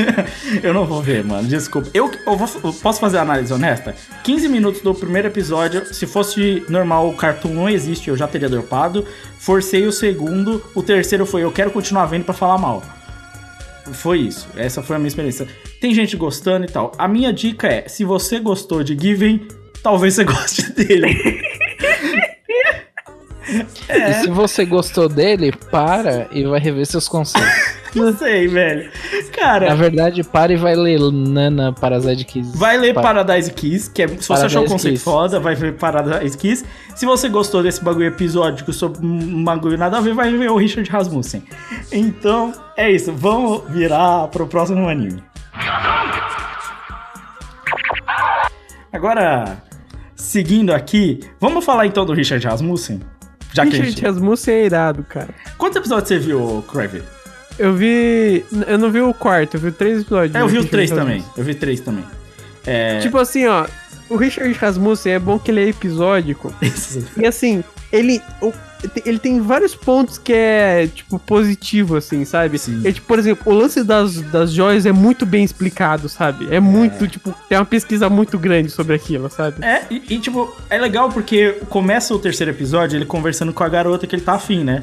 eu 0.62 0.72
não 0.72 0.86
vou 0.86 1.02
ver, 1.02 1.22
mano. 1.24 1.46
Desculpa. 1.46 1.88
Eu, 1.92 2.10
eu 2.26 2.36
vou- 2.36 2.60
eu 2.64 2.72
posso 2.72 2.98
fazer 3.00 3.18
a 3.18 3.22
análise 3.22 3.52
honesta? 3.52 3.94
15 4.24 4.48
minutos 4.48 4.80
do 4.80 4.94
primeiro 4.94 5.28
episódio. 5.28 5.84
Se 5.92 6.06
fosse 6.06 6.64
normal, 6.68 7.08
o 7.08 7.14
cartoon 7.16 7.52
não 7.54 7.68
existe, 7.68 8.08
eu 8.08 8.16
já 8.16 8.26
teria 8.26 8.48
dropado. 8.48 9.06
Forcei 9.38 9.86
o 9.86 9.92
segundo. 9.92 10.64
O 10.74 10.82
terceiro 10.82 11.26
foi 11.26 11.42
eu 11.42 11.52
quero 11.52 11.70
continuar 11.70 12.06
vendo 12.06 12.24
pra 12.24 12.34
falar 12.34 12.56
mal. 12.58 12.82
Foi 13.92 14.20
isso. 14.20 14.48
Essa 14.56 14.82
foi 14.82 14.96
a 14.96 14.98
minha 14.98 15.08
experiência. 15.08 15.46
tem 15.80 15.92
gente 15.92 16.16
gostando 16.16 16.64
e 16.64 16.68
tal. 16.68 16.92
A 16.96 17.08
minha 17.08 17.32
dica 17.32 17.66
é, 17.66 17.88
se 17.88 18.04
você 18.04 18.38
gostou 18.38 18.82
de 18.84 18.96
Given, 18.98 19.48
talvez 19.82 20.14
você 20.14 20.24
goste 20.24 20.72
dele. 20.72 21.16
E 23.88 24.12
se 24.14 24.28
você 24.30 24.64
gostou 24.64 25.08
dele, 25.08 25.52
para 25.70 26.28
e 26.30 26.44
vai 26.44 26.60
rever 26.60 26.86
seus 26.86 27.08
conceitos. 27.08 27.50
Não 27.94 28.16
sei, 28.16 28.46
velho. 28.46 28.88
Cara, 29.32 29.70
Na 29.70 29.74
verdade, 29.74 30.22
para 30.22 30.52
e 30.52 30.56
vai 30.56 30.76
ler 30.76 31.00
Nana 31.10 31.72
Parasite 31.72 32.24
Kiss. 32.24 32.56
Vai 32.56 32.76
ler 32.78 32.94
Pa- 32.94 33.02
Paradise 33.02 33.52
Kiss, 33.52 33.90
que 33.90 34.02
é, 34.02 34.06
se 34.08 34.14
você 34.18 34.28
Paradise 34.28 34.46
achar 34.46 34.60
o 34.60 34.68
conceito 34.68 34.92
Kiss. 34.94 35.04
foda, 35.04 35.40
vai 35.40 35.56
ver 35.56 35.74
Paradise 35.74 36.38
Kiss. 36.38 36.64
Se 36.94 37.04
você 37.04 37.28
gostou 37.28 37.64
desse 37.64 37.82
bagulho 37.82 38.06
episódico 38.06 38.72
sobre 38.72 39.04
um 39.04 39.42
bagulho 39.42 39.76
nada 39.76 39.98
a 39.98 40.00
ver, 40.00 40.14
vai 40.14 40.30
ver 40.32 40.50
o 40.52 40.56
Richard 40.56 40.88
Rasmussen. 40.88 41.42
Então, 41.90 42.52
é 42.76 42.88
isso. 42.92 43.12
Vamos 43.12 43.62
virar 43.70 44.28
pro 44.28 44.46
próximo 44.46 44.88
anime. 44.88 45.20
Agora, 48.92 49.62
seguindo 50.14 50.72
aqui, 50.72 51.20
vamos 51.40 51.64
falar 51.64 51.86
então 51.86 52.04
do 52.04 52.12
Richard 52.12 52.44
Rasmussen? 52.46 53.00
Já 53.52 53.64
que 53.64 53.70
Richard 53.70 53.90
gente... 53.90 54.04
Rasmussen 54.04 54.54
é 54.54 54.64
irado, 54.66 55.04
cara. 55.08 55.28
Quantos 55.58 55.76
episódios 55.76 56.08
você 56.08 56.18
viu, 56.18 56.64
Crave? 56.70 57.02
Eu 57.58 57.74
vi. 57.74 58.44
Eu 58.66 58.78
não 58.78 58.90
vi 58.90 59.00
o 59.00 59.12
quarto, 59.12 59.56
eu 59.56 59.60
vi 59.60 59.70
três 59.72 60.00
episódios. 60.00 60.34
É, 60.34 60.40
eu 60.40 60.48
vi 60.48 60.58
o 60.58 60.62
Richard 60.62 60.70
3 60.70 60.90
também. 60.90 61.24
Eu 61.36 61.44
vi 61.44 61.54
3 61.54 61.80
também. 61.80 62.04
É... 62.66 62.98
Tipo 63.00 63.18
assim, 63.18 63.46
ó. 63.46 63.66
O 64.08 64.16
Richard 64.16 64.52
Rasmussen 64.54 65.12
é 65.12 65.18
bom 65.18 65.38
que 65.38 65.50
ele 65.50 65.60
é 65.64 65.68
episódico. 65.68 66.52
E 67.16 67.26
assim, 67.26 67.62
ele. 67.92 68.20
o- 68.40 68.52
ele 69.04 69.18
tem 69.18 69.40
vários 69.40 69.74
pontos 69.74 70.18
que 70.18 70.32
é, 70.32 70.86
tipo, 70.86 71.18
positivo, 71.18 71.96
assim, 71.96 72.24
sabe? 72.24 72.58
Sim. 72.58 72.82
É, 72.84 72.92
tipo, 72.92 73.06
por 73.06 73.18
exemplo, 73.18 73.52
o 73.52 73.56
lance 73.56 73.82
das, 73.84 74.20
das 74.22 74.52
joias 74.52 74.86
é 74.86 74.92
muito 74.92 75.26
bem 75.26 75.44
explicado, 75.44 76.08
sabe? 76.08 76.48
É 76.50 76.60
muito, 76.60 77.06
tipo, 77.06 77.34
tem 77.48 77.58
uma 77.58 77.64
pesquisa 77.64 78.08
muito 78.08 78.38
grande 78.38 78.70
sobre 78.70 78.94
aquilo, 78.94 79.30
sabe? 79.30 79.64
É, 79.64 79.84
e, 79.90 80.02
e, 80.14 80.18
tipo, 80.18 80.54
é 80.68 80.78
legal 80.78 81.10
porque 81.10 81.58
começa 81.68 82.14
o 82.14 82.18
terceiro 82.18 82.50
episódio 82.50 82.96
ele 82.96 83.06
conversando 83.06 83.52
com 83.52 83.62
a 83.62 83.68
garota 83.68 84.06
que 84.06 84.14
ele 84.14 84.22
tá 84.22 84.34
afim, 84.34 84.64
né? 84.64 84.82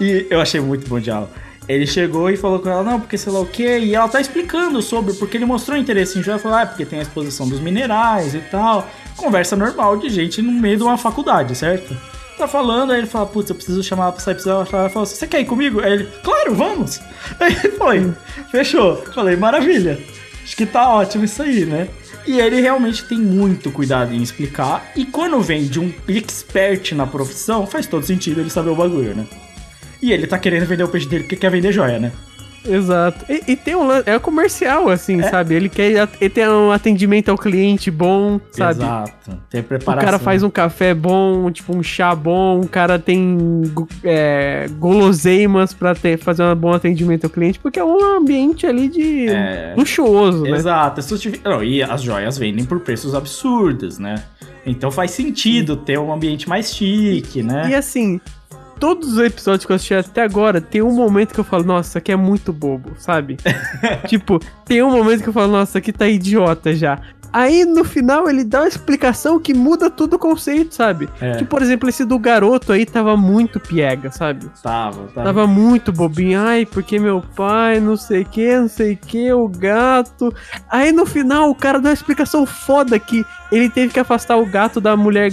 E 0.00 0.26
eu 0.30 0.40
achei 0.40 0.60
muito 0.60 0.88
bom 0.88 0.98
diálogo. 0.98 1.30
Ele 1.68 1.86
chegou 1.86 2.28
e 2.28 2.36
falou 2.36 2.58
com 2.58 2.68
ela, 2.68 2.82
não, 2.82 3.00
porque 3.00 3.16
sei 3.16 3.32
lá 3.32 3.40
o 3.40 3.46
quê, 3.46 3.78
e 3.78 3.94
ela 3.94 4.08
tá 4.08 4.20
explicando 4.20 4.82
sobre, 4.82 5.14
porque 5.14 5.36
ele 5.36 5.44
mostrou 5.44 5.78
interesse 5.78 6.18
em 6.18 6.22
joia, 6.22 6.38
falou, 6.38 6.58
ah, 6.58 6.66
porque 6.66 6.84
tem 6.84 6.98
a 6.98 7.02
exposição 7.02 7.48
dos 7.48 7.60
minerais 7.60 8.34
e 8.34 8.40
tal. 8.40 8.88
Conversa 9.16 9.54
normal 9.54 9.96
de 9.96 10.08
gente 10.08 10.42
no 10.42 10.52
meio 10.52 10.76
de 10.76 10.82
uma 10.82 10.98
faculdade, 10.98 11.54
certo? 11.54 11.96
Tá 12.36 12.48
falando, 12.48 12.92
aí 12.92 12.98
ele 12.98 13.06
fala, 13.06 13.26
putz, 13.26 13.50
eu 13.50 13.54
preciso 13.54 13.82
chamar 13.82 14.04
ela 14.04 14.12
pra 14.12 14.20
sair, 14.20 14.34
precisa 14.34 14.54
ela 14.54 14.66
falou 14.66 15.02
assim, 15.02 15.14
você 15.14 15.26
quer 15.26 15.40
ir 15.40 15.44
comigo? 15.44 15.80
Aí 15.80 15.92
ele, 15.92 16.08
claro, 16.22 16.54
vamos! 16.54 17.00
Aí 17.38 17.54
foi, 17.54 18.12
fechou. 18.50 18.96
Falei, 18.96 19.36
maravilha. 19.36 19.98
Acho 20.42 20.56
que 20.56 20.66
tá 20.66 20.92
ótimo 20.92 21.24
isso 21.24 21.40
aí, 21.42 21.64
né? 21.64 21.88
E 22.26 22.38
ele 22.38 22.60
realmente 22.60 23.04
tem 23.04 23.18
muito 23.18 23.70
cuidado 23.70 24.12
em 24.12 24.22
explicar. 24.22 24.92
E 24.96 25.04
quando 25.04 25.40
vem 25.40 25.66
de 25.66 25.78
um 25.78 25.92
expert 26.08 26.92
na 26.94 27.06
profissão, 27.06 27.66
faz 27.66 27.86
todo 27.86 28.04
sentido 28.04 28.40
ele 28.40 28.50
saber 28.50 28.70
o 28.70 28.76
bagulho, 28.76 29.14
né? 29.14 29.26
E 30.00 30.12
ele 30.12 30.26
tá 30.26 30.38
querendo 30.38 30.66
vender 30.66 30.82
o 30.82 30.88
peixe 30.88 31.08
dele 31.08 31.24
porque 31.24 31.36
quer 31.36 31.50
vender 31.50 31.72
joia, 31.72 31.98
né? 31.98 32.12
Exato. 32.66 33.24
E, 33.28 33.52
e 33.52 33.56
tem 33.56 33.74
um. 33.74 33.90
É 34.06 34.18
comercial, 34.18 34.88
assim, 34.88 35.20
É. 35.20 35.24
sabe? 35.30 35.54
Ele 35.54 35.68
quer. 35.68 36.08
Ele 36.20 36.30
tem 36.30 36.48
um 36.48 36.70
atendimento 36.70 37.28
ao 37.30 37.36
cliente 37.38 37.90
bom, 37.90 38.40
sabe? 38.50 38.82
Exato. 38.82 39.38
Tem 39.50 39.60
O 39.60 39.64
preparação. 39.64 40.04
cara 40.04 40.18
faz 40.18 40.42
um 40.42 40.50
café 40.50 40.94
bom, 40.94 41.50
tipo 41.50 41.76
um 41.76 41.82
chá 41.82 42.14
bom, 42.14 42.60
o 42.60 42.68
cara 42.68 42.98
tem 42.98 43.36
é, 44.04 44.66
guloseimas 44.78 45.72
pra 45.74 45.94
ter, 45.94 46.18
fazer 46.18 46.42
um 46.44 46.54
bom 46.54 46.72
atendimento 46.72 47.24
ao 47.24 47.30
cliente, 47.30 47.58
porque 47.58 47.78
é 47.78 47.84
um 47.84 48.16
ambiente 48.16 48.66
ali 48.66 48.88
de 48.88 49.28
É. 49.28 49.74
luxuoso, 49.76 50.42
né? 50.44 50.50
Exato. 50.50 51.00
Não, 51.44 51.62
e 51.64 51.82
as 51.82 52.02
joias 52.02 52.38
vendem 52.38 52.64
por 52.64 52.80
preços 52.80 53.14
absurdos, 53.14 53.98
né? 53.98 54.22
Então 54.64 54.90
faz 54.92 55.10
sentido 55.10 55.76
ter 55.76 55.98
um 55.98 56.12
ambiente 56.12 56.48
mais 56.48 56.72
chique, 56.72 57.42
né? 57.42 57.68
E 57.70 57.74
assim, 57.74 58.20
todos 58.82 59.12
os 59.12 59.18
episódios 59.20 59.64
que 59.64 59.70
eu 59.70 59.76
assisti 59.76 59.94
até 59.94 60.22
agora, 60.22 60.60
tem 60.60 60.82
um 60.82 60.92
momento 60.92 61.32
que 61.32 61.38
eu 61.38 61.44
falo, 61.44 61.62
nossa, 61.62 61.90
isso 61.90 61.98
aqui 61.98 62.10
é 62.10 62.16
muito 62.16 62.52
bobo, 62.52 62.94
sabe? 62.98 63.36
tipo, 64.08 64.40
tem 64.64 64.82
um 64.82 64.90
momento 64.90 65.22
que 65.22 65.28
eu 65.28 65.32
falo, 65.32 65.52
nossa, 65.52 65.70
isso 65.70 65.78
aqui 65.78 65.92
tá 65.92 66.08
idiota 66.08 66.74
já. 66.74 67.00
Aí 67.32 67.64
no 67.64 67.84
final 67.84 68.28
ele 68.28 68.44
dá 68.44 68.60
uma 68.60 68.68
explicação 68.68 69.40
que 69.40 69.54
muda 69.54 69.90
todo 69.90 70.14
o 70.14 70.18
conceito, 70.18 70.74
sabe? 70.74 71.08
É. 71.20 71.32
Tipo, 71.32 71.50
por 71.50 71.62
exemplo, 71.62 71.88
esse 71.88 72.04
do 72.04 72.18
garoto 72.18 72.72
aí 72.72 72.84
tava 72.84 73.16
muito 73.16 73.58
piega, 73.58 74.10
sabe? 74.10 74.50
Tava, 74.62 75.08
tava. 75.08 75.24
Tava 75.24 75.46
muito 75.46 75.92
bobinho. 75.92 76.40
Ai, 76.40 76.66
porque 76.66 76.98
meu 76.98 77.22
pai, 77.34 77.80
não 77.80 77.96
sei 77.96 78.22
o 78.22 78.26
que, 78.26 78.56
não 78.58 78.68
sei 78.68 78.92
o 78.92 78.96
que, 78.96 79.32
o 79.32 79.48
gato. 79.48 80.34
Aí 80.68 80.92
no 80.92 81.06
final 81.06 81.50
o 81.50 81.54
cara 81.54 81.80
dá 81.80 81.88
uma 81.88 81.94
explicação 81.94 82.44
foda 82.44 82.98
que 82.98 83.24
ele 83.50 83.68
teve 83.68 83.92
que 83.92 84.00
afastar 84.00 84.36
o 84.36 84.46
gato 84.46 84.80
da 84.80 84.96
mulher 84.96 85.30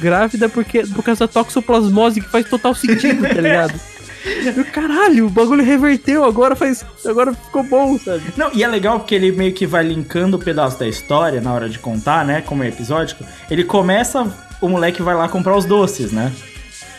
grávida 0.00 0.48
porque, 0.48 0.86
por 0.86 1.04
causa 1.04 1.26
da 1.26 1.32
toxoplasmose, 1.32 2.20
que 2.20 2.28
faz 2.28 2.48
total 2.48 2.74
sentido, 2.74 3.22
tá 3.22 3.40
ligado? 3.40 3.78
Eu, 4.24 4.64
Caralho, 4.66 5.26
o 5.26 5.30
bagulho 5.30 5.64
reverteu, 5.64 6.24
agora 6.24 6.54
faz. 6.54 6.84
Agora 7.04 7.34
ficou 7.34 7.62
bom, 7.62 7.98
sabe? 7.98 8.22
Não, 8.36 8.50
e 8.52 8.62
é 8.62 8.68
legal 8.68 9.00
porque 9.00 9.14
ele 9.14 9.32
meio 9.32 9.52
que 9.52 9.66
vai 9.66 9.82
linkando 9.82 10.36
o 10.36 10.40
pedaço 10.40 10.78
da 10.78 10.86
história 10.86 11.40
na 11.40 11.52
hora 11.52 11.68
de 11.68 11.78
contar, 11.78 12.24
né? 12.24 12.40
Como 12.40 12.62
é 12.62 12.68
episódico. 12.68 13.24
Ele 13.50 13.64
começa, 13.64 14.26
o 14.60 14.68
moleque 14.68 15.02
vai 15.02 15.14
lá 15.14 15.28
comprar 15.28 15.56
os 15.56 15.64
doces, 15.64 16.12
né? 16.12 16.32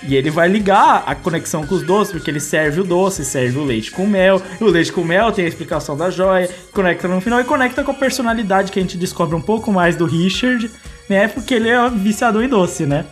E 0.06 0.16
ele 0.16 0.30
vai 0.30 0.50
ligar 0.50 1.04
a 1.08 1.16
conexão 1.16 1.66
com 1.66 1.76
os 1.76 1.84
doces, 1.84 2.12
porque 2.12 2.30
ele 2.30 2.40
serve 2.40 2.82
o 2.82 2.84
doce, 2.84 3.24
serve 3.24 3.58
o 3.58 3.64
leite 3.64 3.90
com 3.90 4.06
mel. 4.06 4.41
O 4.60 4.66
leite 4.66 4.91
com 4.91 5.04
mel 5.04 5.32
tem 5.32 5.45
a 5.45 5.48
explicação 5.48 5.95
da 5.95 6.10
joia, 6.10 6.50
conecta 6.74 7.08
no 7.08 7.22
final 7.22 7.40
e 7.40 7.45
conecta 7.45 7.84
com 7.84 7.91
a 7.91 7.94
personalidade 7.94 8.72
que 8.72 8.80
a 8.80 8.82
gente 8.82 8.98
descobre 8.98 9.36
um 9.36 9.41
pouco 9.41 9.72
mais 9.72 9.95
do 9.95 10.06
Richard, 10.06 10.70
né? 11.08 11.30
Porque 11.30 11.54
ele 11.54 11.70
é 11.70 11.90
viciador 11.90 12.44
em 12.44 12.50
doce, 12.50 12.86
né? 12.86 13.06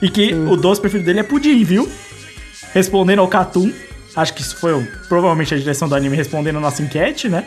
E 0.00 0.10
que 0.10 0.34
o 0.34 0.56
doce 0.56 0.80
preferido 0.80 1.06
dele 1.06 1.20
é 1.20 1.22
pudim, 1.22 1.62
viu? 1.62 1.88
Respondendo 2.74 3.20
ao 3.20 3.28
Catum. 3.28 3.72
Acho 4.14 4.34
que 4.34 4.42
isso 4.42 4.56
foi 4.56 4.78
provavelmente 5.08 5.54
a 5.54 5.58
direção 5.58 5.88
do 5.88 5.94
anime 5.94 6.16
respondendo 6.16 6.56
a 6.58 6.60
nossa 6.60 6.82
enquete, 6.82 7.28
né? 7.28 7.46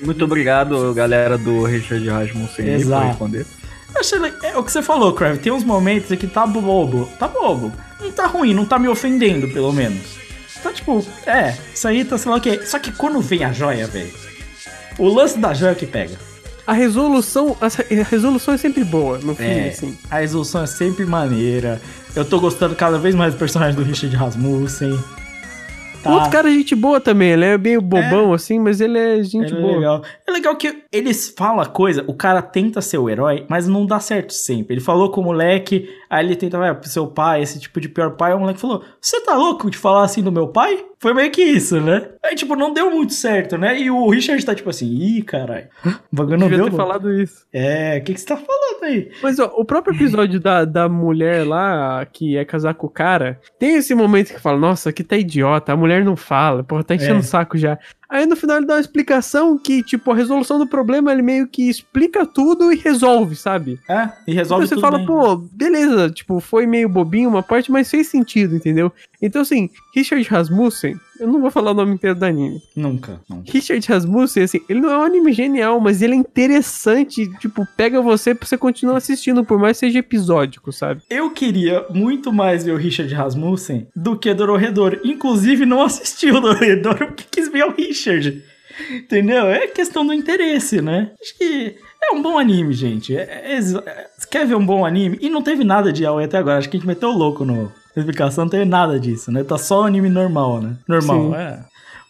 Muito 0.00 0.22
obrigado, 0.24 0.92
galera 0.92 1.38
do 1.38 1.64
Richard 1.64 2.06
Rasmussen, 2.06 2.66
aí 2.66 2.72
por 2.76 2.80
Exato. 2.82 3.06
responder. 3.06 3.46
Achei 3.96 4.18
É 4.42 4.58
o 4.58 4.62
que 4.64 4.72
você 4.72 4.82
falou, 4.82 5.12
Crave. 5.14 5.38
Tem 5.38 5.52
uns 5.52 5.64
momentos 5.64 6.10
aqui 6.12 6.26
que 6.26 6.32
tá 6.34 6.46
bobo. 6.46 7.08
Tá 7.18 7.28
bobo. 7.28 7.72
Não 8.00 8.10
tá 8.12 8.26
ruim, 8.26 8.52
não 8.52 8.66
tá 8.66 8.78
me 8.78 8.88
ofendendo, 8.88 9.48
pelo 9.48 9.72
menos. 9.72 10.02
Tá 10.62 10.72
tipo, 10.72 11.04
é, 11.26 11.54
isso 11.72 11.86
aí 11.86 12.04
tá 12.04 12.18
sei 12.18 12.30
lá 12.30 12.36
o 12.36 12.40
quê. 12.40 12.60
Só 12.66 12.78
que 12.78 12.90
quando 12.92 13.20
vem 13.20 13.44
a 13.44 13.52
joia, 13.52 13.86
velho. 13.86 14.10
O 14.98 15.08
lance 15.08 15.38
da 15.38 15.54
joia 15.54 15.72
é 15.72 15.74
que 15.74 15.86
pega. 15.86 16.16
A 16.66 16.72
resolução. 16.72 17.56
A 17.60 17.68
resolução 18.10 18.54
é 18.54 18.58
sempre 18.58 18.84
boa, 18.84 19.18
no 19.18 19.34
fim, 19.34 19.44
É, 19.44 19.68
assim. 19.68 19.96
a 20.10 20.18
resolução 20.18 20.62
é 20.62 20.66
sempre 20.66 21.06
maneira. 21.06 21.80
Eu 22.16 22.24
tô 22.24 22.38
gostando 22.38 22.76
cada 22.76 22.96
vez 22.96 23.14
mais 23.14 23.34
do 23.34 23.38
personagem 23.38 23.74
do 23.74 23.82
Richard 23.82 24.14
Rasmussen. 24.14 24.96
Tá. 26.04 26.10
O 26.10 26.14
outro 26.14 26.30
cara 26.30 26.50
é 26.50 26.52
gente 26.52 26.74
boa 26.74 27.00
também, 27.00 27.30
ele 27.30 27.46
é 27.46 27.56
meio 27.56 27.80
bobão, 27.80 28.34
assim, 28.34 28.60
mas 28.60 28.78
ele 28.78 28.98
é 28.98 29.22
gente 29.22 29.50
Ele 29.50 29.56
é 29.56 29.60
boa. 29.60 29.74
legal. 29.76 30.02
É 30.28 30.30
legal 30.30 30.54
que 30.54 30.84
eles 30.92 31.32
falam 31.36 31.60
a 31.60 31.66
coisa, 31.66 32.04
o 32.06 32.12
cara 32.12 32.42
tenta 32.42 32.82
ser 32.82 32.98
o 32.98 33.08
herói, 33.08 33.46
mas 33.48 33.66
não 33.66 33.86
dá 33.86 33.98
certo 33.98 34.34
sempre. 34.34 34.74
Ele 34.74 34.82
falou 34.82 35.10
com 35.10 35.22
o 35.22 35.24
moleque, 35.24 35.88
aí 36.10 36.24
ele 36.26 36.36
tenta, 36.36 36.58
vai, 36.58 36.74
pro 36.74 36.88
seu 36.88 37.06
pai, 37.06 37.42
esse 37.42 37.58
tipo 37.58 37.80
de 37.80 37.88
pior 37.88 38.10
pai, 38.12 38.34
o 38.34 38.38
moleque 38.38 38.60
falou: 38.60 38.84
Você 39.00 39.18
tá 39.22 39.34
louco 39.34 39.70
de 39.70 39.78
falar 39.78 40.04
assim 40.04 40.22
do 40.22 40.30
meu 40.30 40.48
pai? 40.48 40.84
Foi 41.04 41.12
meio 41.12 41.30
que 41.30 41.42
isso, 41.42 41.78
né? 41.82 42.08
Aí, 42.24 42.34
tipo, 42.34 42.56
não 42.56 42.72
deu 42.72 42.90
muito 42.90 43.12
certo, 43.12 43.58
né? 43.58 43.78
E 43.78 43.90
o 43.90 44.08
Richard 44.08 44.42
tá 44.42 44.54
tipo 44.54 44.70
assim, 44.70 44.86
ih, 44.86 45.22
caralho, 45.22 45.66
o 45.84 45.90
bagulho 46.10 46.38
não 46.38 46.48
Devia 46.48 46.62
deu. 46.64 46.70
ter 46.70 46.76
falado 46.78 47.12
isso. 47.12 47.44
É, 47.52 47.98
o 47.98 48.04
que, 48.04 48.14
que 48.14 48.20
você 48.20 48.24
tá 48.26 48.38
falando 48.38 48.84
aí? 48.84 49.10
Mas 49.22 49.38
ó, 49.38 49.52
o 49.54 49.66
próprio 49.66 49.94
episódio 49.94 50.40
da, 50.40 50.64
da 50.64 50.88
mulher 50.88 51.46
lá, 51.46 52.06
que 52.10 52.38
é 52.38 52.44
casar 52.46 52.72
com 52.72 52.86
o 52.86 52.90
cara, 52.90 53.38
tem 53.58 53.74
esse 53.74 53.94
momento 53.94 54.32
que 54.32 54.40
fala, 54.40 54.56
nossa, 54.58 54.88
aqui 54.88 55.04
tá 55.04 55.14
idiota, 55.14 55.74
a 55.74 55.76
mulher 55.76 56.02
não 56.02 56.16
fala, 56.16 56.64
porra, 56.64 56.82
tá 56.82 56.94
enchendo 56.94 57.16
É. 57.16 57.18
o 57.18 57.22
saco 57.22 57.58
já. 57.58 57.78
Aí 58.14 58.26
no 58.26 58.36
final 58.36 58.58
ele 58.58 58.66
dá 58.66 58.74
uma 58.74 58.80
explicação 58.80 59.58
que, 59.58 59.82
tipo, 59.82 60.12
a 60.12 60.14
resolução 60.14 60.56
do 60.56 60.68
problema, 60.68 61.10
ele 61.10 61.20
meio 61.20 61.48
que 61.48 61.68
explica 61.68 62.24
tudo 62.24 62.72
e 62.72 62.76
resolve, 62.76 63.34
sabe? 63.34 63.80
É, 63.90 64.08
e 64.24 64.32
resolve 64.32 64.66
Então 64.66 64.76
você 64.76 64.80
fala, 64.80 64.98
bem. 64.98 65.06
pô, 65.08 65.34
beleza, 65.34 66.08
tipo, 66.10 66.38
foi 66.38 66.64
meio 66.64 66.88
bobinho 66.88 67.28
uma 67.28 67.42
parte, 67.42 67.72
mas 67.72 67.90
fez 67.90 68.06
sentido, 68.06 68.54
entendeu? 68.54 68.92
Então, 69.20 69.42
assim, 69.42 69.68
Richard 69.92 70.22
Rasmussen, 70.28 70.96
eu 71.20 71.26
não 71.28 71.40
vou 71.40 71.50
falar 71.50 71.70
o 71.70 71.74
nome 71.74 71.94
inteiro 71.94 72.18
do 72.18 72.24
anime. 72.24 72.60
Nunca, 72.76 73.20
nunca. 73.28 73.50
Richard 73.50 73.86
Rasmussen, 73.88 74.42
assim, 74.42 74.60
ele 74.68 74.80
não 74.80 74.90
é 74.90 74.98
um 74.98 75.02
anime 75.02 75.32
genial, 75.32 75.80
mas 75.80 76.02
ele 76.02 76.14
é 76.14 76.16
interessante, 76.16 77.28
tipo, 77.38 77.66
pega 77.76 78.00
você 78.00 78.34
pra 78.34 78.46
você 78.46 78.56
continuar 78.58 78.96
assistindo, 78.96 79.44
por 79.44 79.58
mais 79.58 79.76
que 79.78 79.86
seja 79.86 79.98
episódico, 79.98 80.72
sabe? 80.72 81.02
Eu 81.10 81.30
queria 81.30 81.84
muito 81.90 82.32
mais 82.32 82.64
ver 82.64 82.72
o 82.72 82.76
Richard 82.76 83.12
Rasmussen 83.14 83.86
do 83.94 84.16
que 84.18 84.32
Dororedor. 84.34 85.00
Inclusive, 85.04 85.64
não 85.66 85.82
assisti 85.82 86.30
o 86.30 86.40
Dororedor 86.40 86.96
porque 87.08 87.24
quis 87.30 87.48
ver 87.50 87.64
o 87.64 87.72
Richard. 87.72 88.42
Entendeu? 88.90 89.46
É 89.46 89.68
questão 89.68 90.04
do 90.04 90.12
interesse, 90.12 90.80
né? 90.82 91.12
Acho 91.22 91.38
que 91.38 91.76
é 92.02 92.12
um 92.12 92.20
bom 92.20 92.38
anime, 92.38 92.74
gente. 92.74 93.16
É, 93.16 93.22
é, 93.22 93.58
é- 93.58 94.06
quer 94.30 94.46
ver 94.46 94.56
um 94.56 94.66
bom 94.66 94.84
anime? 94.84 95.16
E 95.20 95.30
não 95.30 95.42
teve 95.42 95.62
nada 95.62 95.92
de 95.92 96.02
Yaoi 96.02 96.24
até 96.24 96.38
agora. 96.38 96.58
Acho 96.58 96.68
que 96.68 96.76
a 96.76 96.80
gente 96.80 96.86
meteu 96.86 97.10
o 97.10 97.16
louco 97.16 97.44
no 97.44 97.72
explicação, 98.00 98.44
não 98.44 98.50
teve 98.50 98.64
nada 98.64 98.98
disso, 98.98 99.30
né? 99.32 99.42
Tá 99.44 99.58
só 99.58 99.86
anime 99.86 100.08
normal, 100.08 100.60
né? 100.60 100.76
Normal, 100.88 101.16
Sim. 101.30 101.34
é. 101.34 101.58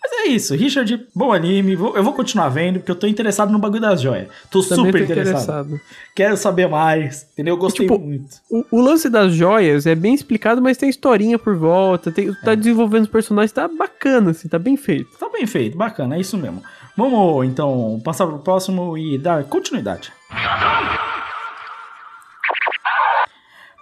Mas 0.07 0.13
é 0.13 0.27
isso, 0.29 0.55
Richard, 0.55 1.07
bom 1.15 1.33
anime. 1.33 1.75
vou- 1.77 1.97
Eu 1.97 2.05
vou 2.05 2.13
continuar 2.13 2.51
vendo, 2.51 2.79
porque 2.79 2.91
eu 2.91 2.95
tô 2.95 3.07
interessado 3.07 3.51
no 3.51 3.59
bagulho 3.59 3.81
das 3.81 4.03
joias. 4.03 4.29
Tô 4.51 4.63
Também 4.63 4.85
super 4.87 4.99
tô 5.07 5.13
interessado. 5.13 5.67
interessado. 5.71 5.81
Quero 6.15 6.37
saber 6.37 6.69
mais, 6.69 7.27
entendeu? 7.33 7.55
Eu 7.55 7.59
gostei 7.59 7.87
Tipo, 7.87 7.99
muito. 7.99 8.37
O, 8.51 8.65
o 8.71 8.81
lance 8.83 9.09
das 9.09 9.33
joias 9.33 9.87
é 9.87 9.95
bem 9.95 10.13
explicado, 10.15 10.61
mas 10.61 10.77
tem 10.77 10.91
historinha 10.91 11.39
por 11.39 11.57
volta, 11.57 12.13
tem, 12.13 12.29
É. 12.29 12.33
tá 12.45 12.55
desenvolvendo 12.55 13.05
os 13.05 13.09
personagens, 13.09 13.51
tá 13.53 13.67
bacana, 13.67 14.33
assim, 14.33 14.47
tá 14.47 14.59
bem 14.59 14.77
feito. 14.77 15.09
Tá 15.19 15.31
bem 15.31 15.47
feito, 15.47 15.75
bacana, 15.79 16.17
é 16.17 16.21
isso 16.21 16.37
mesmo. 16.37 16.63
Vamos 16.99 17.47
então 17.47 17.99
passar 18.05 18.27
pro 18.27 18.39
próximo 18.41 18.99
e 18.99 19.17
dar 19.17 19.43
continuidade. 19.45 20.13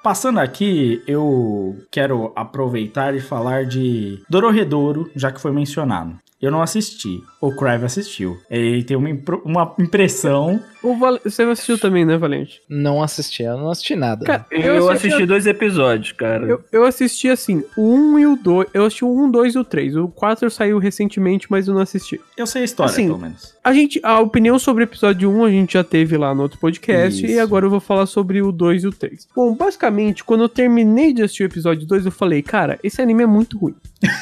Passando 0.02 0.40
aqui, 0.40 1.00
eu 1.06 1.76
quero 1.88 2.32
aproveitar 2.34 3.14
e 3.14 3.20
falar 3.20 3.64
de 3.66 4.20
Dororedoro, 4.28 5.08
já 5.14 5.30
que 5.30 5.40
foi 5.40 5.52
mencionado. 5.52 6.18
Eu 6.43 6.51
não 6.51 6.60
assisti, 6.60 7.23
o 7.40 7.55
Crave 7.55 7.85
assistiu. 7.85 8.36
Ele 8.51 8.82
tem 8.82 8.97
uma, 8.97 9.09
impro- 9.09 9.40
uma 9.44 9.73
impressão. 9.78 10.60
O 10.82 10.97
Val- 10.97 11.20
Você 11.23 11.44
assistiu 11.44 11.78
também, 11.78 12.05
né, 12.05 12.16
Valente? 12.19 12.60
Não 12.69 13.01
assisti, 13.01 13.44
eu 13.44 13.56
não 13.56 13.70
assisti 13.70 13.94
nada. 13.94 14.24
Cara, 14.27 14.47
Eu, 14.51 14.90
assisti 14.90 15.24
dois 15.24 15.47
episódios, 15.47 16.10
cara. 16.10 16.44
Eu, 16.44 16.64
eu 16.73 16.85
assisti 16.85 17.28
assim, 17.28 17.62
o 17.77 17.94
1 17.94 18.19
e 18.19 18.27
o 18.27 18.35
2. 18.36 18.69
Eu 18.74 18.85
assisti 18.86 19.05
o 19.05 19.24
1, 19.24 19.31
2 19.31 19.55
e 19.55 19.59
o 19.59 19.64
3. 19.64 19.94
O 19.97 20.09
4 20.09 20.51
saiu 20.51 20.78
recentemente, 20.78 21.47
mas 21.48 21.69
eu 21.69 21.74
não 21.74 21.81
assisti. 21.81 22.20
Eu 22.36 22.47
sei 22.48 22.62
a 22.62 22.64
história, 22.64 22.90
Assim, 22.90 23.06
pelo 23.06 23.19
menos. 23.20 23.55
A 23.62 23.73
gente, 23.73 24.01
a 24.02 24.19
opinião 24.19 24.59
sobre 24.59 24.82
o 24.82 24.86
episódio 24.86 25.31
1 25.31 25.44
a 25.44 25.51
gente 25.51 25.74
já 25.74 25.85
teve 25.85 26.16
lá 26.16 26.35
no 26.35 26.43
outro 26.43 26.59
podcast 26.59 27.24
Isso. 27.24 27.32
e 27.32 27.39
agora 27.39 27.66
eu 27.66 27.70
vou 27.70 27.78
falar 27.78 28.06
sobre 28.06 28.43
o 28.43 28.51
2 28.51 28.82
e 28.82 28.89
o 28.89 28.93
3. 28.93 29.28
Bom, 29.36 29.55
basicamente, 29.55 30.24
quando 30.24 30.43
eu 30.43 30.48
terminei 30.48 31.12
de 31.12 31.23
assistir 31.23 31.44
o 31.44 31.47
episódio 31.47 31.86
2, 31.86 32.06
eu 32.06 32.10
falei, 32.12 32.43
cara, 32.43 32.81
esse 32.82 33.01
anime 33.01 33.23
é 33.23 33.27
muito 33.27 33.56
ruim. 33.56 33.77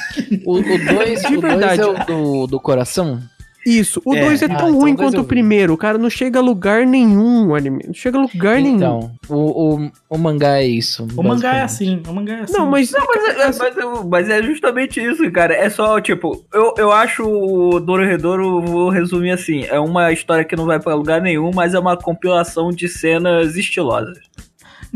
O 0.45 0.61
2 0.61 1.23
De 1.23 1.37
o 1.37 1.41
verdade. 1.41 1.81
é 1.81 1.87
o 1.87 2.05
do, 2.15 2.47
do 2.47 2.61
coração? 2.61 3.20
Isso, 3.66 4.01
o 4.07 4.15
É. 4.15 4.24
2 4.24 4.41
é, 4.41 4.47
Ah, 4.47 4.49
tão 4.49 4.57
então 4.70 4.81
ruim 4.81 4.95
o 4.95 4.97
dois 4.97 5.11
quanto 5.11 5.20
o 5.20 5.24
primeiro. 5.24 5.77
Cara, 5.77 5.99
não 5.99 6.09
chega 6.09 6.39
a 6.39 6.43
lugar 6.43 6.87
nenhum 6.87 7.49
o 7.49 7.55
anime. 7.55 7.85
Não 7.87 7.93
chega 7.93 8.16
a 8.16 8.23
lugar 8.23 8.59
nenhum. 8.59 8.77
Então, 8.77 9.12
o, 9.28 9.74
o, 9.85 9.91
o 10.09 10.16
mangá 10.19 10.59
é 10.62 10.66
isso. 10.66 11.07
O 11.15 11.23
mangá 11.23 11.57
é 11.57 11.61
assim, 11.61 12.03
o 12.09 12.12
mangá 12.15 12.39
é 12.39 12.41
assim. 12.41 12.55
Não, 12.55 12.65
mas. 12.65 12.91
Não, 12.91 13.07
mas 13.07 13.24
é, 13.28 13.47
mas, 13.47 13.77
é- 13.77 14.05
mas 14.09 14.31
é 14.31 14.43
justamente 14.43 14.99
isso, 14.99 15.31
cara. 15.31 15.55
É 15.55 15.69
só, 15.69 16.01
tipo, 16.01 16.43
eu, 16.55 16.73
eu 16.78 16.91
acho 16.91 17.23
o 17.23 17.78
Dororedoro, 17.78 18.62
vou 18.62 18.89
resumir 18.89 19.32
assim, 19.32 19.65
é 19.65 19.78
uma 19.78 20.11
história 20.11 20.43
que 20.45 20.57
não 20.57 20.65
vai 20.65 20.81
pra 20.81 20.95
lugar 20.95 21.20
nenhum, 21.20 21.51
mas 21.55 21.74
é 21.74 21.78
uma 21.78 21.99
compilação 21.99 22.70
de 22.70 22.89
cenas 22.89 23.57
estilosas. 23.57 24.16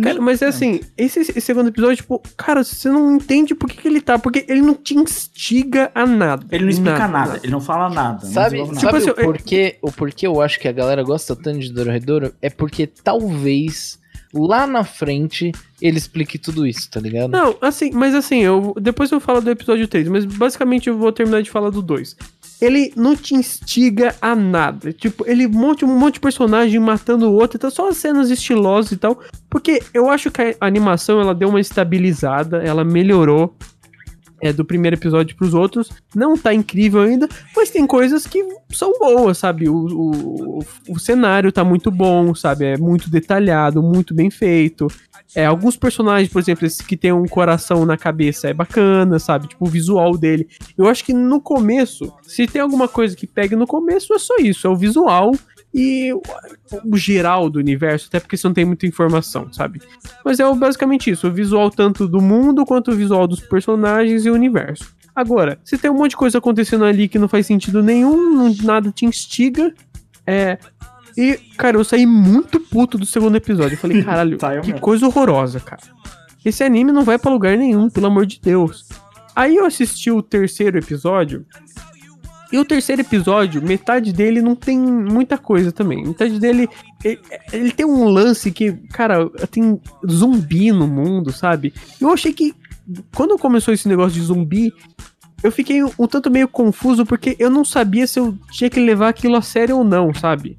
Cara, 0.02 0.20
mas 0.20 0.42
é 0.42 0.46
assim, 0.46 0.80
esse, 0.98 1.20
esse 1.20 1.40
segundo 1.40 1.68
episódio, 1.68 1.96
tipo, 1.96 2.20
cara, 2.36 2.64
você 2.64 2.88
não 2.88 3.14
entende 3.16 3.54
por 3.54 3.70
que, 3.70 3.76
que 3.76 3.86
ele 3.88 4.00
tá, 4.00 4.18
porque 4.18 4.44
ele 4.48 4.60
não 4.60 4.74
te 4.74 4.94
instiga 4.96 5.90
a 5.94 6.04
nada. 6.06 6.44
Ele 6.50 6.64
não 6.64 6.70
explica 6.70 7.06
nada, 7.08 7.40
ele 7.42 7.52
não 7.52 7.60
fala 7.60 7.88
nada. 7.88 8.24
não 8.26 8.32
Sabe, 8.32 8.50
desenvolve 8.56 8.74
nada. 8.74 8.80
sabe 8.86 8.98
Tipo 8.98 9.10
o, 9.10 9.12
assim, 9.12 9.20
eu- 9.20 9.26
porquê, 9.32 9.76
o 9.82 9.92
porquê 9.92 10.26
eu 10.26 10.40
acho 10.40 10.58
que 10.58 10.66
a 10.68 10.72
galera 10.72 11.02
gosta 11.02 11.36
tanto 11.36 11.60
de 11.60 11.72
Dororedoro? 11.72 12.34
É 12.42 12.50
porque 12.50 12.86
talvez 12.86 13.98
lá 14.36 14.66
na 14.66 14.82
frente 14.82 15.52
ele 15.80 15.96
explique 15.98 16.38
tudo 16.38 16.66
isso, 16.66 16.90
tá 16.90 16.98
ligado? 16.98 17.30
Não, 17.30 17.56
assim, 17.60 17.90
mas 17.92 18.14
assim, 18.14 18.40
eu 18.40 18.74
depois 18.80 19.10
eu 19.12 19.20
falo 19.20 19.40
do 19.40 19.50
episódio 19.50 19.86
3, 19.86 20.08
mas 20.08 20.24
basicamente 20.24 20.88
eu 20.88 20.98
vou 20.98 21.12
terminar 21.12 21.40
de 21.42 21.50
falar 21.50 21.70
do 21.70 21.80
2. 21.80 22.16
Ele 22.64 22.92
não 22.96 23.14
te 23.14 23.34
instiga 23.34 24.14
a 24.20 24.34
nada. 24.34 24.92
Tipo, 24.92 25.24
ele 25.28 25.46
monta 25.46 25.84
um 25.84 25.98
monte 25.98 26.14
de 26.14 26.20
personagem 26.20 26.80
matando 26.80 27.28
o 27.28 27.34
outro, 27.34 27.56
então 27.56 27.70
só 27.70 27.88
as 27.88 27.96
cenas 27.96 28.30
estilosas 28.30 28.92
e 28.92 28.96
tal. 28.96 29.20
Porque 29.50 29.82
eu 29.92 30.08
acho 30.08 30.30
que 30.30 30.56
a 30.58 30.66
animação 30.66 31.20
ela 31.20 31.34
deu 31.34 31.48
uma 31.48 31.60
estabilizada, 31.60 32.62
ela 32.62 32.84
melhorou. 32.84 33.54
É, 34.42 34.52
do 34.52 34.64
primeiro 34.64 34.96
episódio 34.96 35.34
pros 35.36 35.54
outros. 35.54 35.90
Não 36.14 36.36
tá 36.36 36.52
incrível 36.52 37.00
ainda, 37.00 37.26
mas 37.56 37.70
tem 37.70 37.86
coisas 37.86 38.26
que 38.26 38.44
são 38.70 38.92
boas, 38.98 39.38
sabe? 39.38 39.70
O, 39.70 39.86
o, 39.86 40.58
o 40.86 40.98
cenário 40.98 41.50
tá 41.50 41.64
muito 41.64 41.90
bom, 41.90 42.34
sabe? 42.34 42.66
É 42.66 42.76
muito 42.76 43.08
detalhado, 43.08 43.82
muito 43.82 44.12
bem 44.12 44.30
feito. 44.30 44.86
É, 45.34 45.46
alguns 45.46 45.76
personagens, 45.76 46.30
por 46.30 46.38
exemplo, 46.38 46.66
esse 46.66 46.82
que 46.82 46.96
tem 46.96 47.12
um 47.12 47.26
coração 47.26 47.84
na 47.84 47.96
cabeça 47.96 48.48
é 48.48 48.54
bacana, 48.54 49.18
sabe? 49.18 49.48
Tipo, 49.48 49.66
o 49.66 49.68
visual 49.68 50.16
dele. 50.16 50.48
Eu 50.78 50.86
acho 50.86 51.04
que 51.04 51.12
no 51.12 51.40
começo, 51.40 52.12
se 52.22 52.46
tem 52.46 52.62
alguma 52.62 52.86
coisa 52.86 53.16
que 53.16 53.26
pegue 53.26 53.56
no 53.56 53.66
começo, 53.66 54.14
é 54.14 54.18
só 54.18 54.36
isso. 54.38 54.66
É 54.66 54.70
o 54.70 54.76
visual 54.76 55.32
e 55.74 56.12
o, 56.12 56.96
geral 56.96 57.50
do 57.50 57.58
universo, 57.58 58.06
até 58.06 58.20
porque 58.20 58.36
você 58.36 58.46
não 58.46 58.54
tem 58.54 58.64
muita 58.64 58.86
informação, 58.86 59.52
sabe? 59.52 59.82
Mas 60.24 60.38
é 60.38 60.54
basicamente 60.54 61.10
isso. 61.10 61.26
O 61.26 61.32
visual 61.32 61.68
tanto 61.68 62.06
do 62.06 62.20
mundo, 62.20 62.64
quanto 62.64 62.92
o 62.92 62.94
visual 62.94 63.26
dos 63.26 63.40
personagens 63.40 64.24
e 64.24 64.30
o 64.30 64.34
universo. 64.34 64.94
Agora, 65.14 65.58
se 65.64 65.76
tem 65.76 65.90
um 65.90 65.94
monte 65.94 66.10
de 66.10 66.16
coisa 66.16 66.38
acontecendo 66.38 66.84
ali 66.84 67.08
que 67.08 67.18
não 67.18 67.28
faz 67.28 67.46
sentido 67.46 67.82
nenhum, 67.82 68.54
nada 68.62 68.92
te 68.92 69.04
instiga, 69.04 69.74
é... 70.24 70.58
E, 71.16 71.36
cara, 71.56 71.76
eu 71.76 71.84
saí 71.84 72.06
muito 72.06 72.58
puto 72.60 72.98
do 72.98 73.06
segundo 73.06 73.36
episódio. 73.36 73.74
Eu 73.74 73.78
falei, 73.78 74.02
caralho, 74.04 74.38
Saiu 74.40 74.62
que 74.62 74.68
mesmo. 74.68 74.80
coisa 74.80 75.06
horrorosa, 75.06 75.60
cara. 75.60 75.82
Esse 76.44 76.62
anime 76.62 76.92
não 76.92 77.04
vai 77.04 77.18
pra 77.18 77.30
lugar 77.30 77.56
nenhum, 77.56 77.88
pelo 77.88 78.06
amor 78.06 78.26
de 78.26 78.40
Deus. 78.40 78.86
Aí 79.34 79.56
eu 79.56 79.64
assisti 79.64 80.10
o 80.10 80.22
terceiro 80.22 80.78
episódio. 80.78 81.46
E 82.52 82.58
o 82.58 82.64
terceiro 82.64 83.00
episódio, 83.02 83.60
metade 83.62 84.12
dele 84.12 84.40
não 84.40 84.54
tem 84.54 84.78
muita 84.78 85.36
coisa 85.36 85.72
também. 85.72 86.04
Metade 86.06 86.38
dele. 86.38 86.68
Ele, 87.02 87.18
ele 87.52 87.72
tem 87.72 87.84
um 87.84 88.04
lance 88.04 88.52
que, 88.52 88.72
cara, 88.92 89.28
tem 89.50 89.80
zumbi 90.08 90.70
no 90.70 90.86
mundo, 90.86 91.32
sabe? 91.32 91.72
Eu 92.00 92.10
achei 92.12 92.32
que. 92.32 92.54
Quando 93.14 93.38
começou 93.38 93.72
esse 93.72 93.88
negócio 93.88 94.12
de 94.12 94.20
zumbi, 94.20 94.72
eu 95.42 95.50
fiquei 95.50 95.82
um 95.82 96.06
tanto 96.06 96.30
meio 96.30 96.46
confuso 96.46 97.04
porque 97.04 97.34
eu 97.38 97.50
não 97.50 97.64
sabia 97.64 98.06
se 98.06 98.20
eu 98.20 98.36
tinha 98.52 98.70
que 98.70 98.78
levar 98.78 99.08
aquilo 99.08 99.36
a 99.36 99.42
sério 99.42 99.78
ou 99.78 99.84
não, 99.84 100.12
sabe? 100.14 100.56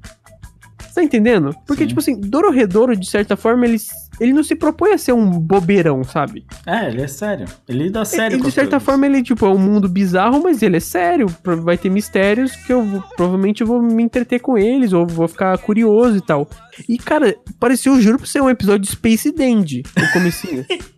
Tá 0.96 1.04
entendendo? 1.04 1.54
Porque, 1.66 1.82
Sim. 1.82 1.88
tipo 1.88 2.00
assim, 2.00 2.18
Dororedoro, 2.18 2.96
de 2.96 3.06
certa 3.06 3.36
forma, 3.36 3.66
ele, 3.66 3.76
ele 4.18 4.32
não 4.32 4.42
se 4.42 4.56
propõe 4.56 4.92
a 4.94 4.98
ser 4.98 5.12
um 5.12 5.28
bobeirão, 5.30 6.02
sabe? 6.02 6.46
É, 6.64 6.88
ele 6.88 7.02
é 7.02 7.06
sério. 7.06 7.44
Ele 7.68 7.82
lida 7.84 8.02
sério 8.06 8.36
Ele, 8.36 8.42
de 8.44 8.50
certa 8.50 8.70
coisas. 8.70 8.82
forma, 8.86 9.04
ele, 9.04 9.22
tipo, 9.22 9.44
é 9.44 9.50
um 9.50 9.58
mundo 9.58 9.90
bizarro, 9.90 10.42
mas 10.42 10.62
ele 10.62 10.78
é 10.78 10.80
sério. 10.80 11.26
Vai 11.62 11.76
ter 11.76 11.90
mistérios 11.90 12.56
que 12.56 12.72
eu 12.72 12.82
vou- 12.82 13.02
provavelmente 13.14 13.62
vou 13.62 13.82
me 13.82 14.02
entreter 14.02 14.40
com 14.40 14.56
eles, 14.56 14.94
ou 14.94 15.06
vou 15.06 15.28
ficar 15.28 15.58
curioso 15.58 16.16
e 16.16 16.20
tal. 16.22 16.48
E, 16.88 16.96
cara, 16.96 17.36
pareceu, 17.60 18.00
juro 18.00 18.16
pra 18.16 18.26
você, 18.26 18.40
um 18.40 18.48
episódio 18.48 18.80
de 18.80 18.88
Space 18.92 19.30
Dandy, 19.30 19.82
no 19.94 20.08
comecinho. 20.14 20.64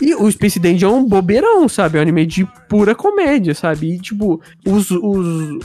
E 0.00 0.14
o 0.14 0.30
Space 0.30 0.58
Dandy 0.58 0.84
é 0.84 0.88
um 0.88 1.04
bobeirão, 1.04 1.68
sabe? 1.68 1.96
É 1.96 2.00
um 2.00 2.02
anime 2.02 2.24
de 2.24 2.46
pura 2.68 2.94
comédia, 2.94 3.54
sabe? 3.54 3.94
E, 3.94 3.98
tipo, 4.00 4.40
os, 4.66 4.90
os, 4.90 5.58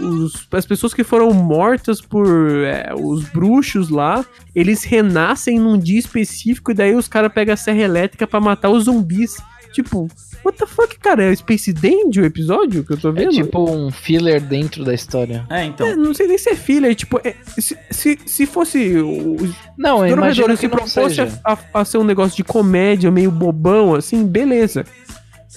os- 0.00 0.48
as 0.52 0.66
pessoas 0.66 0.92
que 0.92 1.04
foram 1.04 1.32
mortas 1.32 2.00
por 2.00 2.26
é, 2.64 2.92
os 2.98 3.24
bruxos 3.28 3.88
lá, 3.88 4.24
eles 4.54 4.82
renascem 4.82 5.58
num 5.58 5.78
dia 5.78 5.98
específico 5.98 6.70
e 6.70 6.74
daí 6.74 6.94
os 6.94 7.06
caras 7.08 7.32
pegam 7.32 7.54
a 7.54 7.56
serra 7.56 7.80
elétrica 7.82 8.26
pra 8.26 8.40
matar 8.40 8.70
os 8.70 8.84
zumbis. 8.84 9.36
Tipo, 9.72 10.08
what 10.44 10.58
the 10.58 10.66
fuck, 10.66 10.98
cara? 10.98 11.24
É 11.24 11.30
o 11.30 11.36
Space 11.36 11.72
Dandy 11.72 12.20
o 12.20 12.24
episódio 12.24 12.84
que 12.84 12.92
eu 12.92 12.96
tô 12.96 13.08
É 13.10 13.12
vendo? 13.12 13.32
tipo 13.32 13.70
um 13.70 13.90
filler 13.90 14.40
dentro 14.40 14.84
da 14.84 14.94
história. 14.94 15.44
É, 15.50 15.64
então. 15.64 15.86
É, 15.86 15.96
não 15.96 16.12
sei 16.14 16.26
nem 16.26 16.38
se 16.38 16.50
é 16.50 16.54
filha, 16.54 16.90
é 16.90 16.94
tipo, 16.94 17.20
é, 17.24 17.34
se, 17.58 17.76
se, 17.90 18.18
se 18.26 18.46
fosse 18.46 18.96
o, 18.98 19.36
Não, 19.76 20.06
eu 20.06 20.16
imagino 20.16 20.48
que 20.48 20.56
se 20.56 20.68
propôs 20.68 21.16
a, 21.44 21.58
a- 21.74 21.84
ser 21.84 21.98
um 21.98 22.04
negócio 22.04 22.36
de 22.36 22.44
comédia, 22.44 23.10
meio 23.10 23.30
bobão, 23.30 23.94
assim, 23.94 24.26
beleza. 24.26 24.84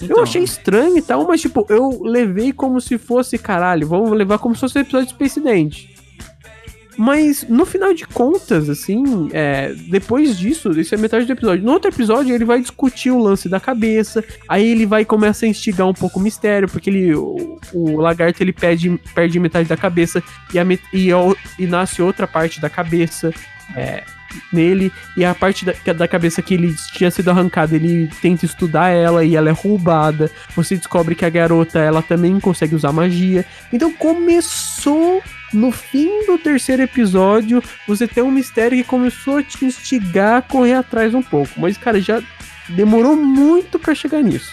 Então, 0.02 0.16
Eu 0.16 0.22
achei 0.22 0.42
estranho 0.42 0.96
e 0.96 1.02
tal, 1.02 1.26
mas 1.28 1.40
tipo, 1.40 1.66
eu 1.68 2.00
levei 2.02 2.52
como 2.52 2.80
se 2.80 2.96
fosse, 2.98 3.36
caralho, 3.38 3.86
vamos 3.86 4.10
levar 4.12 4.38
como 4.38 4.54
se 4.54 4.60
fosse 4.62 4.78
um 4.78 4.80
episódio 4.80 5.06
de 5.08 5.12
Space 5.12 5.38
Dent. 5.40 5.84
Mas 6.96 7.44
no 7.48 7.64
final 7.64 7.94
de 7.94 8.06
contas, 8.06 8.68
assim, 8.68 9.28
é, 9.32 9.74
depois 9.88 10.38
disso, 10.38 10.70
isso 10.78 10.94
é 10.94 10.98
metade 10.98 11.26
do 11.26 11.32
episódio. 11.32 11.64
No 11.64 11.72
outro 11.72 11.90
episódio, 11.90 12.34
ele 12.34 12.44
vai 12.44 12.60
discutir 12.60 13.10
o 13.10 13.22
lance 13.22 13.48
da 13.48 13.58
cabeça. 13.58 14.22
Aí 14.48 14.66
ele 14.66 14.86
vai 14.86 15.04
começar 15.04 15.46
a 15.46 15.48
instigar 15.48 15.88
um 15.88 15.94
pouco 15.94 16.18
o 16.18 16.22
mistério, 16.22 16.68
porque 16.68 16.90
ele, 16.90 17.14
o, 17.14 17.58
o 17.72 17.96
lagarto 18.00 18.42
ele 18.42 18.52
perde, 18.52 19.00
perde 19.14 19.40
metade 19.40 19.68
da 19.68 19.76
cabeça 19.76 20.22
e, 20.52 20.58
a, 20.58 20.64
e, 20.92 21.08
e 21.58 21.66
nasce 21.66 22.02
outra 22.02 22.26
parte 22.26 22.60
da 22.60 22.68
cabeça. 22.68 23.32
é, 23.76 24.02
nele 24.52 24.92
e 25.16 25.24
a 25.24 25.34
parte 25.34 25.64
da, 25.64 25.92
da 25.92 26.08
cabeça 26.08 26.40
que 26.40 26.54
ele 26.54 26.74
tinha 26.94 27.10
sido 27.10 27.30
arrancada, 27.30 27.76
ele 27.76 28.08
tenta 28.20 28.46
estudar 28.46 28.88
ela 28.88 29.24
e 29.24 29.36
ela 29.36 29.50
é 29.50 29.52
roubada. 29.52 30.30
Você 30.56 30.76
descobre 30.76 31.14
que 31.14 31.24
a 31.24 31.30
garota, 31.30 31.78
ela 31.78 32.02
também 32.02 32.38
consegue 32.40 32.74
usar 32.74 32.92
magia. 32.92 33.44
Então 33.72 33.92
começou 33.92 35.22
no 35.52 35.70
fim 35.70 36.26
do 36.26 36.38
terceiro 36.38 36.82
episódio, 36.82 37.62
você 37.86 38.06
tem 38.08 38.22
um 38.22 38.30
mistério 38.30 38.76
que 38.78 38.84
começou 38.84 39.38
a 39.38 39.42
te 39.42 39.64
instigar 39.64 40.38
a 40.38 40.42
correr 40.42 40.74
atrás 40.74 41.14
um 41.14 41.22
pouco, 41.22 41.52
mas 41.58 41.76
cara, 41.78 42.00
já 42.00 42.22
demorou 42.68 43.16
muito 43.16 43.78
pra 43.78 43.94
chegar 43.94 44.22
nisso. 44.22 44.50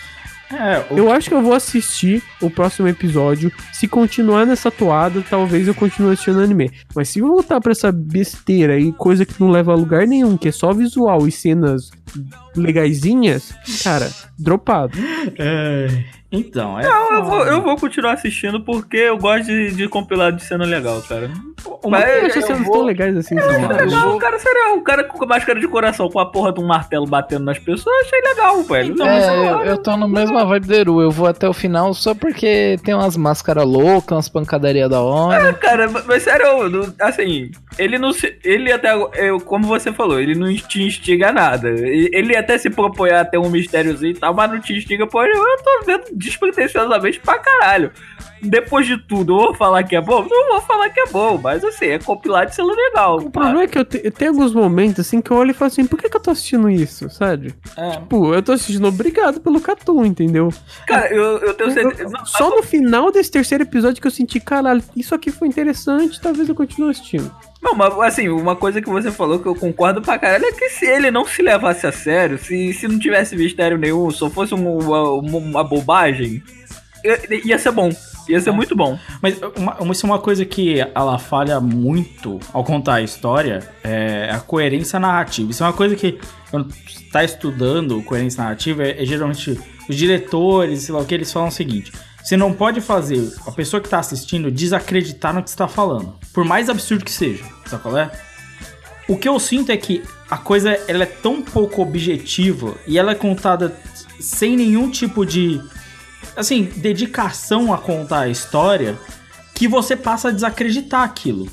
é, 0.51 0.83
o- 0.89 0.97
Eu 0.97 1.11
acho 1.11 1.29
que 1.29 1.35
eu 1.35 1.43
vou 1.43 1.53
assistir 1.53 2.23
o 2.41 2.49
próximo 2.49 2.87
episódio. 2.87 3.51
Se 3.71 3.87
continuar 3.87 4.47
nessa 4.47 4.71
toada, 4.71 5.23
talvez 5.29 5.67
eu 5.67 5.75
continue 5.75 6.13
assistindo 6.13 6.39
anime. 6.41 6.71
Mas 6.95 7.09
se 7.09 7.21
voltar 7.21 7.61
pra 7.61 7.71
essa 7.71 7.91
besteira 7.91 8.79
e 8.79 8.91
coisa 8.91 9.27
que 9.27 9.39
não 9.39 9.51
leva 9.51 9.71
a 9.71 9.75
lugar 9.75 10.07
nenhum, 10.07 10.35
que 10.35 10.47
é 10.47 10.51
só 10.51 10.73
visual 10.73 11.27
e 11.27 11.31
cenas 11.31 11.91
legaisinhas, 12.55 13.53
cara, 13.83 14.09
dropado. 14.37 14.97
É, 15.37 15.87
Então, 16.31 16.79
é. 16.79 16.83
Não, 16.83 17.13
eu 17.13 17.23
vou, 17.23 17.43
eu 17.45 17.61
vou 17.61 17.75
continuar 17.75 18.13
assistindo 18.13 18.61
porque 18.61 18.97
eu 18.97 19.17
gosto 19.17 19.45
de, 19.47 19.71
de 19.71 19.87
compilado 19.89 20.37
de 20.37 20.43
cena 20.43 20.63
legal, 20.63 21.01
cara. 21.01 21.29
Mas 21.89 22.07
eu 22.07 22.25
acho 22.27 22.37
eu 22.39 22.41
cenas 22.43 22.63
vou- 22.63 22.73
tão 22.73 22.83
legais 22.83 23.17
assim. 23.17 23.35
É 23.37 23.41
cara. 23.41 23.83
legal, 23.83 24.15
o 24.15 24.19
cara, 24.19 24.37
sério, 24.37 24.75
o 24.75 24.81
cara 24.83 25.03
com 25.05 25.25
máscara 25.25 25.59
de 25.59 25.67
coração, 25.67 26.07
com 26.07 26.19
a 26.19 26.25
porra 26.27 26.53
de 26.53 26.59
um 26.59 26.67
martelo 26.67 27.07
batendo 27.07 27.45
nas 27.45 27.57
pessoas, 27.57 27.95
eu 27.95 28.01
achei 28.07 28.21
legal, 28.21 28.61
velho. 28.63 28.93
Então, 28.93 29.05
mas 29.07 29.23
É, 29.23 29.49
eu, 29.49 29.61
eu 29.65 29.77
tô 29.81 29.97
no 29.97 30.07
mesma 30.07 30.45
vibe 30.45 30.67
do 30.67 30.73
Eru. 30.75 31.01
Eu 31.01 31.09
vou 31.09 31.25
até 31.27 31.49
o 31.49 31.53
final 31.53 31.93
só 31.95 32.13
porque 32.13 32.77
tem 32.83 32.93
umas 32.93 33.17
máscaras 33.17 33.65
loucas, 33.65 34.15
umas 34.15 34.29
pancadarias 34.29 34.87
da 34.89 35.01
hora. 35.01 35.51
Cara, 35.53 35.89
mas 36.05 36.21
sério, 36.23 36.93
assim, 37.01 37.49
ele 37.77 37.97
não 37.97 38.11
se. 38.11 38.37
Ele 38.43 38.71
até. 38.71 38.91
Eu, 39.15 39.39
como 39.39 39.65
você 39.67 39.91
falou, 39.93 40.19
ele 40.19 40.35
não 40.35 40.53
te 40.55 40.81
instiga 40.83 41.31
nada. 41.31 41.69
Ele 41.69 42.35
até 42.35 42.57
se 42.57 42.69
propõe 42.69 43.11
a 43.11 43.23
ter 43.23 43.37
um 43.37 43.49
mistériozinho 43.49 44.11
e 44.11 44.15
tal, 44.19 44.33
mas 44.33 44.51
não 44.51 44.59
te 44.59 44.73
instiga, 44.73 45.05
pô, 45.07 45.23
eu 45.23 45.33
tô 45.63 45.85
vendo 45.85 46.03
despretensiosamente 46.13 47.19
pra 47.19 47.37
caralho. 47.37 47.91
Depois 48.41 48.87
de 48.87 48.97
tudo, 48.97 49.33
eu 49.33 49.37
vou 49.47 49.55
falar 49.55 49.83
que 49.83 49.95
é 49.97 50.01
bom? 50.01 50.25
Não 50.29 50.49
vou 50.51 50.61
falar 50.61 50.89
que 50.89 50.99
é 50.99 51.07
bom, 51.07 51.37
mas 51.43 51.61
assim, 51.63 51.87
é 51.87 51.99
compilado 51.99 52.49
de 52.49 52.55
sendo 52.55 52.73
legal. 52.73 53.17
O 53.17 53.29
problema 53.29 53.63
é 53.63 53.67
que 53.67 53.77
eu, 53.77 53.83
te- 53.83 53.99
eu 54.01 54.11
tenho 54.11 54.31
alguns 54.31 54.53
momentos 54.53 55.01
assim 55.01 55.19
que 55.21 55.29
eu 55.29 55.35
olho 55.37 55.51
e 55.51 55.53
falo 55.53 55.67
assim, 55.67 55.85
por 55.85 55.99
que, 55.99 56.09
que 56.09 56.15
eu 56.15 56.21
tô 56.21 56.31
assistindo 56.31 56.69
isso, 56.69 57.09
sabe? 57.09 57.53
É. 57.75 57.91
Tipo, 57.91 58.33
eu 58.33 58.41
tô 58.41 58.53
assistindo 58.53 58.87
obrigado 58.87 59.41
pelo 59.41 59.59
Catum, 59.59 60.05
entendeu? 60.05 60.53
Cara, 60.87 61.13
eu, 61.13 61.37
eu 61.39 61.53
tenho 61.53 61.71
certeza. 61.71 62.03
Eu- 62.03 62.09
não, 62.11 62.25
só 62.25 62.49
no 62.49 62.63
final 62.63 63.11
desse 63.11 63.29
terceiro 63.29 63.63
episódio 63.65 64.01
que 64.01 64.07
eu 64.07 64.11
senti, 64.11 64.39
caralho, 64.39 64.81
isso 64.95 65.13
aqui 65.13 65.31
foi 65.31 65.47
interessante, 65.49 66.19
talvez 66.21 66.47
eu 66.47 66.55
continue 66.55 66.91
assistindo. 66.91 67.29
Não, 67.69 67.75
mas 67.75 67.97
assim, 67.99 68.29
uma 68.29 68.55
coisa 68.55 68.81
que 68.81 68.89
você 68.89 69.11
falou 69.11 69.39
que 69.39 69.45
eu 69.47 69.53
concordo 69.55 70.01
pra 70.01 70.17
caralho 70.17 70.45
é 70.45 70.51
que 70.51 70.69
se 70.69 70.85
ele 70.85 71.11
não 71.11 71.25
se 71.25 71.41
levasse 71.41 71.85
a 71.85 71.91
sério, 71.91 72.37
se, 72.39 72.73
se 72.73 72.87
não 72.87 72.97
tivesse 72.97 73.35
mistério 73.35 73.77
nenhum, 73.77 74.09
só 74.09 74.29
fosse 74.29 74.55
um- 74.55 74.79
uma, 74.79 75.03
uma, 75.11 75.37
uma 75.37 75.63
bobagem, 75.63 76.41
ia, 77.45 77.57
ser 77.59 77.71
bom. 77.71 77.89
Ia 78.27 78.39
ser 78.39 78.51
muito 78.51 78.75
bom. 78.75 78.97
Mas 79.21 79.39
uma, 79.55 79.75
uma- 79.79 79.91
isso 79.91 80.05
é 80.05 80.09
uma 80.09 80.19
coisa 80.19 80.45
que 80.45 80.79
ela 80.93 81.17
falha 81.17 81.59
muito 81.59 82.39
ao 82.53 82.63
contar 82.63 82.95
a 82.95 83.01
história, 83.01 83.59
é 83.83 84.29
a 84.31 84.39
coerência 84.39 84.99
narrativa. 84.99 85.49
Isso 85.51 85.63
é 85.63 85.67
uma 85.67 85.73
coisa 85.73 85.95
que, 85.95 86.19
quando 86.51 86.71
está 86.87 87.23
estudando 87.23 88.01
coerência 88.03 88.43
narrativa, 88.43 88.83
é, 88.83 89.01
é 89.01 89.05
geralmente 89.05 89.59
os 89.87 89.95
diretores, 89.95 90.83
sei 90.83 90.93
lá 90.95 91.01
o 91.01 91.05
que, 91.05 91.13
eles 91.15 91.31
falam 91.31 91.49
o 91.49 91.51
seguinte: 91.51 91.91
você 92.23 92.35
não 92.37 92.53
pode 92.53 92.81
fazer 92.81 93.33
a 93.45 93.51
pessoa 93.51 93.79
que 93.79 93.87
está 93.87 93.99
assistindo 93.99 94.51
desacreditar 94.51 95.33
no 95.33 95.43
que 95.43 95.49
está 95.49 95.67
falando, 95.67 96.15
por 96.33 96.43
mais 96.45 96.69
absurdo 96.69 97.05
que 97.05 97.11
seja, 97.11 97.43
sabe 97.65 97.81
qual 97.81 97.97
é? 97.97 98.11
O 99.07 99.17
que 99.17 99.27
eu 99.27 99.39
sinto 99.39 99.71
é 99.71 99.77
que 99.77 100.03
a 100.29 100.37
coisa 100.37 100.71
ela 100.87 101.03
é 101.03 101.07
tão 101.07 101.41
pouco 101.41 101.81
objetiva 101.81 102.75
e 102.85 102.99
ela 102.99 103.13
é 103.13 103.15
contada 103.15 103.75
sem 104.19 104.55
nenhum 104.55 104.91
tipo 104.91 105.25
de 105.25 105.59
assim, 106.35 106.63
dedicação 106.75 107.73
a 107.73 107.77
contar 107.77 108.21
a 108.21 108.29
história 108.29 108.97
que 109.55 109.67
você 109.67 109.95
passa 109.95 110.29
a 110.29 110.31
desacreditar 110.31 111.03
aquilo. 111.03 111.47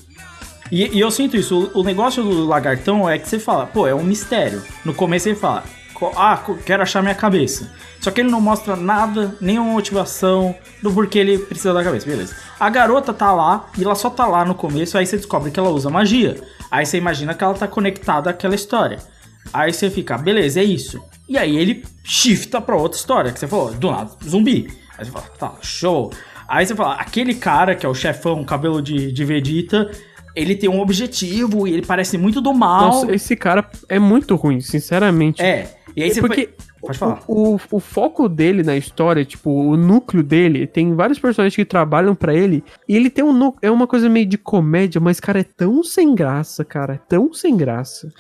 E, 0.71 0.97
e 0.97 1.01
eu 1.01 1.11
sinto 1.11 1.37
isso. 1.37 1.71
O, 1.75 1.81
o 1.81 1.85
negócio 1.85 2.23
do 2.23 2.45
lagartão 2.45 3.09
é 3.09 3.19
que 3.19 3.29
você 3.29 3.39
fala, 3.39 3.67
pô, 3.67 3.87
é 3.87 3.95
um 3.95 4.05
mistério. 4.05 4.63
No 4.85 4.95
começo 4.95 5.29
ele 5.29 5.37
fala, 5.37 5.65
ah, 6.17 6.41
quero 6.65 6.83
achar 6.83 7.03
minha 7.03 7.15
cabeça. 7.15 7.73
Só 8.01 8.11
que 8.11 8.21
ele 8.21 8.31
não 8.31 8.41
mostra 8.41 8.77
nada, 8.77 9.35
nenhuma 9.41 9.73
motivação 9.73 10.55
do 10.83 10.93
porquê 10.93 11.19
ele 11.19 11.39
precisa 11.39 11.73
da 11.75 11.83
cabeça. 11.83 12.07
Beleza. 12.07 12.37
A 12.59 12.71
garota 12.71 13.13
tá 13.13 13.33
lá 13.33 13.69
e 13.77 13.85
ela 13.85 13.95
só 13.95 14.09
tá 14.09 14.27
lá 14.27 14.45
no 14.45 14.55
começo, 14.55 14.97
aí 14.97 15.07
você 15.07 15.17
descobre 15.17 15.51
que 15.51 15.59
ela 15.59 15.71
usa 15.71 15.91
magia. 15.91 16.41
Aí 16.71 16.87
você 16.87 16.99
imagina 16.99 17.35
que 17.35 17.43
ela 17.43 17.55
tá 17.55 17.67
conectada 17.67 18.31
àquela 18.31 18.55
história. 18.55 18.99
Aí 19.53 19.73
você 19.73 19.91
fica, 19.91 20.17
beleza, 20.19 20.61
é 20.61 20.65
isso. 20.65 21.03
E 21.29 21.37
aí 21.37 21.57
ele 21.57 21.85
shifta 22.05 22.61
pra 22.61 22.77
outra 22.77 22.99
história, 22.99 23.33
que 23.33 23.39
você 23.39 23.47
falou, 23.47 23.73
do 23.73 23.91
nada, 23.91 24.11
zumbi. 24.25 24.69
Aí 24.99 25.05
você 25.05 25.11
fala, 25.11 25.27
tá, 25.39 25.53
show. 25.63 26.13
Aí 26.49 26.65
você 26.65 26.75
fala, 26.75 26.95
aquele 26.95 27.35
cara 27.35 27.75
que 27.75 27.85
é 27.85 27.89
o 27.89 27.95
chefão, 27.95 28.45
cabelo 28.45 28.81
de, 28.81 29.11
de 29.11 29.25
Vegeta, 29.25 29.91
ele 30.35 30.55
tem 30.55 30.69
um 30.69 30.81
objetivo 30.81 31.67
e 31.67 31.73
ele 31.73 31.85
parece 31.85 32.19
muito 32.19 32.41
do 32.41 32.53
mal. 32.53 32.89
Nossa, 32.89 33.13
esse 33.13 33.35
cara 33.35 33.69
é 33.89 33.99
muito 33.99 34.37
ruim, 34.37 34.61
sinceramente. 34.61 35.43
É. 35.43 35.76
E 35.97 36.03
aí 36.03 36.13
você 36.13 36.21
porque 36.21 36.51
Pode 36.87 36.99
falar. 36.99 37.23
O, 37.27 37.55
o, 37.55 37.61
o 37.73 37.81
foco 37.81 38.29
dele 38.29 38.63
na 38.63 38.77
história, 38.77 39.25
tipo, 39.25 39.51
o 39.51 39.77
núcleo 39.77 40.23
dele, 40.23 40.67
tem 40.67 40.95
vários 40.95 41.19
personagens 41.19 41.57
que 41.57 41.65
trabalham 41.65 42.15
pra 42.15 42.35
ele, 42.35 42.63
e 42.89 42.95
ele 42.95 43.11
tem 43.11 43.25
um 43.25 43.53
é 43.63 43.71
uma 43.71 43.87
coisa 43.87 44.09
meio 44.09 44.27
de 44.27 44.39
comédia, 44.39 45.01
mas, 45.01 45.19
cara, 45.19 45.41
é 45.41 45.45
tão 45.45 45.83
sem 45.83 46.15
graça, 46.15 46.65
cara, 46.65 46.95
é 46.95 46.99
tão 47.09 47.33
sem 47.33 47.57
graça. 47.57 48.13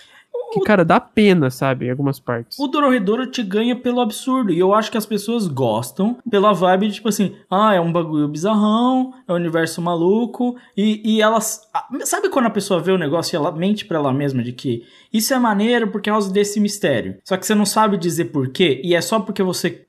Que, 0.52 0.60
cara, 0.60 0.84
dá 0.84 0.98
pena, 0.98 1.50
sabe, 1.50 1.86
em 1.86 1.90
algumas 1.90 2.18
partes. 2.18 2.58
O 2.58 2.66
Dororedoro 2.66 3.26
te 3.26 3.42
ganha 3.42 3.76
pelo 3.76 4.00
absurdo. 4.00 4.52
E 4.52 4.58
eu 4.58 4.72
acho 4.72 4.90
que 4.90 4.96
as 4.96 5.06
pessoas 5.06 5.46
gostam 5.46 6.16
pela 6.30 6.52
vibe 6.52 6.88
de 6.88 6.94
tipo 6.94 7.08
assim: 7.08 7.34
ah, 7.50 7.74
é 7.74 7.80
um 7.80 7.92
bagulho 7.92 8.28
bizarrão, 8.28 9.12
é 9.26 9.32
um 9.32 9.36
universo 9.36 9.82
maluco. 9.82 10.56
E, 10.76 11.02
e 11.04 11.20
elas. 11.20 11.68
Sabe 12.04 12.28
quando 12.30 12.46
a 12.46 12.50
pessoa 12.50 12.80
vê 12.80 12.92
o 12.92 12.98
negócio 12.98 13.34
e 13.34 13.36
ela 13.36 13.52
mente 13.52 13.84
pra 13.84 13.98
ela 13.98 14.12
mesma 14.12 14.42
de 14.42 14.52
que 14.52 14.84
isso 15.12 15.34
é 15.34 15.38
maneiro 15.38 15.88
por 15.88 16.00
causa 16.00 16.32
desse 16.32 16.60
mistério? 16.60 17.18
Só 17.24 17.36
que 17.36 17.46
você 17.46 17.54
não 17.54 17.66
sabe 17.66 17.96
dizer 17.96 18.26
porquê, 18.26 18.80
e 18.84 18.94
é 18.94 19.00
só 19.00 19.20
porque 19.20 19.42
você. 19.42 19.84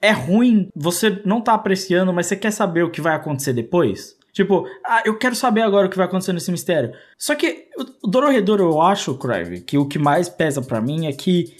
É 0.00 0.12
ruim, 0.12 0.68
você 0.76 1.20
não 1.24 1.40
tá 1.40 1.54
apreciando, 1.54 2.12
mas 2.12 2.26
você 2.26 2.36
quer 2.36 2.52
saber 2.52 2.84
o 2.84 2.90
que 2.90 3.00
vai 3.00 3.16
acontecer 3.16 3.52
depois? 3.52 4.16
Tipo, 4.32 4.66
ah, 4.84 5.02
eu 5.04 5.18
quero 5.18 5.36
saber 5.36 5.60
agora 5.60 5.86
o 5.86 5.90
que 5.90 5.96
vai 5.96 6.06
acontecer 6.06 6.32
nesse 6.32 6.50
mistério. 6.50 6.92
Só 7.18 7.34
que 7.34 7.66
o 8.02 8.08
Dororedoro, 8.08 8.64
eu 8.64 8.80
acho, 8.80 9.14
Crive, 9.18 9.60
que 9.60 9.76
o 9.76 9.86
que 9.86 9.98
mais 9.98 10.28
pesa 10.28 10.62
pra 10.62 10.80
mim 10.80 11.06
é 11.06 11.12
que 11.12 11.54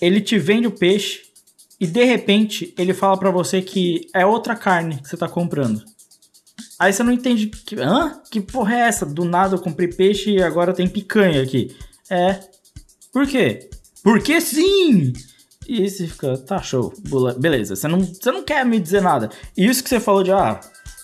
ele 0.00 0.20
te 0.20 0.38
vende 0.38 0.66
o 0.66 0.72
peixe 0.72 1.22
e 1.80 1.86
de 1.86 2.04
repente 2.04 2.74
ele 2.76 2.92
fala 2.92 3.16
pra 3.16 3.30
você 3.30 3.62
que 3.62 4.08
é 4.12 4.26
outra 4.26 4.56
carne 4.56 5.00
que 5.00 5.08
você 5.08 5.16
tá 5.16 5.28
comprando. 5.28 5.82
Aí 6.78 6.92
você 6.92 7.02
não 7.02 7.12
entende 7.12 7.46
que, 7.46 7.76
hã? 7.76 8.20
Que 8.30 8.40
porra 8.40 8.74
é 8.74 8.80
essa? 8.80 9.06
Do 9.06 9.24
nada 9.24 9.56
eu 9.56 9.60
comprei 9.60 9.88
peixe 9.88 10.30
e 10.30 10.42
agora 10.42 10.72
tem 10.72 10.88
picanha 10.88 11.42
aqui. 11.42 11.76
É. 12.10 12.40
Por 13.12 13.26
quê? 13.26 13.68
Porque 14.02 14.40
sim! 14.40 15.12
E 15.68 15.88
você 15.88 16.06
fica, 16.06 16.38
tá 16.38 16.62
show, 16.62 16.94
beleza. 17.38 17.76
Você 17.76 17.86
não, 17.86 18.00
você 18.00 18.32
não 18.32 18.42
quer 18.42 18.64
me 18.64 18.80
dizer 18.80 19.02
nada. 19.02 19.28
E 19.56 19.66
isso 19.66 19.82
que 19.82 19.88
você 19.88 20.00
falou 20.00 20.22
de, 20.22 20.32
ah, 20.32 20.58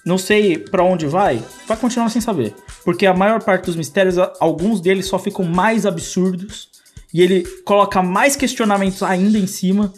não 0.04 0.18
sei 0.18 0.58
pra 0.58 0.84
onde 0.84 1.06
vai, 1.06 1.42
vai 1.66 1.76
continuar 1.76 2.10
sem 2.10 2.20
saber. 2.20 2.54
Porque 2.84 3.06
a 3.06 3.14
maior 3.14 3.42
parte 3.42 3.66
dos 3.66 3.76
mistérios, 3.76 4.16
alguns 4.38 4.80
deles 4.80 5.06
só 5.06 5.18
ficam 5.18 5.44
mais 5.44 5.86
absurdos. 5.86 6.68
E 7.12 7.22
ele 7.22 7.44
coloca 7.64 8.02
mais 8.02 8.36
questionamentos 8.36 9.02
ainda 9.02 9.38
em 9.38 9.46
cima. 9.46 9.92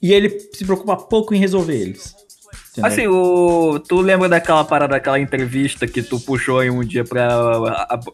E 0.00 0.12
ele 0.12 0.30
se 0.52 0.64
preocupa 0.64 0.96
pouco 0.96 1.34
em 1.34 1.38
resolver 1.38 1.74
eles. 1.74 2.14
Entendeu? 2.72 2.90
Assim, 2.90 3.06
o, 3.06 3.78
tu 3.86 4.00
lembra 4.00 4.30
daquela 4.30 4.64
parada, 4.64 4.94
daquela 4.94 5.20
entrevista 5.20 5.86
que 5.86 6.02
tu 6.02 6.18
puxou 6.18 6.58
aí 6.58 6.70
um 6.70 6.82
dia 6.82 7.04
pra 7.04 7.28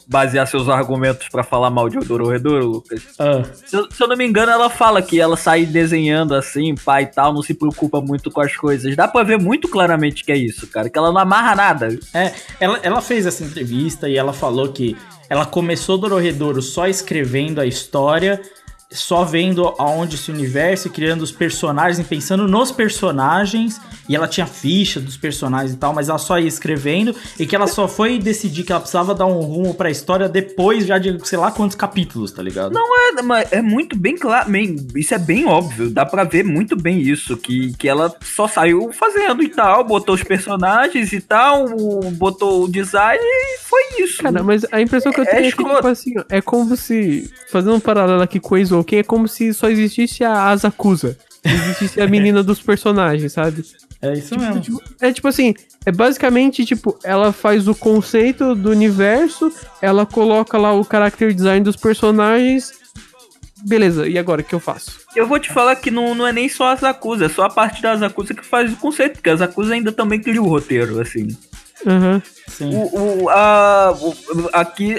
basear 0.08 0.48
seus 0.48 0.68
argumentos 0.68 1.28
pra 1.28 1.44
falar 1.44 1.70
mal 1.70 1.88
de 1.88 1.96
Dororedoro, 2.00 2.66
Lucas? 2.66 3.02
Ah, 3.20 3.44
Se 3.64 3.76
eu, 3.76 3.88
se 3.88 4.02
eu 4.02 4.08
não 4.08 4.16
me 4.16 4.26
engano, 4.26 4.50
ela 4.50 4.68
fala 4.68 5.00
que 5.00 5.20
ela 5.20 5.36
sai 5.36 5.64
desenhando 5.64 6.34
assim, 6.34 6.74
pai 6.74 7.04
e 7.04 7.06
tal, 7.06 7.32
não 7.32 7.40
se 7.42 7.54
preocupa 7.54 8.00
muito 8.00 8.32
com 8.32 8.40
as 8.40 8.56
coisas. 8.56 8.96
Dá 8.96 9.06
pra 9.06 9.22
ver 9.22 9.38
muito 9.38 9.68
claramente 9.68 10.24
que 10.24 10.32
é 10.32 10.36
isso, 10.36 10.66
cara, 10.66 10.90
que 10.90 10.98
ela 10.98 11.12
não 11.12 11.20
amarra 11.20 11.54
nada. 11.54 11.96
É, 12.12 12.32
ela, 12.58 12.80
ela 12.82 13.00
fez 13.00 13.26
essa 13.26 13.44
entrevista 13.44 14.08
e 14.08 14.16
ela 14.16 14.32
falou 14.32 14.68
que 14.72 14.96
ela 15.30 15.46
começou 15.46 15.98
Dororedoro 15.98 16.60
só 16.62 16.88
escrevendo 16.88 17.60
a 17.60 17.66
história, 17.66 18.40
só 18.90 19.22
vendo 19.22 19.74
aonde 19.78 20.14
esse 20.16 20.30
universo, 20.30 20.88
criando 20.88 21.20
os 21.22 21.30
personagens, 21.30 21.98
e 21.98 22.04
pensando 22.08 22.48
nos 22.48 22.72
personagens, 22.72 23.78
e 24.08 24.16
ela 24.16 24.26
tinha 24.26 24.46
ficha 24.46 24.98
dos 24.98 25.16
personagens 25.16 25.72
e 25.74 25.76
tal, 25.76 25.92
mas 25.92 26.08
ela 26.08 26.16
só 26.18 26.38
ia 26.38 26.48
escrevendo, 26.48 27.14
e 27.38 27.46
que 27.46 27.54
ela 27.54 27.66
só 27.66 27.86
foi 27.86 28.18
decidir 28.18 28.62
que 28.64 28.72
ela 28.72 28.80
precisava 28.80 29.14
dar 29.14 29.26
um 29.26 29.40
rumo 29.40 29.74
pra 29.74 29.90
história 29.90 30.28
depois 30.28 30.86
já 30.86 30.96
de 30.98 31.18
sei 31.26 31.38
lá 31.38 31.50
quantos 31.50 31.76
capítulos, 31.76 32.32
tá 32.32 32.42
ligado? 32.42 32.72
Não 32.72 32.98
é, 33.18 33.22
mas 33.22 33.52
é 33.52 33.60
muito 33.60 33.94
bem 33.96 34.16
claro, 34.16 34.50
bem- 34.50 34.76
isso 34.96 35.12
é 35.14 35.18
bem 35.18 35.44
óbvio, 35.46 35.90
dá 35.90 36.06
pra 36.06 36.24
ver 36.24 36.42
muito 36.44 36.74
bem 36.74 36.98
isso, 37.00 37.36
que, 37.36 37.74
que 37.76 37.86
ela 37.88 38.14
só 38.22 38.48
saiu 38.48 38.90
fazendo 38.92 39.42
e 39.42 39.48
tal, 39.48 39.84
botou 39.84 40.14
os 40.14 40.22
personagens 40.22 41.12
e 41.12 41.20
tal, 41.20 41.66
botou 42.12 42.64
o 42.64 42.68
design 42.70 43.20
e 43.22 43.58
foi 43.68 44.02
isso. 44.02 44.22
Cara, 44.22 44.42
mas 44.42 44.64
a 44.72 44.80
impressão 44.80 45.12
que 45.12 45.20
eu 45.20 45.24
É 45.24 45.26
tenho 45.26 45.38
é, 45.40 45.42
que, 45.42 45.48
escroto. 45.48 45.74
tipo 45.76 45.88
assim, 45.88 46.14
é 46.30 46.40
como 46.40 46.74
se, 46.76 47.30
fazendo 47.50 47.74
um 47.74 47.80
paralelo 47.80 48.22
aqui 48.22 48.40
com 48.40 48.54
o 48.54 48.58
Exoken, 48.78 48.98
é 48.98 49.02
como 49.02 49.28
se 49.28 49.52
só 49.52 49.68
existisse 49.68 50.24
a 50.24 50.48
Asakusa. 50.48 51.16
Não 51.44 51.52
existisse 51.52 52.00
a 52.00 52.06
menina 52.08 52.42
dos 52.42 52.60
personagens, 52.60 53.32
sabe? 53.32 53.64
É 54.00 54.12
isso 54.12 54.38
mesmo. 54.38 54.80
É 55.00 55.12
tipo 55.12 55.26
assim, 55.26 55.54
é 55.84 55.90
basicamente 55.90 56.64
tipo, 56.64 56.98
ela 57.02 57.32
faz 57.32 57.66
o 57.66 57.74
conceito 57.74 58.54
do 58.54 58.70
universo, 58.70 59.52
ela 59.82 60.06
coloca 60.06 60.56
lá 60.56 60.72
o 60.72 60.84
character 60.84 61.34
design 61.34 61.64
dos 61.64 61.76
personagens. 61.76 62.72
Beleza, 63.66 64.08
e 64.08 64.16
agora 64.16 64.40
o 64.40 64.44
que 64.44 64.54
eu 64.54 64.60
faço? 64.60 65.00
Eu 65.16 65.26
vou 65.26 65.40
te 65.40 65.52
falar 65.52 65.74
que 65.74 65.90
não, 65.90 66.14
não 66.14 66.24
é 66.24 66.32
nem 66.32 66.48
só 66.48 66.68
as 66.68 66.84
acusas, 66.84 67.32
é 67.32 67.34
só 67.34 67.42
a 67.44 67.50
parte 67.50 67.82
das 67.82 68.00
acusas 68.02 68.36
que 68.36 68.44
faz 68.44 68.72
o 68.72 68.76
conceito, 68.76 69.14
porque 69.14 69.30
as 69.30 69.40
acusas 69.40 69.72
ainda 69.72 69.90
também 69.90 70.20
cria 70.20 70.40
o 70.40 70.48
roteiro, 70.48 71.00
assim. 71.00 71.36
Sim. 72.48 72.74
O, 72.74 73.24
o- 73.24 73.28
a- 73.30 73.94
o- 74.00 74.48
aqui, 74.52 74.96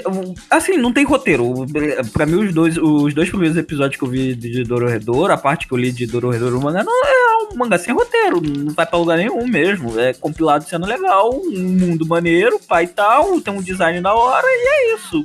assim, 0.50 0.76
não 0.76 0.92
tem 0.92 1.04
roteiro. 1.04 1.66
Pra 2.12 2.24
mim, 2.24 2.44
os 2.46 2.54
dois, 2.54 2.76
os 2.78 3.12
dois 3.12 3.28
primeiros 3.28 3.56
episódios 3.56 3.98
que 3.98 4.04
eu 4.04 4.08
vi 4.08 4.34
de 4.34 4.64
Dororedoro, 4.64 5.32
a 5.32 5.36
parte 5.36 5.66
que 5.66 5.74
eu 5.74 5.78
li 5.78 5.92
de 5.92 6.06
Dororedoro 6.06 6.52
no 6.56 6.60
mangá, 6.62 6.82
não 6.82 7.04
é 7.04 7.52
um 7.52 7.56
mangá 7.56 7.76
sem 7.78 7.92
roteiro, 7.92 8.40
não 8.40 8.72
vai 8.72 8.86
pra 8.86 8.98
lugar 8.98 9.18
nenhum 9.18 9.46
mesmo. 9.46 9.98
É 9.98 10.14
compilado 10.14 10.64
sendo 10.64 10.86
legal, 10.86 11.30
um 11.34 11.50
mundo 11.60 12.06
maneiro, 12.06 12.58
pai 12.66 12.84
e 12.84 12.88
tal, 12.88 13.40
tem 13.40 13.52
um 13.52 13.60
design 13.62 14.00
da 14.00 14.14
hora 14.14 14.46
e 14.46 14.68
é 14.68 14.94
isso. 14.94 15.24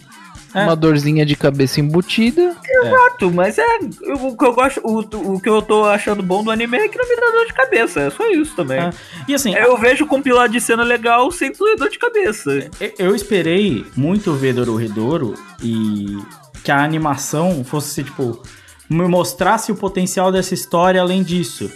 É. 0.56 0.64
Uma 0.64 0.76
dorzinha 0.76 1.26
de 1.26 1.36
cabeça 1.36 1.82
embutida. 1.82 2.56
Exato, 2.66 3.30
mas 3.30 3.58
é 3.58 3.66
o, 4.08 4.28
o 4.30 4.38
que 4.38 4.46
eu 4.46 4.54
gosto, 4.54 4.80
o, 4.84 5.00
o 5.36 5.40
que 5.42 5.50
eu 5.50 5.62
tô 5.62 5.84
achando 5.84 6.24
bom 6.24 6.44
do 6.44 6.50
anime 6.50 6.78
é 6.78 6.88
que 6.88 6.98
não 6.98 7.08
me 7.10 7.16
dá 7.18 7.28
dor 7.30 7.46
de 7.46 7.54
cabeça, 7.54 8.00
é 8.00 8.10
só 8.10 8.26
isso 8.32 8.56
também. 8.56 8.80
É. 8.80 8.90
E 9.28 9.36
assim, 9.36 9.54
Eu 9.54 9.78
vejo 9.78 10.06
compilado 10.08 10.54
de 10.54 10.62
cena 10.62 10.82
legal 10.84 11.30
sem 11.32 11.52
doer 11.52 11.76
dor 11.76 11.90
de 11.90 12.00
cabeça. 12.00 12.70
Eu- 12.80 12.94
Eu 12.98 13.16
esperei 13.16 13.86
muito 13.98 14.34
ver 14.34 14.54
Dororedoro 14.54 15.34
e 15.62 16.18
que 16.64 16.72
a 16.72 16.84
animação 16.84 17.64
fosse, 17.64 18.04
tipo, 18.04 18.42
me 18.90 19.08
mostrasse 19.08 19.72
o 19.72 19.76
potencial 19.76 20.32
dessa 20.32 20.54
história 20.54 21.02
além 21.02 21.22
disso. 21.22 21.70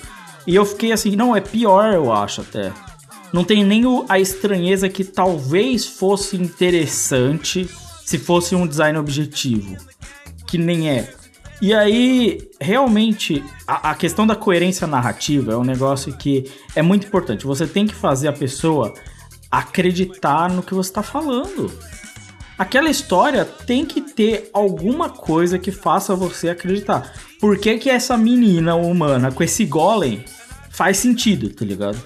E 0.47 0.55
eu 0.55 0.65
fiquei 0.65 0.91
assim, 0.93 1.15
não, 1.15 1.35
é 1.35 1.41
pior, 1.41 1.93
eu 1.93 2.11
acho 2.13 2.41
até. 2.41 2.71
Não 3.33 3.43
tem 3.43 3.63
nem 3.63 3.85
o- 3.85 4.05
a 4.09 4.19
estranheza 4.19 4.89
que 4.89 5.03
talvez 5.03 5.85
fosse 5.85 6.35
interessante 6.37 7.69
se 8.09 8.17
fosse 8.17 8.55
um 8.55 8.65
design 8.65 8.97
objetivo. 8.97 9.77
Que 10.47 10.57
nem 10.57 10.89
é. 10.89 11.13
E 11.61 11.75
aí, 11.75 12.49
realmente, 12.59 13.43
a, 13.67 13.91
a 13.91 13.93
questão 13.93 14.25
da 14.25 14.35
coerência 14.35 14.87
narrativa 14.87 15.53
é 15.53 15.55
um 15.55 15.63
negócio 15.63 16.17
que 16.17 16.51
é 16.75 16.81
muito 16.81 17.05
importante. 17.05 17.45
Você 17.45 17.67
tem 17.67 17.85
que 17.85 17.93
fazer 17.93 18.27
a 18.27 18.33
pessoa 18.33 18.95
acreditar 19.51 20.49
no 20.49 20.63
que 20.63 20.73
você 20.73 20.89
está 20.89 21.03
falando. 21.03 21.71
Aquela 22.57 22.89
história 22.89 23.45
tem 23.45 23.85
que 23.85 24.01
ter 24.01 24.49
alguma 24.53 25.11
coisa 25.11 25.59
que 25.59 25.71
faça 25.71 26.15
você 26.15 26.49
acreditar. 26.49 27.13
Por 27.39 27.59
que, 27.59 27.77
que 27.77 27.91
essa 27.91 28.17
menina 28.17 28.73
humana 28.73 29.31
com 29.31 29.43
esse 29.43 29.65
golem 29.65 30.25
faz 30.71 30.97
sentido, 30.97 31.47
tá 31.51 31.63
ligado? 31.63 32.01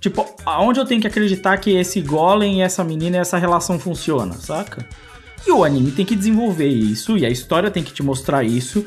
Tipo, 0.00 0.34
aonde 0.46 0.80
eu 0.80 0.86
tenho 0.86 1.02
que 1.02 1.06
acreditar 1.06 1.58
que 1.58 1.76
esse 1.76 2.00
golem 2.00 2.60
e 2.60 2.62
essa 2.62 2.82
menina 2.82 3.18
e 3.18 3.20
essa 3.20 3.36
relação 3.36 3.78
funciona, 3.78 4.32
saca? 4.32 4.88
E 5.46 5.50
o 5.50 5.62
anime 5.62 5.92
tem 5.92 6.04
que 6.04 6.16
desenvolver 6.16 6.68
isso, 6.68 7.16
e 7.16 7.24
a 7.24 7.30
história 7.30 7.70
tem 7.70 7.82
que 7.82 7.92
te 7.92 8.02
mostrar 8.02 8.42
isso, 8.42 8.84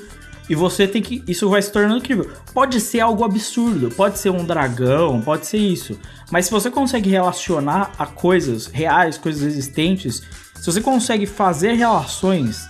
e 0.49 0.55
você 0.55 0.87
tem 0.87 1.01
que. 1.01 1.23
Isso 1.27 1.47
vai 1.47 1.61
se 1.61 1.71
tornando 1.71 1.97
incrível. 1.97 2.29
Pode 2.53 2.81
ser 2.81 2.99
algo 2.99 3.23
absurdo, 3.23 3.89
pode 3.91 4.17
ser 4.17 4.31
um 4.31 4.43
dragão, 4.43 5.21
pode 5.21 5.45
ser 5.45 5.59
isso. 5.59 5.97
Mas 6.31 6.45
se 6.45 6.51
você 6.51 6.71
consegue 6.71 7.09
relacionar 7.09 7.91
a 7.97 8.05
coisas 8.05 8.65
reais, 8.65 9.17
coisas 9.17 9.43
existentes, 9.43 10.23
se 10.55 10.65
você 10.65 10.81
consegue 10.81 11.27
fazer 11.27 11.73
relações, 11.73 12.67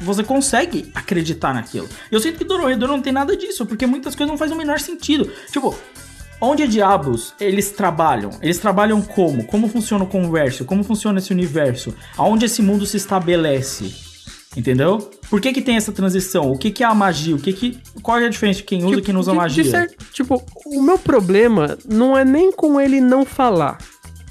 você 0.00 0.24
consegue 0.24 0.90
acreditar 0.94 1.54
naquilo. 1.54 1.88
Eu 2.10 2.20
sinto 2.20 2.38
que 2.38 2.44
Dororedoro 2.44 2.92
não 2.92 3.02
tem 3.02 3.12
nada 3.12 3.36
disso, 3.36 3.64
porque 3.64 3.86
muitas 3.86 4.14
coisas 4.14 4.30
não 4.30 4.38
fazem 4.38 4.54
o 4.54 4.58
menor 4.58 4.80
sentido. 4.80 5.30
Tipo, 5.52 5.76
Onde 6.40 6.66
diabos 6.66 7.34
eles 7.38 7.70
trabalham? 7.70 8.30
Eles 8.40 8.58
trabalham 8.58 9.02
como? 9.02 9.44
Como 9.44 9.68
funciona 9.68 10.04
o 10.04 10.06
converso? 10.06 10.64
Como 10.64 10.82
funciona 10.82 11.18
esse 11.18 11.32
universo? 11.32 11.94
Aonde 12.16 12.46
esse 12.46 12.62
mundo 12.62 12.86
se 12.86 12.96
estabelece? 12.96 13.92
Entendeu? 14.56 14.98
Por 15.28 15.40
que 15.40 15.52
que 15.52 15.62
tem 15.62 15.76
essa 15.76 15.92
transição? 15.92 16.50
O 16.50 16.58
que 16.58 16.70
que 16.70 16.82
é 16.82 16.86
a 16.86 16.94
magia? 16.94 17.36
O 17.36 17.38
que 17.38 17.52
que... 17.52 17.78
Qual 18.02 18.18
é 18.18 18.26
a 18.26 18.28
diferença 18.28 18.58
de 18.58 18.64
quem 18.64 18.82
usa 18.84 18.98
e 18.98 19.02
quem 19.02 19.12
não 19.14 19.20
usa 19.20 19.30
de- 19.30 19.36
de 19.36 19.42
magia? 19.42 19.64
cer- 19.70 19.94
tipo, 20.12 20.42
o 20.66 20.82
meu 20.82 20.98
problema 20.98 21.78
não 21.88 22.16
é 22.18 22.24
nem 22.24 22.50
com 22.50 22.80
ele 22.80 23.00
não 23.00 23.24
falar. 23.24 23.78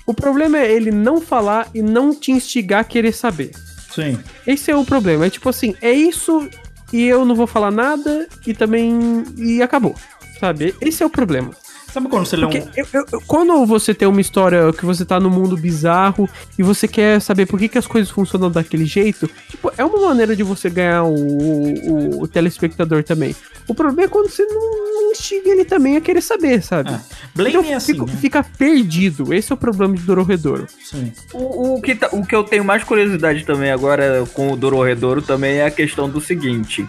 O 0.06 0.14
problema 0.14 0.58
é 0.58 0.70
ele 0.70 0.92
não 0.92 1.22
falar 1.22 1.70
e 1.74 1.82
não 1.82 2.14
te 2.14 2.32
instigar 2.32 2.82
a 2.82 2.84
querer 2.84 3.14
saber. 3.14 3.52
Sim. 3.94 4.20
Esse 4.46 4.72
é 4.72 4.76
o 4.76 4.84
problema. 4.84 5.26
É 5.28 5.30
tipo 5.30 5.48
assim, 5.48 5.74
é 5.82 5.92
isso 5.92 6.50
e 6.92 7.06
eu 7.06 7.24
não 7.24 7.36
vou 7.36 7.48
falar 7.48 7.72
nada 7.72 8.28
e 8.46 8.54
também. 8.54 9.24
e 9.38 9.62
acabou. 9.62 9.96
Sabe? 10.40 10.74
Esse 10.82 11.02
é 11.04 11.06
o 11.06 11.10
problema. 11.10 11.52
Sabe 11.92 12.08
quando 12.08 12.26
você 12.26 12.36
lê 12.36 12.46
um... 12.46 12.50
Porque 12.50 12.80
eu- 12.82 12.88
eu- 12.94 13.06
eu- 13.14 13.22
quando 13.26 13.66
você 13.66 13.94
tem 13.94 14.08
uma 14.08 14.22
história 14.22 14.72
que 14.74 14.86
você 14.86 15.04
tá 15.04 15.20
no 15.20 15.30
mundo 15.30 15.58
bizarro 15.58 16.30
e 16.58 16.64
você 16.64 16.88
quer 16.88 17.20
saber 17.20 17.46
por 17.46 17.58
que, 17.60 17.68
que 17.68 17.78
as 17.78 17.88
coisas 17.88 18.10
funcionam 18.12 18.52
daquele 18.52 18.86
jeito, 18.86 19.30
tipo, 19.50 19.72
é 19.78 19.84
uma 19.84 20.08
maneira 20.08 20.36
de 20.36 20.44
você 20.44 20.70
ganhar 20.70 21.04
o, 21.04 21.14
o- 21.14 22.22
o 22.24 22.28
telespectador 22.28 23.04
também. 23.04 23.36
O 23.68 23.74
problema 23.74 24.04
é 24.04 24.08
quando 24.08 24.30
você 24.30 24.44
não, 24.46 25.12
instiga 25.12 25.50
ele 25.50 25.66
também 25.66 25.98
a 25.98 26.02
querer 26.02 26.22
saber, 26.22 26.62
sabe? 26.62 26.92
É. 26.92 27.00
Blame 27.36 27.50
Então 27.58 27.72
é 27.72 27.74
assim, 27.74 27.94
fica, 27.94 28.06
né? 28.06 28.14
fica 28.20 28.44
perdido. 28.44 29.34
Esse 29.34 29.52
é 29.52 29.56
o 29.56 29.58
problema 29.58 29.96
de 29.96 30.04
Dororedoro. 30.04 30.68
Sim. 30.84 31.12
O, 31.34 31.76
o 31.76 31.82
que 31.82 31.96
tá- 31.96 32.10
o 32.12 32.24
que 32.26 32.36
eu 32.36 32.44
tenho 32.44 32.64
mais 32.64 32.84
curiosidade 32.84 33.44
também 33.46 33.72
agora 33.72 34.24
com 34.34 34.52
o 34.52 34.56
Dororedoro 34.56 35.22
também 35.22 35.58
é 35.58 35.66
a 35.66 35.72
questão 35.72 36.08
do 36.10 36.22
seguinte. 36.22 36.86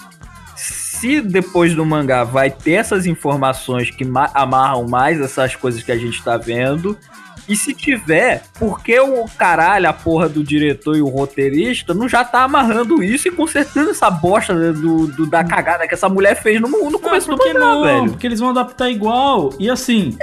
Se 1.00 1.20
depois 1.20 1.74
do 1.74 1.84
mangá 1.84 2.24
vai 2.24 2.50
ter 2.50 2.72
essas 2.72 3.06
informações 3.06 3.90
que 3.90 4.04
ma- 4.04 4.30
amarram 4.34 4.86
mais 4.86 5.20
essas 5.20 5.56
coisas 5.56 5.82
que 5.82 5.90
a 5.90 5.96
gente 5.96 6.22
tá 6.22 6.36
vendo, 6.36 6.96
e 7.48 7.56
se 7.56 7.72
tiver, 7.74 8.44
por 8.58 8.80
que 8.82 9.00
o 9.00 9.24
caralho, 9.36 9.88
a 9.88 9.92
porra 9.92 10.28
do 10.28 10.44
diretor 10.44 10.96
e 10.96 11.02
o 11.02 11.08
roteirista 11.08 11.92
não 11.94 12.08
já 12.08 12.22
tá 12.22 12.42
amarrando 12.44 13.02
isso 13.02 13.26
e 13.26 13.30
consertando 13.30 13.90
essa 13.90 14.10
bosta 14.10 14.72
do, 14.72 15.06
do- 15.06 15.26
da 15.26 15.42
cagada 15.42 15.88
que 15.88 15.94
essa 15.94 16.08
mulher 16.08 16.40
fez 16.40 16.60
no, 16.60 16.68
no 16.68 16.98
começo 16.98 17.32
ah, 17.32 17.34
do 17.34 17.44
mangá, 17.44 17.58
não? 17.58 17.82
velho? 17.82 18.10
Porque 18.10 18.26
eles 18.26 18.38
vão 18.38 18.50
adaptar 18.50 18.90
igual. 18.90 19.52
E 19.58 19.68
assim, 19.70 20.16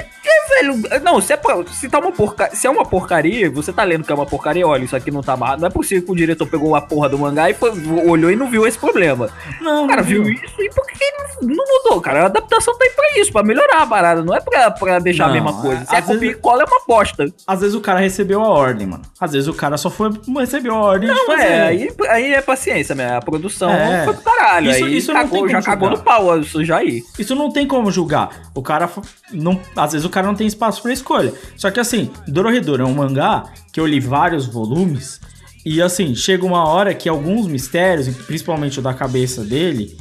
velho, 0.50 1.02
não, 1.04 1.20
se, 1.22 1.34
é 1.34 1.40
se, 1.74 1.90
tá 1.90 2.00
uma 2.00 2.12
porca, 2.12 2.50
se 2.54 2.68
é 2.68 2.70
uma 2.70 2.86
porcaria, 2.86 3.50
você 3.50 3.72
tá 3.74 3.84
lendo 3.84 4.04
que 4.04 4.12
é 4.12 4.16
uma 4.16 4.26
porcaria, 4.26 4.68
olha, 4.68 4.84
isso 4.84 4.96
aqui 4.96 5.12
não 5.12 5.22
tá 5.22 5.34
amarrado. 5.34 5.62
Não 5.62 5.68
é 5.68 5.72
possível 5.72 6.04
que 6.06 6.12
o 6.12 6.16
diretor 6.16 6.48
pegou 6.48 6.76
a 6.76 6.82
porra 6.82 7.10
do 7.10 7.18
mangá 7.18 7.50
e 7.50 7.54
foi- 7.54 7.72
olhou 8.08 8.32
e 8.32 8.36
não 8.36 8.50
viu 8.50 8.66
esse 8.68 8.78
problema. 8.78 9.30
não, 9.62 9.86
O 9.86 9.88
cara 9.88 10.02
não 10.02 10.08
viu 10.08 10.24
isso 10.30 10.62
e 10.62 10.70
por 10.70 10.86
que 10.88 11.04
ele 11.04 11.56
não, 11.56 11.66
mudou, 11.84 12.02
cara? 12.02 12.24
A 12.24 12.26
adaptação 12.26 12.78
tá 12.78 12.86
aí 12.86 12.92
pra 12.92 13.20
isso, 13.22 13.32
pra 13.32 13.44
melhorar 13.44 13.82
a 13.84 13.88
parada, 13.88 14.24
não 14.24 14.34
é 14.36 14.40
pra, 14.42 14.72
pra 14.72 15.00
deixar 15.00 15.26
a 15.26 15.28
Não, 15.28 15.34
mesma 15.36 15.54
coisa. 15.62 15.82
é- 15.84 15.86
Se 15.86 15.96
é 15.96 16.02
copia 16.02 16.32
e 16.32 16.36
cola, 16.36 16.64
é 16.64 16.66
uma 16.66 16.82
bosta. 16.88 17.28
Às 17.46 17.60
vezes 17.62 17.76
o 17.76 17.82
cara 17.82 18.00
recebeu 18.00 18.42
a 18.42 18.48
ordem, 18.48 18.88
mano. 18.88 19.04
Às 19.20 19.32
vezes 19.34 19.48
o 19.48 19.54
cara 19.54 19.78
só 19.78 19.90
foi 19.90 20.12
recebeu 20.40 20.74
a 20.76 20.80
ordem 20.80 21.10
de 21.10 21.16
Não, 21.16 21.34
é, 21.34 21.62
aí, 21.68 21.90
aí 22.10 22.34
é 22.34 22.42
paciência, 22.42 22.96
né? 22.96 23.16
A 23.16 23.22
produção 23.22 23.70
É. 23.72 24.04
foi 24.06 24.14
pro 24.14 24.24
caralho. 24.24 24.72
Isso- 24.72 24.86
aí 24.86 24.98
isso 24.98 25.14
não 25.14 25.20
tem 25.20 25.24
cagou, 25.30 25.40
como 25.40 25.50
já 25.52 25.62
cagou 25.62 25.90
julgar. 25.90 25.98
no 25.98 26.04
pau 26.04 26.40
isso 26.40 26.64
já 26.66 26.78
aí. 26.78 27.04
Isso 27.20 27.36
não 27.36 27.52
tem 27.52 27.68
como 27.68 27.92
julgar. 27.92 28.30
O 28.56 28.62
cara 28.62 28.90
não, 29.32 29.60
às 29.76 29.92
vezes 29.92 30.06
o 30.06 30.10
cara 30.10 30.28
não 30.28 30.36
tem 30.38 30.48
espaço 30.48 30.82
pra 30.82 30.94
escolha. 30.94 31.34
Só 31.56 31.70
que 31.70 31.80
assim, 31.80 32.10
Dororedoro 32.28 32.84
é 32.84 32.86
um 32.86 32.94
mangá 32.94 33.44
que 33.74 33.80
eu 33.80 33.86
li 33.86 34.00
vários 34.00 34.46
volumes 34.46 35.20
e 35.66 35.82
assim, 35.82 36.16
chega 36.16 36.46
uma 36.46 36.66
hora 36.66 36.94
que 36.94 37.10
alguns 37.10 37.46
mistérios, 37.46 38.08
principalmente 38.26 38.80
o 38.80 38.82
da 38.82 38.94
cabeça 38.94 39.44
dele, 39.44 39.98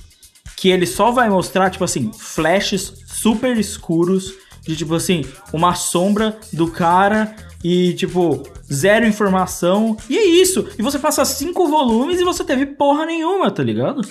que 0.57 0.69
ele 0.69 0.87
só 0.87 1.11
vai 1.11 1.29
mostrar 1.29 1.71
tipo 1.71 1.83
assim, 1.83 2.13
flashes 2.17 3.03
super 3.07 3.57
escuros 3.57 4.33
de 4.63 4.77
tipo 4.77 4.95
assim, 4.95 5.25
uma 5.53 5.75
sombra 5.75 6.39
do 6.53 6.69
cara 6.69 7.35
e 7.65 7.95
tipo 7.95 8.43
zero 8.73 9.07
informação. 9.07 9.97
E 10.09 10.17
é 10.17 10.25
isso. 10.25 10.69
E 10.79 10.83
você 10.83 11.01
passa 11.01 11.25
cinco 11.25 11.69
volumes 11.69 12.21
e 12.21 12.25
você 12.25 12.45
teve 12.45 12.67
porra 12.67 13.05
nenhuma, 13.05 13.51
tá 13.51 13.63
ligado? 13.63 14.03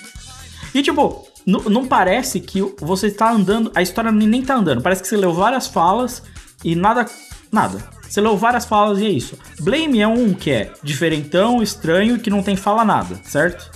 E 0.74 0.82
tipo, 0.82 1.26
não, 1.46 1.86
parece 1.86 2.40
que 2.40 2.62
você 2.80 3.12
tá 3.12 3.32
andando. 3.32 3.72
A 3.76 3.82
história 3.82 4.12
nem 4.12 4.28
nem 4.28 4.42
tá 4.42 4.56
andando. 4.56 4.82
Parece 4.82 5.02
que 5.02 5.08
você 5.08 5.16
leu 5.16 5.34
várias 5.34 5.68
falas 5.68 6.24
e 6.64 6.76
nada. 6.76 7.06
Nada. 7.52 7.78
Você 8.10 8.20
leu 8.20 8.36
várias 8.38 8.66
falas 8.66 9.00
e 9.00 9.06
é 9.06 9.10
isso. 9.10 9.38
Blame 9.60 10.02
é 10.02 10.08
um 10.08 10.34
que 10.34 10.52
é 10.52 10.72
diferentão, 10.82 11.62
estranho 11.62 12.16
e 12.16 12.20
que 12.20 12.30
não 12.30 12.42
tem 12.42 12.56
fala 12.56 12.84
nada, 12.84 13.20
certo? 13.24 13.70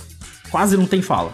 Quase 0.50 0.76
não 0.76 0.86
tem 0.86 1.00
fala. 1.00 1.32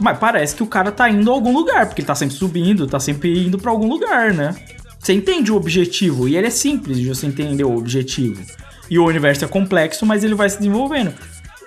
Mas 0.00 0.18
parece 0.18 0.54
que 0.56 0.62
o 0.62 0.66
cara 0.66 0.90
tá 0.90 1.08
indo 1.08 1.30
a 1.30 1.34
algum 1.34 1.52
lugar, 1.52 1.86
porque 1.86 2.00
ele 2.00 2.06
tá 2.06 2.14
sempre 2.14 2.34
subindo, 2.34 2.86
tá 2.86 2.98
sempre 2.98 3.46
indo 3.46 3.58
pra 3.58 3.70
algum 3.70 3.88
lugar, 3.88 4.32
né? 4.32 4.54
Você 4.98 5.12
entende 5.12 5.52
o 5.52 5.56
objetivo, 5.56 6.28
e 6.28 6.36
ele 6.36 6.46
é 6.46 6.50
simples 6.50 6.98
de 6.98 7.08
você 7.08 7.26
entender 7.26 7.64
o 7.64 7.76
objetivo. 7.76 8.42
E 8.90 8.98
o 8.98 9.06
universo 9.06 9.44
é 9.44 9.48
complexo, 9.48 10.06
mas 10.06 10.24
ele 10.24 10.34
vai 10.34 10.48
se 10.48 10.58
desenvolvendo. 10.58 11.12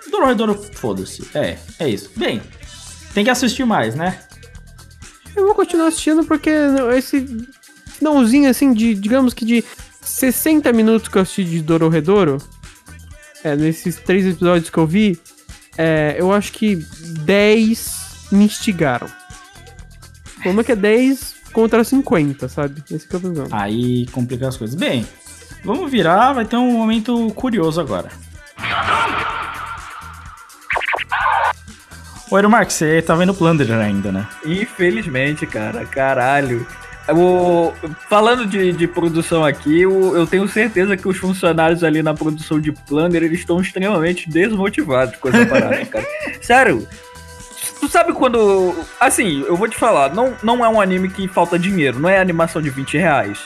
Dororedoro, 0.10 0.54
foda-se. 0.74 1.28
É, 1.34 1.58
é 1.80 1.90
isso. 1.90 2.12
Bem, 2.16 2.42
tem 3.16 3.24
que 3.24 3.30
assistir 3.30 3.66
mais, 3.66 3.96
né? 3.96 4.20
Eu 5.34 5.46
vou 5.46 5.56
continuar 5.56 5.88
assistindo 5.88 6.26
porque 6.26 6.52
esse 6.98 7.26
finalzinho 7.88 8.50
assim 8.50 8.74
de, 8.74 8.94
digamos 8.94 9.34
que 9.34 9.46
de 9.46 9.64
60 10.02 10.72
minutos 10.74 11.08
que 11.08 11.18
eu 11.18 11.22
assisti 11.22 11.46
de 11.46 11.62
Dororedoro, 11.62 12.38
é, 13.42 13.56
nesses 13.56 13.96
três 13.96 14.26
episódios 14.26 14.70
que 14.70 14.78
eu 14.78 14.86
vi, 14.86 15.18
é, 15.78 16.18
eu 16.20 16.32
acho 16.34 16.52
que 16.52 16.76
10 16.76 18.28
me 18.34 18.44
instigaram. 18.44 19.08
Como 20.44 20.60
é 20.60 20.64
que 20.64 20.74
é 20.74 20.76
10 20.76 21.36
contra 21.54 21.86
50, 21.86 22.50
sabe? 22.50 22.84
Esse 22.92 23.08
que 23.08 23.16
é 23.16 23.18
o 23.18 23.22
problema. 23.22 23.48
Aí 23.50 24.08
complica 24.08 24.50
as 24.50 24.58
coisas. 24.58 24.76
Bem, 24.76 25.08
vamos 25.64 25.90
virar, 25.90 26.34
vai 26.34 26.44
ter 26.44 26.58
um 26.58 26.74
momento 26.74 27.32
curioso 27.34 27.80
agora. 27.80 28.10
Ô, 32.30 32.36
Aeromark, 32.36 32.72
você 32.72 33.02
tá 33.02 33.16
vendo 33.16 33.34
Plunderer 33.34 33.80
ainda, 33.80 34.12
né? 34.12 34.28
Infelizmente, 34.46 35.46
cara, 35.46 35.86
caralho. 35.86 36.66
O, 37.08 37.72
falando 38.10 38.48
de, 38.48 38.72
de 38.72 38.88
produção 38.88 39.46
aqui, 39.46 39.82
eu, 39.82 40.18
eu 40.18 40.26
tenho 40.26 40.48
certeza 40.48 40.98
que 40.98 41.08
os 41.08 41.18
funcionários 41.18 41.84
ali 41.84 42.02
na 42.02 42.16
produção 42.16 42.60
de 42.60 42.72
Planner, 42.72 43.24
eles 43.24 43.40
estão 43.40 43.62
extremamente 43.62 44.28
desmotivados 44.28 45.16
com 45.18 45.30
essa 45.30 45.46
parada, 45.46 45.86
cara. 45.86 46.06
Sério, 46.42 46.88
tu 47.80 47.88
sabe 47.88 48.12
quando... 48.12 48.74
Assim, 49.00 49.46
eu 49.48 49.56
vou 49.56 49.68
te 49.68 49.78
falar, 49.78 50.16
não, 50.16 50.34
não 50.42 50.66
é 50.66 50.70
um 50.70 50.82
anime 50.82 51.10
que 51.10 51.28
falta 51.28 51.60
dinheiro, 51.60 52.00
não 52.00 52.10
é 52.10 52.18
animação 52.18 52.60
de 52.60 52.72
20 52.72 52.98
reais. 52.98 53.40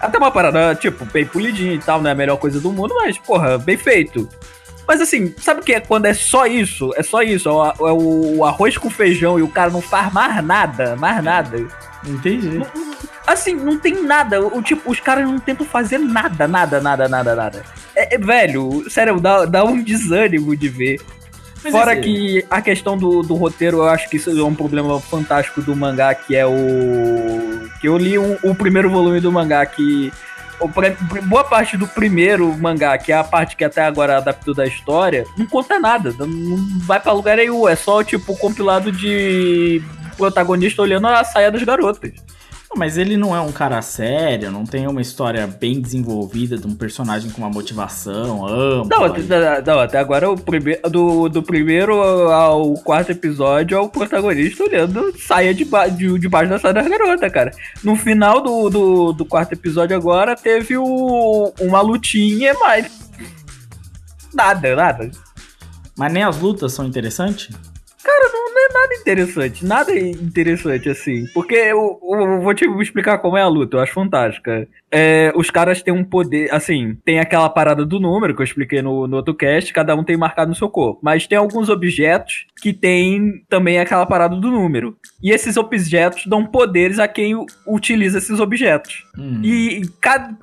Até 0.00 0.16
uma 0.16 0.30
parada, 0.30 0.74
tipo, 0.74 1.04
bem 1.04 1.26
polidinha 1.26 1.74
e 1.74 1.78
tal, 1.78 2.00
não 2.00 2.08
é 2.08 2.12
a 2.12 2.16
melhor 2.16 2.36
coisa 2.38 2.58
do 2.60 2.72
mundo, 2.72 2.94
mas, 2.96 3.18
porra, 3.18 3.58
bem 3.58 3.76
feito. 3.76 4.26
Mas 4.86 5.00
assim, 5.00 5.32
sabe 5.38 5.60
o 5.60 5.62
que 5.62 5.72
é 5.72 5.80
quando 5.80 6.06
é 6.06 6.14
só 6.14 6.46
isso? 6.46 6.92
É 6.96 7.02
só 7.02 7.22
isso, 7.22 7.48
é 7.48 7.52
o, 7.92 8.44
é 8.44 8.48
arroz 8.48 8.76
com 8.76 8.90
feijão 8.90 9.38
e 9.38 9.42
o 9.42 9.48
cara 9.48 9.70
não 9.70 9.80
faz 9.80 10.12
mais 10.12 10.44
nada, 10.44 10.96
mais 10.96 11.22
nada. 11.22 11.64
Entendi. 12.06 12.60
Assim, 13.26 13.54
não 13.54 13.78
tem 13.78 14.02
nada. 14.02 14.40
O, 14.44 14.60
tipo, 14.60 14.90
os 14.90 14.98
caras 14.98 15.24
não 15.24 15.38
tentam 15.38 15.64
fazer 15.64 15.98
nada, 15.98 16.48
nada, 16.48 16.80
nada, 16.80 17.08
nada, 17.08 17.34
nada. 17.36 17.62
É, 17.94 18.16
é, 18.16 18.18
velho, 18.18 18.84
sério, 18.90 19.20
dá, 19.20 19.44
dá 19.44 19.64
um 19.64 19.82
desânimo 19.82 20.56
de 20.56 20.68
ver. 20.68 21.00
Mas 21.62 21.72
Fora 21.72 21.94
que 21.94 22.44
a 22.50 22.60
questão 22.60 22.98
do, 22.98 23.22
do 23.22 23.34
roteiro, 23.34 23.78
eu 23.78 23.84
acho 23.88 24.10
que 24.10 24.16
isso 24.16 24.30
é 24.36 24.42
um 24.42 24.54
problema 24.54 25.00
fantástico 25.00 25.62
do 25.62 25.76
mangá, 25.76 26.12
que 26.12 26.34
é 26.34 26.44
o. 26.44 27.68
Que 27.80 27.86
eu 27.86 27.96
li 27.96 28.18
um- 28.18 28.36
o 28.42 28.52
primeiro 28.52 28.90
volume 28.90 29.20
do 29.20 29.30
mangá, 29.30 29.64
que. 29.64 30.12
Boa 31.24 31.44
parte 31.44 31.76
do 31.76 31.86
primeiro 31.86 32.56
mangá, 32.58 32.96
que 32.98 33.12
é 33.12 33.16
a 33.16 33.24
parte 33.24 33.56
que 33.56 33.64
até 33.64 33.82
agora 33.82 34.18
adaptou 34.18 34.54
da 34.54 34.66
história, 34.66 35.24
não 35.36 35.46
conta 35.46 35.78
nada. 35.78 36.14
Não, 36.18 36.26
vai 36.80 37.00
pra 37.00 37.12
lugar 37.12 37.36
nenhum. 37.36 37.68
É 37.68 37.76
só, 37.76 38.02
tipo, 38.02 38.36
compilado 38.36 38.90
de 38.92 39.82
protagonista 40.16 40.82
olhando 40.82 41.06
a 41.06 41.24
saia 41.24 41.50
das 41.50 41.62
garotas. 41.62 42.12
Mas 42.74 42.96
ele 42.96 43.16
não 43.16 43.36
é 43.36 43.40
um 43.40 43.52
cara 43.52 43.82
sério, 43.82 44.50
não 44.50 44.64
tem 44.64 44.86
uma 44.86 45.02
história 45.02 45.46
bem 45.46 45.80
desenvolvida 45.80 46.56
de 46.56 46.66
um 46.66 46.74
personagem 46.74 47.30
com 47.30 47.42
uma 47.42 47.50
motivação 47.50 48.46
ampla. 48.46 48.96
Não, 48.96 49.04
até, 49.04 49.62
não, 49.62 49.78
até 49.78 49.98
agora 49.98 50.30
o 50.30 50.38
prime 50.38 50.76
do, 50.90 51.28
do 51.28 51.42
primeiro 51.42 52.00
ao 52.30 52.74
quarto 52.74 53.12
episódio 53.12 53.76
é 53.76 53.80
o 53.80 53.88
protagonista 53.88 54.64
olhando 54.64 55.12
saia 55.18 55.52
de, 55.52 55.64
ba 55.64 55.86
de, 55.86 56.18
debaixo 56.18 56.50
da 56.50 56.58
saia 56.58 56.74
das 56.74 56.88
garotas, 56.88 57.32
cara. 57.32 57.52
No 57.84 57.94
final 57.94 58.40
do, 58.40 58.70
do, 58.70 59.12
do 59.12 59.24
quarto 59.24 59.52
episódio 59.52 59.94
agora 59.94 60.34
teve 60.34 60.76
o, 60.76 61.52
uma 61.60 61.82
lutinha, 61.82 62.54
mas. 62.58 63.10
Nada, 64.32 64.74
nada. 64.74 65.10
Mas 65.96 66.12
nem 66.12 66.22
as 66.22 66.38
lutas 66.38 66.72
são 66.72 66.86
interessantes? 66.86 67.50
Cara, 68.02 68.30
não, 68.32 68.52
não 68.52 68.64
é 68.64 68.72
nada 68.72 68.94
interessante, 68.94 69.64
nada 69.64 69.98
interessante 69.98 70.88
assim. 70.88 71.26
Porque 71.32 71.54
eu, 71.54 72.00
eu 72.02 72.40
vou 72.40 72.54
te 72.54 72.64
explicar 72.80 73.18
como 73.18 73.36
é 73.36 73.42
a 73.42 73.48
luta, 73.48 73.76
eu 73.76 73.80
acho 73.80 73.92
fantástica. 73.92 74.66
É, 74.90 75.32
os 75.34 75.50
caras 75.50 75.82
têm 75.82 75.94
um 75.94 76.04
poder, 76.04 76.52
assim, 76.52 76.96
tem 77.04 77.18
aquela 77.18 77.48
parada 77.48 77.84
do 77.84 78.00
número 78.00 78.34
que 78.34 78.42
eu 78.42 78.44
expliquei 78.44 78.82
no, 78.82 79.06
no 79.06 79.16
outro 79.16 79.34
cast, 79.34 79.72
cada 79.72 79.94
um 79.94 80.04
tem 80.04 80.16
marcado 80.16 80.50
no 80.50 80.54
seu 80.54 80.68
corpo. 80.68 81.00
Mas 81.02 81.26
tem 81.26 81.38
alguns 81.38 81.68
objetos 81.68 82.46
que 82.60 82.72
tem 82.72 83.44
também 83.48 83.78
aquela 83.78 84.04
parada 84.04 84.36
do 84.36 84.50
número. 84.50 84.96
E 85.22 85.30
esses 85.30 85.56
objetos 85.56 86.26
dão 86.26 86.44
poderes 86.44 86.98
a 86.98 87.08
quem 87.08 87.34
utiliza 87.66 88.18
esses 88.18 88.38
objetos. 88.40 89.04
Hum. 89.18 89.40
E, 89.42 89.82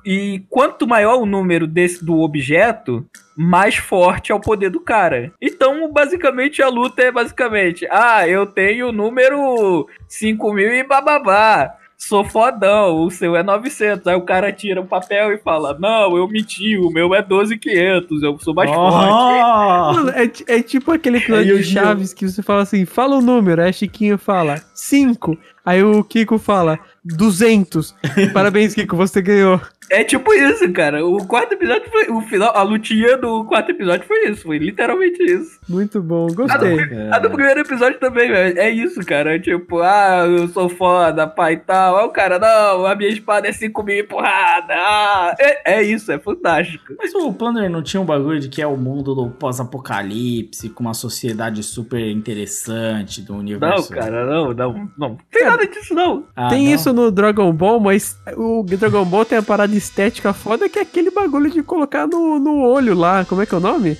e 0.04 0.20
e 0.30 0.42
quanto 0.48 0.86
maior 0.86 1.20
o 1.20 1.26
número 1.26 1.66
desse 1.66 2.04
do 2.04 2.20
objeto, 2.20 3.06
mais 3.42 3.76
forte 3.76 4.30
é 4.30 4.34
o 4.34 4.40
poder 4.40 4.68
do 4.68 4.80
cara. 4.80 5.32
Então, 5.40 5.90
basicamente, 5.90 6.62
a 6.62 6.68
luta 6.68 7.00
é 7.00 7.10
basicamente: 7.10 7.88
ah, 7.90 8.28
eu 8.28 8.44
tenho 8.44 8.88
o 8.88 8.92
número 8.92 9.88
5000 10.06 10.74
e 10.74 10.84
bababá. 10.84 11.74
Sou 11.96 12.22
fodão, 12.24 13.02
o 13.02 13.10
seu 13.10 13.36
é 13.36 13.42
900. 13.42 14.06
Aí 14.06 14.14
o 14.14 14.26
cara 14.26 14.52
tira 14.52 14.80
um 14.80 14.86
papel 14.86 15.32
e 15.32 15.38
fala: 15.38 15.78
Não, 15.78 16.18
eu 16.18 16.28
menti, 16.28 16.76
o 16.76 16.90
meu 16.90 17.14
é 17.14 17.22
12500, 17.22 18.22
eu 18.22 18.38
sou 18.38 18.52
mais 18.52 18.70
forte. 18.70 19.08
Oh! 19.08 19.92
Mano, 20.04 20.10
é, 20.10 20.56
é 20.58 20.62
tipo 20.62 20.92
aquele 20.92 21.16
episódio 21.16 21.54
eu 21.54 21.58
de 21.58 21.64
Chaves 21.64 22.12
que 22.12 22.28
você 22.28 22.42
fala 22.42 22.62
assim, 22.62 22.84
fala 22.84 23.16
o 23.16 23.22
número, 23.22 23.62
aí 23.62 23.70
a 23.70 23.72
Chiquinha 23.72 24.18
fala 24.18 24.60
5, 24.74 25.36
aí 25.64 25.82
o 25.82 26.04
Kiko 26.04 26.38
fala 26.38 26.78
200. 27.04 27.94
Parabéns, 28.32 28.74
Kiko, 28.74 28.96
você 28.96 29.20
ganhou. 29.22 29.60
É 29.92 30.04
tipo 30.04 30.32
isso, 30.32 30.70
cara. 30.72 31.04
O 31.04 31.26
quarto 31.26 31.54
episódio 31.54 31.90
foi. 31.90 32.08
O 32.10 32.20
final, 32.22 32.56
a 32.56 32.62
lutinha 32.62 33.16
do 33.16 33.44
quarto 33.44 33.72
episódio 33.72 34.06
foi 34.06 34.28
isso. 34.30 34.42
Foi 34.42 34.56
literalmente 34.56 35.20
isso. 35.20 35.58
Muito 35.68 36.00
bom, 36.00 36.26
A 36.26 36.28
do, 36.28 36.34
gostei. 36.36 36.78
a 37.10 37.18
do 37.18 37.28
primeiro 37.30 37.58
episódio 37.60 37.98
também, 37.98 38.30
velho. 38.30 38.56
É 38.56 38.70
isso, 38.70 39.04
cara. 39.04 39.36
Tipo, 39.40 39.80
ah, 39.80 40.24
eu 40.28 40.46
sou 40.46 40.68
foda, 40.68 41.26
pai 41.26 41.54
e 41.54 41.56
tal. 41.56 41.96
Aí 41.96 42.04
o 42.04 42.10
cara, 42.10 42.38
não, 42.38 42.86
a 42.86 42.94
minha 42.94 43.10
espada 43.10 43.48
é 43.48 43.52
5 43.52 43.82
mil 43.82 43.96
e 43.96 44.04
porrada. 44.04 44.74
Ah, 44.74 45.34
é, 45.40 45.78
é 45.78 45.82
isso, 45.82 46.12
é 46.12 46.20
fantástico. 46.20 46.94
Mas 46.96 47.12
o 47.12 47.32
Planner 47.32 47.68
não 47.68 47.82
tinha 47.82 48.00
um 48.00 48.06
bagulho 48.06 48.38
de 48.38 48.48
que 48.48 48.62
é 48.62 48.66
o 48.68 48.76
mundo 48.76 49.12
do 49.12 49.28
pós-apocalipse, 49.30 50.68
com 50.70 50.84
uma 50.84 50.94
sociedade 50.94 51.64
super 51.64 52.00
interessante 52.08 53.22
do 53.22 53.32
Não, 53.32 53.40
universo. 53.40 53.90
cara, 53.90 54.24
não, 54.24 54.52
não, 54.54 54.90
não. 54.96 55.18
Tem 55.32 55.44
nada 55.44 55.66
disso, 55.66 55.94
não. 55.94 56.26
Ah, 56.36 56.48
tem 56.48 56.66
não? 56.66 56.74
isso 56.74 56.89
no 56.92 57.10
Dragon 57.10 57.52
Ball, 57.52 57.78
mas 57.80 58.16
o 58.36 58.62
Dragon 58.64 59.04
Ball 59.04 59.24
tem 59.24 59.38
a 59.38 59.42
parada 59.42 59.74
estética 59.74 60.32
foda 60.32 60.68
que 60.68 60.78
é 60.78 60.82
aquele 60.82 61.10
bagulho 61.10 61.50
de 61.50 61.62
colocar 61.62 62.06
no, 62.06 62.38
no 62.38 62.62
olho 62.62 62.94
lá. 62.94 63.24
Como 63.24 63.42
é 63.42 63.46
que 63.46 63.54
é 63.54 63.58
o 63.58 63.60
nome? 63.60 63.96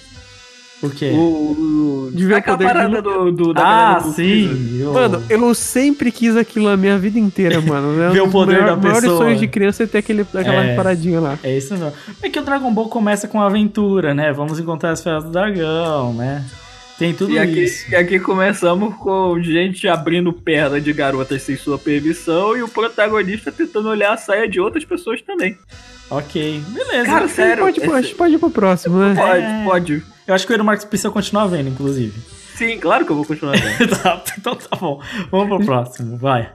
O 0.83 0.89
quê? 0.89 1.11
O, 1.13 1.19
o, 1.19 2.11
De 2.11 2.25
ver 2.25 2.37
o 2.39 2.57
de 2.57 2.65
parada 2.65 3.03
do, 3.03 3.31
do, 3.31 3.53
da 3.53 3.97
ah, 3.97 4.01
sim. 4.01 4.79
eu- 4.81 4.95
Mano, 4.95 5.23
eu 5.29 5.55
sempre 5.55 6.11
quis 6.11 6.35
aquilo 6.35 6.69
a 6.69 6.77
minha 6.77 6.97
vida 6.97 7.19
inteira, 7.19 7.61
mano. 7.63 8.03
É 8.03 8.09
Ver 8.09 8.23
o 8.23 8.31
poder 8.31 8.63
maior- 8.63 8.67
da 8.71 8.77
maiores 8.77 9.01
pessoa. 9.03 9.19
sonhos 9.19 9.39
de 9.41 9.47
criança 9.47 9.83
é 9.83 9.87
ter 9.87 9.99
aquele, 9.99 10.23
aquela 10.23 10.65
É. 10.65 10.75
paradinha 10.75 11.21
lá. 11.21 11.39
É 11.43 11.55
isso 11.55 11.75
mesmo. 11.77 11.93
É 12.23 12.31
que 12.31 12.39
o 12.39 12.43
Dragon 12.43 12.73
Ball 12.73 12.89
começa 12.89 13.29
com 13.29 13.43
aventura, 13.43 14.15
né? 14.15 14.33
Vamos 14.33 14.59
encontrar 14.59 14.93
as 14.93 15.03
feras 15.03 15.23
do 15.23 15.29
dragão, 15.31 16.15
né? 16.15 16.47
Tem 17.01 17.15
tudo 17.15 17.33
E 17.33 17.39
aqui, 17.39 17.65
isso. 17.65 17.91
e 17.91 17.97
aqui 17.97 18.21
começamos 18.21 18.95
com 18.97 19.43
gente 19.43 19.89
abrindo 19.89 20.35
perna 20.35 20.79
de 20.79 20.93
garotas 20.93 21.41
sem 21.41 21.57
sua 21.57 21.79
permissão 21.79 22.55
e 22.55 22.63
o 22.63 22.69
protagonista 22.69 23.51
tentando 23.51 23.89
olhar 23.89 24.13
a 24.13 24.17
saia 24.19 24.47
de 24.47 24.61
outras 24.61 24.85
pessoas 24.85 25.23
também. 25.23 25.57
Ok, 26.11 26.63
beleza. 26.69 27.07
Cara, 27.07 27.27
sério. 27.27 27.65
Pode, 27.65 27.79
esse- 27.81 27.89
pode, 27.89 28.15
pode 28.17 28.35
ir 28.35 28.39
pro 28.39 28.51
próximo, 28.51 28.99
né? 28.99 29.15
Pode, 29.15 29.43
É. 29.43 29.65
pode. 29.65 30.03
Eu 30.27 30.35
acho 30.35 30.47
que 30.47 30.53
o 30.53 30.55
Edu 30.55 30.63
Marques 30.65 30.85
precisa 30.85 31.11
continuar 31.11 31.47
vendo, 31.47 31.71
inclusive. 31.71 32.13
Sim, 32.55 32.79
claro 32.79 33.07
que 33.07 33.13
eu 33.13 33.17
vou 33.17 33.25
continuar 33.25 33.57
vendo. 33.57 33.97
tá, 34.03 34.23
então 34.39 34.55
tá 34.55 34.77
bom. 34.77 35.01
Vamos 35.31 35.49
pro 35.57 35.65
próximo, 35.65 36.19
vai. 36.19 36.53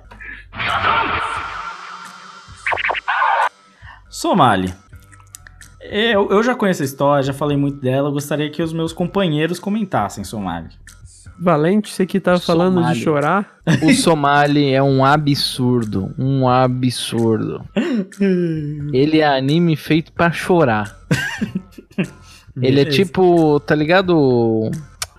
Somali. 4.11 4.71
Eu, 5.89 6.29
eu 6.29 6.43
já 6.43 6.55
conheço 6.55 6.81
a 6.81 6.85
história, 6.85 7.23
já 7.23 7.33
falei 7.33 7.57
muito 7.57 7.79
dela. 7.79 8.09
Eu 8.09 8.13
gostaria 8.13 8.49
que 8.49 8.61
os 8.61 8.73
meus 8.73 8.93
companheiros 8.93 9.59
comentassem 9.59 10.23
Somali. 10.23 10.69
Valente, 11.37 11.91
você 11.91 12.05
que 12.05 12.19
tava 12.19 12.39
falando 12.39 12.75
Somali. 12.75 12.97
de 12.97 13.03
chorar. 13.03 13.59
O 13.83 13.93
Somali 13.93 14.71
é 14.71 14.81
um 14.81 15.03
absurdo. 15.03 16.13
Um 16.17 16.47
absurdo. 16.47 17.61
Ele 18.93 19.19
é 19.19 19.27
anime 19.27 19.75
feito 19.75 20.13
pra 20.13 20.31
chorar. 20.31 20.95
Ele 22.61 22.79
é 22.79 22.85
tipo, 22.85 23.59
tá 23.59 23.75
ligado? 23.75 24.71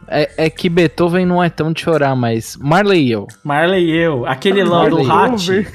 É, 0.09 0.47
é 0.47 0.51
que 0.51 0.71
Beethoven 0.71 1.27
não 1.27 1.43
é 1.43 1.51
tão 1.51 1.73
de 1.73 1.83
chorar, 1.83 2.17
mas 2.17 2.57
Marley 2.57 3.09
e 3.09 3.13
eu. 3.13 3.27
Marley 3.45 3.85
e 3.85 3.97
eu. 3.97 4.25
Aquele 4.25 4.65
lá 4.65 4.89
do 4.89 5.05
Marley. 5.05 5.61
Hat. 5.61 5.67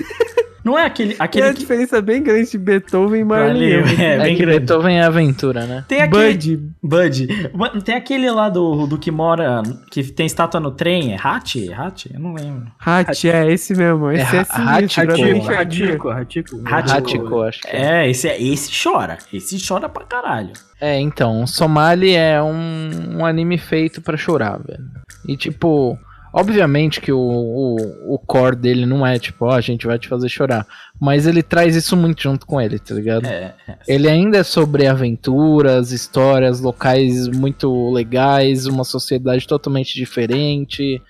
Não 0.64 0.78
é 0.78 0.86
aquele. 0.86 1.16
Tem 1.16 1.24
aquele 1.26 1.48
a 1.48 1.54
que... 1.54 1.60
diferença 1.60 2.02
bem 2.02 2.22
grande 2.22 2.52
de 2.52 2.58
Beethoven 2.58 3.22
e 3.22 3.24
Marley. 3.24 3.74
É, 3.74 3.78
É, 4.02 4.20
bem 4.20 4.36
que 4.36 4.42
grande. 4.42 4.60
Beethoven 4.60 4.98
é 4.98 5.04
aventura, 5.04 5.66
né? 5.66 5.86
Tem 5.88 6.02
aquele. 6.02 6.58
Bud. 6.82 7.28
Bud. 7.54 7.82
Tem 7.84 7.96
aquele 7.96 8.30
lá 8.30 8.50
do, 8.50 8.86
do 8.88 8.98
que 8.98 9.10
mora. 9.12 9.64
Que 9.90 10.04
tem 10.04 10.26
estátua 10.26 10.60
no 10.60 10.72
trem. 10.72 11.14
É 11.14 11.18
Hat? 11.22 11.72
Hat? 11.74 12.12
Eu 12.14 12.20
não 12.20 12.34
lembro. 12.34 12.68
Hat, 12.80 13.30
é 13.30 13.52
esse 13.52 13.76
mesmo. 13.76 14.12
Esse 14.12 14.36
é, 14.36 14.40
É, 14.40 14.44
sinistro. 14.44 15.08
Ratico, 15.08 16.10
Ratico. 16.10 16.10
Hachiko. 16.10 16.62
Hachiko, 16.66 17.42
acho 17.42 17.62
que 17.62 17.68
é. 17.68 18.06
É, 18.06 18.10
esse, 18.10 18.28
é, 18.28 18.42
esse 18.42 18.72
chora. 18.84 19.18
Esse 19.34 19.58
chora 19.66 19.90
pra 19.90 20.04
caralho. 20.06 20.54
É, 20.80 21.00
então, 21.00 21.46
Somali 21.46 22.16
é 22.16 22.42
um, 22.42 23.18
um 23.20 23.26
anime 23.26 23.58
feito 23.58 24.02
pra 24.02 24.18
chorar, 24.18 24.60
velho. 24.60 24.84
E 25.28 25.38
tipo, 25.38 25.98
obviamente 26.34 27.02
que 27.02 27.12
o, 27.12 27.20
o, 27.20 28.16
o 28.16 28.20
core 28.20 28.56
dele 28.56 28.86
não 28.86 29.06
é 29.06 29.20
tipo, 29.20 29.45
ó, 29.45 29.52
a 29.52 29.62
gente 29.62 29.86
vai 29.86 29.99
te 29.99 30.08
fazer 30.08 30.30
chorar. 30.30 30.66
Mas 30.99 31.28
ele 31.28 31.44
traz 31.44 31.76
isso 31.76 31.98
muito 31.98 32.22
junto 32.22 32.45
com 32.45 32.62
ele, 32.62 32.80
tá 32.80 32.94
ligado? 32.94 33.26
É, 33.26 33.56
é. 33.68 33.78
Ele 33.88 34.08
ainda 34.08 34.38
é 34.38 34.44
sobre 34.44 34.88
aventuras, 34.88 35.91
histórias, 35.91 36.60
locais 36.62 37.28
muito 37.28 37.91
legais, 37.91 38.66
uma 38.66 38.84
sociedade 38.84 39.48
totalmente 39.48 39.95
diferente 39.95 41.02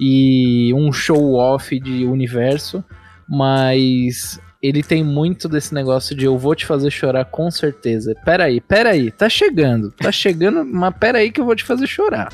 e 0.00 0.72
um 0.74 0.92
show-off 0.92 1.78
de 1.78 2.04
universo, 2.04 2.84
mas 3.28 4.40
ele 4.62 4.82
tem 4.82 5.02
muito 5.02 5.48
desse 5.48 5.74
negócio 5.74 6.14
de 6.14 6.24
eu 6.24 6.38
vou 6.38 6.54
te 6.54 6.64
fazer 6.64 6.90
chorar 6.90 7.24
com 7.24 7.50
certeza. 7.50 8.14
Peraí, 8.24 8.60
peraí, 8.60 9.10
tá 9.10 9.28
chegando, 9.28 9.90
tá 9.90 10.12
chegando, 10.12 10.64
mas 10.64 10.94
peraí 10.98 11.32
que 11.32 11.40
eu 11.40 11.44
vou 11.44 11.56
te 11.56 11.64
fazer 11.64 11.86
chorar. 11.86 12.32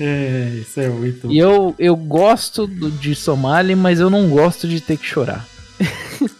É, 0.00 0.58
isso 0.60 0.80
é 0.80 0.88
muito. 0.88 1.32
E 1.32 1.38
eu, 1.38 1.74
eu 1.78 1.96
gosto 1.96 2.66
do, 2.66 2.90
de 2.90 3.14
Somali, 3.14 3.74
mas 3.74 4.00
eu 4.00 4.10
não 4.10 4.28
gosto 4.28 4.68
de 4.68 4.80
ter 4.80 4.96
que 4.96 5.06
chorar. 5.06 5.46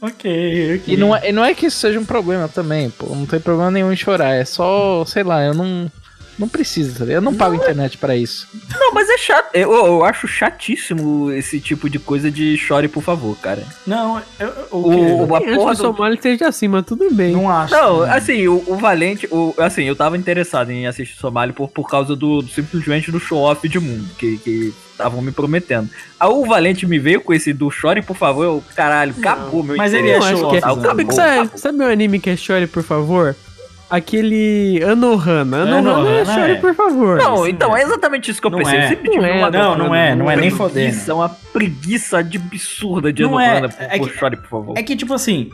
Ok, 0.00 0.76
ok. 0.76 0.94
E 0.94 0.96
não, 0.96 1.16
é, 1.16 1.30
e 1.30 1.32
não 1.32 1.44
é 1.44 1.52
que 1.52 1.66
isso 1.66 1.78
seja 1.78 1.98
um 1.98 2.04
problema 2.04 2.46
também, 2.48 2.90
pô. 2.90 3.06
Não 3.06 3.26
tem 3.26 3.40
problema 3.40 3.70
nenhum 3.72 3.92
em 3.92 3.96
chorar. 3.96 4.34
É 4.34 4.44
só, 4.44 5.04
sei 5.04 5.24
lá, 5.24 5.44
eu 5.44 5.52
não. 5.52 5.90
Não 6.38 6.48
ligado? 7.04 7.16
Eu 7.16 7.20
não 7.22 7.34
pago 7.34 7.54
internet 7.56 7.98
pra 7.98 8.14
isso. 8.16 8.46
Não, 8.78 8.92
mas 8.94 9.08
é 9.10 9.18
chato. 9.18 9.50
Eu, 9.54 9.72
eu 9.72 10.04
acho 10.04 10.28
chatíssimo 10.28 11.32
esse 11.32 11.58
tipo 11.60 11.90
de 11.90 11.98
coisa 11.98 12.30
de 12.30 12.56
chore, 12.56 12.86
por 12.88 13.02
favor, 13.02 13.36
cara. 13.38 13.62
Não, 13.86 14.22
eu, 14.38 14.48
o, 14.70 14.78
O- 14.78 14.90
quê? 14.90 14.96
o- 14.96 15.00
Eu 15.26 15.34
a 15.34 15.38
acho 15.38 15.46
que 15.46 15.54
porra 15.56 15.72
o 15.72 15.74
do- 15.74 15.80
Somali 15.80 16.14
esteja 16.14 16.48
assim, 16.48 16.68
mas 16.68 16.84
tudo 16.86 17.08
bem. 17.12 17.32
Não 17.32 17.50
acho. 17.50 17.72
Não, 17.74 18.00
né? 18.06 18.12
assim, 18.16 18.46
o, 18.46 18.62
o 18.66 18.76
Valente, 18.76 19.26
o, 19.30 19.54
assim, 19.58 19.82
eu 19.84 19.96
tava 19.96 20.16
interessado 20.16 20.70
em 20.70 20.86
assistir 20.86 21.16
Somália 21.18 21.52
por, 21.52 21.68
por 21.68 21.88
causa 21.88 22.14
do, 22.14 22.42
simplesmente 22.42 23.10
do 23.10 23.18
show-off 23.18 23.68
de 23.68 23.80
mundo 23.80 24.08
que 24.16 24.38
que 24.38 24.72
estavam 24.92 25.22
me 25.22 25.30
prometendo. 25.30 25.88
Aí 26.18 26.28
o 26.28 26.44
Valente 26.44 26.84
me 26.86 26.98
veio 26.98 27.20
com 27.20 27.32
esse 27.32 27.52
do 27.52 27.70
Chore, 27.70 28.02
por 28.02 28.16
favor, 28.16 28.42
eu, 28.44 28.64
caralho, 28.74 29.14
acabou 29.16 29.62
meu 29.62 29.76
Mas 29.76 29.92
ele 29.94 30.08
interesse. 30.08 30.26
é 30.28 30.32
acho 30.34 30.50
que 30.50 30.56
é. 30.56 30.60
Sabe, 30.60 30.80
Acabou, 30.82 31.12
sabe, 31.12 31.50
sabe 31.54 31.78
um 31.78 31.86
anime 31.86 32.18
que 32.18 32.30
é 32.30 32.36
Chore, 32.36 32.66
por 32.66 32.82
favor? 32.82 33.36
Aquele 33.90 34.82
Anohana. 34.84 35.62
Anohana 35.62 35.76
é 35.76 35.78
Anohana 35.92 36.24
Chore, 36.34 36.52
é. 36.52 36.54
por 36.56 36.74
favor. 36.74 37.16
Não, 37.16 37.46
então 37.48 37.76
é 37.76 37.82
exatamente 37.82 38.30
isso 38.30 38.40
que 38.40 38.46
eu 38.46 38.50
Não 38.50 38.58
pensei. 38.58 38.78
é. 38.78 38.84
Eu 38.84 38.88
sempre 38.88 39.06
Não 39.08 39.12
tive 39.14 39.26
é. 39.26 39.34
uma 39.38 39.50
Não, 39.50 39.78
não 39.78 39.94
é, 39.94 40.14
não 40.14 40.30
é 40.30 40.36
nem 40.36 40.50
preguiça, 40.50 40.56
fodendo. 41.06 41.14
uma 41.14 41.28
preguiça 41.52 42.22
de 42.22 42.36
absurda 42.36 43.12
de 43.12 43.22
Não 43.22 43.40
é, 43.40 43.46
Anohana. 43.58 43.68
Por, 43.70 43.82
é 43.82 43.98
por 43.98 44.10
que- 44.10 44.18
Chore, 44.18 44.36
por 44.36 44.48
favor. 44.48 44.78
É 44.78 44.82
que, 44.82 44.94
tipo 44.94 45.14
assim, 45.14 45.50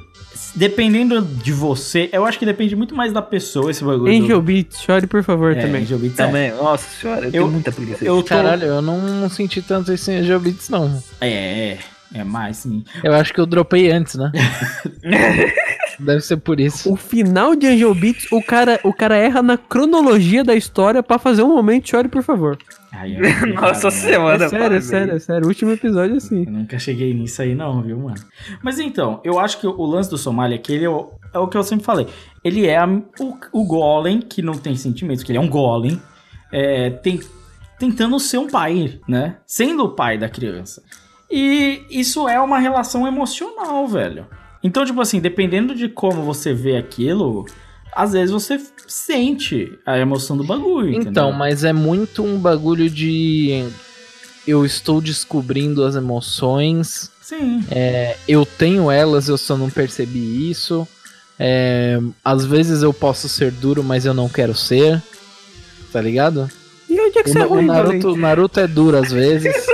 dependendo 0.55 1.23
de 1.23 1.52
você, 1.52 2.09
eu 2.12 2.24
acho 2.24 2.39
que 2.39 2.44
depende 2.44 2.74
muito 2.74 2.94
mais 2.94 3.12
da 3.12 3.23
pessoa 3.23 3.70
esse 3.70 3.85
bagulho. 3.85 4.12
do- 4.19 4.24
Angel 4.24 4.43
Beats, 4.43 4.82
Chore, 4.82 5.06
por 5.06 5.23
favor, 5.23 5.52
é, 5.52 5.61
também. 5.61 5.82
Angel 5.82 5.98
Beats 5.98 6.19
é. 6.19 6.27
Também, 6.27 6.51
nossa 6.52 6.89
senhora, 7.01 7.27
eu, 7.27 7.31
tenho 7.32 7.43
Eu- 7.44 7.48
muita 7.51 7.70
preguiça. 7.70 8.05
Eu 8.05 8.16
tô... 8.23 8.28
Caralho, 8.31 8.65
eu 8.65 8.82
não 8.82 9.28
senti 9.31 9.62
tanto 9.62 9.93
isso 9.93 10.11
em 10.11 10.16
Angel 10.19 10.40
Beats, 10.40 10.69
não. 10.69 11.02
É, 11.20 11.28
é, 11.28 11.78
é 12.12 12.24
mais 12.24 12.59
sim. 12.59 12.85
Eu 13.02 13.14
acho 13.14 13.32
que 13.32 13.40
eu 13.40 13.47
dropei 13.47 13.90
antes, 13.90 14.14
né? 14.16 14.31
Deve 15.98 16.20
ser 16.20 16.39
por 16.39 16.59
isso. 16.59 16.93
O 16.93 16.97
final 16.97 17.55
de 17.55 17.66
Angel 17.68 17.94
Beats, 17.94 18.26
o 18.32 18.43
cara, 18.43 18.81
o 18.82 18.93
cara 18.93 19.16
erra 19.16 19.40
na 19.43 19.56
cronologia 19.56 20.43
da 20.43 20.55
história 20.55 21.02
pra 21.02 21.18
fazer 21.18 21.43
um 21.43 21.55
momento 21.55 21.89
Chore, 21.89 22.09
por 22.09 22.22
favor. 22.22 22.59
Ai, 22.93 23.16
Nossa 23.55 23.82
cara, 23.82 23.90
senhora, 23.90 24.44
É 24.44 24.48
sério, 24.48 24.76
é 24.76 24.81
sério, 24.81 25.12
é 25.14 25.18
sério. 25.20 25.44
O 25.44 25.48
último 25.48 25.70
episódio 25.70 26.14
é 26.14 26.16
assim. 26.16 26.44
Eu 26.44 26.52
nunca 26.52 26.78
cheguei 26.78 27.14
nisso 27.14 27.40
aí 27.43 27.55
não, 27.55 27.81
viu, 27.82 27.98
mano? 27.98 28.16
Mas 28.62 28.78
então, 28.81 29.20
eu 29.24 29.39
acho 29.39 29.60
que 29.60 29.66
o 29.66 29.85
lance 29.85 30.10
do 30.10 30.18
Somália 30.18 30.56
aqui, 30.56 30.72
ele 30.72 30.85
é 30.85 30.90
o, 30.90 31.10
é 31.32 31.39
o 31.39 31.47
que 31.47 31.56
eu 31.56 31.62
sempre 31.62 31.85
falei. 31.85 32.09
Ele 32.43 32.66
é 32.66 32.76
a- 32.76 32.89
o, 33.20 33.36
o 33.52 33.64
golem, 33.64 34.20
que 34.20 34.43
não 34.43 34.55
tem 34.55 34.74
sentimentos, 34.76 35.22
que 35.22 35.31
ele 35.31 35.39
é 35.39 35.40
um 35.40 35.48
golem, 35.48 36.01
é, 36.52 36.90
tem- 36.90 37.20
tentando 37.78 38.18
ser 38.18 38.39
um 38.39 38.48
pai, 38.48 38.98
né? 39.09 39.36
Sendo 39.47 39.85
o 39.85 39.89
pai 39.90 40.18
da 40.18 40.28
criança. 40.28 40.82
E 41.30 41.82
isso 41.90 42.28
é 42.28 42.40
uma 42.40 42.59
relação 42.59 43.06
emocional, 43.06 43.86
velho. 43.88 44.26
Então, 44.62 44.84
tipo 44.84 45.01
assim, 45.01 45.20
dependendo 45.20 45.74
de 45.74 45.88
como 45.88 46.22
você 46.22 46.52
vê 46.55 46.76
aquilo, 46.76 47.44
às 47.94 48.12
vezes 48.12 48.30
você 48.30 48.60
sente 48.86 49.78
a 49.84 49.98
emoção 49.98 50.36
do 50.36 50.44
bagulho, 50.44 50.88
Então, 50.90 51.01
entendeu? 51.02 51.32
mas 51.32 51.64
é 51.64 51.72
muito 51.72 52.22
um 52.24 52.38
bagulho 52.38 52.88
de. 52.88 53.64
Eu 54.46 54.64
estou 54.64 55.01
descobrindo 55.01 55.84
as 55.84 55.96
emoções, 55.96 57.10
Sim. 57.20 57.64
é, 57.70 58.16
eu 58.28 58.44
tenho 58.44 58.90
elas, 58.90 59.28
eu 59.28 59.38
só 59.38 59.56
não 59.56 59.70
percebi 59.70 60.51
isso. 60.51 60.86
É, 61.38 61.98
às 62.24 62.44
vezes 62.44 62.82
eu 62.82 62.92
posso 62.92 63.28
ser 63.28 63.51
duro, 63.51 63.82
mas 63.82 64.05
eu 64.06 64.14
não 64.14 64.28
quero 64.28 64.55
ser. 64.55 65.02
Tá 65.92 66.01
ligado? 66.01 66.48
E 66.90 67.01
onde 67.01 67.18
é 67.18 67.22
que 67.22 67.30
O, 67.30 67.32
você 67.32 67.38
é 67.38 67.40
Na- 67.42 67.46
o 67.46 67.48
ruim, 67.55 67.66
Naruto, 67.66 68.16
Naruto 68.16 68.60
é 68.60 68.66
duro 68.66 68.96
às 68.98 69.10
vezes. 69.12 69.55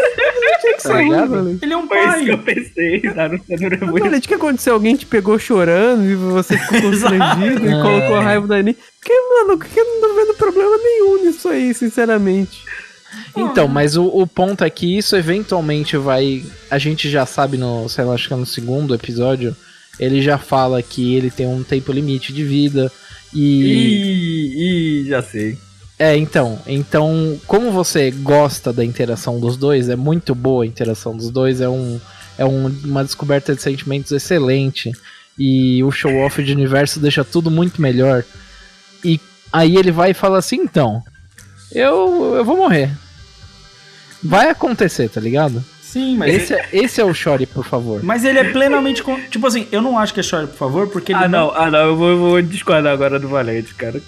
tá 0.83 1.01
ligado? 1.03 1.59
Ele 1.63 1.73
é 1.73 1.77
um 1.77 1.87
Foi 1.87 1.99
isso 1.99 2.09
que 2.09 2.21
pai. 2.25 2.31
eu 2.31 2.39
pensei, 2.39 3.03
Naruto 3.15 3.45
é 3.49 3.57
muito 3.59 4.05
Valente, 4.05 4.27
o 4.27 4.29
que 4.29 4.35
aconteceu? 4.35 4.75
Alguém 4.75 4.97
te 4.97 5.07
pegou 5.07 5.39
chorando 5.39 6.05
e 6.05 6.15
você 6.15 6.57
ficou 6.59 6.81
constrangido 6.91 7.67
e 7.67 7.69
É. 7.73 7.83
colocou 7.83 8.17
a 8.17 8.23
raiva 8.23 8.47
da 8.47 8.57
Ani. 8.57 8.75
Porque, 8.75 9.13
mano, 9.13 9.59
que 9.59 9.79
eu 9.81 9.85
não 9.85 10.01
tô 10.09 10.15
vendo 10.15 10.35
problema 10.35 10.77
nenhum 10.77 11.25
nisso 11.25 11.49
aí, 11.49 11.73
sinceramente. 11.75 12.63
Então, 13.37 13.67
mas 13.69 13.97
o, 13.97 14.05
o 14.07 14.27
ponto 14.27 14.63
é 14.65 14.71
que 14.71 14.97
isso 14.99 15.17
eventualmente 15.17 15.97
vai. 15.97 16.45
A 16.71 16.79
gente 16.79 17.09
já 17.11 17.27
sabe 17.27 17.57
no, 17.57 17.89
sei 17.89 18.05
lá, 18.05 18.15
acho 18.15 18.29
que 18.29 18.35
é 18.35 18.37
no 18.37 18.47
segundo 18.47 18.95
episódio, 18.95 19.55
ele 19.99 20.23
já 20.23 20.39
fala 20.39 20.83
que 20.83 21.15
ele 21.17 21.31
tem 21.31 21.47
um 21.47 21.63
tempo 21.63 21.93
limite 21.93 22.33
de 22.33 22.45
vida. 22.45 22.91
E. 23.35 23.41
Ih, 23.73 25.03
ih, 25.03 25.09
já 25.09 25.23
sei. 25.23 25.57
É, 26.03 26.17
então. 26.17 26.59
Então, 26.67 27.39
como 27.47 27.71
você 27.71 28.11
gosta 28.11 28.73
da 28.73 28.83
interação 28.83 29.39
dos 29.39 29.57
dois, 29.59 29.91
é 29.91 29.97
muito 29.97 30.35
boa 30.35 30.65
a 30.65 30.67
interação 30.67 31.15
dos 31.15 31.29
dois, 31.31 31.61
é, 31.61 31.69
um, 31.69 32.01
é 32.39 32.45
um- 32.47 32.75
uma 32.85 33.05
descoberta 33.05 33.55
de 33.55 33.61
sentimentos 33.61 34.11
excelente. 34.11 34.91
E 35.39 35.85
o 35.85 35.91
show-off 35.91 36.43
de 36.43 36.53
universo 36.53 36.99
deixa 36.99 37.23
tudo 37.23 37.51
muito 37.51 37.83
melhor. 37.83 38.25
E 39.05 39.21
aí 39.53 39.77
ele 39.77 39.91
vai 39.93 40.13
e 40.13 40.15
fala 40.15 40.39
assim, 40.39 40.57
então. 40.57 41.03
Eu, 41.71 42.35
eu 42.35 42.45
vou 42.47 42.57
morrer. 42.57 42.91
Vai 44.23 44.49
acontecer, 44.49 45.09
tá 45.11 45.21
ligado? 45.21 45.63
Sim, 45.83 46.17
mas 46.17 46.35
Esse, 46.35 46.55
é, 46.55 46.69
esse 46.73 47.01
é 47.01 47.05
o 47.05 47.13
Shore, 47.13 47.45
por 47.47 47.65
favor. 47.65 48.03
Mas 48.03 48.25
ele 48.25 48.39
é 48.39 48.45
plenamente. 48.53 49.03
con- 49.03 49.21
Tipo 49.31 49.47
assim, 49.47 49.67
eu 49.73 49.83
não 49.83 49.99
acho 49.99 50.15
que 50.15 50.21
é 50.21 50.23
chore, 50.23 50.47
por 50.47 50.57
favor, 50.57 50.89
porque 50.89 51.13
ele 51.13 51.25
Ah, 51.25 51.29
não, 51.29 51.51
ah, 51.55 51.71
não, 51.71 51.79
eu 51.81 51.97
vou, 51.97 52.09
eu 52.11 52.19
vou 52.19 52.43
discordar 52.43 52.93
agora 52.93 53.19
do 53.19 53.29
Valente, 53.29 53.75
cara. 53.75 54.01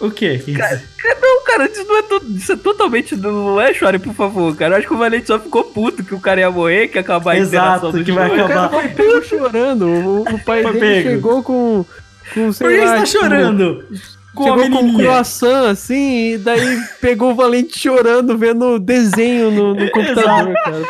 O 0.00 0.10
quê? 0.10 0.40
Não, 1.20 1.44
cara, 1.44 1.66
isso, 1.66 1.84
não 1.84 1.98
é 1.98 2.02
to- 2.02 2.22
isso 2.36 2.52
é 2.52 2.56
totalmente. 2.56 3.16
Não 3.16 3.60
é 3.60 3.74
chore, 3.74 3.98
por 3.98 4.14
favor, 4.14 4.54
cara. 4.56 4.74
Eu 4.74 4.78
acho 4.78 4.86
que 4.86 4.94
o 4.94 4.98
Valente 4.98 5.26
só 5.26 5.38
ficou 5.40 5.64
puto 5.64 6.04
que 6.04 6.14
o 6.14 6.20
cara 6.20 6.40
ia 6.40 6.50
morrer, 6.50 6.88
que 6.88 6.98
ia 6.98 7.00
acabar 7.00 7.32
a 7.32 7.38
Exato, 7.38 7.56
interação 7.88 7.92
do 7.92 8.04
que 8.04 8.12
vai 8.12 8.28
jogo. 8.30 8.42
acabar. 8.44 8.68
Foi 8.70 8.88
pego 8.88 9.22
chorando. 9.24 9.86
O, 9.86 10.20
o 10.22 10.38
pai 10.44 10.62
Foi 10.62 10.72
dele 10.74 10.80
pego. 11.02 11.08
chegou 11.10 11.42
com. 11.42 11.84
com 12.32 12.52
sei 12.52 12.66
Por 12.68 12.76
que 12.76 12.84
lá, 12.84 12.86
você 12.86 12.96
tá 13.00 13.04
tipo, 13.06 13.18
chorando? 13.24 13.84
Com 14.38 14.44
a 14.44 14.56
Chegou 14.56 14.70
com 14.70 14.86
um 14.86 14.94
croissant 14.94 15.66
assim, 15.68 16.34
e 16.34 16.38
daí 16.38 16.78
pegou 17.00 17.32
o 17.32 17.34
Valente 17.34 17.76
chorando, 17.76 18.38
vendo 18.38 18.78
desenho 18.78 19.50
no, 19.50 19.74
no 19.74 19.90
computador, 19.90 20.54
cara. 20.54 20.82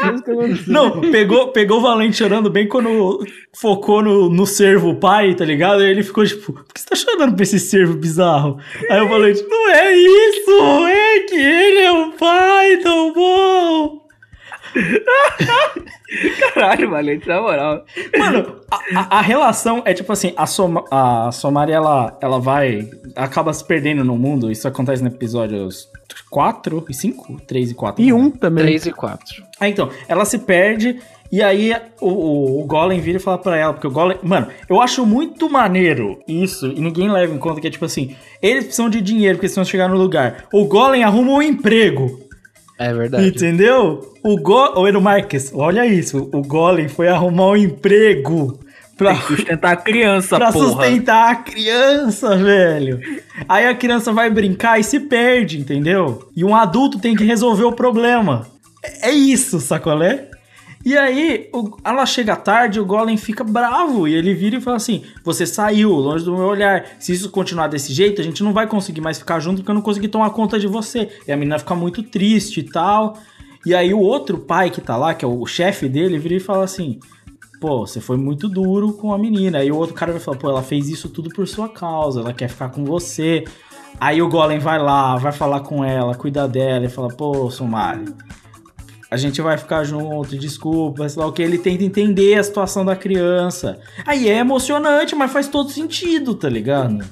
Não, 0.67 1.01
pegou, 1.01 1.49
pegou 1.49 1.79
o 1.79 1.81
Valente 1.81 2.19
chorando 2.19 2.51
bem 2.51 2.69
quando 2.69 3.25
focou 3.55 4.03
no, 4.03 4.29
no 4.29 4.47
servo 4.47 4.97
pai, 4.97 5.35
tá 5.35 5.47
ligado? 5.47 5.81
Aí 5.81 5.91
ele 5.91 6.03
ficou 6.03 6.27
tipo, 6.27 6.53
por 6.53 6.65
que 6.75 6.79
você 6.79 6.87
tá 6.87 6.95
chorando 6.95 7.35
pra 7.35 7.43
esse 7.43 7.59
servo 7.59 7.95
bizarro? 7.95 8.59
Aí 8.91 9.01
o 9.01 9.09
Valente, 9.09 9.43
não 9.49 9.71
é 9.71 9.97
isso, 9.97 10.87
é 10.87 11.21
que 11.21 11.37
ele 11.37 11.81
é 11.81 11.93
um 11.93 12.11
pai 12.11 12.77
tão 12.83 13.15
bom. 13.15 13.98
Caralho, 16.55 16.91
Valente, 16.91 17.29
na 17.29 17.41
moral. 17.41 17.85
Mano, 18.17 18.57
a, 18.71 18.77
a- 19.01 19.19
a 19.19 19.21
relação 19.21 19.83
é 19.85 19.93
tipo 19.93 20.13
assim, 20.13 20.33
a, 20.37 20.47
Soma, 20.47 20.85
a 20.91 21.31
Somari, 21.33 21.73
ela, 21.73 22.17
ela 22.21 22.39
vai, 22.41 22.89
acaba 23.15 23.53
se 23.53 23.65
perdendo 23.65 24.05
no 24.05 24.17
mundo, 24.17 24.51
isso 24.51 24.67
acontece 24.67 25.03
no 25.03 25.09
episódios 25.09 25.89
4 26.31 26.85
e 26.89 26.95
5? 26.95 27.41
3 27.47 27.71
e 27.71 27.75
4. 27.75 28.03
E 28.03 28.13
um 28.13 28.31
também. 28.31 28.65
3 28.65 28.87
e 28.87 28.93
4. 28.93 29.45
Ah, 29.61 29.69
então, 29.69 29.91
ela 30.09 30.25
se 30.25 30.39
perde 30.39 30.99
e 31.31 31.43
aí 31.43 31.75
o, 32.01 32.09
o, 32.09 32.63
o 32.63 32.67
Golem 32.67 33.01
vira 33.01 33.19
e 33.19 33.21
fala 33.21 33.37
pra 33.37 33.57
ela, 33.57 33.73
porque 33.75 33.87
o 33.87 33.91
Golem. 33.91 34.17
Mano, 34.23 34.49
eu 34.69 34.81
acho 34.81 35.05
muito 35.05 35.49
maneiro 35.51 36.19
isso, 36.27 36.69
e 36.69 36.81
ninguém 36.81 37.11
leva 37.11 37.35
em 37.35 37.39
conta 37.39 37.61
que 37.61 37.67
é 37.67 37.71
tipo 37.71 37.85
assim: 37.85 38.17
eles 38.41 38.65
precisam 38.65 38.89
de 38.89 39.03
dinheiro 39.03 39.37
porque 39.37 39.45
eles 39.45 39.55
precisam 39.55 39.71
chegar 39.71 39.89
no 39.91 39.97
lugar. 39.99 40.47
O 40.53 40.65
Golem 40.65 41.05
arruma 41.05 41.33
um 41.33 41.43
emprego, 41.43 42.19
É 42.79 42.95
verdade. 42.95 43.27
entendeu? 43.29 44.15
O 44.23 44.37
Go... 44.37 44.79
Ô, 44.79 44.87
Eero 44.87 45.01
Marques, 45.01 45.51
olha 45.55 45.85
isso: 45.85 46.31
o 46.33 46.43
Golem 46.43 46.89
foi 46.89 47.09
arrumar 47.09 47.49
um 47.51 47.57
emprego 47.57 48.59
pra, 48.97 49.15
sustentar 49.17 49.73
a 49.73 49.77
criança, 49.77 50.37
pra 50.37 50.53
porra. 50.53 50.67
sustentar 50.67 51.31
a 51.31 51.37
criança, 51.37 52.37
velho. 52.37 53.01
Aí 53.49 53.67
a 53.67 53.75
criança 53.75 54.13
vai 54.13 54.31
brincar 54.31 54.79
e 54.79 54.85
se 54.85 55.01
perde, 55.01 55.59
entendeu? 55.59 56.29
E 56.37 56.45
um 56.45 56.55
adulto 56.55 56.99
tem 56.99 57.15
que 57.17 57.25
resolver 57.25 57.65
o 57.65 57.73
problema. 57.73 58.47
É 58.83 59.09
é 59.09 59.13
isso, 59.13 59.61
sacolé? 59.61 60.29
E 60.89 60.97
aí, 60.97 61.51
o- 61.53 61.77
ela 61.85 62.07
chega 62.07 62.35
tarde, 62.35 62.81
o 62.81 62.85
Golem 62.87 63.19
fica 63.19 63.45
bravo 63.45 64.09
e 64.09 64.15
ele 64.15 64.33
vira 64.33 64.57
e 64.57 64.61
fala 64.63 64.79
assim: 64.79 65.03
Você 65.23 65.45
saiu 65.45 65.91
longe 65.91 66.25
do 66.25 66.35
meu 66.35 66.47
olhar. 66.47 66.83
Se 66.99 67.13
isso 67.13 67.29
continuar 67.31 67.67
desse 67.69 67.93
jeito, 67.93 68.23
a 68.23 68.25
gente 68.25 68.43
não 68.43 68.55
vai 68.55 68.67
conseguir 68.67 69.03
mais 69.03 69.19
ficar 69.19 69.39
junto 69.39 69.57
porque 69.59 69.71
eu 69.71 69.75
não 69.75 69.83
consegui 69.83 70.09
tomar 70.09 70.31
conta 70.31 70.59
de 70.59 70.67
você. 70.67 71.11
E 71.29 71.31
a 71.31 71.37
menina 71.37 71.59
fica 71.59 71.75
muito 71.75 72.03
triste 72.03 72.61
e 72.61 72.63
tal. 72.63 73.19
E 73.67 73.75
aí, 73.75 73.93
o 73.93 73.99
outro 74.01 74.39
pai 74.39 74.71
que 74.71 74.81
tá 74.81 74.97
lá, 74.97 75.13
que 75.13 75.27
é 75.27 75.29
o 75.29 75.45
chefe 75.45 75.91
dele, 75.91 76.19
vira 76.19 76.37
e 76.37 76.41
fala 76.41 76.65
assim: 76.65 76.99
Pô, 77.61 77.87
você 77.87 78.01
foi 78.01 78.17
muito 78.17 78.49
duro 78.49 78.95
com 78.95 79.13
a 79.13 79.19
menina. 79.19 79.59
Aí 79.59 79.71
o 79.71 79.77
outro 79.77 79.95
cara 79.95 80.13
vai 80.13 80.21
falar: 80.23 80.39
Pô, 80.39 80.49
ela 80.49 80.63
fez 80.63 80.89
isso 80.89 81.11
tudo 81.11 81.29
por 81.29 81.47
sua 81.47 81.69
causa, 81.69 82.21
ela 82.21 82.33
quer 82.33 82.49
ficar 82.49 82.71
com 82.71 82.83
você. 82.87 83.45
Aí 84.01 84.23
o 84.23 84.29
Golem 84.31 84.59
vai 84.59 84.79
lá, 84.79 85.17
vai 85.17 85.33
falar 85.33 85.61
com 85.61 85.85
ela, 85.85 86.15
cuida 86.15 86.49
dela 86.49 86.87
e 86.87 86.89
fala: 86.89 87.09
Pô, 87.09 87.51
Somali 87.51 88.07
a 89.11 89.17
gente 89.17 89.41
vai 89.41 89.57
ficar 89.57 89.85
junto, 89.85 90.37
desculpa, 90.39 91.09
sei 91.09 91.21
lá 91.23 91.29
o 91.29 91.33
que. 91.33 91.43
Ele 91.43 91.59
tenta 91.59 91.83
entender 91.85 92.39
a 92.39 92.43
situação 92.43 92.85
da 92.85 92.95
criança. 92.97 93.79
Aí 94.07 94.29
é 94.29 94.39
emocionante, 94.39 95.15
mas 95.15 95.33
faz 95.33 95.49
todo 95.49 95.71
sentido, 95.71 96.35
tá 96.35 96.49
ligado? 96.49 97.05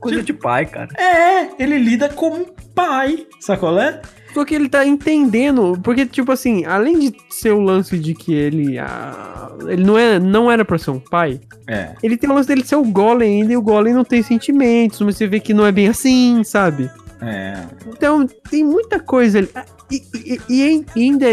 Coisa 0.00 0.22
de 0.22 0.32
pai, 0.32 0.66
cara. 0.66 0.88
É, 0.98 1.50
ele 1.62 1.78
lida 1.78 2.08
como 2.08 2.36
um 2.36 2.46
pai, 2.74 3.26
sacolé? 3.38 4.00
Só 4.32 4.44
que 4.44 4.54
ele 4.54 4.68
tá 4.68 4.86
entendendo, 4.86 5.76
porque, 5.82 6.06
tipo 6.06 6.30
assim, 6.30 6.64
além 6.64 6.98
de 7.00 7.16
ser 7.28 7.50
o 7.50 7.60
lance 7.60 7.98
de 7.98 8.14
que 8.14 8.32
ele. 8.32 8.78
ah, 8.78 9.50
ele 9.66 9.82
não, 9.82 9.98
é, 9.98 10.20
não 10.20 10.50
era 10.50 10.64
pra 10.64 10.78
ser 10.78 10.92
um 10.92 11.00
pai, 11.00 11.40
É. 11.66 11.94
ele 12.00 12.16
tem 12.16 12.30
o 12.30 12.32
lance 12.34 12.46
dele 12.48 12.64
ser 12.64 12.76
o 12.76 12.84
Golem 12.84 13.42
ainda, 13.42 13.52
e 13.52 13.56
o 13.56 13.62
Golem 13.62 13.92
não 13.92 14.04
tem 14.04 14.22
sentimentos, 14.22 15.00
mas 15.00 15.16
você 15.16 15.26
vê 15.26 15.40
que 15.40 15.52
não 15.52 15.66
é 15.66 15.72
bem 15.72 15.88
assim, 15.88 16.44
sabe? 16.44 16.88
É. 17.22 17.54
Então, 17.86 18.26
tem 18.50 18.64
muita 18.64 18.98
coisa 18.98 19.38
ali. 19.38 19.50
Ah, 19.54 19.64
E, 19.90 20.02
e- 20.14 20.40
e- 20.48 20.86
ainda, 20.96 21.26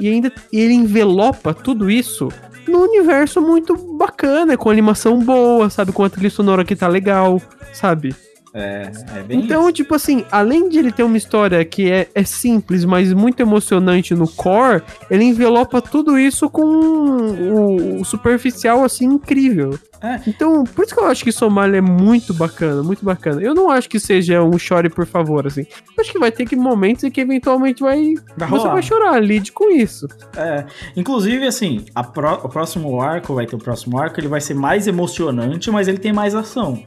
e 0.00 0.08
ainda 0.08 0.32
ele 0.52 0.72
envelopa 0.74 1.54
tudo 1.54 1.88
isso 1.90 2.28
num 2.66 2.80
universo 2.82 3.40
muito 3.40 3.76
bacana, 3.96 4.56
com 4.56 4.68
animação 4.68 5.20
boa, 5.20 5.70
sabe? 5.70 5.92
Com 5.92 6.02
a 6.02 6.10
trilha 6.10 6.30
sonora 6.30 6.64
que 6.64 6.74
tá 6.74 6.88
legal, 6.88 7.40
sabe? 7.72 8.14
É, 8.54 8.88
é 9.16 9.22
bem 9.24 9.40
Então, 9.40 9.70
tipo 9.72 9.94
assim, 9.96 10.24
além 10.30 10.68
de 10.68 10.78
ele 10.78 10.92
ter 10.92 11.02
uma 11.02 11.16
história 11.16 11.64
que 11.64 11.90
é, 11.90 12.08
é 12.14 12.22
simples, 12.22 12.84
mas 12.84 13.12
muito 13.12 13.40
emocionante 13.40 14.14
no 14.14 14.28
core, 14.28 14.80
ele 15.10 15.24
envelopa 15.24 15.82
tudo 15.82 16.16
isso 16.16 16.48
com 16.48 16.62
o, 16.64 18.00
o 18.00 18.04
superficial, 18.04 18.84
assim, 18.84 19.06
incrível. 19.06 19.78
É. 20.00 20.20
Então, 20.26 20.64
por 20.64 20.84
isso 20.84 20.94
que 20.94 21.00
eu 21.00 21.06
acho 21.06 21.24
que 21.24 21.32
Somália 21.32 21.78
é 21.78 21.80
muito 21.80 22.34
bacana, 22.34 22.82
muito 22.82 23.04
bacana. 23.04 23.40
Eu 23.40 23.54
não 23.54 23.70
acho 23.70 23.88
que 23.88 23.98
seja 23.98 24.42
um 24.42 24.58
chore 24.58 24.90
por 24.90 25.06
favor, 25.06 25.46
assim. 25.46 25.62
Eu 25.96 26.02
acho 26.02 26.12
que 26.12 26.18
vai 26.18 26.30
ter 26.30 26.44
que 26.44 26.54
momentos 26.54 27.02
em 27.04 27.10
que 27.10 27.22
eventualmente 27.22 27.82
vai. 27.82 28.12
Vai 28.36 28.48
você 28.50 28.68
vai 28.68 28.82
chorar, 28.82 29.18
lide 29.20 29.50
com 29.50 29.70
isso. 29.70 30.06
É, 30.36 30.64
inclusive, 30.94 31.46
assim, 31.46 31.86
a 31.94 32.04
pró- 32.04 32.40
o 32.44 32.48
próximo 32.48 33.00
arco, 33.00 33.34
vai 33.34 33.46
ter 33.46 33.56
o 33.56 33.58
próximo 33.58 33.98
arco, 33.98 34.20
ele 34.20 34.28
vai 34.28 34.40
ser 34.42 34.54
mais 34.54 34.86
emocionante, 34.86 35.70
mas 35.70 35.88
ele 35.88 35.98
tem 35.98 36.12
mais 36.12 36.34
ação. 36.34 36.82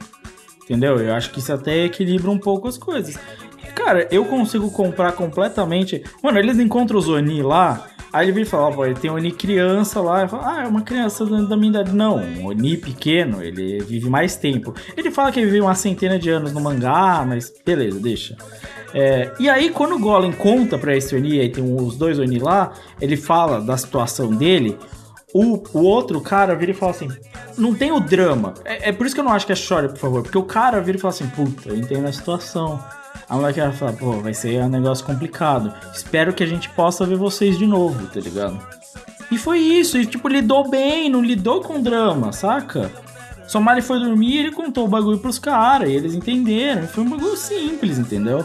Entendeu? 0.68 0.98
Eu 1.00 1.14
acho 1.14 1.30
que 1.30 1.38
isso 1.38 1.50
até 1.50 1.86
equilibra 1.86 2.30
um 2.30 2.38
pouco 2.38 2.68
as 2.68 2.76
coisas. 2.76 3.18
E, 3.64 3.66
cara, 3.72 4.06
eu 4.10 4.26
consigo 4.26 4.70
comprar 4.70 5.12
completamente. 5.12 6.04
Mano, 6.22 6.38
eles 6.38 6.58
encontram 6.58 6.98
o 6.98 7.00
Zoni 7.00 7.42
lá, 7.42 7.86
aí 8.12 8.26
ele 8.26 8.32
vem 8.32 8.44
falar, 8.44 8.70
pô, 8.72 8.84
ele 8.84 8.94
tem 8.94 9.10
Oni 9.10 9.32
criança 9.32 9.98
lá, 10.02 10.26
e 10.26 10.28
fala, 10.28 10.58
ah, 10.58 10.64
é 10.64 10.66
uma 10.66 10.82
criança 10.82 11.24
da 11.24 11.56
minha 11.56 11.70
idade. 11.70 11.94
Não, 11.94 12.18
um 12.18 12.48
Oni 12.48 12.76
pequeno, 12.76 13.42
ele 13.42 13.78
vive 13.78 14.10
mais 14.10 14.36
tempo. 14.36 14.74
Ele 14.94 15.10
fala 15.10 15.32
que 15.32 15.40
ele 15.40 15.46
vive 15.46 15.62
uma 15.62 15.74
centena 15.74 16.18
de 16.18 16.28
anos 16.28 16.52
no 16.52 16.60
mangá, 16.60 17.24
mas 17.26 17.50
beleza, 17.64 17.98
deixa. 17.98 18.36
É, 18.92 19.32
e 19.40 19.48
aí, 19.48 19.70
quando 19.70 19.94
o 19.94 19.98
Golem 19.98 20.32
conta 20.32 20.76
pra 20.76 20.94
esse 20.94 21.16
Oni, 21.16 21.40
aí 21.40 21.48
tem 21.48 21.64
os 21.64 21.96
dois 21.96 22.18
Oni 22.18 22.38
lá, 22.38 22.74
ele 23.00 23.16
fala 23.16 23.58
da 23.58 23.76
situação 23.78 24.34
dele. 24.34 24.76
O, 25.38 25.62
o 25.72 25.84
outro 25.84 26.20
cara 26.20 26.52
vira 26.56 26.72
e 26.72 26.74
fala 26.74 26.90
assim: 26.90 27.08
Não 27.56 27.72
tem 27.72 27.92
o 27.92 28.00
drama. 28.00 28.54
É, 28.64 28.88
é 28.88 28.92
por 28.92 29.06
isso 29.06 29.14
que 29.14 29.20
eu 29.20 29.24
não 29.24 29.30
acho 29.32 29.46
que 29.46 29.52
é 29.52 29.54
chore, 29.54 29.88
por 29.88 29.98
favor. 29.98 30.22
Porque 30.22 30.36
o 30.36 30.42
cara 30.42 30.80
vira 30.80 30.98
e 30.98 31.00
fala 31.00 31.14
assim: 31.14 31.28
Puta, 31.28 31.68
eu 31.68 31.76
entendo 31.76 32.08
a 32.08 32.12
situação. 32.12 32.82
A 33.28 33.36
moleque 33.36 33.60
vai 33.60 33.70
falar: 33.70 33.92
Pô, 33.92 34.10
vai 34.14 34.34
ser 34.34 34.60
um 34.64 34.68
negócio 34.68 35.06
complicado. 35.06 35.72
Espero 35.94 36.32
que 36.32 36.42
a 36.42 36.46
gente 36.46 36.68
possa 36.70 37.06
ver 37.06 37.16
vocês 37.16 37.56
de 37.56 37.68
novo, 37.68 38.08
tá 38.08 38.18
ligado? 38.18 38.58
E 39.30 39.38
foi 39.38 39.60
isso. 39.60 39.96
E 39.96 40.06
tipo, 40.06 40.26
lidou 40.26 40.68
bem, 40.68 41.08
não 41.08 41.22
lidou 41.22 41.60
com 41.60 41.80
drama, 41.80 42.32
saca? 42.32 42.90
Somari 43.46 43.80
foi 43.80 44.00
dormir 44.00 44.34
e 44.34 44.38
ele 44.38 44.50
contou 44.50 44.86
o 44.86 44.88
bagulho 44.88 45.20
pros 45.20 45.38
caras. 45.38 45.88
E 45.88 45.92
eles 45.92 46.14
entenderam. 46.14 46.88
Foi 46.88 47.04
um 47.04 47.10
bagulho 47.10 47.36
simples, 47.36 47.96
entendeu? 47.96 48.44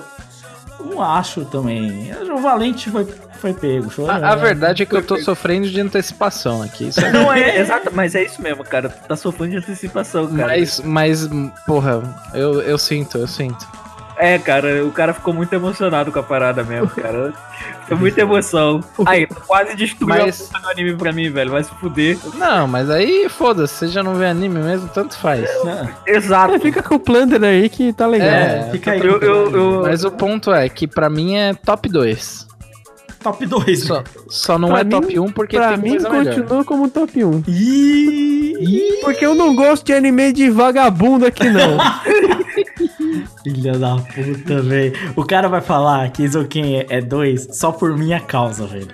Não 0.83 1.01
acho 1.01 1.45
também. 1.45 2.11
O 2.31 2.37
Valente 2.37 2.89
foi, 2.89 3.05
foi 3.39 3.53
pego. 3.53 3.89
A, 4.07 4.33
a 4.33 4.35
verdade 4.35 4.83
é 4.83 4.85
que 4.85 4.95
eu 4.95 5.03
tô 5.03 5.17
sofrendo 5.17 5.69
de 5.69 5.79
antecipação 5.79 6.61
aqui. 6.61 6.87
Isso 6.87 6.99
é 6.99 7.11
Não, 7.11 7.31
é, 7.31 7.59
exato, 7.59 7.89
mas 7.93 8.15
é 8.15 8.23
isso 8.23 8.41
mesmo, 8.41 8.63
cara. 8.63 8.89
Tu 8.89 9.07
tá 9.07 9.15
sofrendo 9.15 9.51
de 9.51 9.57
antecipação, 9.57 10.27
cara. 10.27 10.47
Mas, 10.47 10.79
mas, 10.79 11.29
porra, 11.65 12.03
eu, 12.33 12.61
eu 12.61 12.77
sinto, 12.77 13.17
eu 13.17 13.27
sinto. 13.27 13.65
É, 14.17 14.37
cara, 14.37 14.85
o 14.85 14.91
cara 14.91 15.13
ficou 15.13 15.33
muito 15.33 15.51
emocionado 15.53 16.11
com 16.11 16.19
a 16.19 16.23
parada 16.23 16.63
mesmo, 16.63 16.87
cara. 16.89 17.33
Foi 17.87 17.97
muita 17.97 18.21
emoção. 18.21 18.81
Aí, 19.05 19.27
quase 19.47 19.75
destruiu 19.75 20.07
Mas- 20.15 20.49
a 20.53 20.59
do 20.59 20.69
anime 20.69 20.95
pra 20.95 21.11
mim, 21.11 21.29
velho. 21.29 21.51
Vai 21.51 21.63
se 21.63 21.71
fuder. 21.71 22.17
Não, 22.35 22.67
mas 22.67 22.89
aí, 22.89 23.27
foda-se, 23.29 23.73
você 23.73 23.87
já 23.87 24.01
não 24.03 24.15
vê 24.15 24.27
anime 24.27 24.59
mesmo, 24.59 24.87
tanto 24.93 25.17
faz. 25.17 25.49
Exato. 26.05 26.53
É, 26.55 26.59
fica 26.59 26.81
com 26.83 26.95
o 26.95 26.99
Plunder 26.99 27.43
aí 27.43 27.67
que 27.69 27.91
tá 27.91 28.07
legal. 28.07 28.27
É, 28.29 28.69
Fica 28.71 28.91
aí. 28.91 28.99
Eu, 28.99 29.19
eu, 29.19 29.51
eu- 29.51 29.81
Mas 29.83 30.03
o 30.03 30.11
ponto 30.11 30.51
é 30.53 30.69
que 30.69 30.87
pra 30.87 31.09
mim 31.09 31.35
é 31.35 31.53
top 31.53 31.89
2. 31.89 32.47
Top 33.21 33.45
2. 33.45 33.83
Só, 33.83 34.03
só 34.27 34.57
não 34.59 34.69
Pra 34.69 34.79
é 34.81 34.83
mim- 34.83 34.89
top 34.89 35.19
1 35.19 35.31
porque 35.31 35.55
pra 35.57 35.69
tem 35.69 35.77
mim, 35.77 35.89
coisa 35.91 36.09
melhor. 36.09 36.35
continua 36.35 36.63
como 36.65 36.89
top 36.89 37.23
1. 37.23 37.43
Ih, 37.47 38.99
Porque 39.01 39.25
eu 39.25 39.33
não 39.35 39.55
gosto 39.55 39.85
de 39.85 39.93
anime 39.93 40.31
de 40.33 40.49
vagabundo 40.49 41.25
aqui, 41.25 41.49
não. 41.49 41.77
filha 43.43 43.77
da 43.77 43.95
puta, 43.95 44.61
velho. 44.61 44.93
O 45.15 45.23
cara 45.23 45.47
vai 45.47 45.61
falar 45.61 46.09
que 46.11 46.23
Isoken 46.23 46.85
é 46.89 47.01
2 47.01 47.49
só 47.51 47.71
por 47.71 47.97
minha 47.97 48.19
causa, 48.19 48.65
velho. 48.65 48.87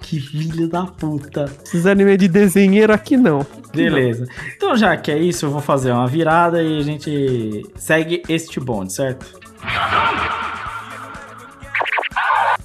Que 0.00 0.20
filho 0.20 0.68
da 0.68 0.84
puta. 0.84 1.50
Esses 1.64 1.86
anime 1.86 2.16
de 2.16 2.28
desenheiro 2.28 2.92
aqui, 2.92 3.16
não. 3.16 3.46
Beleza. 3.74 4.26
Então, 4.56 4.76
já 4.76 4.96
que 4.96 5.10
é 5.10 5.18
isso, 5.18 5.46
eu 5.46 5.50
vou 5.50 5.62
fazer 5.62 5.90
uma 5.92 6.06
virada 6.06 6.62
e 6.62 6.78
a 6.78 6.82
gente 6.82 7.62
segue 7.76 8.22
este 8.28 8.60
bonde, 8.60 8.92
certo? 8.92 9.24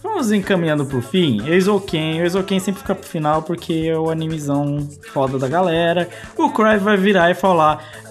Vamos 0.03 0.31
encaminhando 0.31 0.85
pro 0.85 1.01
fim. 1.01 1.41
Eizouken. 1.47 2.21
O 2.25 2.29
sempre 2.59 2.81
fica 2.81 2.95
pro 2.95 3.07
final 3.07 3.43
porque 3.43 3.85
é 3.87 3.97
o 3.97 4.09
animezão 4.09 4.85
foda 5.13 5.39
da 5.39 5.47
galera. 5.47 6.09
O 6.35 6.49
Crave 6.49 6.83
vai 6.83 6.97
virar 6.97 7.31
e 7.31 7.35
falar... 7.35 8.06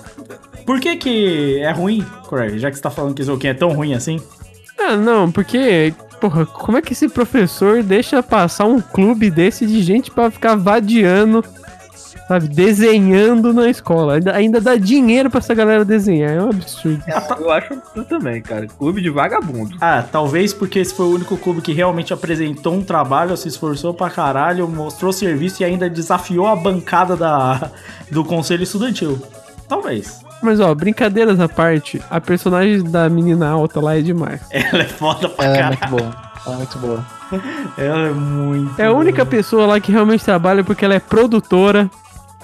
Por 0.67 0.81
que 0.81 0.97
que 0.97 1.59
é 1.61 1.71
ruim, 1.71 2.05
Crave? 2.29 2.59
Já 2.59 2.69
que 2.69 2.77
você 2.77 2.83
tá 2.83 2.91
falando 2.91 3.15
que 3.15 3.23
Eizouken 3.23 3.51
é 3.51 3.55
tão 3.55 3.73
ruim 3.73 3.95
assim? 3.95 4.21
Ah, 4.79 4.97
não, 4.97 5.31
porque, 5.31 5.95
porra, 6.21 6.45
como 6.45 6.77
é 6.77 6.83
que 6.83 6.93
esse 6.93 7.09
professor 7.09 7.85
deixa 7.85 8.21
passar 8.21 8.67
um 8.67 8.81
clube 8.81 9.31
desse 9.31 9.65
de 9.65 9.81
gente 9.81 10.11
pra 10.11 10.29
ficar 10.29 10.57
vadiando, 10.57 11.45
sabe, 12.27 12.49
desenhando 12.49 13.55
na 13.55 13.71
escola? 13.71 14.15
Ainda, 14.15 14.35
ainda 14.35 14.61
dá 14.61 14.75
dinheiro 14.75 15.31
pra 15.31 15.39
essa 15.39 15.55
galera 15.55 15.85
desenhar, 15.85 16.33
é 16.33 16.43
um 16.43 16.51
absurdo. 16.51 17.03
eu 17.41 17.51
acho 17.53 17.73
isso 17.75 18.05
também, 18.05 18.43
cara. 18.43 18.67
Clube 18.67 19.01
de 19.01 19.09
vagabundo. 19.09 19.77
Ah, 19.81 20.05
talvez 20.11 20.53
porque 20.53 20.81
esse 20.81 20.93
foi 20.93 21.07
o 21.07 21.15
único 21.15 21.37
clube 21.37 21.63
que 21.63 21.73
realmente 21.73 22.13
apresentou 22.13 22.75
um 22.75 22.83
trabalho, 22.83 23.37
se 23.37 23.47
esforçou 23.47 23.95
pra 23.95 24.11
caralho, 24.11 24.69
mostrou 24.69 25.13
serviço 25.13 25.63
e 25.63 25.65
ainda 25.65 25.89
desafiou 25.89 26.49
a 26.49 26.57
bancada 26.57 27.17
da, 27.17 27.71
do 28.11 28.25
conselho 28.25 28.65
estudantil. 28.65 29.17
Talvez. 29.69 30.26
Mas 30.43 30.61
ó, 30.61 30.75
brincadeiras 30.75 31.41
à 31.41 31.49
parte, 31.49 32.01
a 32.11 32.21
personagem 32.21 32.83
da 32.83 33.09
menina 33.09 33.49
alta 33.49 33.81
lá 33.81 33.97
é 33.97 34.01
demais. 34.03 34.41
Ela 34.51 34.83
é 34.83 34.87
foda 34.87 35.29
pra 35.29 35.45
Ela 35.45 35.57
é 35.57 35.61
caralho. 35.77 35.79
muito 35.79 35.89
boa. 35.99 36.17
Ela 36.47 36.55
é 36.55 36.59
muito 36.59 36.79
boa. 36.79 37.05
Ela 37.77 38.07
é 38.09 38.11
muito. 38.13 38.81
É 38.81 38.87
a 38.87 38.93
única 38.93 39.27
pessoa 39.27 39.67
lá 39.67 39.81
que 39.81 39.91
realmente 39.91 40.25
trabalha 40.25 40.63
porque 40.63 40.85
ela 40.85 40.95
é 40.95 41.01
produtora, 41.01 41.91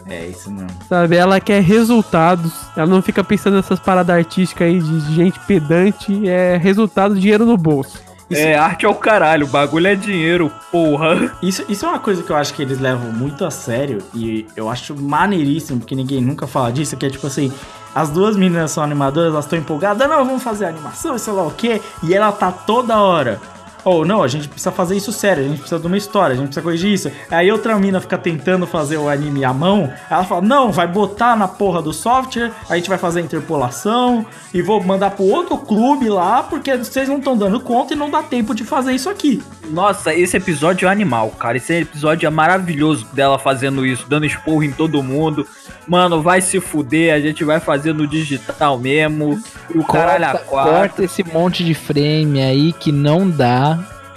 É 0.09 0.27
isso 0.27 0.51
mesmo. 0.51 0.69
sabe? 0.89 1.15
Ela 1.17 1.39
quer 1.39 1.63
resultados, 1.63 2.53
ela 2.77 2.87
não 2.89 3.01
fica 3.01 3.23
pensando 3.23 3.55
nessas 3.57 3.79
paradas 3.79 4.17
artísticas 4.17 4.67
aí 4.67 4.81
de 4.81 5.15
gente 5.15 5.39
pedante, 5.41 6.29
é 6.29 6.57
resultado, 6.57 7.15
dinheiro 7.15 7.47
no 7.47 7.57
bolso. 7.57 8.01
É, 8.31 8.57
arte 8.57 8.87
é 8.87 8.89
o 8.89 8.95
caralho. 8.95 9.45
O 9.47 9.49
bagulho 9.51 9.87
é 9.87 9.95
dinheiro, 9.95 10.51
porra. 10.73 11.31
Isso, 11.43 11.65
isso 11.69 11.85
é 11.85 11.89
uma 11.91 11.99
coisa 12.01 12.23
que 12.23 12.31
eu 12.33 12.37
acho 12.37 12.55
que 12.55 12.63
eles 12.63 12.81
levam 12.81 13.13
muito 13.13 13.45
a 13.45 13.51
sério 13.51 13.99
e 14.15 14.47
eu 14.57 14.71
acho 14.71 14.97
maneiríssimo, 15.01 15.79
porque 15.81 15.95
ninguém 15.95 16.21
nunca 16.23 16.47
fala 16.47 16.73
disso, 16.73 16.97
que 16.97 17.05
é 17.05 17.11
tipo 17.11 17.27
assim, 17.27 17.53
as 17.95 18.11
duas 18.11 18.37
meninas 18.37 18.71
são 18.71 18.83
animadoras, 18.83 19.33
elas 19.33 19.45
estão 19.45 19.59
empolgadas, 19.59 20.09
não, 20.09 20.25
vamos 20.25 20.43
fazer 20.43 20.65
animação, 20.65 21.17
sei 21.19 21.33
lá 21.33 21.43
o 21.43 21.51
quê, 21.51 21.81
e 22.03 22.15
ela 22.15 22.33
tá 22.33 22.51
toda 22.51 23.01
hora. 23.01 23.41
Ou 23.85 24.05
não, 24.05 24.23
a 24.23 24.29
gente 24.29 24.49
precisa 24.49 24.71
fazer 24.71 24.97
isso 24.97 25.13
sério, 25.13 25.45
a 25.45 25.49
gente 25.49 25.59
precisa 25.59 25.81
de 25.81 25.87
uma 25.87 25.97
história, 25.97 26.35
a 26.35 26.37
gente 26.37 26.47
precisa 26.47 26.63
corrigir 26.63 26.93
isso. 26.93 27.11
Aí 27.31 27.51
outra 27.51 27.77
mina 27.79 28.01
fica 28.01 28.17
tentando 28.17 28.67
fazer 28.67 28.97
o 28.97 29.09
anime 29.09 29.45
à 29.45 29.53
mão, 29.53 29.93
ela 30.09 30.25
fala, 30.25 30.41
não, 30.41 30.71
vai 30.71 30.87
botar 30.87 31.37
na 31.37 31.49
porra 31.49 31.83
do 31.83 31.93
software, 31.93 32.53
a 32.69 32.77
gente 32.77 32.89
vai 32.89 32.99
fazer 32.99 33.21
a 33.21 33.23
interpolação 33.23 34.25
e 34.55 34.63
vou 34.63 34.83
mandar 34.83 35.11
pro 35.11 35.25
outro 35.25 35.59
clube 35.59 36.09
lá, 36.09 36.43
porque 36.43 36.77
vocês 36.77 37.09
não 37.09 37.19
estão 37.19 37.37
dando 37.37 37.61
conta 37.61 37.95
e 37.95 37.97
não 37.97 38.11
dá 38.11 38.23
tempo 38.23 38.55
de 38.55 38.65
fazer 38.65 38.93
isso 38.93 39.11
aqui. 39.11 39.43
Nossa, 39.71 40.15
esse 40.15 40.37
episódio 40.37 40.87
é 40.87 40.91
animal, 40.91 41.31
cara. 41.31 41.57
Esse 41.57 41.81
episódio 41.81 42.27
é 42.27 42.31
maravilhoso 42.31 43.07
dela 43.13 43.39
fazendo 43.39 43.87
isso, 43.87 44.07
dando 44.09 44.27
esporro 44.27 44.63
em 44.63 44.73
todo 44.73 45.03
mundo. 45.03 45.47
Mano, 45.87 46.23
vai 46.23 46.41
se 46.41 46.61
fuder, 46.61 47.15
a 47.15 47.21
gente 47.21 47.43
vai 47.43 47.59
fazer 47.59 47.93
no 47.95 48.07
digital 48.07 48.79
mesmo. 48.79 49.43
E 49.75 49.79
o 49.79 49.85
caralho 49.85 50.25
a 50.25 50.31
Corta, 50.33 50.47
quatro. 50.47 50.73
corta 50.73 51.05
esse 51.05 51.25
monte 51.25 51.65
de 51.65 51.75
frame 51.75 52.43
aí 52.43 52.73
que 52.73 52.93
não 52.93 53.29
dá. 53.29 53.72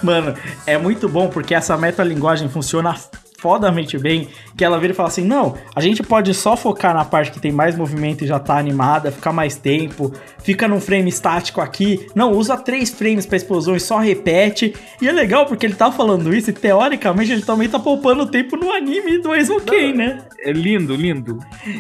Mano, 0.06 0.36
é 0.68 0.78
muito 0.78 1.10
bom 1.10 1.30
porque 1.30 1.56
essa 1.56 1.76
metalinguagem 1.76 2.48
funciona 2.48 2.96
fodamente 3.38 3.98
bem, 3.98 4.28
que 4.56 4.64
ela 4.64 4.80
vira 4.80 4.94
e 4.94 4.96
fala 4.96 5.10
assim: 5.10 5.24
não, 5.24 5.56
a 5.76 5.82
gente 5.82 6.02
pode 6.02 6.34
só 6.34 6.56
focar 6.56 6.94
na 6.94 7.06
parte 7.06 7.32
que 7.32 7.40
tem 7.40 7.52
mais 7.52 7.78
movimento 7.78 8.24
e 8.24 8.28
já 8.28 8.40
tá 8.40 8.58
animada, 8.58 9.12
ficar 9.12 9.32
mais 9.32 9.56
tempo, 9.56 10.14
fica 10.44 10.68
num 10.68 10.80
frame 10.80 11.10
estático 11.10 11.62
aqui. 11.62 12.08
Não, 12.16 12.32
usa 12.32 12.58
três 12.58 12.90
frames 12.90 13.26
pra 13.26 13.38
explosão 13.38 13.76
e 13.76 13.80
só 13.80 13.98
repete. 13.98 14.74
E 15.02 15.08
é 15.08 15.12
legal 15.12 15.46
porque 15.46 15.66
ele 15.66 15.76
tá 15.76 15.92
falando 15.92 16.34
isso 16.34 16.50
e 16.50 16.54
teoricamente 16.54 17.32
ele 17.32 17.42
também 17.42 17.70
tá 17.70 17.80
poupando 17.80 18.26
tempo 18.26 18.56
no 18.58 18.72
anime 18.72 19.20
do 19.20 19.30
Ken, 19.66 19.94
né? 19.94 20.24
É 20.40 20.52
lindo, 20.52 20.96
lindo. 20.96 21.40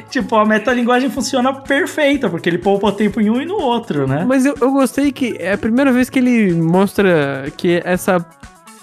Tipo, 0.09 0.35
a 0.35 0.45
metalinguagem 0.45 1.09
funciona 1.09 1.53
perfeita, 1.53 2.29
porque 2.29 2.49
ele 2.49 2.57
poupa 2.57 2.91
tempo 2.91 3.21
em 3.21 3.29
um 3.29 3.41
e 3.41 3.45
no 3.45 3.55
outro, 3.55 4.07
né? 4.07 4.25
Mas 4.27 4.45
eu, 4.45 4.55
eu 4.59 4.71
gostei 4.71 5.11
que 5.11 5.35
é 5.39 5.53
a 5.53 5.57
primeira 5.57 5.91
vez 5.91 6.09
que 6.09 6.19
ele 6.19 6.53
mostra 6.53 7.51
que 7.57 7.81
essa 7.85 8.25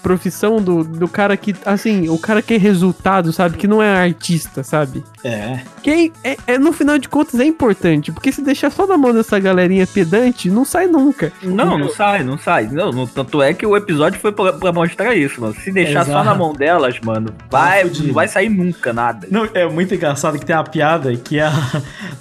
profissão 0.03 0.57
do, 0.61 0.83
do 0.83 1.07
cara 1.07 1.35
que, 1.37 1.55
assim, 1.65 2.09
o 2.09 2.19
cara 2.19 2.41
que 2.41 2.53
é 2.53 2.57
resultado, 2.57 3.31
sabe? 3.31 3.57
Que 3.57 3.65
não 3.67 3.81
é 3.81 4.03
artista, 4.03 4.61
sabe? 4.63 5.03
É. 5.23 5.59
Que 5.81 6.11
é, 6.23 6.37
é- 6.45 6.59
no 6.59 6.73
final 6.73 6.97
de 6.99 7.07
contas 7.07 7.39
é 7.39 7.45
importante, 7.45 8.11
porque 8.11 8.31
se 8.31 8.41
deixar 8.43 8.69
só 8.69 8.85
na 8.85 8.97
mão 8.97 9.13
dessa 9.13 9.39
galerinha 9.39 9.87
pedante, 9.87 10.49
não 10.49 10.65
sai 10.65 10.87
nunca. 10.87 11.31
Não, 11.41 11.77
não 11.77 11.89
sai, 11.89 12.23
não 12.23 12.37
sai. 12.37 12.67
Não, 12.67 12.91
não- 12.91 13.07
tanto 13.07 13.41
é 13.41 13.53
que 13.53 13.65
o 13.65 13.75
episódio 13.77 14.19
foi 14.19 14.33
pra, 14.33 14.51
pra 14.53 14.71
mostrar 14.73 15.15
isso, 15.15 15.39
mano. 15.39 15.55
Se 15.55 15.71
deixar 15.71 16.03
só 16.05 16.11
Exato. 16.11 16.25
na 16.25 16.35
mão 16.35 16.53
delas, 16.53 16.99
mano, 17.01 17.33
vai, 17.49 17.83
fudido. 17.83 18.07
não 18.07 18.13
vai 18.13 18.27
sair 18.27 18.49
nunca 18.49 18.91
nada. 18.91 19.25
Não, 19.31 19.47
é 19.53 19.65
muito 19.69 19.95
engraçado 19.95 20.37
que 20.37 20.45
tem 20.45 20.55
a 20.55 20.63
piada 20.63 21.15
que 21.15 21.39
a, 21.39 21.51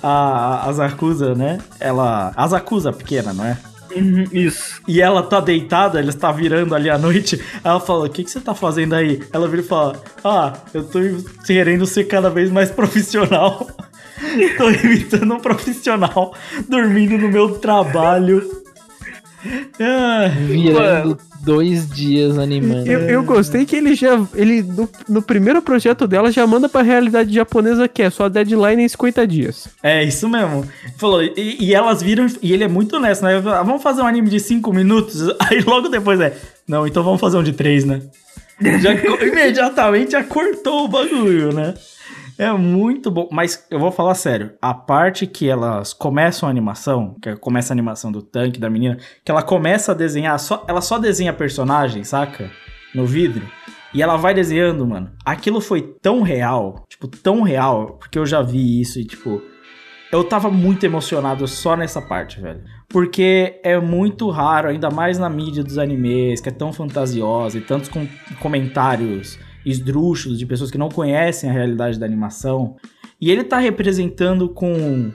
a, 0.02 0.68
a 0.68 0.72
Zakuza, 0.72 1.34
né? 1.34 1.58
Ela. 1.80 2.32
A 2.36 2.46
Zakuza 2.46 2.92
pequena, 2.92 3.32
não 3.32 3.44
é? 3.44 3.56
Uhum, 3.94 4.24
isso. 4.32 4.80
E 4.86 5.00
ela 5.00 5.22
tá 5.22 5.40
deitada, 5.40 5.98
ela 5.98 6.10
está 6.10 6.32
virando 6.32 6.74
ali 6.74 6.88
à 6.88 6.98
noite. 6.98 7.40
Ela 7.62 7.80
fala: 7.80 8.06
O 8.06 8.10
que, 8.10 8.24
que 8.24 8.30
você 8.30 8.40
tá 8.40 8.54
fazendo 8.54 8.94
aí? 8.94 9.22
Ela 9.32 9.48
vira 9.48 9.62
e 9.62 9.64
fala: 9.64 10.02
Ah, 10.24 10.54
eu 10.72 10.84
tô 10.84 10.98
querendo 11.46 11.86
ser 11.86 12.04
cada 12.04 12.30
vez 12.30 12.50
mais 12.50 12.70
profissional. 12.70 13.68
tô 14.56 14.70
imitando 14.70 15.34
um 15.34 15.40
profissional 15.40 16.34
dormindo 16.68 17.18
no 17.18 17.28
meu 17.28 17.58
trabalho. 17.58 18.62
Ah, 19.80 20.28
Virando 20.28 21.18
dois 21.42 21.88
dias 21.88 22.38
animando. 22.38 22.90
Eu, 22.90 23.00
eu 23.00 23.22
gostei 23.22 23.64
que 23.66 23.76
ele 23.76 23.94
já. 23.94 24.20
Ele, 24.34 24.62
no, 24.62 24.88
no 25.08 25.22
primeiro 25.22 25.60
projeto 25.60 26.06
dela, 26.06 26.30
já 26.30 26.46
manda 26.46 26.68
pra 26.68 26.82
realidade 26.82 27.32
japonesa 27.34 27.88
que 27.88 28.02
é 28.02 28.10
só 28.10 28.28
deadline 28.28 28.82
em 28.82 28.88
50 28.88 29.26
dias. 29.26 29.68
É, 29.82 30.02
isso 30.04 30.28
mesmo. 30.28 30.64
Falou, 30.96 31.22
e, 31.22 31.56
e 31.60 31.74
elas 31.74 32.02
viram, 32.02 32.26
e 32.40 32.52
ele 32.52 32.64
é 32.64 32.68
muito 32.68 32.96
honesto, 32.96 33.22
né? 33.22 33.42
Ah, 33.46 33.62
Vamos 33.62 33.82
fazer 33.82 34.02
um 34.02 34.06
anime 34.06 34.28
de 34.30 34.40
5 34.40 34.72
minutos? 34.72 35.20
Aí 35.40 35.60
logo 35.60 35.88
depois 35.88 36.20
é, 36.20 36.36
não, 36.66 36.86
então 36.86 37.02
vamos 37.02 37.20
fazer 37.20 37.36
um 37.36 37.42
de 37.42 37.52
3, 37.52 37.84
né? 37.84 38.02
Já 38.80 38.92
imediatamente 39.26 40.12
já 40.12 40.22
cortou 40.22 40.84
o 40.84 40.88
bagulho, 40.88 41.52
né? 41.52 41.74
É 42.42 42.52
muito 42.52 43.08
bom, 43.08 43.28
mas 43.30 43.64
eu 43.70 43.78
vou 43.78 43.92
falar 43.92 44.14
sério. 44.16 44.52
A 44.60 44.74
parte 44.74 45.28
que 45.28 45.48
elas 45.48 45.92
começam 45.92 46.48
a 46.48 46.50
animação, 46.50 47.14
que 47.22 47.36
começa 47.36 47.72
a 47.72 47.74
animação 47.74 48.10
do 48.10 48.20
tanque, 48.20 48.58
da 48.58 48.68
menina, 48.68 48.98
que 49.24 49.30
ela 49.30 49.44
começa 49.44 49.92
a 49.92 49.94
desenhar, 49.94 50.36
só, 50.40 50.64
ela 50.66 50.80
só 50.80 50.98
desenha 50.98 51.32
personagem, 51.32 52.02
saca? 52.02 52.50
No 52.92 53.06
vidro. 53.06 53.46
E 53.94 54.02
ela 54.02 54.16
vai 54.16 54.34
desenhando, 54.34 54.84
mano. 54.84 55.12
Aquilo 55.24 55.60
foi 55.60 55.82
tão 56.02 56.22
real, 56.22 56.84
tipo, 56.88 57.06
tão 57.06 57.42
real, 57.42 57.96
porque 58.00 58.18
eu 58.18 58.26
já 58.26 58.42
vi 58.42 58.80
isso 58.80 58.98
e, 58.98 59.04
tipo, 59.04 59.40
eu 60.10 60.24
tava 60.24 60.50
muito 60.50 60.84
emocionado 60.84 61.46
só 61.46 61.76
nessa 61.76 62.02
parte, 62.02 62.40
velho. 62.40 62.64
Porque 62.88 63.60
é 63.62 63.78
muito 63.78 64.28
raro, 64.30 64.68
ainda 64.68 64.90
mais 64.90 65.16
na 65.16 65.28
mídia 65.30 65.62
dos 65.62 65.78
animes, 65.78 66.40
que 66.40 66.48
é 66.48 66.52
tão 66.52 66.72
fantasiosa 66.72 67.56
e 67.56 67.60
tantos 67.60 67.88
com- 67.88 68.08
comentários 68.40 69.38
esdrúxulos 69.64 70.38
de 70.38 70.46
pessoas 70.46 70.70
que 70.70 70.78
não 70.78 70.88
conhecem 70.88 71.48
a 71.48 71.52
realidade 71.52 71.98
da 71.98 72.06
animação. 72.06 72.76
E 73.20 73.30
ele 73.30 73.44
tá 73.44 73.58
representando 73.58 74.48
com 74.48 75.12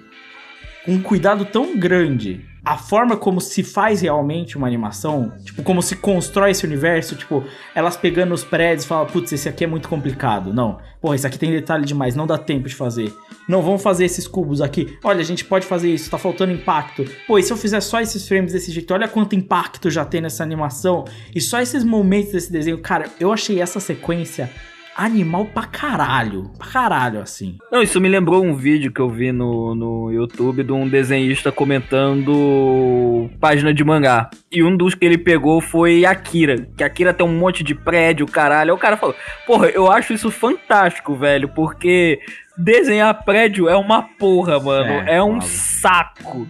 um 0.88 1.01
cuidado 1.01 1.45
tão 1.45 1.77
grande 1.77 2.45
a 2.68 2.77
forma 2.77 3.15
como 3.15 3.39
se 3.39 3.64
faz 3.64 4.01
realmente 4.01 4.57
uma 4.57 4.68
animação, 4.68 5.31
tipo, 5.45 5.64
como 5.64 5.81
se 5.81 5.95
constrói 5.95 6.51
esse 6.51 6.65
universo, 6.65 7.15
tipo, 7.15 7.45
elas 7.73 7.95
pegando 7.95 8.34
os 8.34 8.43
prédios 8.43 8.84
e 8.84 8.88
falam, 8.89 9.05
putz, 9.05 9.31
esse 9.31 9.47
aqui 9.47 9.64
é 9.64 9.68
muito 9.68 9.88
complicado. 9.88 10.53
Não, 10.53 10.77
porra, 10.99 11.15
esse 11.15 11.26
aqui 11.26 11.39
tem 11.39 11.49
detalhe 11.49 11.85
demais, 11.85 12.14
não 12.14 12.27
dá 12.27 12.38
tempo 12.38 12.68
de 12.68 12.76
fazer. 12.76 13.14
Não, 13.47 13.61
vamos 13.61 13.81
fazer 13.81 14.03
esses 14.03 14.27
cubos 14.27 14.59
aqui. 14.59 14.97
Olha, 15.01 15.22
a 15.22 15.23
gente 15.23 15.45
pode 15.45 15.65
fazer 15.65 15.93
isso, 15.93 16.09
tá 16.09 16.18
faltando 16.18 16.51
impacto. 16.51 17.05
Pô, 17.26 17.39
e 17.39 17.43
se 17.43 17.53
eu 17.53 17.55
fizer 17.55 17.80
só 17.80 18.01
esses 18.01 18.27
frames 18.27 18.51
desse 18.51 18.69
jeito? 18.69 18.93
Olha 18.93 19.07
quanto 19.07 19.34
impacto 19.34 19.89
já 19.89 20.03
tem 20.03 20.19
nessa 20.19 20.43
animação. 20.43 21.05
E 21.34 21.39
só 21.39 21.61
esses 21.61 21.85
momentos 21.85 22.34
desse 22.34 22.51
desenho. 22.51 22.80
Cara, 22.80 23.05
eu 23.18 23.31
achei 23.31 23.61
essa 23.61 23.80
sequência 23.80 24.49
animal 24.98 25.45
pra 25.45 25.64
caralho. 25.64 26.52
Pra 26.57 26.68
caralho, 26.68 27.22
assim. 27.22 27.57
Não, 27.72 27.82
isso 27.82 28.02
me 28.02 28.10
lembrou 28.10 28.44
um 28.44 28.56
vídeo 28.56 28.91
que 28.91 28.99
eu 28.99 29.10
vi 29.10 29.32
no, 29.32 29.76
no 29.76 30.11
YouTube 30.11 30.64
de 30.64 30.72
um 30.72 30.88
desenhista 30.90 31.52
comentando 31.52 33.30
página 33.40 33.74
de 33.74 33.84
mangá. 33.84 34.30
E 34.52 34.64
um 34.64 34.76
dos 34.76 34.95
que 34.95 35.06
ele 35.06 35.18
pegou 35.18 35.61
foi 35.61 36.06
Akira. 36.06 36.68
Que 36.76 36.84
Akira 36.84 37.14
tem 37.14 37.26
um 37.26 37.38
monte 37.38 37.64
de 37.64 37.76
prédio, 37.76 38.26
caralho. 38.26 38.72
Aí 38.72 38.76
o 38.76 38.80
cara 38.80 38.98
falou: 38.98 39.15
Porra, 39.45 39.68
eu 39.68 39.91
acho 39.91 40.14
isso 40.14 40.32
fantástico, 40.32 41.15
velho, 41.15 41.49
porque 41.49 42.19
desenhar 42.57 43.24
prédio 43.24 43.69
é 43.69 43.78
uma 43.78 44.02
porra, 44.02 44.60
mano. 44.60 44.90
É, 44.90 45.15
É, 45.18 45.24
um 45.24 45.40
saco. 45.41 46.48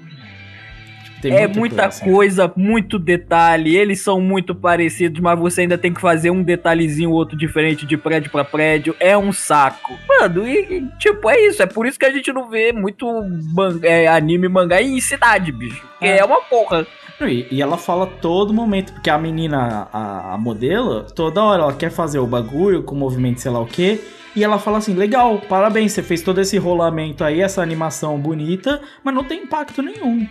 Tem 1.21 1.33
é 1.33 1.47
muita 1.47 1.75
coisa, 1.75 1.87
assim. 1.87 2.11
coisa, 2.11 2.53
muito 2.55 2.99
detalhe. 2.99 3.75
Eles 3.75 4.01
são 4.01 4.21
muito 4.21 4.53
parecidos, 4.53 5.19
mas 5.19 5.37
você 5.39 5.61
ainda 5.61 5.77
tem 5.77 5.93
que 5.93 5.99
fazer 6.01 6.29
um 6.29 6.43
detalhezinho 6.43 7.11
outro 7.11 7.37
diferente 7.37 7.85
de 7.85 7.97
prédio 7.97 8.31
pra 8.31 8.43
prédio. 8.43 8.95
É 8.99 9.17
um 9.17 9.31
saco. 9.33 9.97
Mano, 10.07 10.47
e, 10.47 10.59
e, 10.77 10.87
tipo, 10.99 11.29
é 11.29 11.39
isso. 11.41 11.61
É 11.61 11.65
por 11.65 11.85
isso 11.85 11.97
que 11.97 12.05
a 12.05 12.11
gente 12.11 12.31
não 12.31 12.49
vê 12.49 12.71
muito 12.71 13.05
man- 13.53 13.79
é, 13.83 14.07
anime 14.07 14.47
mangá 14.47 14.81
em 14.81 14.99
cidade, 15.01 15.51
bicho. 15.51 15.81
Porque 15.93 16.05
É. 16.05 16.19
é, 16.19 16.25
uma 16.25 16.41
porra. 16.41 16.85
E, 17.21 17.47
e 17.49 17.61
ela 17.63 17.77
fala 17.77 18.05
todo 18.05 18.53
momento, 18.53 18.93
porque 18.93 19.09
a 19.09 19.17
menina, 19.17 19.87
a, 19.91 20.33
a 20.35 20.37
modelo, 20.37 21.01
toda 21.15 21.43
hora 21.43 21.63
ela 21.63 21.73
quer 21.73 21.89
fazer 21.89 22.19
o 22.19 22.27
bagulho 22.27 22.83
com 22.83 22.93
movimento 22.95 23.41
sei 23.41 23.49
lá 23.51 23.59
o 23.59 23.65
quê. 23.65 23.99
E 24.35 24.43
ela 24.43 24.59
fala 24.59 24.77
assim: 24.77 24.93
legal, 24.93 25.39
parabéns, 25.49 25.93
você 25.93 26.03
fez 26.03 26.21
todo 26.21 26.39
esse 26.39 26.59
rolamento 26.59 27.23
aí, 27.23 27.41
essa 27.41 27.59
animação 27.63 28.19
bonita, 28.19 28.79
mas 29.03 29.15
não 29.15 29.23
tem 29.23 29.41
impacto 29.41 29.81
nenhum. 29.81 30.27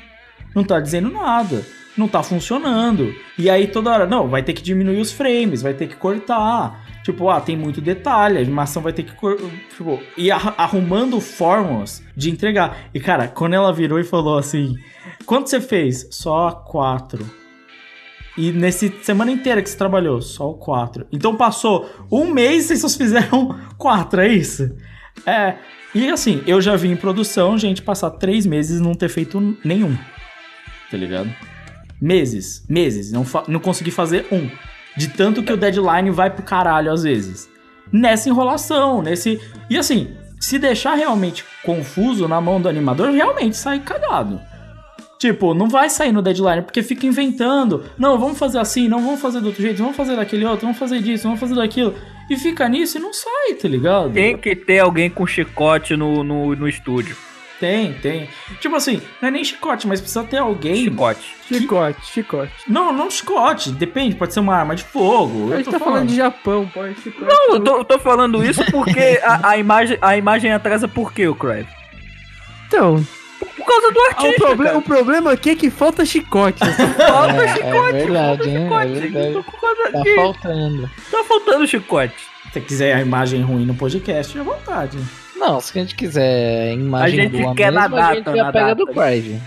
Não 0.57 0.65
tá 0.65 0.81
dizendo 0.81 1.11
nada. 1.11 1.63
Não 1.99 2.09
tá 2.09 2.23
funcionando. 2.23 3.15
E 3.39 3.51
aí 3.51 3.67
toda 3.67 3.91
hora, 3.91 4.07
não, 4.07 4.27
vai 4.27 4.43
ter 4.43 4.55
que 4.55 4.63
diminuir 4.63 4.99
os 4.99 5.13
frames, 5.13 5.61
vai 5.61 5.75
ter 5.75 5.87
que 5.87 5.97
cortar. 5.97 6.83
Tipo, 7.03 7.29
ah, 7.29 7.41
tem 7.41 7.57
muito 7.57 7.81
detalhe, 7.81 8.39
a 8.39 8.41
animação 8.41 8.83
vai 8.83 8.93
ter 8.93 9.03
que. 9.03 9.13
Tipo, 9.13 10.01
e 10.17 10.31
arrumando 10.31 11.21
fórmulas 11.21 12.03
de 12.17 12.31
entregar. 12.31 12.89
E 12.93 12.99
cara, 12.99 13.29
quando 13.29 13.53
ela 13.53 13.73
virou 13.73 14.01
e 14.01 14.05
falou 14.05 14.39
assim: 14.39 14.75
quanto 15.27 15.51
você 15.51 15.61
fez? 15.61 16.09
Só 16.11 16.51
quatro. 16.51 17.25
E 18.37 18.53
nesse 18.53 18.93
semana 19.03 19.31
inteira 19.31 19.63
que 19.63 19.69
você 19.69 19.77
trabalhou, 19.77 20.21
só 20.21 20.53
quatro. 20.55 21.07
Então 21.13 21.37
passou 21.37 21.89
um 22.11 22.27
mês 22.33 22.71
e 22.71 22.77
vocês 22.77 22.97
fizeram 22.97 23.59
quatro, 23.77 24.21
é 24.21 24.29
isso? 24.29 24.75
É. 25.27 25.57
E 25.95 26.11
assim, 26.11 26.43
eu 26.47 26.61
já 26.61 26.77
vi 26.77 26.89
em 26.89 26.97
produção 26.97 27.57
gente 27.57 27.81
passar 27.81 28.11
três 28.11 28.45
meses 28.45 28.81
não 28.81 28.95
ter 28.95 29.09
feito 29.09 29.57
nenhum. 29.65 29.97
Tá 30.91 30.97
ligado? 30.97 31.33
Meses, 32.01 32.65
meses. 32.69 33.13
Não, 33.13 33.25
não 33.49 33.61
consegui 33.61 33.91
fazer 33.91 34.27
um. 34.31 34.49
De 34.97 35.09
tanto 35.09 35.43
que 35.43 35.53
o 35.53 35.57
deadline 35.57 36.11
vai 36.11 36.31
pro 36.31 36.43
caralho 36.43 36.93
às 36.93 37.03
vezes. 37.03 37.49
Nessa 37.93 38.29
enrolação, 38.29 39.03
nesse. 39.03 39.41
E 39.69 39.77
assim, 39.77 40.17
se 40.41 40.59
deixar 40.59 40.95
realmente 40.95 41.45
confuso 41.63 42.29
na 42.29 42.41
mão 42.41 42.61
do 42.61 42.69
animador, 42.69 43.11
realmente 43.11 43.57
sai 43.57 43.81
cagado. 43.81 44.41
Tipo, 45.19 45.55
não 45.55 45.69
vai 45.69 45.89
sair 45.89 46.13
no 46.13 46.21
deadline, 46.21 46.63
porque 46.63 46.83
fica 46.83 47.07
inventando. 47.07 47.85
Não, 47.99 48.19
vamos 48.19 48.39
fazer 48.39 48.59
assim, 48.59 48.87
não 48.87 49.03
vamos 49.03 49.21
fazer 49.21 49.41
do 49.41 49.47
outro 49.47 49.63
jeito, 49.63 49.79
vamos 49.79 49.97
fazer 49.97 50.15
daquele 50.15 50.45
outro, 50.45 50.67
vamos 50.67 50.79
fazer 50.79 51.01
disso, 51.01 51.25
vamos 51.25 51.41
fazer 51.41 51.55
daquilo. 51.55 51.95
E 52.29 52.37
fica 52.37 52.69
nisso 52.69 52.99
e 52.99 53.01
não 53.01 53.13
sai, 53.15 53.55
tá 53.55 53.67
ligado? 53.67 54.13
Tem 54.13 54.37
que 54.37 54.55
ter 54.55 54.81
alguém 54.81 55.09
com 55.09 55.27
chicote 55.27 55.97
no, 55.97 56.23
no, 56.23 56.55
no 56.55 56.69
estúdio. 56.69 57.17
Tem, 57.59 57.95
tem. 57.95 58.29
Tipo 58.61 58.77
assim, 58.77 59.01
não 59.21 59.29
é 59.29 59.31
nem 59.33 59.43
chicote, 59.45 59.87
mas 59.87 60.01
precisa 60.01 60.23
ter 60.25 60.37
alguém. 60.39 60.85
Chicote. 60.85 61.35
Chicote, 61.49 62.07
chicote. 62.07 62.53
Não, 62.69 62.93
não 62.93 63.11
chicote, 63.11 63.71
depende, 63.71 64.15
pode 64.15 64.35
ser 64.35 64.41
uma 64.41 64.55
arma 64.57 64.75
de 64.77 64.85
fogo. 64.85 65.49
A 65.49 65.51
eu 65.53 65.57
gente 65.57 65.65
tô 65.67 65.71
tá 65.73 65.79
falando 65.79 66.09
de 66.09 66.17
Japão, 66.17 66.71
pô, 66.73 66.85
é 66.85 66.93
chicote. 66.95 67.25
Não, 67.25 67.55
eu 67.55 67.61
tô, 67.61 67.77
eu 67.79 67.85
tô 67.85 67.99
falando 67.99 68.45
isso 68.45 68.65
porque 68.71 69.21
a, 69.23 69.51
a 69.51 69.57
imagem, 69.59 69.97
a 70.03 70.17
imagem 70.17 70.53
atrasa 70.53 70.87
por 70.87 71.13
quê, 71.13 71.27
o 71.29 71.35
Crave? 71.35 71.67
Então, 72.67 73.03
Por 73.39 73.65
causa 73.65 73.91
do 73.93 73.99
o, 74.01 74.07
artista, 74.07 74.41
proble- 74.47 74.65
cara. 74.67 74.79
o 74.79 74.83
problema 74.83 75.33
aqui 75.33 75.51
é 75.51 75.57
que 75.57 75.71
falta 75.71 76.05
chicote. 76.05 76.59
Falta 76.99 77.43
É, 77.45 77.49
chicote, 77.55 77.89
é 77.89 77.93
verdade, 77.93 78.39
falta 78.43 78.49
hein? 78.49 78.57
chicote. 78.67 78.93
É 78.93 79.01
verdade. 79.01 79.33
Por 79.45 79.61
causa 79.61 79.93
Tá 79.93 80.03
faltando. 80.17 80.91
Tá 81.11 81.25
faltando 81.25 81.67
chicote. 81.67 82.15
Se 82.17 82.53
você 82.53 82.61
quiser 82.61 82.95
a 82.95 83.01
imagem 83.01 83.43
ruim 83.43 83.65
no 83.67 83.75
podcast, 83.75 84.39
à 84.39 84.43
vontade. 84.43 84.99
Não, 85.37 85.61
se 85.61 85.79
a 85.79 85.83
gente 85.83 85.95
quiser 85.95 86.73
imagem 86.73 87.21
A 87.21 87.23
gente 87.25 87.43
boa 87.43 87.55
quer 87.55 87.71
na 87.71 87.83
mesmo, 87.83 87.97
a 87.97 88.15
gente 88.15 88.25
data, 88.25 88.37
já 88.37 88.45
na 88.45 88.53
pega 88.53 88.75
data. 88.75 88.77
do 88.77 88.87
Crive. 88.87 89.41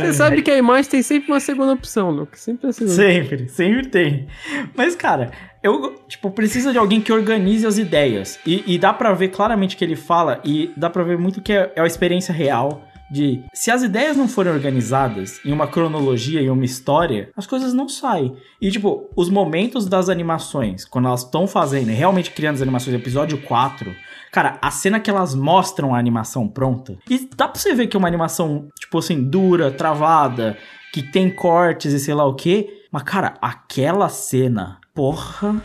Você 0.00 0.12
sabe 0.12 0.42
que 0.42 0.50
a 0.50 0.56
imagem 0.56 0.90
tem 0.90 1.02
sempre 1.02 1.32
uma 1.32 1.40
segunda 1.40 1.72
opção, 1.72 2.10
Lucas. 2.10 2.40
Sempre 2.40 2.68
a 2.68 2.72
segunda. 2.72 2.94
Sempre, 2.94 3.48
sempre 3.48 3.86
tem. 3.88 4.26
Mas, 4.74 4.94
cara, 4.94 5.30
eu, 5.62 5.94
tipo, 6.06 6.30
precisa 6.30 6.70
de 6.70 6.78
alguém 6.78 7.00
que 7.00 7.12
organize 7.12 7.66
as 7.66 7.78
ideias. 7.78 8.38
E, 8.46 8.62
e 8.66 8.78
dá 8.78 8.92
pra 8.92 9.12
ver 9.12 9.28
claramente 9.28 9.76
que 9.76 9.84
ele 9.84 9.96
fala, 9.96 10.40
e 10.44 10.70
dá 10.76 10.90
pra 10.90 11.02
ver 11.02 11.18
muito 11.18 11.40
que 11.40 11.52
é, 11.52 11.72
é 11.74 11.80
a 11.80 11.86
experiência 11.86 12.32
real 12.32 12.82
de 13.10 13.44
se 13.54 13.70
as 13.70 13.82
ideias 13.82 14.16
não 14.16 14.28
forem 14.28 14.52
organizadas 14.52 15.40
em 15.44 15.52
uma 15.52 15.66
cronologia 15.66 16.40
e 16.40 16.50
uma 16.50 16.64
história, 16.64 17.30
as 17.36 17.46
coisas 17.46 17.72
não 17.72 17.88
saem. 17.88 18.36
E, 18.60 18.70
tipo, 18.70 19.08
os 19.16 19.30
momentos 19.30 19.86
das 19.86 20.08
animações, 20.08 20.84
quando 20.84 21.06
elas 21.06 21.22
estão 21.22 21.46
fazendo, 21.46 21.88
realmente 21.88 22.32
criando 22.32 22.56
as 22.56 22.62
animações, 22.62 22.96
episódio 22.96 23.38
4, 23.42 23.94
Cara, 24.32 24.58
a 24.60 24.70
cena 24.70 25.00
que 25.00 25.08
elas 25.08 25.34
mostram 25.34 25.94
a 25.94 25.98
animação 25.98 26.46
pronta. 26.48 26.96
E 27.08 27.28
dá 27.36 27.48
pra 27.48 27.58
você 27.60 27.74
ver 27.74 27.86
que 27.86 27.96
é 27.96 27.98
uma 27.98 28.08
animação, 28.08 28.68
tipo 28.78 28.98
assim, 28.98 29.22
dura, 29.22 29.70
travada, 29.70 30.56
que 30.92 31.02
tem 31.02 31.30
cortes 31.30 31.92
e 31.92 31.98
sei 31.98 32.14
lá 32.14 32.24
o 32.26 32.34
quê. 32.34 32.82
Mas, 32.90 33.02
cara, 33.02 33.34
aquela 33.40 34.08
cena, 34.08 34.78
porra. 34.94 35.56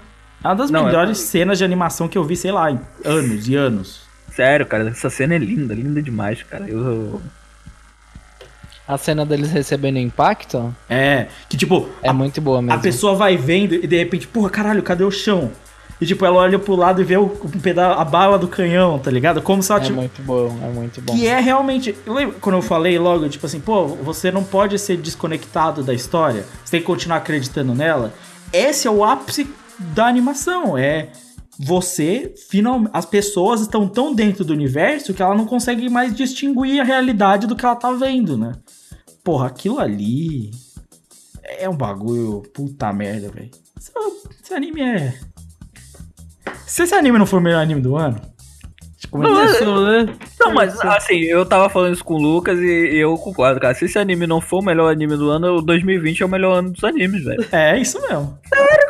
É 0.43 0.47
uma 0.47 0.55
das 0.55 0.71
Não, 0.71 0.81
é- 0.81 0.85
melhores 0.85 1.17
cenas 1.19 1.57
de 1.57 1.63
animação 1.63 2.07
que 2.07 2.17
eu 2.17 2.23
vi, 2.23 2.35
sei 2.35 2.51
lá, 2.51 2.71
em 2.71 2.79
anos 3.05 3.47
e 3.47 3.55
anos. 3.55 4.01
Sério, 4.33 4.65
cara, 4.65 4.89
essa 4.89 5.09
cena 5.09 5.35
é 5.35 5.37
linda, 5.37 5.73
linda 5.73 6.01
demais, 6.01 6.41
cara. 6.43 6.65
Eu, 6.67 7.21
A 8.87 8.97
cena 8.97 9.25
deles 9.25 9.51
recebendo 9.51 9.97
impacto 9.99 10.75
É, 10.89 11.27
que 11.47 11.55
tipo, 11.55 11.87
é 12.01 12.09
a, 12.09 12.13
muito 12.13 12.41
boa 12.41 12.61
mesmo. 12.61 12.77
a 12.77 12.81
pessoa 12.81 13.15
vai 13.15 13.37
vendo 13.37 13.75
e 13.75 13.85
de 13.87 13.97
repente, 13.97 14.27
porra, 14.27 14.49
caralho, 14.49 14.81
cadê 14.83 15.03
o 15.03 15.11
chão? 15.11 15.51
E 16.01 16.05
tipo, 16.05 16.25
ela 16.25 16.37
olha 16.37 16.57
pro 16.57 16.75
lado 16.75 16.99
e 16.99 17.03
vê 17.03 17.15
o, 17.15 17.25
um 17.25 17.59
peda 17.59 17.93
a 17.93 18.03
bala 18.03 18.39
do 18.39 18.47
canhão, 18.47 18.97
tá 18.97 19.11
ligado? 19.11 19.39
Como 19.39 19.61
se 19.61 19.71
ela 19.71 19.79
É 19.79 19.83
tivesse. 19.85 19.99
muito 19.99 20.21
bom, 20.23 20.47
é 20.63 20.69
muito 20.73 20.99
bom. 20.99 21.13
Que 21.13 21.27
é 21.27 21.39
realmente. 21.39 21.95
Lembra 22.07 22.35
quando 22.41 22.55
eu 22.55 22.61
falei 22.63 22.97
logo, 22.97 23.29
tipo 23.29 23.45
assim, 23.45 23.59
pô, 23.59 23.85
você 23.85 24.31
não 24.31 24.43
pode 24.43 24.79
ser 24.79 24.97
desconectado 24.97 25.83
da 25.83 25.93
história, 25.93 26.43
você 26.65 26.71
tem 26.71 26.79
que 26.79 26.87
continuar 26.87 27.17
acreditando 27.17 27.75
nela. 27.75 28.11
Esse 28.51 28.87
é 28.87 28.91
o 28.91 29.03
ápice 29.03 29.47
da 29.77 30.07
animação. 30.07 30.75
É 30.75 31.09
você, 31.59 32.33
finalmente. 32.49 32.89
As 32.93 33.05
pessoas 33.05 33.61
estão 33.61 33.87
tão 33.87 34.11
dentro 34.15 34.43
do 34.43 34.53
universo 34.53 35.13
que 35.13 35.21
ela 35.21 35.35
não 35.35 35.45
consegue 35.45 35.87
mais 35.87 36.15
distinguir 36.15 36.81
a 36.81 36.83
realidade 36.83 37.45
do 37.45 37.55
que 37.55 37.63
ela 37.63 37.75
tá 37.75 37.91
vendo, 37.91 38.35
né? 38.35 38.53
Porra, 39.23 39.45
aquilo 39.45 39.77
ali. 39.79 40.49
É 41.43 41.69
um 41.69 41.75
bagulho. 41.75 42.41
Puta 42.53 42.91
merda, 42.91 43.29
velho. 43.29 43.51
Esse 44.43 44.53
anime 44.55 44.81
é. 44.81 45.13
Se 46.71 46.83
esse 46.83 46.95
anime 46.95 47.17
não 47.19 47.25
for 47.25 47.37
o 47.37 47.41
melhor 47.41 47.61
anime 47.61 47.81
do 47.81 47.95
ano. 47.97 48.19
Como 49.09 49.25
é 49.25 49.27
que- 49.27 49.33
Começou, 49.57 49.85
né? 49.87 50.13
Não, 50.39 50.53
mas 50.53 50.79
assim, 50.79 51.17
eu 51.23 51.43
tava 51.45 51.67
falando 51.69 51.93
isso 51.93 52.03
com 52.05 52.13
o 52.13 52.21
Lucas 52.21 52.59
e 52.59 52.95
eu 52.95 53.17
concordo, 53.17 53.59
cara. 53.59 53.73
Se 53.73 53.85
esse 53.85 53.97
anime 53.99 54.25
não 54.27 54.39
for 54.39 54.59
o 54.59 54.63
melhor 54.65 54.91
anime 54.91 55.17
do 55.17 55.29
ano, 55.29 55.57
o 55.57 55.61
2020 55.61 56.21
é 56.21 56.25
o 56.25 56.29
melhor 56.29 56.59
ano 56.59 56.71
dos 56.71 56.83
animes, 56.83 57.23
velho. 57.25 57.43
É 57.51 57.77
isso 57.79 57.99
mesmo. 58.01 58.37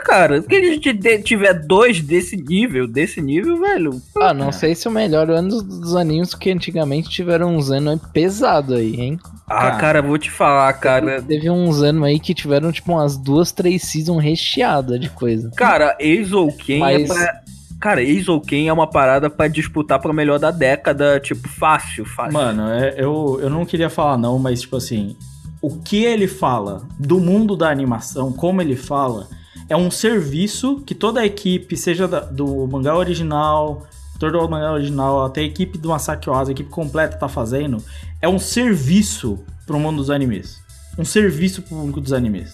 Cara, 0.05 0.41
porque 0.41 0.55
a 0.57 0.61
gente 0.63 0.91
de- 0.93 1.19
tiver 1.23 1.53
dois 1.53 2.01
desse 2.01 2.35
nível, 2.35 2.85
desse 2.87 3.21
nível, 3.21 3.57
velho. 3.61 4.01
Ah, 4.17 4.33
não 4.33 4.51
sei 4.51 4.75
se 4.75 4.87
o 4.87 4.91
melhor 4.91 5.29
ano 5.31 5.47
dos, 5.47 5.63
dos 5.63 5.95
animes 5.95 6.35
que 6.35 6.51
antigamente 6.51 7.09
tiveram 7.09 7.55
uns 7.55 7.71
anos 7.71 7.99
pesado 8.13 8.75
aí, 8.75 8.93
hein? 8.99 9.19
Ah, 9.47 9.61
Cara. 9.61 9.75
cara, 9.77 10.01
vou 10.01 10.17
te 10.17 10.29
falar, 10.29 10.71
cara. 10.73 11.21
Teve 11.21 11.49
uns 11.49 11.81
anos 11.81 12.03
aí 12.03 12.19
que 12.19 12.33
tiveram, 12.33 12.71
tipo, 12.71 12.91
umas 12.91 13.17
duas, 13.17 13.51
três 13.53 13.83
seasons 13.83 14.21
recheadas 14.21 14.99
de 14.99 15.09
coisa. 15.09 15.49
Cara, 15.55 15.95
Eizouken 15.99 16.79
Mas- 16.79 17.09
é 17.09 17.13
pra. 17.13 17.41
Cara, 17.81 18.01
Eizouken 18.03 18.67
é 18.69 18.73
uma 18.73 18.85
parada 18.87 19.27
pra 19.29 19.47
disputar 19.47 19.99
pra 19.99 20.13
melhor 20.13 20.37
da 20.37 20.51
década, 20.51 21.19
tipo, 21.19 21.49
fácil, 21.49 22.05
fácil. 22.05 22.33
Mano, 22.33 22.69
é- 22.69 22.93
eu, 22.95 23.39
eu 23.41 23.49
não 23.49 23.65
queria 23.65 23.89
falar 23.89 24.17
não, 24.19 24.37
mas 24.37 24.61
tipo 24.61 24.77
assim, 24.77 25.17
o 25.59 25.77
que 25.81 26.03
ele 26.03 26.27
fala 26.27 26.87
do 26.99 27.19
mundo 27.19 27.57
da 27.57 27.69
animação, 27.71 28.31
como 28.31 28.61
ele 28.61 28.75
fala, 28.75 29.27
é 29.67 29.75
um 29.75 29.89
serviço 29.89 30.81
que 30.85 30.93
toda 30.93 31.21
a 31.21 31.25
equipe, 31.25 31.75
seja 31.75 32.07
da- 32.07 32.19
do 32.19 32.67
mangá 32.67 32.95
original, 32.95 33.87
todo 34.19 34.37
o 34.39 34.47
mangá 34.47 34.73
original, 34.73 35.25
até 35.25 35.41
a 35.41 35.45
equipe 35.45 35.79
do 35.79 35.89
Masaki 35.89 36.29
Oasa, 36.29 36.51
a 36.51 36.53
equipe 36.53 36.69
completa 36.69 37.17
tá 37.17 37.27
fazendo, 37.27 37.83
é 38.21 38.29
um 38.29 38.37
serviço 38.37 39.39
pro 39.65 39.79
mundo 39.79 39.97
dos 39.97 40.11
animes. 40.11 40.61
Um 40.99 41.05
serviço 41.05 41.63
pro 41.63 41.75
mundo 41.77 41.99
dos 41.99 42.13
animes. 42.13 42.53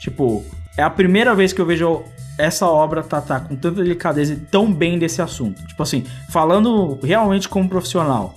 Tipo, 0.00 0.44
é 0.76 0.82
a 0.82 0.90
primeira 0.90 1.34
vez 1.36 1.52
que 1.52 1.60
eu 1.60 1.66
vejo 1.66 2.02
essa 2.40 2.66
obra 2.66 3.02
tratar 3.02 3.40
com 3.40 3.56
tanta 3.56 3.82
delicadeza 3.82 4.32
e 4.32 4.36
tão 4.36 4.72
bem 4.72 4.98
desse 4.98 5.20
assunto. 5.22 5.64
Tipo 5.66 5.82
assim, 5.82 6.04
falando 6.28 6.98
realmente 7.02 7.48
como 7.48 7.68
profissional, 7.68 8.34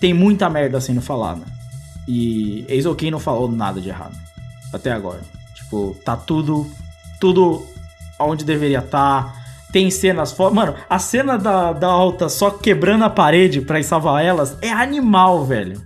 tem 0.00 0.14
muita 0.14 0.48
merda 0.48 0.80
sendo 0.80 1.00
falada. 1.00 1.42
E 2.06 2.64
Eizouken 2.68 3.10
não 3.10 3.18
falou 3.18 3.50
nada 3.50 3.80
de 3.80 3.88
errado. 3.88 4.16
Até 4.72 4.92
agora. 4.92 5.20
Tipo, 5.54 5.96
tá 6.04 6.16
tudo. 6.16 6.66
Tudo 7.20 7.66
onde 8.18 8.44
deveria 8.44 8.78
estar. 8.78 9.36
Tem 9.70 9.90
cenas 9.90 10.32
fodas. 10.32 10.54
Mano, 10.54 10.74
a 10.88 10.98
cena 10.98 11.36
da, 11.36 11.72
da 11.72 11.88
alta 11.88 12.28
só 12.28 12.50
quebrando 12.50 13.04
a 13.04 13.10
parede 13.10 13.60
pra 13.60 13.82
salvar 13.82 14.24
elas 14.24 14.56
é 14.62 14.72
animal, 14.72 15.44
velho. 15.44 15.82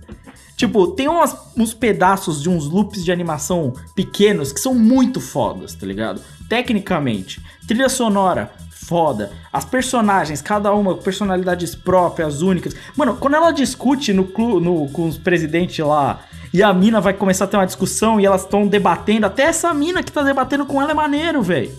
Tipo, 0.55 0.87
tem 0.87 1.07
umas- 1.07 1.35
uns 1.57 1.73
pedaços 1.73 2.41
de 2.41 2.49
uns 2.49 2.65
loops 2.67 3.03
de 3.03 3.11
animação 3.11 3.73
pequenos 3.95 4.51
que 4.51 4.59
são 4.59 4.73
muito 4.75 5.19
fodas, 5.19 5.73
tá 5.73 5.85
ligado? 5.85 6.21
Tecnicamente. 6.47 7.41
Trilha 7.67 7.89
sonora, 7.89 8.51
foda. 8.69 9.31
As 9.51 9.65
personagens, 9.65 10.41
cada 10.41 10.73
uma 10.73 10.93
com 10.95 11.01
personalidades 11.01 11.73
próprias, 11.73 12.41
únicas. 12.41 12.75
Mano, 12.95 13.15
quando 13.15 13.35
ela 13.35 13.51
discute 13.51 14.13
no, 14.13 14.23
no 14.59 14.87
com 14.89 15.07
os 15.07 15.17
presidentes 15.17 15.83
lá 15.85 16.21
e 16.53 16.61
a 16.61 16.71
mina 16.71 17.01
vai 17.01 17.13
começar 17.13 17.45
a 17.45 17.47
ter 17.47 17.57
uma 17.57 17.65
discussão 17.65 18.19
e 18.19 18.25
elas 18.25 18.41
estão 18.43 18.67
debatendo, 18.67 19.25
até 19.25 19.43
essa 19.43 19.73
mina 19.73 20.03
que 20.03 20.11
tá 20.11 20.21
debatendo 20.21 20.65
com 20.65 20.81
ela 20.81 20.91
é 20.91 20.93
maneiro, 20.93 21.41
velho. 21.41 21.71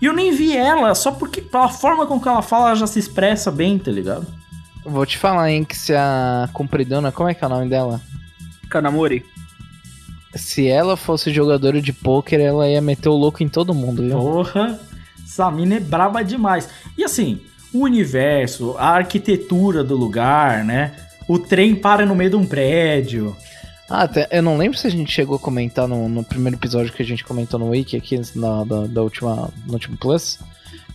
E 0.00 0.06
eu 0.06 0.12
nem 0.14 0.32
vi 0.32 0.56
ela, 0.56 0.94
só 0.94 1.10
porque 1.12 1.42
pela 1.42 1.68
forma 1.68 2.06
com 2.06 2.18
que 2.20 2.28
ela 2.28 2.40
fala, 2.40 2.68
ela 2.68 2.76
já 2.76 2.86
se 2.86 2.98
expressa 2.98 3.50
bem, 3.50 3.78
tá 3.78 3.90
ligado? 3.90 4.26
Vou 4.88 5.04
te 5.04 5.18
falar, 5.18 5.50
hein, 5.50 5.64
que 5.64 5.76
se 5.76 5.94
a 5.94 6.48
compridona, 6.52 7.12
como 7.12 7.28
é 7.28 7.34
que 7.34 7.44
é 7.44 7.46
o 7.46 7.50
nome 7.50 7.68
dela? 7.68 8.00
Kanamori. 8.68 9.24
Se 10.34 10.66
ela 10.66 10.96
fosse 10.96 11.32
jogadora 11.32 11.80
de 11.80 11.92
pôquer, 11.92 12.40
ela 12.40 12.68
ia 12.68 12.80
meter 12.80 13.08
o 13.08 13.16
louco 13.16 13.42
em 13.42 13.48
todo 13.48 13.74
mundo, 13.74 14.02
viu? 14.02 14.18
Porra, 14.18 14.78
essa 15.24 15.50
mina 15.50 15.76
é 15.76 15.80
braba 15.80 16.22
demais. 16.22 16.68
E 16.96 17.04
assim, 17.04 17.40
o 17.72 17.80
universo, 17.80 18.74
a 18.78 18.88
arquitetura 18.90 19.84
do 19.84 19.96
lugar, 19.96 20.64
né? 20.64 20.94
O 21.28 21.38
trem 21.38 21.74
para 21.74 22.06
no 22.06 22.14
meio 22.14 22.30
de 22.30 22.36
um 22.36 22.46
prédio. 22.46 23.36
Ah, 23.88 24.02
até, 24.02 24.28
eu 24.30 24.42
não 24.42 24.58
lembro 24.58 24.76
se 24.76 24.86
a 24.86 24.90
gente 24.90 25.10
chegou 25.10 25.36
a 25.36 25.40
comentar 25.40 25.88
no, 25.88 26.08
no 26.08 26.22
primeiro 26.22 26.56
episódio 26.56 26.92
que 26.92 27.02
a 27.02 27.06
gente 27.06 27.24
comentou 27.24 27.58
no 27.58 27.70
Wiki 27.70 27.96
aqui, 27.96 28.20
na, 28.34 28.64
da, 28.64 28.86
da 28.86 29.02
última, 29.02 29.50
no 29.66 29.72
último 29.72 29.96
Plus. 29.96 30.38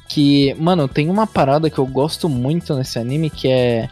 Que, 0.08 0.54
mano, 0.56 0.88
tem 0.88 1.10
uma 1.10 1.26
parada 1.26 1.70
que 1.70 1.80
eu 1.80 1.86
gosto 1.86 2.28
muito 2.30 2.76
nesse 2.76 3.00
anime 3.00 3.30
que 3.30 3.48
é. 3.48 3.90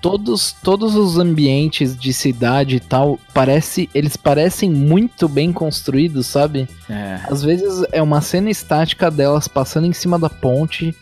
Todos, 0.00 0.56
todos 0.62 0.94
os 0.94 1.18
ambientes 1.18 1.94
de 1.94 2.10
cidade 2.14 2.76
e 2.76 2.80
tal, 2.80 3.20
parece, 3.34 3.90
eles 3.94 4.16
parecem 4.16 4.70
muito 4.70 5.28
bem 5.28 5.52
construídos, 5.52 6.26
sabe? 6.26 6.66
É. 6.88 7.20
Às 7.30 7.42
vezes 7.42 7.84
é 7.92 8.00
uma 8.00 8.22
cena 8.22 8.48
estática 8.48 9.10
delas 9.10 9.46
passando 9.46 9.86
em 9.86 9.92
cima 9.92 10.18
da 10.18 10.30
ponte, 10.30 10.96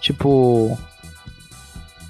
tipo. 0.00 0.78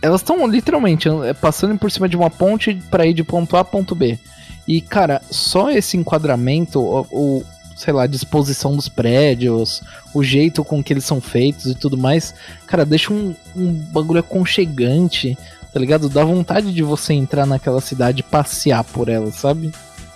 Elas 0.02 0.20
estão 0.20 0.46
literalmente 0.46 1.08
passando 1.40 1.78
por 1.78 1.90
cima 1.90 2.06
de 2.10 2.16
uma 2.16 2.28
ponte 2.28 2.74
pra 2.90 3.06
ir 3.06 3.14
de 3.14 3.24
ponto 3.24 3.56
A 3.56 3.60
a 3.60 3.64
ponto 3.64 3.94
B. 3.94 4.18
E, 4.66 4.80
cara, 4.80 5.20
só 5.30 5.70
esse 5.70 5.96
enquadramento, 5.96 6.80
o, 6.80 7.06
o, 7.10 7.44
sei 7.74 7.92
lá, 7.92 8.04
a 8.04 8.08
disposição 8.08 8.76
dos 8.76 8.88
prédios, 8.88 9.82
o 10.12 10.22
jeito 10.22 10.64
com 10.64 10.82
que 10.82 10.92
eles 10.92 11.04
são 11.04 11.20
feitos 11.20 11.66
e 11.66 11.74
tudo 11.74 11.96
mais, 11.96 12.34
cara, 12.66 12.84
deixa 12.84 13.12
um, 13.12 13.34
um 13.56 13.72
bagulho 13.72 14.20
aconchegante, 14.20 15.36
tá 15.72 15.80
ligado? 15.80 16.08
Dá 16.08 16.24
vontade 16.24 16.72
de 16.72 16.82
você 16.82 17.12
entrar 17.14 17.46
naquela 17.46 17.80
cidade 17.80 18.20
e 18.20 18.22
passear 18.22 18.84
por 18.84 19.08
ela, 19.08 19.30
sabe? 19.32 19.72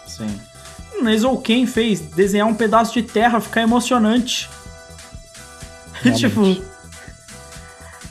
Sim. 0.07 0.29
Neizouken 1.03 1.67
fez 1.67 2.01
desenhar 2.01 2.47
um 2.47 2.55
pedaço 2.55 2.93
de 2.95 3.03
terra 3.03 3.41
ficar 3.41 3.63
emocionante. 3.63 4.49
tipo. 6.17 6.43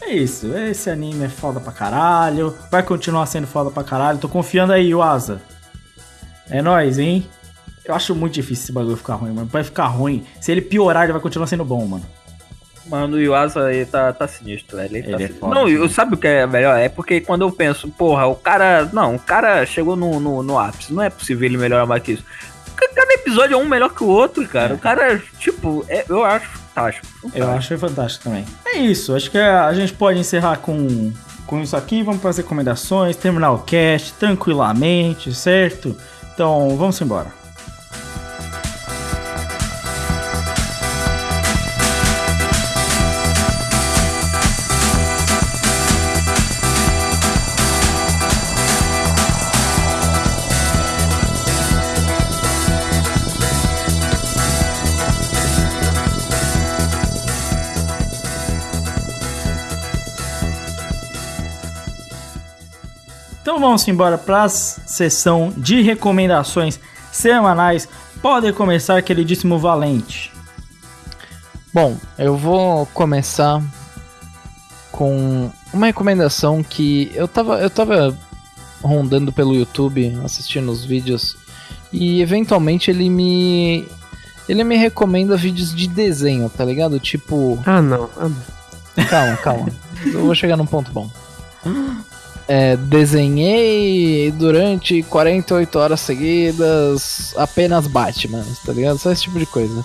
É 0.01 0.13
isso, 0.13 0.55
esse 0.55 0.89
anime 0.89 1.25
é 1.25 1.29
foda 1.29 1.59
pra 1.59 1.73
caralho. 1.73 2.57
Vai 2.71 2.81
continuar 2.81 3.25
sendo 3.25 3.45
foda 3.45 3.69
pra 3.69 3.83
caralho. 3.83 4.19
Tô 4.19 4.29
confiando 4.29 4.71
aí, 4.71 4.89
Yuasa. 4.91 5.41
É 6.49 6.61
nóis, 6.61 6.97
hein? 6.97 7.27
Eu 7.87 7.95
acho 7.95 8.13
muito 8.13 8.33
difícil 8.33 8.63
esse 8.65 8.71
bagulho 8.71 8.97
ficar 8.97 9.15
ruim, 9.15 9.31
mano. 9.33 9.47
Vai 9.51 9.63
ficar 9.63 9.87
ruim. 9.87 10.25
Se 10.41 10.51
ele 10.51 10.61
piorar, 10.61 11.03
ele 11.03 11.13
vai 11.13 11.21
continuar 11.21 11.47
sendo 11.47 11.63
bom, 11.63 11.85
mano. 11.85 12.05
Mano, 12.87 13.17
o 13.17 13.19
Yuasa 13.19 13.71
ele 13.73 13.85
tá, 13.85 14.13
tá 14.13 14.27
sinistro, 14.27 14.77
velho. 14.77 14.95
Ele, 14.95 15.03
tá 15.03 15.07
Ele 15.09 15.15
é 15.15 15.17
sinistro. 15.27 15.39
foda, 15.39 15.55
Não, 15.55 15.67
eu, 15.69 15.89
sabe 15.89 16.15
o 16.15 16.17
que 16.17 16.27
é 16.27 16.45
melhor? 16.47 16.77
É 16.77 16.87
porque 16.89 17.19
quando 17.21 17.41
eu 17.41 17.51
penso, 17.51 17.87
porra, 17.89 18.25
o 18.27 18.35
cara. 18.35 18.89
Não, 18.93 19.15
o 19.15 19.19
cara 19.19 19.65
chegou 19.65 19.95
no, 19.95 20.19
no, 20.19 20.41
no 20.43 20.57
ápice. 20.59 20.93
Não 20.93 21.01
é 21.03 21.09
possível 21.09 21.45
ele 21.45 21.57
melhorar 21.57 21.85
mais 21.85 22.01
que 22.03 22.13
isso. 22.13 22.23
Ca- 22.75 22.89
Cada 22.95 23.13
episódio 23.13 23.55
é 23.55 23.57
um 23.57 23.65
melhor 23.67 23.89
que 23.93 24.03
o 24.03 24.07
outro, 24.07 24.45
cara. 24.47 24.73
O 24.73 24.77
cara, 24.77 25.21
tipo, 25.39 25.85
é- 25.89 26.05
eu 26.07 26.23
acho 26.23 26.47
fantástico. 26.47 27.07
Eu 27.33 27.51
acho 27.51 27.77
fantástico 27.77 28.23
também. 28.25 28.45
É 28.65 28.77
isso, 28.77 29.15
acho 29.15 29.31
que 29.31 29.37
a 29.37 29.73
gente 29.73 29.93
pode 29.93 30.19
encerrar 30.19 30.57
com 30.57 31.11
com 31.45 31.61
isso 31.61 31.77
aqui, 31.77 32.03
vamos 32.03 32.19
para 32.19 32.29
as 32.29 32.37
recomendações, 32.37 33.15
terminar 33.15 33.51
o 33.51 33.59
cast 33.59 34.13
tranquilamente, 34.15 35.33
certo? 35.33 35.95
Então, 36.33 36.75
vamos 36.77 36.99
embora. 37.01 37.27
Então 63.57 63.69
vamos 63.69 63.87
embora 63.87 64.19
para 64.19 64.43
a 64.43 64.49
sessão 64.49 65.51
de 65.57 65.81
recomendações 65.81 66.79
semanais. 67.11 67.89
Pode 68.21 68.53
começar, 68.53 69.01
queridíssimo 69.01 69.57
Valente. 69.57 70.31
Bom, 71.73 71.97
eu 72.19 72.37
vou 72.37 72.85
começar 72.93 73.59
com 74.91 75.49
uma 75.73 75.87
recomendação 75.87 76.61
que 76.61 77.11
eu 77.15 77.27
tava, 77.27 77.59
eu 77.59 77.67
tava 77.67 78.15
rondando 78.79 79.33
pelo 79.33 79.55
YouTube, 79.55 80.15
assistindo 80.23 80.71
os 80.71 80.85
vídeos, 80.85 81.35
e 81.91 82.21
eventualmente 82.21 82.91
ele 82.91 83.09
me. 83.09 83.87
Ele 84.47 84.63
me 84.63 84.77
recomenda 84.77 85.35
vídeos 85.35 85.73
de 85.73 85.87
desenho, 85.87 86.47
tá 86.47 86.63
ligado? 86.63 86.99
Tipo. 86.99 87.57
Ah, 87.65 87.81
não. 87.81 88.07
Ah, 88.17 88.29
não. 88.29 89.05
Calma, 89.05 89.37
calma. 89.37 89.67
eu 90.05 90.27
vou 90.27 90.35
chegar 90.35 90.55
num 90.55 90.67
ponto 90.67 90.91
bom. 90.91 91.09
É, 92.47 92.77
desenhei 92.77 94.31
durante 94.31 95.03
48 95.03 95.79
horas 95.79 95.99
seguidas 95.99 97.33
apenas 97.35 97.87
Batman, 97.87 98.45
tá 98.65 98.71
ligado? 98.71 98.97
Só 98.97 99.11
esse 99.11 99.23
tipo 99.23 99.37
de 99.37 99.45
coisa. 99.45 99.83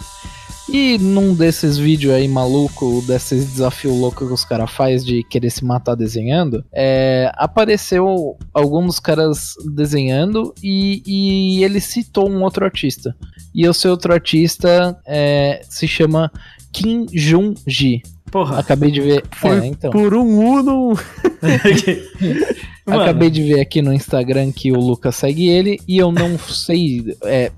E 0.73 0.97
num 0.99 1.35
desses 1.35 1.77
vídeos 1.77 2.15
aí 2.15 2.29
maluco, 2.29 3.03
desses 3.07 3.45
desafios 3.53 3.95
loucos 3.95 4.27
que 4.27 4.33
os 4.33 4.45
caras 4.45 4.71
faz 4.71 5.05
de 5.05 5.23
querer 5.25 5.51
se 5.51 5.65
matar 5.65 5.95
desenhando, 5.95 6.65
é, 6.73 7.31
apareceu 7.35 8.39
alguns 8.55 9.01
caras 9.01 9.55
desenhando 9.75 10.55
e, 10.63 11.03
e 11.05 11.65
ele 11.65 11.81
citou 11.81 12.31
um 12.31 12.43
outro 12.43 12.65
artista. 12.65 13.15
E 13.55 13.67
esse 13.67 13.89
outro 13.89 14.13
artista 14.13 14.99
é, 15.05 15.63
se 15.69 15.87
chama 15.87 16.31
Kim 16.73 17.07
Jung-ji. 17.13 18.03
Porra. 18.33 18.59
Acabei 18.59 18.91
de 18.91 19.03
ver. 19.03 19.23
Foi 19.31 19.59
é, 19.59 19.67
então. 19.67 19.91
por 19.91 20.15
um 20.15 20.39
Uno. 20.39 20.99
Acabei 22.87 23.29
de 23.29 23.43
ver 23.43 23.61
aqui 23.61 23.83
no 23.83 23.93
Instagram 23.93 24.51
que 24.51 24.73
o 24.73 24.81
Lucas 24.81 25.17
segue 25.17 25.49
ele 25.49 25.79
e 25.87 25.99
eu 25.99 26.11
não 26.11 26.39
sei 26.49 27.15
é, 27.25 27.53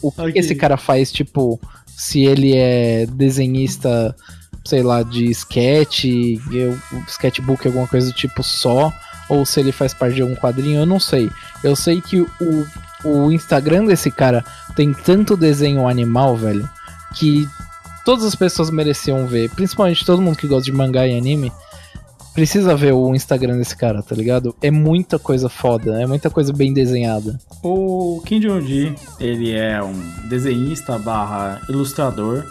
o 0.00 0.12
que 0.12 0.20
Ok. 0.22 0.32
esse 0.36 0.54
cara 0.54 0.76
faz, 0.76 1.10
tipo, 1.10 1.60
se 1.88 2.24
ele 2.24 2.54
é 2.56 3.04
desenhista, 3.06 4.14
sei 4.64 4.84
lá, 4.84 5.02
de 5.02 5.28
sketch, 5.32 6.04
eu, 6.52 6.78
sketchbook, 7.08 7.66
alguma 7.66 7.88
coisa 7.88 8.06
do 8.06 8.12
tipo 8.12 8.44
só, 8.44 8.92
ou 9.28 9.44
se 9.44 9.58
ele 9.58 9.72
faz 9.72 9.92
parte 9.92 10.14
de 10.14 10.22
algum 10.22 10.36
quadrinho, 10.36 10.78
eu 10.78 10.86
não 10.86 11.00
sei. 11.00 11.28
Eu 11.64 11.74
sei 11.74 12.00
que 12.00 12.20
o, 12.20 12.30
o 13.04 13.32
Instagram 13.32 13.86
desse 13.86 14.12
cara 14.12 14.44
tem 14.76 14.92
tanto 14.92 15.36
desenho 15.36 15.88
animal, 15.88 16.36
velho, 16.36 16.70
que 17.16 17.48
todas 18.06 18.24
as 18.24 18.36
pessoas 18.36 18.70
mereciam 18.70 19.26
ver, 19.26 19.50
principalmente 19.50 20.06
todo 20.06 20.22
mundo 20.22 20.38
que 20.38 20.46
gosta 20.46 20.62
de 20.62 20.72
mangá 20.72 21.04
e 21.08 21.18
anime, 21.18 21.52
precisa 22.32 22.76
ver 22.76 22.92
o 22.92 23.12
Instagram 23.16 23.58
desse 23.58 23.76
cara, 23.76 24.00
tá 24.00 24.14
ligado? 24.14 24.54
É 24.62 24.70
muita 24.70 25.18
coisa 25.18 25.48
foda, 25.48 26.00
é 26.00 26.06
muita 26.06 26.30
coisa 26.30 26.52
bem 26.52 26.72
desenhada. 26.72 27.36
O 27.64 28.22
Kim 28.24 28.38
Jong-ji, 28.38 28.94
ele 29.18 29.52
é 29.52 29.82
um 29.82 29.92
desenhista 30.28 30.96
barra 31.00 31.60
ilustrador 31.68 32.44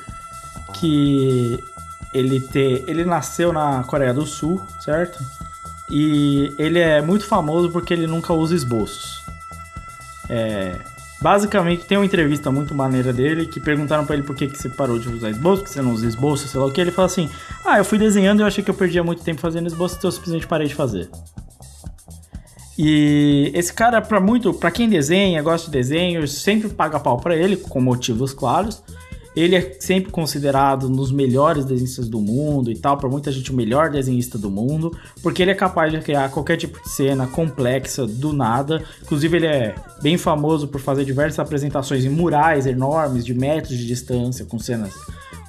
que 0.74 1.58
ele, 2.14 2.42
te, 2.42 2.84
ele 2.86 3.06
nasceu 3.06 3.54
na 3.54 3.82
Coreia 3.86 4.14
do 4.14 4.26
Sul, 4.26 4.60
certo? 4.82 5.24
E 5.90 6.54
ele 6.58 6.80
é 6.80 7.02
muito 7.02 7.26
famoso 7.26 7.72
porque 7.72 7.94
ele 7.94 8.08
nunca 8.08 8.34
usa 8.34 8.54
esboços. 8.54 9.24
É, 10.30 10.76
basicamente, 11.26 11.86
tem 11.86 11.98
uma 11.98 12.06
entrevista 12.06 12.52
muito 12.52 12.76
maneira 12.76 13.12
dele 13.12 13.48
que 13.48 13.60
perguntaram 13.60 14.06
pra 14.06 14.14
ele 14.14 14.22
por 14.22 14.36
que, 14.36 14.48
que 14.48 14.56
você 14.56 14.70
parou 14.70 15.00
de 15.00 15.10
usar 15.10 15.32
esboço, 15.32 15.64
porque 15.64 15.74
você 15.74 15.82
não 15.82 15.92
usa 15.92 16.06
esboço, 16.06 16.48
sei 16.48 16.60
lá 16.60 16.68
o 16.68 16.72
que. 16.72 16.80
Ele 16.80 16.92
fala 16.92 17.08
assim: 17.08 17.28
Ah, 17.66 17.80
eu 17.80 17.84
fui 17.84 17.98
desenhando 17.98 18.42
e 18.42 18.44
eu 18.44 18.46
achei 18.46 18.64
que 18.64 18.70
eu 18.70 18.76
perdia 18.76 19.04
muito 19.04 19.24
tempo 19.24 19.42
fazendo 19.42 19.66
esboço, 19.66 19.96
então 19.98 20.08
eu 20.08 20.12
simplesmente 20.12 20.46
parei 20.46 20.68
de 20.68 20.76
fazer. 20.76 21.10
E 22.78 23.50
esse 23.56 23.74
cara, 23.74 24.04
pra 24.04 24.20
muito, 24.20 24.54
para 24.54 24.70
quem 24.70 24.88
desenha, 24.88 25.42
gosta 25.42 25.66
de 25.66 25.72
desenho, 25.72 26.28
sempre 26.28 26.70
paga 26.70 27.00
pau 27.00 27.18
pra 27.18 27.36
ele, 27.36 27.58
com 27.58 27.82
motivos 27.82 28.32
claros. 28.32 28.84
Ele 29.36 29.56
é 29.56 29.78
sempre 29.80 30.12
considerado 30.12 30.88
um 30.88 30.92
dos 30.92 31.12
melhores 31.12 31.66
desenhistas 31.66 32.08
do 32.08 32.22
mundo 32.22 32.72
e 32.72 32.78
tal, 32.78 32.98
pra 32.98 33.10
muita 33.10 33.32
gente 33.32 33.52
o 33.52 33.56
melhor 33.56 33.90
desenhista 33.90 34.38
do 34.38 34.50
mundo, 34.50 34.98
porque 35.22 35.42
ele 35.42 35.52
é 35.52 35.56
capaz 35.56 35.92
de 35.92 36.00
criar 36.00 36.30
qualquer 36.30 36.58
tipo 36.58 36.82
de 36.82 36.90
cena 36.90 37.28
complexa 37.28 38.08
do 38.08 38.32
nada. 38.32 38.84
Inclusive 39.02 39.38
ele 39.38 39.48
é 39.48 39.76
bem 40.02 40.18
famoso 40.18 40.68
por 40.68 40.80
fazer 40.80 41.04
diversas 41.04 41.40
apresentações 41.40 42.06
em 42.06 42.10
murais 42.10 42.66
enormes 42.66 43.26
de 43.26 43.34
metros 43.34 43.78
de 43.78 43.86
distância 43.86 44.46
com 44.46 44.58
cenas 44.58 44.94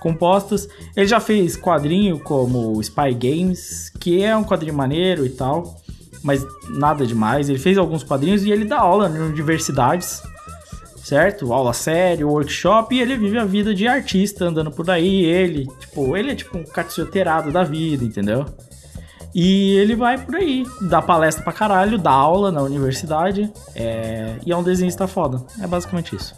compostas. 0.00 0.68
Ele 0.94 1.06
já 1.06 1.20
fez 1.20 1.56
quadrinho 1.56 2.18
como 2.20 2.80
Spy 2.80 3.14
Games, 3.14 3.90
que 4.00 4.22
é 4.22 4.36
um 4.36 4.44
quadrinho 4.44 4.74
maneiro 4.74 5.26
e 5.26 5.30
tal, 5.30 5.76
mas 6.22 6.44
nada 6.68 7.06
demais. 7.06 7.48
Ele 7.48 7.58
fez 7.58 7.78
alguns 7.78 8.02
quadrinhos 8.02 8.44
e 8.44 8.50
ele 8.50 8.64
dá 8.64 8.78
aula 8.78 9.08
em 9.08 9.18
universidades, 9.18 10.22
certo? 11.06 11.52
Aula 11.52 11.72
séria, 11.72 12.26
workshop, 12.26 12.92
e 12.92 13.00
ele 13.00 13.16
vive 13.16 13.38
a 13.38 13.44
vida 13.44 13.72
de 13.72 13.86
artista 13.86 14.46
andando 14.46 14.72
por 14.72 14.90
aí. 14.90 15.24
Ele, 15.24 15.68
tipo, 15.78 16.16
ele 16.16 16.32
é 16.32 16.34
tipo 16.34 16.58
um 16.58 16.64
cartioterado 16.64 17.52
da 17.52 17.62
vida, 17.62 18.04
entendeu? 18.04 18.44
E 19.32 19.76
ele 19.76 19.94
vai 19.94 20.18
por 20.18 20.34
aí, 20.34 20.64
dá 20.80 21.00
palestra 21.00 21.44
pra 21.44 21.52
caralho, 21.52 21.96
dá 21.96 22.10
aula 22.10 22.50
na 22.50 22.60
universidade, 22.60 23.52
é... 23.72 24.34
e 24.44 24.50
é 24.50 24.56
um 24.56 24.64
desenhista 24.64 25.06
foda. 25.06 25.44
É 25.60 25.66
basicamente 25.68 26.16
isso. 26.16 26.34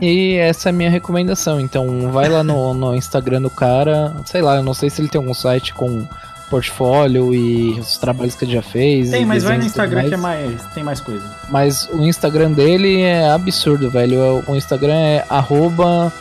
E 0.00 0.34
essa 0.34 0.68
é 0.68 0.70
a 0.70 0.72
minha 0.72 0.90
recomendação. 0.90 1.60
Então 1.60 2.10
vai 2.10 2.28
lá 2.28 2.42
no, 2.42 2.74
no 2.74 2.92
Instagram 2.92 3.42
do 3.42 3.50
cara. 3.50 4.20
Sei 4.26 4.42
lá, 4.42 4.56
eu 4.56 4.64
não 4.64 4.74
sei 4.74 4.90
se 4.90 5.00
ele 5.00 5.08
tem 5.08 5.20
algum 5.20 5.34
site 5.34 5.72
com 5.74 6.04
portfólio 6.52 7.34
e 7.34 7.80
os 7.80 7.96
trabalhos 7.96 8.34
que 8.34 8.44
ele 8.44 8.52
já 8.52 8.60
fez. 8.60 9.08
Tem, 9.08 9.24
mas 9.24 9.42
vai 9.42 9.56
no 9.56 9.64
Instagram 9.64 10.06
que 10.06 10.14
é 10.14 10.18
mais. 10.18 10.62
Tem 10.74 10.84
mais 10.84 11.00
coisa. 11.00 11.24
Mas 11.48 11.88
o 11.90 12.04
Instagram 12.04 12.52
dele 12.52 13.00
é 13.00 13.30
absurdo, 13.30 13.90
velho. 13.90 14.44
O 14.46 14.54
Instagram 14.54 14.94
é 14.94 15.24
arroba. 15.30 16.12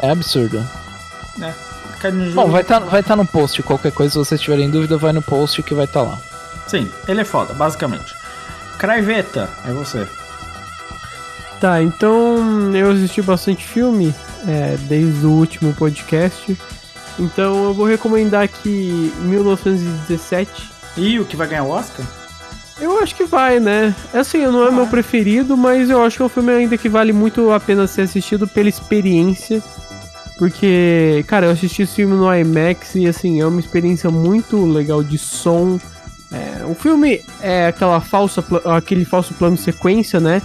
É 0.00 0.10
absurdo. 0.10 0.66
Jogo. 2.30 2.34
Bom, 2.34 2.50
vai 2.50 2.62
estar 2.62 2.78
vai 2.80 3.02
tá 3.02 3.14
no 3.14 3.26
post. 3.26 3.62
Qualquer 3.62 3.92
coisa, 3.92 4.12
se 4.12 4.18
vocês 4.18 4.40
tiverem 4.40 4.70
dúvida, 4.70 4.96
vai 4.96 5.12
no 5.12 5.20
post 5.20 5.62
que 5.62 5.74
vai 5.74 5.84
estar 5.84 6.02
lá. 6.02 6.18
Sim, 6.66 6.90
ele 7.06 7.20
é 7.20 7.24
foda, 7.24 7.52
basicamente. 7.52 8.14
Craiveta, 8.78 9.50
é 9.66 9.72
você. 9.72 10.06
Tá, 11.60 11.80
então 11.82 12.74
eu 12.74 12.90
assisti 12.90 13.22
bastante 13.22 13.64
filme 13.64 14.12
é, 14.48 14.76
desde 14.88 15.24
o 15.26 15.30
último 15.30 15.72
podcast. 15.74 16.58
Então 17.18 17.64
eu 17.64 17.74
vou 17.74 17.86
recomendar 17.86 18.42
aqui 18.42 19.12
1917. 19.20 20.70
E 20.96 21.18
o 21.18 21.24
que 21.24 21.36
vai 21.36 21.46
ganhar 21.46 21.64
o 21.64 21.70
Oscar? 21.70 22.04
Eu 22.80 22.98
acho 22.98 23.14
que 23.14 23.24
vai, 23.24 23.60
né? 23.60 23.94
Assim, 24.12 24.44
não 24.46 24.66
é 24.66 24.70
meu 24.70 24.86
preferido, 24.86 25.56
mas 25.56 25.88
eu 25.88 26.02
acho 26.02 26.16
que 26.16 26.22
é 26.22 26.26
um 26.26 26.28
filme 26.28 26.52
ainda 26.52 26.76
que 26.76 26.88
vale 26.88 27.12
muito 27.12 27.52
a 27.52 27.60
pena 27.60 27.86
ser 27.86 28.02
assistido 28.02 28.46
pela 28.48 28.68
experiência. 28.68 29.62
Porque, 30.38 31.24
cara, 31.28 31.46
eu 31.46 31.52
assisti 31.52 31.82
esse 31.82 31.94
filme 31.94 32.16
no 32.16 32.34
IMAX 32.34 32.96
e, 32.96 33.06
assim, 33.06 33.40
é 33.40 33.46
uma 33.46 33.60
experiência 33.60 34.10
muito 34.10 34.64
legal 34.64 35.04
de 35.04 35.16
som. 35.16 35.78
É, 36.32 36.64
o 36.64 36.74
filme 36.74 37.22
é 37.40 37.68
aquela 37.68 38.00
falsa, 38.00 38.44
aquele 38.76 39.04
falso 39.04 39.34
plano 39.34 39.56
sequência, 39.56 40.18
né? 40.18 40.42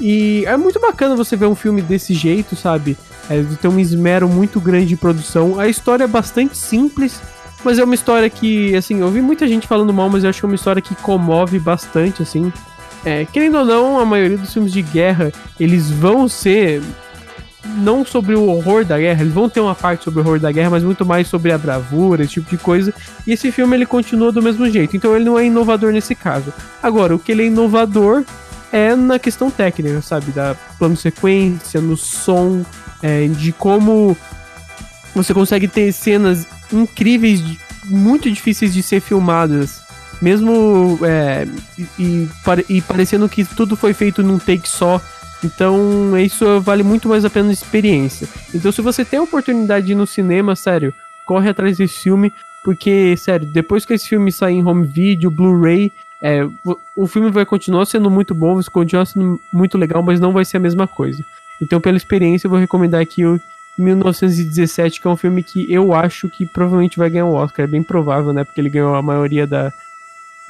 E 0.00 0.44
é 0.46 0.56
muito 0.56 0.78
bacana 0.78 1.16
você 1.16 1.36
ver 1.36 1.46
um 1.46 1.54
filme 1.54 1.80
desse 1.80 2.12
jeito, 2.12 2.54
sabe? 2.54 2.98
É, 3.28 3.42
ter 3.60 3.68
um 3.68 3.78
esmero 3.78 4.28
muito 4.28 4.60
grande 4.60 4.86
de 4.86 4.96
produção. 4.96 5.58
A 5.58 5.68
história 5.68 6.04
é 6.04 6.06
bastante 6.06 6.56
simples, 6.56 7.20
mas 7.64 7.78
é 7.78 7.84
uma 7.84 7.94
história 7.94 8.28
que, 8.30 8.74
assim, 8.74 9.00
eu 9.00 9.10
vi 9.10 9.20
muita 9.20 9.46
gente 9.46 9.66
falando 9.66 9.92
mal, 9.92 10.08
mas 10.08 10.24
eu 10.24 10.30
acho 10.30 10.40
que 10.40 10.46
é 10.46 10.48
uma 10.48 10.54
história 10.54 10.80
que 10.80 10.94
comove 10.94 11.58
bastante, 11.58 12.22
assim. 12.22 12.52
É, 13.04 13.24
querendo 13.26 13.58
ou 13.58 13.64
não, 13.64 13.98
a 13.98 14.04
maioria 14.04 14.38
dos 14.38 14.52
filmes 14.52 14.72
de 14.72 14.82
guerra, 14.82 15.32
eles 15.58 15.90
vão 15.90 16.28
ser 16.28 16.82
não 17.76 18.04
sobre 18.04 18.34
o 18.34 18.46
horror 18.46 18.84
da 18.84 18.98
guerra, 18.98 19.22
eles 19.22 19.32
vão 19.32 19.48
ter 19.48 19.60
uma 19.60 19.74
parte 19.74 20.04
sobre 20.04 20.20
o 20.20 20.24
horror 20.24 20.40
da 20.40 20.50
guerra, 20.50 20.70
mas 20.70 20.82
muito 20.82 21.04
mais 21.04 21.28
sobre 21.28 21.52
a 21.52 21.58
bravura, 21.58 22.22
esse 22.22 22.34
tipo 22.34 22.50
de 22.50 22.56
coisa. 22.56 22.94
E 23.26 23.32
esse 23.32 23.52
filme 23.52 23.76
ele 23.76 23.86
continua 23.86 24.32
do 24.32 24.42
mesmo 24.42 24.68
jeito, 24.70 24.96
então 24.96 25.14
ele 25.14 25.24
não 25.24 25.38
é 25.38 25.44
inovador 25.44 25.92
nesse 25.92 26.14
caso. 26.14 26.52
Agora, 26.82 27.14
o 27.14 27.18
que 27.18 27.32
ele 27.32 27.42
é 27.42 27.46
inovador 27.46 28.24
é 28.72 28.94
na 28.94 29.18
questão 29.18 29.50
técnica, 29.50 30.00
sabe? 30.02 30.32
Da 30.32 30.54
plano 30.78 30.96
sequência, 30.96 31.80
no 31.80 31.96
som, 31.96 32.64
é, 33.02 33.26
de 33.26 33.52
como 33.52 34.16
você 35.14 35.34
consegue 35.34 35.68
ter 35.68 35.92
cenas 35.92 36.46
incríveis, 36.72 37.42
muito 37.84 38.30
difíceis 38.30 38.72
de 38.72 38.82
ser 38.82 39.00
filmadas. 39.00 39.80
Mesmo 40.20 40.98
é, 41.02 41.46
e, 41.98 42.28
e 42.68 42.80
parecendo 42.82 43.28
que 43.28 43.44
tudo 43.44 43.76
foi 43.76 43.94
feito 43.94 44.22
num 44.22 44.38
take 44.38 44.68
só. 44.68 45.00
Então, 45.44 46.18
isso 46.18 46.60
vale 46.60 46.82
muito 46.82 47.08
mais 47.08 47.24
a 47.24 47.30
pena 47.30 47.50
a 47.50 47.52
experiência. 47.52 48.28
Então, 48.52 48.72
se 48.72 48.82
você 48.82 49.04
tem 49.04 49.20
a 49.20 49.22
oportunidade 49.22 49.86
de 49.86 49.92
ir 49.92 49.94
no 49.94 50.06
cinema, 50.06 50.56
sério, 50.56 50.92
corre 51.24 51.48
atrás 51.48 51.76
desse 51.76 52.00
filme. 52.00 52.32
Porque, 52.64 53.16
sério, 53.16 53.46
depois 53.46 53.86
que 53.86 53.94
esse 53.94 54.08
filme 54.08 54.32
sair 54.32 54.56
em 54.56 54.64
home 54.64 54.84
video, 54.84 55.30
Blu-ray, 55.30 55.92
é, 56.22 56.44
o- 56.96 57.06
filme 57.06 57.30
vai 57.30 57.44
continuar 57.46 57.86
sendo 57.86 58.10
muito 58.10 58.34
bom, 58.34 58.54
vai 58.54 58.64
continuar 58.64 59.04
sendo 59.06 59.40
muito 59.52 59.78
legal, 59.78 60.02
mas 60.02 60.18
não 60.20 60.32
vai 60.32 60.44
ser 60.44 60.56
a 60.56 60.60
mesma 60.60 60.86
coisa. 60.86 61.24
Então, 61.60 61.80
pela 61.80 61.96
experiência, 61.96 62.46
eu 62.46 62.50
vou 62.50 62.58
recomendar 62.58 63.00
aqui 63.00 63.24
o 63.24 63.40
1917, 63.78 65.00
que 65.00 65.06
é 65.06 65.10
um 65.10 65.16
filme 65.16 65.42
que 65.42 65.70
eu 65.72 65.92
acho 65.94 66.28
que 66.28 66.46
provavelmente 66.46 66.98
vai 66.98 67.08
ganhar 67.10 67.26
o 67.26 67.34
Oscar. 67.34 67.64
É 67.64 67.68
bem 67.68 67.82
provável, 67.82 68.32
né? 68.32 68.44
Porque 68.44 68.60
ele 68.60 68.70
ganhou 68.70 68.94
a 68.94 69.02
maioria 69.02 69.46
da- 69.46 69.72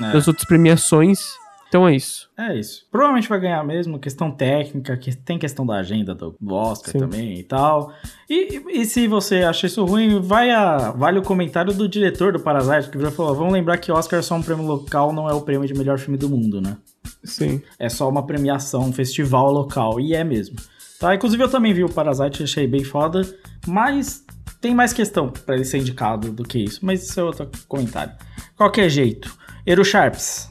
É. 0.01 0.13
das 0.13 0.29
outras 0.29 0.45
premiações. 0.47 1.31
Então 1.69 1.87
é 1.87 1.95
isso. 1.95 2.31
É 2.37 2.59
isso. 2.59 2.87
Provavelmente 2.91 3.29
vai 3.29 3.39
ganhar 3.39 3.63
mesmo, 3.63 3.99
questão 3.99 4.31
técnica, 4.31 4.97
que 4.97 5.15
tem 5.15 5.39
questão 5.39 5.67
da 5.67 5.75
agenda 5.75 6.15
do, 6.15 6.35
Oscar 6.51 6.93
Sim. 6.93 6.99
também 6.99 7.39
e 7.39 7.43
tal. 7.43 7.93
E, 8.29 8.63
e 8.81 8.85
se 8.87 9.07
você 9.07 9.43
acha 9.43 9.67
isso 9.67 9.85
ruim, 9.85 10.19
vai 10.21 10.51
a, 10.51 10.91
vale 10.93 11.19
o 11.19 11.23
comentário 11.23 11.75
do 11.75 11.87
diretor 11.87 12.33
do 12.33 12.41
Parasite, 12.41 12.91
que 12.91 12.97
virou 12.97 13.13
e 13.13 13.15
falou: 13.15 13.35
vamos 13.35 13.53
lembrar 13.53 13.77
que 13.77 13.93
Oscar 13.93 14.19
é 14.19 14.23
só 14.23 14.35
um 14.35 14.43
prêmio 14.43 14.65
local, 14.65 15.13
não 15.13 15.29
é 15.29 15.35
o 15.35 15.43
prêmio 15.43 15.69
de 15.69 15.75
melhor 15.75 15.99
filme 15.99 16.17
do 16.17 16.29
mundo, 16.29 16.61
né? 16.61 16.79
Sim. 17.23 17.61
É 17.79 17.89
só 17.89 18.09
uma 18.09 18.27
premiação, 18.27 18.83
um 18.83 18.93
festival 18.93 19.53
local, 19.53 20.01
e 20.01 20.15
é 20.15 20.25
mesmo. 20.25 20.57
Tá? 20.99 21.15
Inclusive 21.15 21.43
eu 21.43 21.51
também 21.51 21.75
vi 21.75 21.85
o 21.85 21.89
Parasite, 21.89 22.43
achei 22.43 22.67
bem 22.67 22.83
foda, 22.83 23.23
mas 23.67 24.25
tem 24.61 24.75
mais 24.75 24.93
questão 24.93 25.29
pra 25.29 25.55
ele 25.55 25.65
ser 25.65 25.79
indicado 25.79 26.33
do 26.33 26.43
que 26.43 26.59
isso, 26.59 26.81
mas 26.83 27.09
isso 27.09 27.21
é 27.21 27.23
outro 27.23 27.49
comentário. 27.69 28.13
Qualquer 28.57 28.89
jeito. 28.89 29.37
Eru 29.65 29.85
Sharps. 29.85 30.51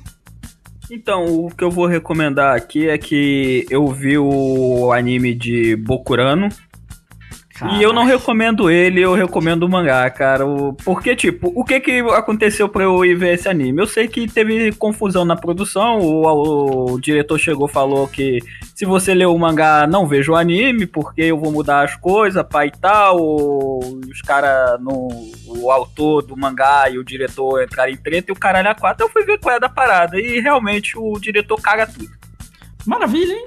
Então, 0.89 1.26
o 1.26 1.49
que 1.49 1.64
eu 1.64 1.69
vou 1.69 1.85
recomendar 1.85 2.55
aqui 2.55 2.88
é 2.88 2.97
que 2.97 3.65
eu 3.69 3.88
vi 3.88 4.18
o 4.18 4.91
anime 4.93 5.34
de 5.34 5.76
Bokurano. 5.76 6.47
E 7.65 7.81
eu 7.81 7.91
não 7.91 8.05
recomendo 8.05 8.69
ele, 8.69 9.01
eu 9.01 9.15
recomendo 9.15 9.63
o 9.63 9.69
mangá, 9.69 10.07
cara. 10.09 10.43
Porque, 10.84 11.15
tipo, 11.15 11.51
o 11.55 11.63
que 11.63 11.79
que 11.79 11.99
aconteceu 12.11 12.69
pra 12.69 12.84
eu 12.84 13.03
ir 13.03 13.15
ver 13.15 13.34
esse 13.34 13.49
anime? 13.49 13.81
Eu 13.81 13.88
sei 13.88 14.07
que 14.07 14.27
teve 14.27 14.71
confusão 14.73 15.25
na 15.25 15.35
produção, 15.35 15.99
o, 15.99 16.93
o 16.93 16.99
diretor 16.99 17.39
chegou 17.39 17.67
e 17.67 17.71
falou 17.71 18.07
que 18.07 18.39
se 18.75 18.85
você 18.85 19.13
ler 19.13 19.25
o 19.25 19.38
mangá, 19.38 19.88
não 19.88 20.05
veja 20.05 20.31
o 20.31 20.35
anime, 20.35 20.85
porque 20.85 21.23
eu 21.23 21.39
vou 21.39 21.51
mudar 21.51 21.84
as 21.84 21.95
coisas, 21.95 22.45
pai 22.47 22.67
e 22.67 22.79
tal. 22.79 23.17
Os 23.17 24.21
caras, 24.21 24.79
o 25.47 25.71
autor 25.71 26.21
do 26.23 26.38
mangá 26.38 26.89
e 26.89 26.99
o 26.99 27.03
diretor 27.03 27.63
entraram 27.63 27.91
em 27.91 27.97
treta 27.97 28.31
e 28.31 28.34
o 28.34 28.35
caralho 28.35 28.69
a 28.69 28.75
quatro. 28.75 29.05
Eu 29.05 29.09
fui 29.09 29.25
ver 29.25 29.39
qual 29.39 29.55
é 29.55 29.59
da 29.59 29.69
parada. 29.69 30.19
E 30.19 30.39
realmente 30.39 30.97
o 30.97 31.17
diretor 31.19 31.59
caga 31.59 31.88
tudo. 31.88 32.09
Maravilha, 32.85 33.34
hein? 33.34 33.45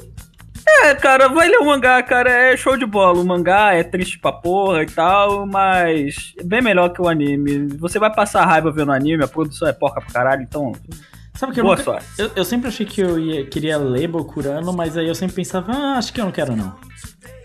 É, 0.85 0.95
cara, 0.95 1.29
vai 1.29 1.49
ler 1.49 1.59
o 1.59 1.67
mangá, 1.67 2.03
cara, 2.03 2.31
é 2.31 2.57
show 2.57 2.77
de 2.77 2.87
bola. 2.87 3.21
O 3.21 3.27
mangá 3.27 3.75
é 3.75 3.83
triste 3.83 4.19
pra 4.19 4.33
porra 4.33 4.83
e 4.83 4.87
tal, 4.87 5.47
mas 5.47 6.33
é 6.39 6.43
bem 6.43 6.63
melhor 6.63 6.89
que 6.91 7.03
o 7.03 7.09
anime. 7.09 7.67
Você 7.79 7.99
vai 7.99 8.13
passar 8.13 8.47
raiva 8.47 8.71
vendo 8.73 8.89
o 8.89 8.93
anime, 8.93 9.23
a 9.25 9.29
produção 9.29 9.69
é 9.69 9.73
porca 9.73 10.01
pra 10.01 10.13
caralho, 10.13 10.43
então. 10.43 10.73
Sabe 11.35 11.53
que 11.53 11.61
eu, 11.61 11.65
Boa 11.65 11.77
nunca- 11.77 11.91
sorte. 11.93 12.07
eu, 12.19 12.31
eu 12.37 12.45
sempre 12.45 12.69
achei 12.69 12.85
que 12.87 13.01
eu 13.01 13.19
ia, 13.19 13.47
queria 13.47 13.79
ler 13.79 14.09
Bokurano, 14.09 14.73
mas 14.73 14.97
aí 14.97 15.07
eu 15.09 15.15
sempre 15.15 15.37
pensava, 15.37 15.73
ah, 15.73 15.95
acho 15.99 16.13
que 16.13 16.21
eu 16.21 16.25
não 16.25 16.33
quero 16.33 16.55
não. 16.57 16.75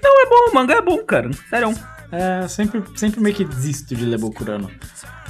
Não, 0.03 0.21
é 0.21 0.29
bom, 0.29 0.51
o 0.51 0.55
mangá 0.55 0.75
é 0.75 0.81
bom, 0.81 0.97
cara. 1.03 1.29
Sério. 1.49 1.73
É, 2.11 2.47
sempre, 2.47 2.83
sempre 2.95 3.19
meio 3.19 3.35
que 3.35 3.43
desisto 3.43 3.93
de 3.95 4.05
ler 4.05 4.19
Bokurano. 4.19 4.69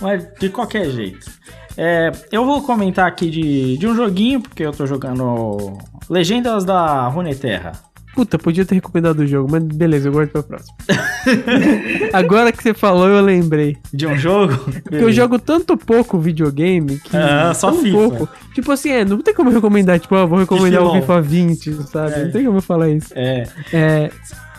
Mas 0.02 0.28
de 0.40 0.50
qualquer 0.50 0.90
jeito. 0.90 1.26
É, 1.78 2.12
eu 2.32 2.46
vou 2.46 2.62
comentar 2.62 3.08
aqui 3.08 3.30
de, 3.30 3.78
de 3.78 3.88
um 3.88 3.96
joguinho, 3.96 4.42
porque 4.42 4.64
eu 4.64 4.72
tô 4.72 4.86
jogando 4.86 5.78
Legendas 6.10 6.64
da 6.64 7.08
Runeterra. 7.08 7.74
Puta, 8.16 8.40
podia 8.40 8.66
ter 8.66 8.76
recomendado 8.76 9.20
o 9.20 9.28
jogo, 9.28 9.50
mas 9.52 9.62
beleza, 9.62 10.08
eu 10.08 10.14
guardo 10.14 10.30
pra 10.30 10.42
próxima. 10.42 10.74
Agora 12.14 12.52
que 12.52 12.64
você 12.64 12.74
falou, 12.74 13.10
eu 13.10 13.22
lembrei. 13.22 13.76
De 13.94 14.08
um 14.08 14.18
jogo? 14.18 14.58
Porque 14.58 14.96
eu 15.04 15.12
jogo 15.12 15.38
tanto 15.38 15.76
pouco 15.76 16.18
videogame 16.18 16.98
que. 16.98 17.16
Ah, 17.16 17.54
só 17.54 17.74
FIFA. 17.74 17.98
pouco. 17.98 18.30
Tipo 18.54 18.72
assim, 18.72 18.90
é, 18.90 19.04
não 19.04 19.18
tem 19.20 19.34
como 19.34 19.50
recomendar, 19.50 20.00
tipo, 20.00 20.16
ah, 20.16 20.26
vou 20.26 20.40
recomendar 20.40 20.82
o. 20.82 20.94
FIFA 20.94 21.22
20, 21.22 21.74
sabe? 21.88 22.14
É. 22.14 22.24
Não 22.24 22.32
tem 22.32 22.46
como 22.46 22.58
eu 22.58 22.62
falar 22.62 22.90
isso. 22.90 23.12
É, 23.14 23.44
É. 23.74 24.10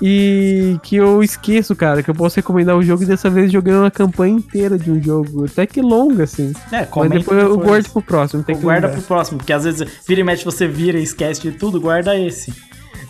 E 0.01 0.79
que 0.83 0.97
eu 0.97 1.23
esqueço, 1.23 1.75
cara, 1.75 2.03
que 2.03 2.11
eu 2.11 2.15
posso 2.15 2.37
recomendar 2.37 2.77
o 2.77 2.83
jogo 2.83 3.03
e 3.03 3.07
dessa 3.07 3.31
vez 3.31 3.51
joguei 3.51 3.73
uma 3.73 3.91
campanha 3.91 4.35
inteira 4.35 4.79
de 4.79 4.91
um 4.91 5.03
jogo, 5.03 5.47
até 5.47 5.67
que 5.67 5.81
longa, 5.81 6.25
assim. 6.25 6.53
é, 6.71 6.87
Mas 6.95 7.11
depois 7.11 7.43
eu 7.43 7.57
guardo 7.59 7.91
pro 7.91 8.03
próximo, 8.03 8.43
tem 8.43 8.57
Guarda 8.59 8.89
pro 8.89 9.01
próximo, 9.03 9.39
porque 9.39 9.53
às 9.53 9.65
vezes 9.65 9.87
vira 10.07 10.21
e 10.21 10.25
mexe 10.25 10.45
você 10.45 10.67
vira 10.69 10.99
e 10.99 11.03
esquece 11.03 11.41
de 11.41 11.53
tudo, 11.53 11.81
guarda 11.81 12.15
esse. 12.19 12.53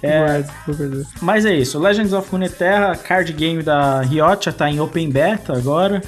É. 0.03 0.45
Mas 1.21 1.45
é 1.45 1.55
isso, 1.55 1.79
Legends 1.79 2.13
of 2.13 2.31
Runeterra, 2.31 2.97
card 2.97 3.33
game 3.33 3.63
da 3.63 4.01
Riot, 4.03 4.53
tá 4.53 4.71
em 4.71 4.81
open 4.81 5.11
beta 5.11 5.57
agora. 5.57 6.03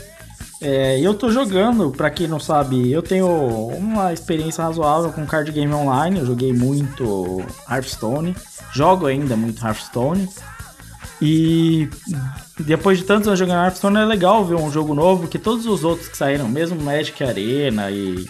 É, 0.61 0.99
eu 1.01 1.15
tô 1.15 1.31
jogando, 1.31 1.91
pra 1.91 2.11
quem 2.11 2.27
não 2.27 2.41
sabe, 2.41 2.91
eu 2.91 3.01
tenho 3.01 3.29
uma 3.29 4.13
experiência 4.13 4.65
razoável 4.65 5.13
com 5.13 5.25
card 5.25 5.53
game 5.53 5.73
online, 5.73 6.19
eu 6.19 6.27
joguei 6.27 6.53
muito 6.53 7.45
Hearthstone, 7.71 8.35
jogo 8.73 9.07
ainda 9.07 9.37
muito 9.37 9.65
Hearthstone. 9.65 10.29
E 11.21 11.89
depois 12.59 12.99
de 12.99 13.05
tantos 13.05 13.27
anos 13.29 13.39
jogando 13.39 13.65
Hearthstone 13.65 13.99
é 13.99 14.05
legal 14.05 14.45
ver 14.45 14.57
um 14.57 14.71
jogo 14.71 14.95
novo, 14.95 15.29
que 15.29 15.39
todos 15.39 15.67
os 15.67 15.85
outros 15.85 16.09
que 16.09 16.17
saíram, 16.17 16.49
mesmo 16.49 16.81
Magic 16.81 17.23
Arena 17.23 17.91
e 17.91 18.29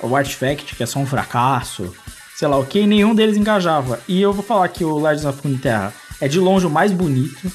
o 0.00 0.14
Artifact, 0.14 0.74
que 0.76 0.82
é 0.82 0.86
só 0.86 0.98
um 0.98 1.06
fracasso, 1.06 1.94
sei 2.38 2.46
lá 2.46 2.56
o 2.56 2.64
que, 2.64 2.86
nenhum 2.86 3.16
deles 3.16 3.36
engajava. 3.36 3.98
E 4.06 4.22
eu 4.22 4.32
vou 4.32 4.44
falar 4.44 4.68
que 4.68 4.84
o 4.84 4.96
Legends 4.96 5.24
of 5.24 5.42
Runeterra 5.42 5.92
é 6.20 6.28
de 6.28 6.38
longe 6.38 6.64
o 6.68 6.70
mais 6.70 6.92
bonito. 6.92 7.50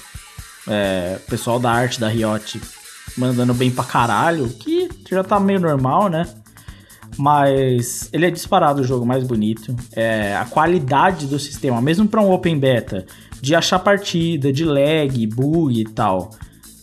É, 0.68 1.20
pessoal 1.26 1.58
da 1.58 1.72
arte 1.72 2.02
da 2.02 2.10
Riot 2.10 2.60
mandando 3.16 3.54
bem 3.54 3.72
pra 3.72 3.86
caralho, 3.86 4.50
que 4.50 4.90
já 5.10 5.24
tá 5.24 5.40
meio 5.40 5.62
normal, 5.62 6.10
né? 6.10 6.28
Mas 7.18 8.10
ele 8.12 8.26
é 8.26 8.30
disparado 8.30 8.82
o 8.82 8.84
jogo 8.84 9.06
mais 9.06 9.24
bonito. 9.24 9.74
É, 9.94 10.36
a 10.36 10.44
qualidade 10.44 11.28
do 11.28 11.40
sistema, 11.40 11.82
mesmo 11.82 12.06
pra 12.06 12.22
um 12.22 12.30
open 12.30 12.60
beta, 12.60 13.06
de 13.40 13.56
achar 13.56 13.80
partida, 13.80 14.52
de 14.52 14.66
lag, 14.66 15.28
bug 15.28 15.80
e 15.80 15.86
tal, 15.86 16.32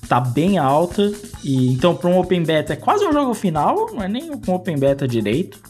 tá 0.09 0.19
bem 0.19 0.57
alta. 0.57 1.13
E 1.45 1.71
então 1.71 1.95
pra 1.95 2.09
um 2.09 2.19
open 2.19 2.43
beta 2.45 2.73
é 2.73 2.77
quase 2.77 3.05
um 3.05 3.13
jogo 3.13 3.35
final, 3.35 3.91
não 3.93 4.03
é 4.03 4.09
nem 4.09 4.31
um 4.31 4.41
open 4.55 4.79
beta 4.79 5.07
direito. 5.07 5.61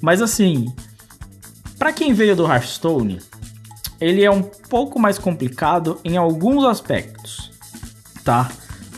Mas 0.00 0.22
assim, 0.22 0.72
Pra 1.78 1.92
quem 1.92 2.12
veio 2.12 2.34
do 2.34 2.44
Hearthstone, 2.44 3.20
ele 4.00 4.24
é 4.24 4.30
um 4.30 4.42
pouco 4.42 4.98
mais 4.98 5.18
complicado 5.18 6.00
em 6.04 6.16
alguns 6.16 6.64
aspectos, 6.64 7.50
tá? 8.24 8.50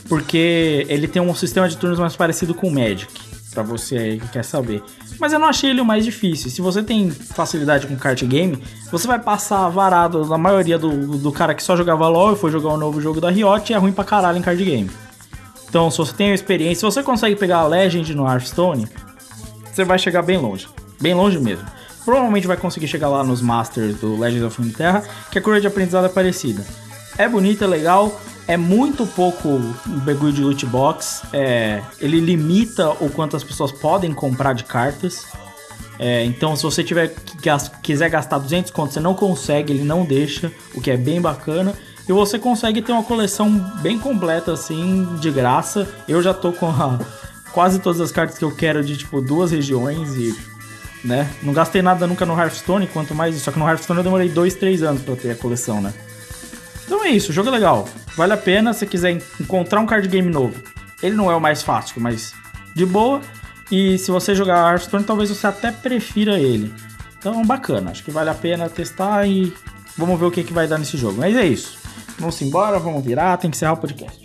Porque 0.09 0.85
ele 0.89 1.07
tem 1.07 1.21
um 1.21 1.33
sistema 1.35 1.69
de 1.69 1.77
turnos 1.77 1.99
mais 1.99 2.15
parecido 2.15 2.53
com 2.53 2.67
o 2.67 2.71
Magic, 2.71 3.11
pra 3.53 3.63
você 3.63 3.97
aí 3.97 4.19
que 4.19 4.27
quer 4.29 4.43
saber. 4.43 4.83
Mas 5.19 5.31
eu 5.31 5.39
não 5.39 5.47
achei 5.47 5.69
ele 5.69 5.81
o 5.81 5.85
mais 5.85 6.03
difícil. 6.03 6.49
Se 6.49 6.61
você 6.61 6.81
tem 6.81 7.11
facilidade 7.11 7.85
com 7.85 7.95
card 7.95 8.25
game, 8.25 8.57
você 8.91 9.07
vai 9.07 9.19
passar 9.19 9.69
varado 9.69 10.25
na 10.25 10.37
maioria 10.37 10.79
do, 10.79 11.17
do 11.17 11.31
cara 11.31 11.53
que 11.53 11.61
só 11.61 11.77
jogava 11.77 12.07
LoL 12.07 12.33
e 12.33 12.35
foi 12.35 12.49
jogar 12.49 12.69
o 12.69 12.77
novo 12.77 12.99
jogo 12.99 13.21
da 13.21 13.29
Riot 13.29 13.71
e 13.71 13.75
é 13.75 13.77
ruim 13.77 13.91
pra 13.91 14.03
caralho 14.03 14.39
em 14.39 14.41
card 14.41 14.63
game. 14.63 14.89
Então, 15.69 15.89
se 15.91 15.99
você 15.99 16.13
tem 16.13 16.33
experiência, 16.33 16.75
se 16.75 16.81
você 16.95 17.03
consegue 17.03 17.35
pegar 17.35 17.59
a 17.59 17.67
Legend 17.67 18.13
no 18.15 18.27
Hearthstone, 18.27 18.87
você 19.71 19.85
vai 19.85 19.99
chegar 19.99 20.23
bem 20.23 20.37
longe. 20.37 20.67
Bem 20.99 21.13
longe 21.13 21.39
mesmo. 21.39 21.65
Provavelmente 22.03 22.47
vai 22.47 22.57
conseguir 22.57 22.87
chegar 22.87 23.09
lá 23.09 23.23
nos 23.23 23.41
Masters 23.41 23.95
do 23.99 24.17
Legends 24.19 24.43
of 24.45 24.57
Runeterra, 24.59 25.03
que 25.31 25.37
a 25.37 25.41
curva 25.41 25.61
de 25.61 25.67
aprendizado 25.67 26.05
é 26.05 26.09
parecida. 26.09 26.65
É 27.17 27.27
bonito, 27.27 27.63
é 27.63 27.67
legal, 27.67 28.19
é 28.47 28.57
muito 28.57 29.05
pouco 29.05 29.59
bagulho 30.03 30.33
de 30.33 30.41
loot 30.41 30.65
box. 30.65 31.21
É, 31.31 31.81
ele 31.99 32.19
limita 32.19 32.89
o 32.99 33.09
quanto 33.09 33.35
as 33.37 33.43
pessoas 33.43 33.71
podem 33.71 34.13
comprar 34.13 34.53
de 34.53 34.63
cartas. 34.63 35.25
É, 35.99 36.23
então, 36.25 36.55
se 36.55 36.63
você 36.63 36.83
tiver 36.83 37.13
quiser 37.83 38.09
gastar 38.09 38.39
200 38.39 38.71
contos, 38.71 38.93
você 38.95 38.99
não 38.99 39.13
consegue, 39.13 39.71
ele 39.71 39.83
não 39.83 40.03
deixa, 40.03 40.51
o 40.73 40.81
que 40.81 40.89
é 40.89 40.97
bem 40.97 41.21
bacana. 41.21 41.73
E 42.09 42.11
você 42.11 42.39
consegue 42.39 42.81
ter 42.81 42.91
uma 42.91 43.03
coleção 43.03 43.49
bem 43.81 43.99
completa, 43.99 44.51
assim, 44.53 45.07
de 45.19 45.29
graça. 45.29 45.87
Eu 46.07 46.21
já 46.23 46.33
tô 46.33 46.51
com 46.51 46.65
a- 46.67 46.99
quase 47.53 47.77
todas 47.79 48.01
as 48.01 48.11
cartas 48.11 48.37
que 48.39 48.43
eu 48.43 48.49
quero 48.55 48.83
de, 48.83 48.97
tipo, 48.97 49.21
duas 49.21 49.51
regiões 49.51 50.15
e 50.15 50.35
né? 51.03 51.29
Não 51.41 51.53
gastei 51.53 51.81
nada 51.81 52.05
nunca 52.07 52.25
no 52.25 52.37
Hearthstone, 52.39 52.87
quanto 52.87 53.13
mais. 53.15 53.35
Só 53.41 53.51
que 53.51 53.59
no 53.59 53.67
Hearthstone 53.67 53.99
eu 53.99 54.03
demorei 54.03 54.29
2, 54.29 54.55
3 54.55 54.83
anos 54.83 55.01
pra 55.01 55.15
ter 55.15 55.31
a 55.31 55.35
coleção, 55.35 55.81
né? 55.81 55.93
Então 56.85 57.03
é 57.05 57.09
isso, 57.09 57.31
o 57.31 57.33
jogo 57.33 57.49
é 57.49 57.51
legal. 57.51 57.87
Vale 58.17 58.33
a 58.33 58.37
pena 58.37 58.73
se 58.73 58.85
quiser 58.85 59.11
en- 59.11 59.21
encontrar 59.39 59.79
um 59.79 59.85
card 59.85 60.07
game 60.07 60.29
novo. 60.29 60.61
Ele 61.01 61.15
não 61.15 61.31
é 61.31 61.35
o 61.35 61.39
mais 61.41 61.63
fácil, 61.63 62.01
mas 62.01 62.33
de 62.75 62.85
boa. 62.85 63.21
E 63.71 63.97
se 63.97 64.11
você 64.11 64.35
jogar 64.35 64.69
Hearthstone, 64.71 65.03
talvez 65.03 65.29
você 65.29 65.47
até 65.47 65.71
prefira 65.71 66.37
ele. 66.37 66.73
Então 67.17 67.43
bacana, 67.45 67.91
acho 67.91 68.03
que 68.03 68.11
vale 68.11 68.29
a 68.29 68.33
pena 68.33 68.67
testar 68.69 69.25
e 69.27 69.53
vamos 69.97 70.19
ver 70.19 70.25
o 70.25 70.31
que, 70.31 70.43
que 70.43 70.51
vai 70.53 70.67
dar 70.67 70.77
nesse 70.77 70.97
jogo. 70.97 71.17
Mas 71.19 71.35
é 71.37 71.45
isso. 71.45 71.79
Vamos 72.19 72.39
embora, 72.41 72.77
vamos 72.79 73.03
virar, 73.03 73.37
tem 73.37 73.49
que 73.49 73.55
encerrar 73.55 73.73
o 73.73 73.77
podcast. 73.77 74.20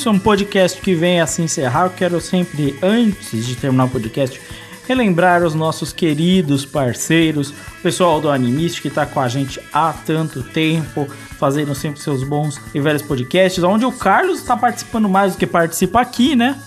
Isso, 0.00 0.08
um 0.08 0.18
podcast 0.18 0.80
que 0.80 0.94
vem 0.94 1.20
a 1.20 1.26
se 1.26 1.42
encerrar. 1.42 1.84
Eu 1.84 1.90
quero 1.90 2.20
sempre, 2.22 2.78
antes 2.82 3.44
de 3.44 3.54
terminar 3.54 3.84
o 3.84 3.90
podcast, 3.90 4.40
relembrar 4.88 5.44
os 5.44 5.54
nossos 5.54 5.92
queridos 5.92 6.64
parceiros, 6.64 7.50
o 7.50 7.82
pessoal 7.82 8.18
do 8.18 8.30
Animist 8.30 8.80
que 8.80 8.88
tá 8.88 9.04
com 9.04 9.20
a 9.20 9.28
gente 9.28 9.60
há 9.70 9.92
tanto 9.92 10.42
tempo, 10.42 11.06
fazendo 11.38 11.74
sempre 11.74 12.00
seus 12.00 12.24
bons 12.24 12.58
e 12.74 12.80
velhos 12.80 13.02
podcasts, 13.02 13.62
onde 13.62 13.84
o 13.84 13.92
Carlos 13.92 14.38
está 14.38 14.56
participando 14.56 15.06
mais 15.06 15.34
do 15.34 15.38
que 15.38 15.46
participa 15.46 16.00
aqui, 16.00 16.34
né? 16.34 16.58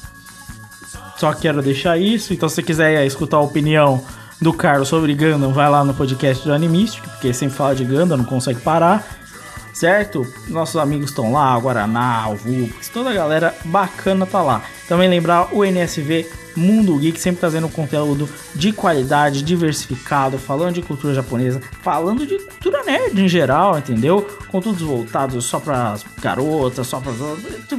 Só 1.18 1.34
quero 1.34 1.60
deixar 1.64 1.98
isso. 1.98 2.36
Então, 2.36 2.48
se 2.48 2.56
você 2.56 2.62
quiser 2.62 3.04
escutar 3.04 3.38
a 3.38 3.42
opinião 3.42 4.06
do 4.40 4.54
Carlos 4.54 4.90
sobre 4.90 5.16
Gundam, 5.16 5.52
vai 5.52 5.70
lá 5.72 5.84
no 5.84 5.96
podcast 5.96 6.46
do 6.46 6.54
Animistic, 6.54 7.04
porque 7.04 7.34
sempre 7.34 7.56
fala 7.56 7.74
de 7.74 7.84
Gundam, 7.84 8.16
não 8.16 8.26
consegue 8.26 8.62
parar. 8.62 9.23
Certo? 9.74 10.26
Nossos 10.48 10.78
amigos 10.78 11.10
estão 11.10 11.32
lá, 11.32 11.58
o 11.58 11.62
Guaraná, 11.62 12.30
o 12.30 12.36
Vulpix, 12.36 12.90
toda 12.90 13.10
a 13.10 13.14
galera 13.14 13.56
bacana 13.66 14.26
tá 14.26 14.42
lá. 14.42 14.64
Também 14.88 15.10
lembrar 15.10 15.54
o 15.54 15.66
NSV 15.66 16.30
Mundo 16.56 16.96
Geek, 16.98 17.20
sempre 17.20 17.40
trazendo 17.40 17.68
conteúdo 17.68 18.30
de 18.54 18.72
qualidade, 18.72 19.42
diversificado, 19.42 20.38
falando 20.38 20.76
de 20.76 20.84
cultura 20.84 21.16
japonesa, 21.16 21.60
falando 21.82 22.28
de 22.28 22.38
cultura 22.38 22.84
nerd 22.84 23.20
em 23.20 23.28
geral, 23.28 23.80
entendeu? 23.80 24.28
Conteúdos 24.50 24.84
voltados 24.84 25.46
só 25.46 25.60
para 25.60 25.96
garotas, 26.22 26.86
só 26.86 27.00
para 27.00 27.14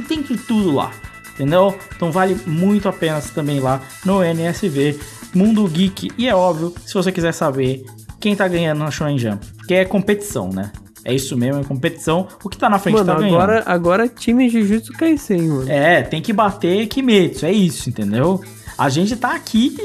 tem 0.09 0.21
de 0.21 0.37
tudo 0.37 0.75
lá 0.75 0.91
entendeu? 1.35 1.77
Então 1.95 2.11
vale 2.11 2.37
muito 2.45 2.87
a 2.87 2.93
pena 2.93 3.21
também 3.33 3.59
lá 3.59 3.81
no 4.05 4.23
NSV 4.23 4.97
Mundo 5.33 5.67
Geek. 5.67 6.11
E 6.17 6.27
é 6.27 6.35
óbvio, 6.35 6.73
se 6.85 6.93
você 6.93 7.11
quiser 7.11 7.33
saber 7.33 7.85
quem 8.19 8.35
tá 8.35 8.47
ganhando 8.47 8.79
na 8.79 8.89
Shonen 8.89 9.19
Jump, 9.19 9.45
que 9.67 9.73
é 9.73 9.85
competição, 9.85 10.49
né? 10.49 10.71
É 11.05 11.13
isso 11.13 11.37
mesmo, 11.37 11.61
é 11.61 11.63
competição. 11.63 12.27
O 12.43 12.49
que 12.49 12.57
tá 12.57 12.67
na 12.67 12.79
frente 12.79 12.95
Mano, 12.95 13.05
tá 13.05 13.19
ganhando. 13.19 13.35
agora, 13.35 13.63
agora 13.67 14.09
time 14.09 14.49
Jujutsu 14.49 14.91
Kaisen, 14.93 15.47
mano. 15.47 15.71
É, 15.71 16.01
tem 16.01 16.19
que 16.19 16.33
bater 16.33 16.87
Kimetsu, 16.87 17.45
é 17.45 17.51
isso, 17.51 17.87
entendeu? 17.87 18.43
A 18.75 18.89
gente 18.89 19.15
tá 19.15 19.35
aqui, 19.35 19.77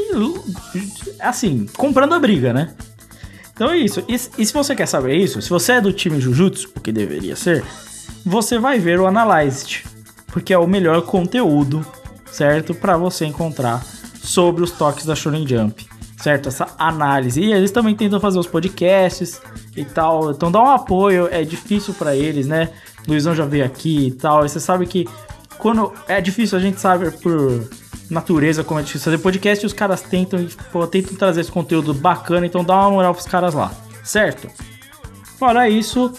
assim, 1.20 1.66
comprando 1.76 2.14
a 2.14 2.18
briga, 2.18 2.54
né? 2.54 2.74
Então 3.52 3.70
é 3.70 3.76
isso. 3.76 4.02
E, 4.08 4.14
e 4.14 4.46
se 4.46 4.52
você 4.52 4.74
quer 4.74 4.86
saber 4.86 5.14
isso, 5.14 5.42
se 5.42 5.50
você 5.50 5.72
é 5.72 5.80
do 5.82 5.92
time 5.92 6.18
Jujutsu, 6.18 6.70
o 6.74 6.80
que 6.80 6.90
deveria 6.90 7.36
ser, 7.36 7.62
você 8.24 8.58
vai 8.58 8.78
ver 8.78 8.98
o 8.98 9.06
Analyzed, 9.06 9.84
porque 10.28 10.54
é 10.54 10.58
o 10.58 10.66
melhor 10.66 11.02
conteúdo, 11.02 11.84
certo? 12.32 12.74
Para 12.74 12.96
você 12.96 13.26
encontrar 13.26 13.84
sobre 14.22 14.64
os 14.64 14.70
toques 14.70 15.04
da 15.04 15.14
Shonen 15.14 15.46
Jump, 15.46 15.86
certo? 16.22 16.48
Essa 16.48 16.68
análise. 16.78 17.40
E 17.40 17.52
eles 17.52 17.70
também 17.70 17.94
tentam 17.94 18.20
fazer 18.20 18.38
os 18.38 18.46
podcasts 18.46 19.40
e 19.76 19.84
tal. 19.84 20.30
Então 20.30 20.50
dá 20.50 20.60
um 20.60 20.70
apoio, 20.70 21.28
é 21.30 21.42
difícil 21.42 21.94
para 21.94 22.14
eles, 22.14 22.46
né? 22.46 22.70
Luizão 23.06 23.34
já 23.34 23.44
veio 23.44 23.64
aqui 23.64 24.08
e 24.08 24.10
tal. 24.12 24.44
E 24.44 24.48
você 24.48 24.60
sabe 24.60 24.86
que 24.86 25.06
quando 25.58 25.92
é 26.08 26.20
difícil, 26.20 26.56
a 26.58 26.60
gente 26.60 26.80
sabe 26.80 27.10
por 27.10 27.68
natureza 28.10 28.64
como 28.64 28.80
é 28.80 28.82
difícil 28.82 29.04
fazer 29.04 29.18
podcast, 29.18 29.64
e 29.64 29.66
os 29.66 29.72
caras 29.72 30.02
tentam, 30.02 30.44
pô, 30.72 30.86
tentam 30.86 31.14
trazer 31.16 31.42
esse 31.42 31.52
conteúdo 31.52 31.94
bacana, 31.94 32.44
então 32.44 32.64
dá 32.64 32.74
uma 32.74 32.90
moral 32.90 33.14
pros 33.14 33.26
caras 33.26 33.54
lá, 33.54 33.72
certo? 34.02 34.48
Fora 35.38 35.68
isso, 35.68 36.12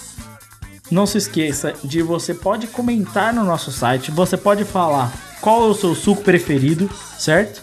não 0.90 1.06
se 1.06 1.18
esqueça 1.18 1.74
de 1.84 2.02
você 2.02 2.34
pode 2.34 2.68
comentar 2.68 3.34
no 3.34 3.44
nosso 3.44 3.72
site, 3.72 4.10
você 4.10 4.38
pode 4.38 4.64
falar 4.64 5.12
qual 5.42 5.64
é 5.64 5.68
o 5.68 5.74
seu 5.74 5.94
suco 5.94 6.22
preferido, 6.22 6.90
certo? 7.18 7.62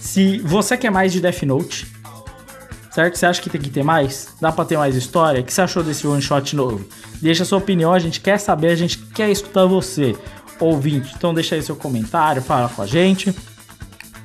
Se 0.00 0.38
você 0.38 0.76
quer 0.76 0.90
mais 0.90 1.12
de 1.12 1.20
Death 1.20 1.42
Note, 1.42 1.86
certo? 2.90 3.16
Você 3.18 3.26
acha 3.26 3.40
que 3.40 3.50
tem 3.50 3.60
que 3.60 3.70
ter 3.70 3.82
mais? 3.84 4.28
Dá 4.40 4.50
pra 4.50 4.64
ter 4.64 4.76
mais 4.78 4.96
história? 4.96 5.40
O 5.40 5.44
que 5.44 5.52
você 5.52 5.60
achou 5.62 5.82
desse 5.82 6.06
one 6.06 6.22
shot 6.22 6.56
novo? 6.56 6.84
Deixa 7.20 7.42
a 7.42 7.46
sua 7.46 7.58
opinião, 7.58 7.92
a 7.92 7.98
gente 7.98 8.20
quer 8.20 8.38
saber, 8.38 8.68
a 8.70 8.74
gente 8.76 8.98
quer 8.98 9.30
escutar 9.30 9.66
você, 9.66 10.16
ouvinte. 10.58 11.12
Então 11.16 11.34
deixa 11.34 11.54
aí 11.54 11.62
seu 11.62 11.76
comentário, 11.76 12.40
fala 12.42 12.68
com 12.68 12.82
a 12.82 12.86
gente. 12.86 13.34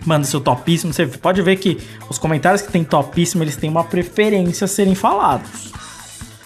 Manda 0.05 0.25
seu 0.25 0.39
topíssimo. 0.39 0.93
Você 0.93 1.05
pode 1.07 1.41
ver 1.41 1.57
que 1.57 1.77
os 2.09 2.17
comentários 2.17 2.61
que 2.61 2.71
tem 2.71 2.83
topíssimo, 2.83 3.43
eles 3.43 3.55
têm 3.55 3.69
uma 3.69 3.83
preferência 3.83 4.65
a 4.65 4.67
serem 4.67 4.95
falados. 4.95 5.71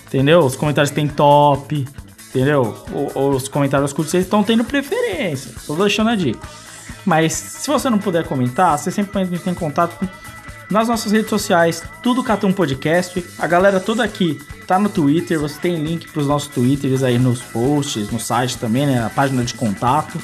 Entendeu? 0.07 0.39
Os 0.39 0.56
comentários 0.56 0.89
que 0.89 0.95
tem 0.95 1.07
top, 1.07 1.88
entendeu? 2.30 2.76
O- 3.15 3.30
os 3.30 3.47
comentários 3.47 3.93
curtos, 3.93 4.14
eles 4.14 4.26
estão 4.26 4.43
tendo 4.43 4.64
preferência. 4.64 5.51
Tô 5.68 5.76
deixando 5.76 6.10
a 6.10 6.15
dica. 6.15 6.39
Mas 7.10 7.34
se 7.34 7.68
você 7.68 7.90
não 7.90 7.98
puder 7.98 8.23
comentar, 8.23 8.77
você 8.77 8.91
sempre 8.91 9.11
pode 9.11 9.34
entrar 9.34 9.52
em 9.52 9.56
contato 9.56 9.98
com- 9.98 10.07
nas 10.69 10.88
nossas 10.88 11.11
redes 11.11 11.27
sociais, 11.31 11.81
tudo 12.03 12.23
Catum 12.23 12.53
Podcast. 12.53 13.26
A 13.40 13.48
galera 13.48 13.80
toda 13.80 14.03
aqui 14.03 14.40
tá 14.68 14.77
no 14.77 14.90
Twitter, 14.90 15.40
você 15.40 15.60
tem 15.60 15.84
link 15.84 16.07
pros 16.11 16.27
nossos 16.27 16.49
Twitters 16.49 17.02
aí 17.02 17.18
nos 17.18 17.41
posts, 17.41 18.11
no 18.11 18.19
site 18.19 18.60
também, 18.60 18.86
né? 18.86 18.99
Na 18.99 19.10
página 19.10 19.44
de 19.44 19.56
contato, 19.56 20.22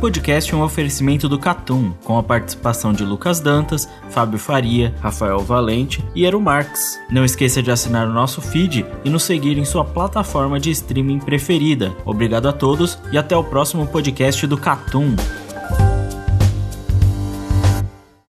Podcast 0.00 0.52
é 0.54 0.56
um 0.56 0.62
oferecimento 0.62 1.28
do 1.28 1.38
Catum, 1.38 1.92
com 2.04 2.16
a 2.16 2.22
participação 2.22 2.90
de 2.90 3.04
Lucas 3.04 3.38
Dantas, 3.38 3.86
Fábio 4.08 4.38
Faria, 4.38 4.94
Rafael 4.98 5.40
Valente 5.40 6.02
e 6.14 6.24
Eru 6.24 6.40
Marques. 6.40 6.98
Não 7.10 7.22
esqueça 7.22 7.62
de 7.62 7.70
assinar 7.70 8.08
o 8.08 8.12
nosso 8.12 8.40
feed 8.40 8.86
e 9.04 9.10
nos 9.10 9.24
seguir 9.24 9.58
em 9.58 9.64
sua 9.66 9.84
plataforma 9.84 10.58
de 10.58 10.70
streaming 10.70 11.18
preferida. 11.18 11.94
Obrigado 12.06 12.48
a 12.48 12.52
todos 12.52 12.98
e 13.12 13.18
até 13.18 13.36
o 13.36 13.44
próximo 13.44 13.86
podcast 13.86 14.46
do 14.46 14.56
Catum. 14.56 15.14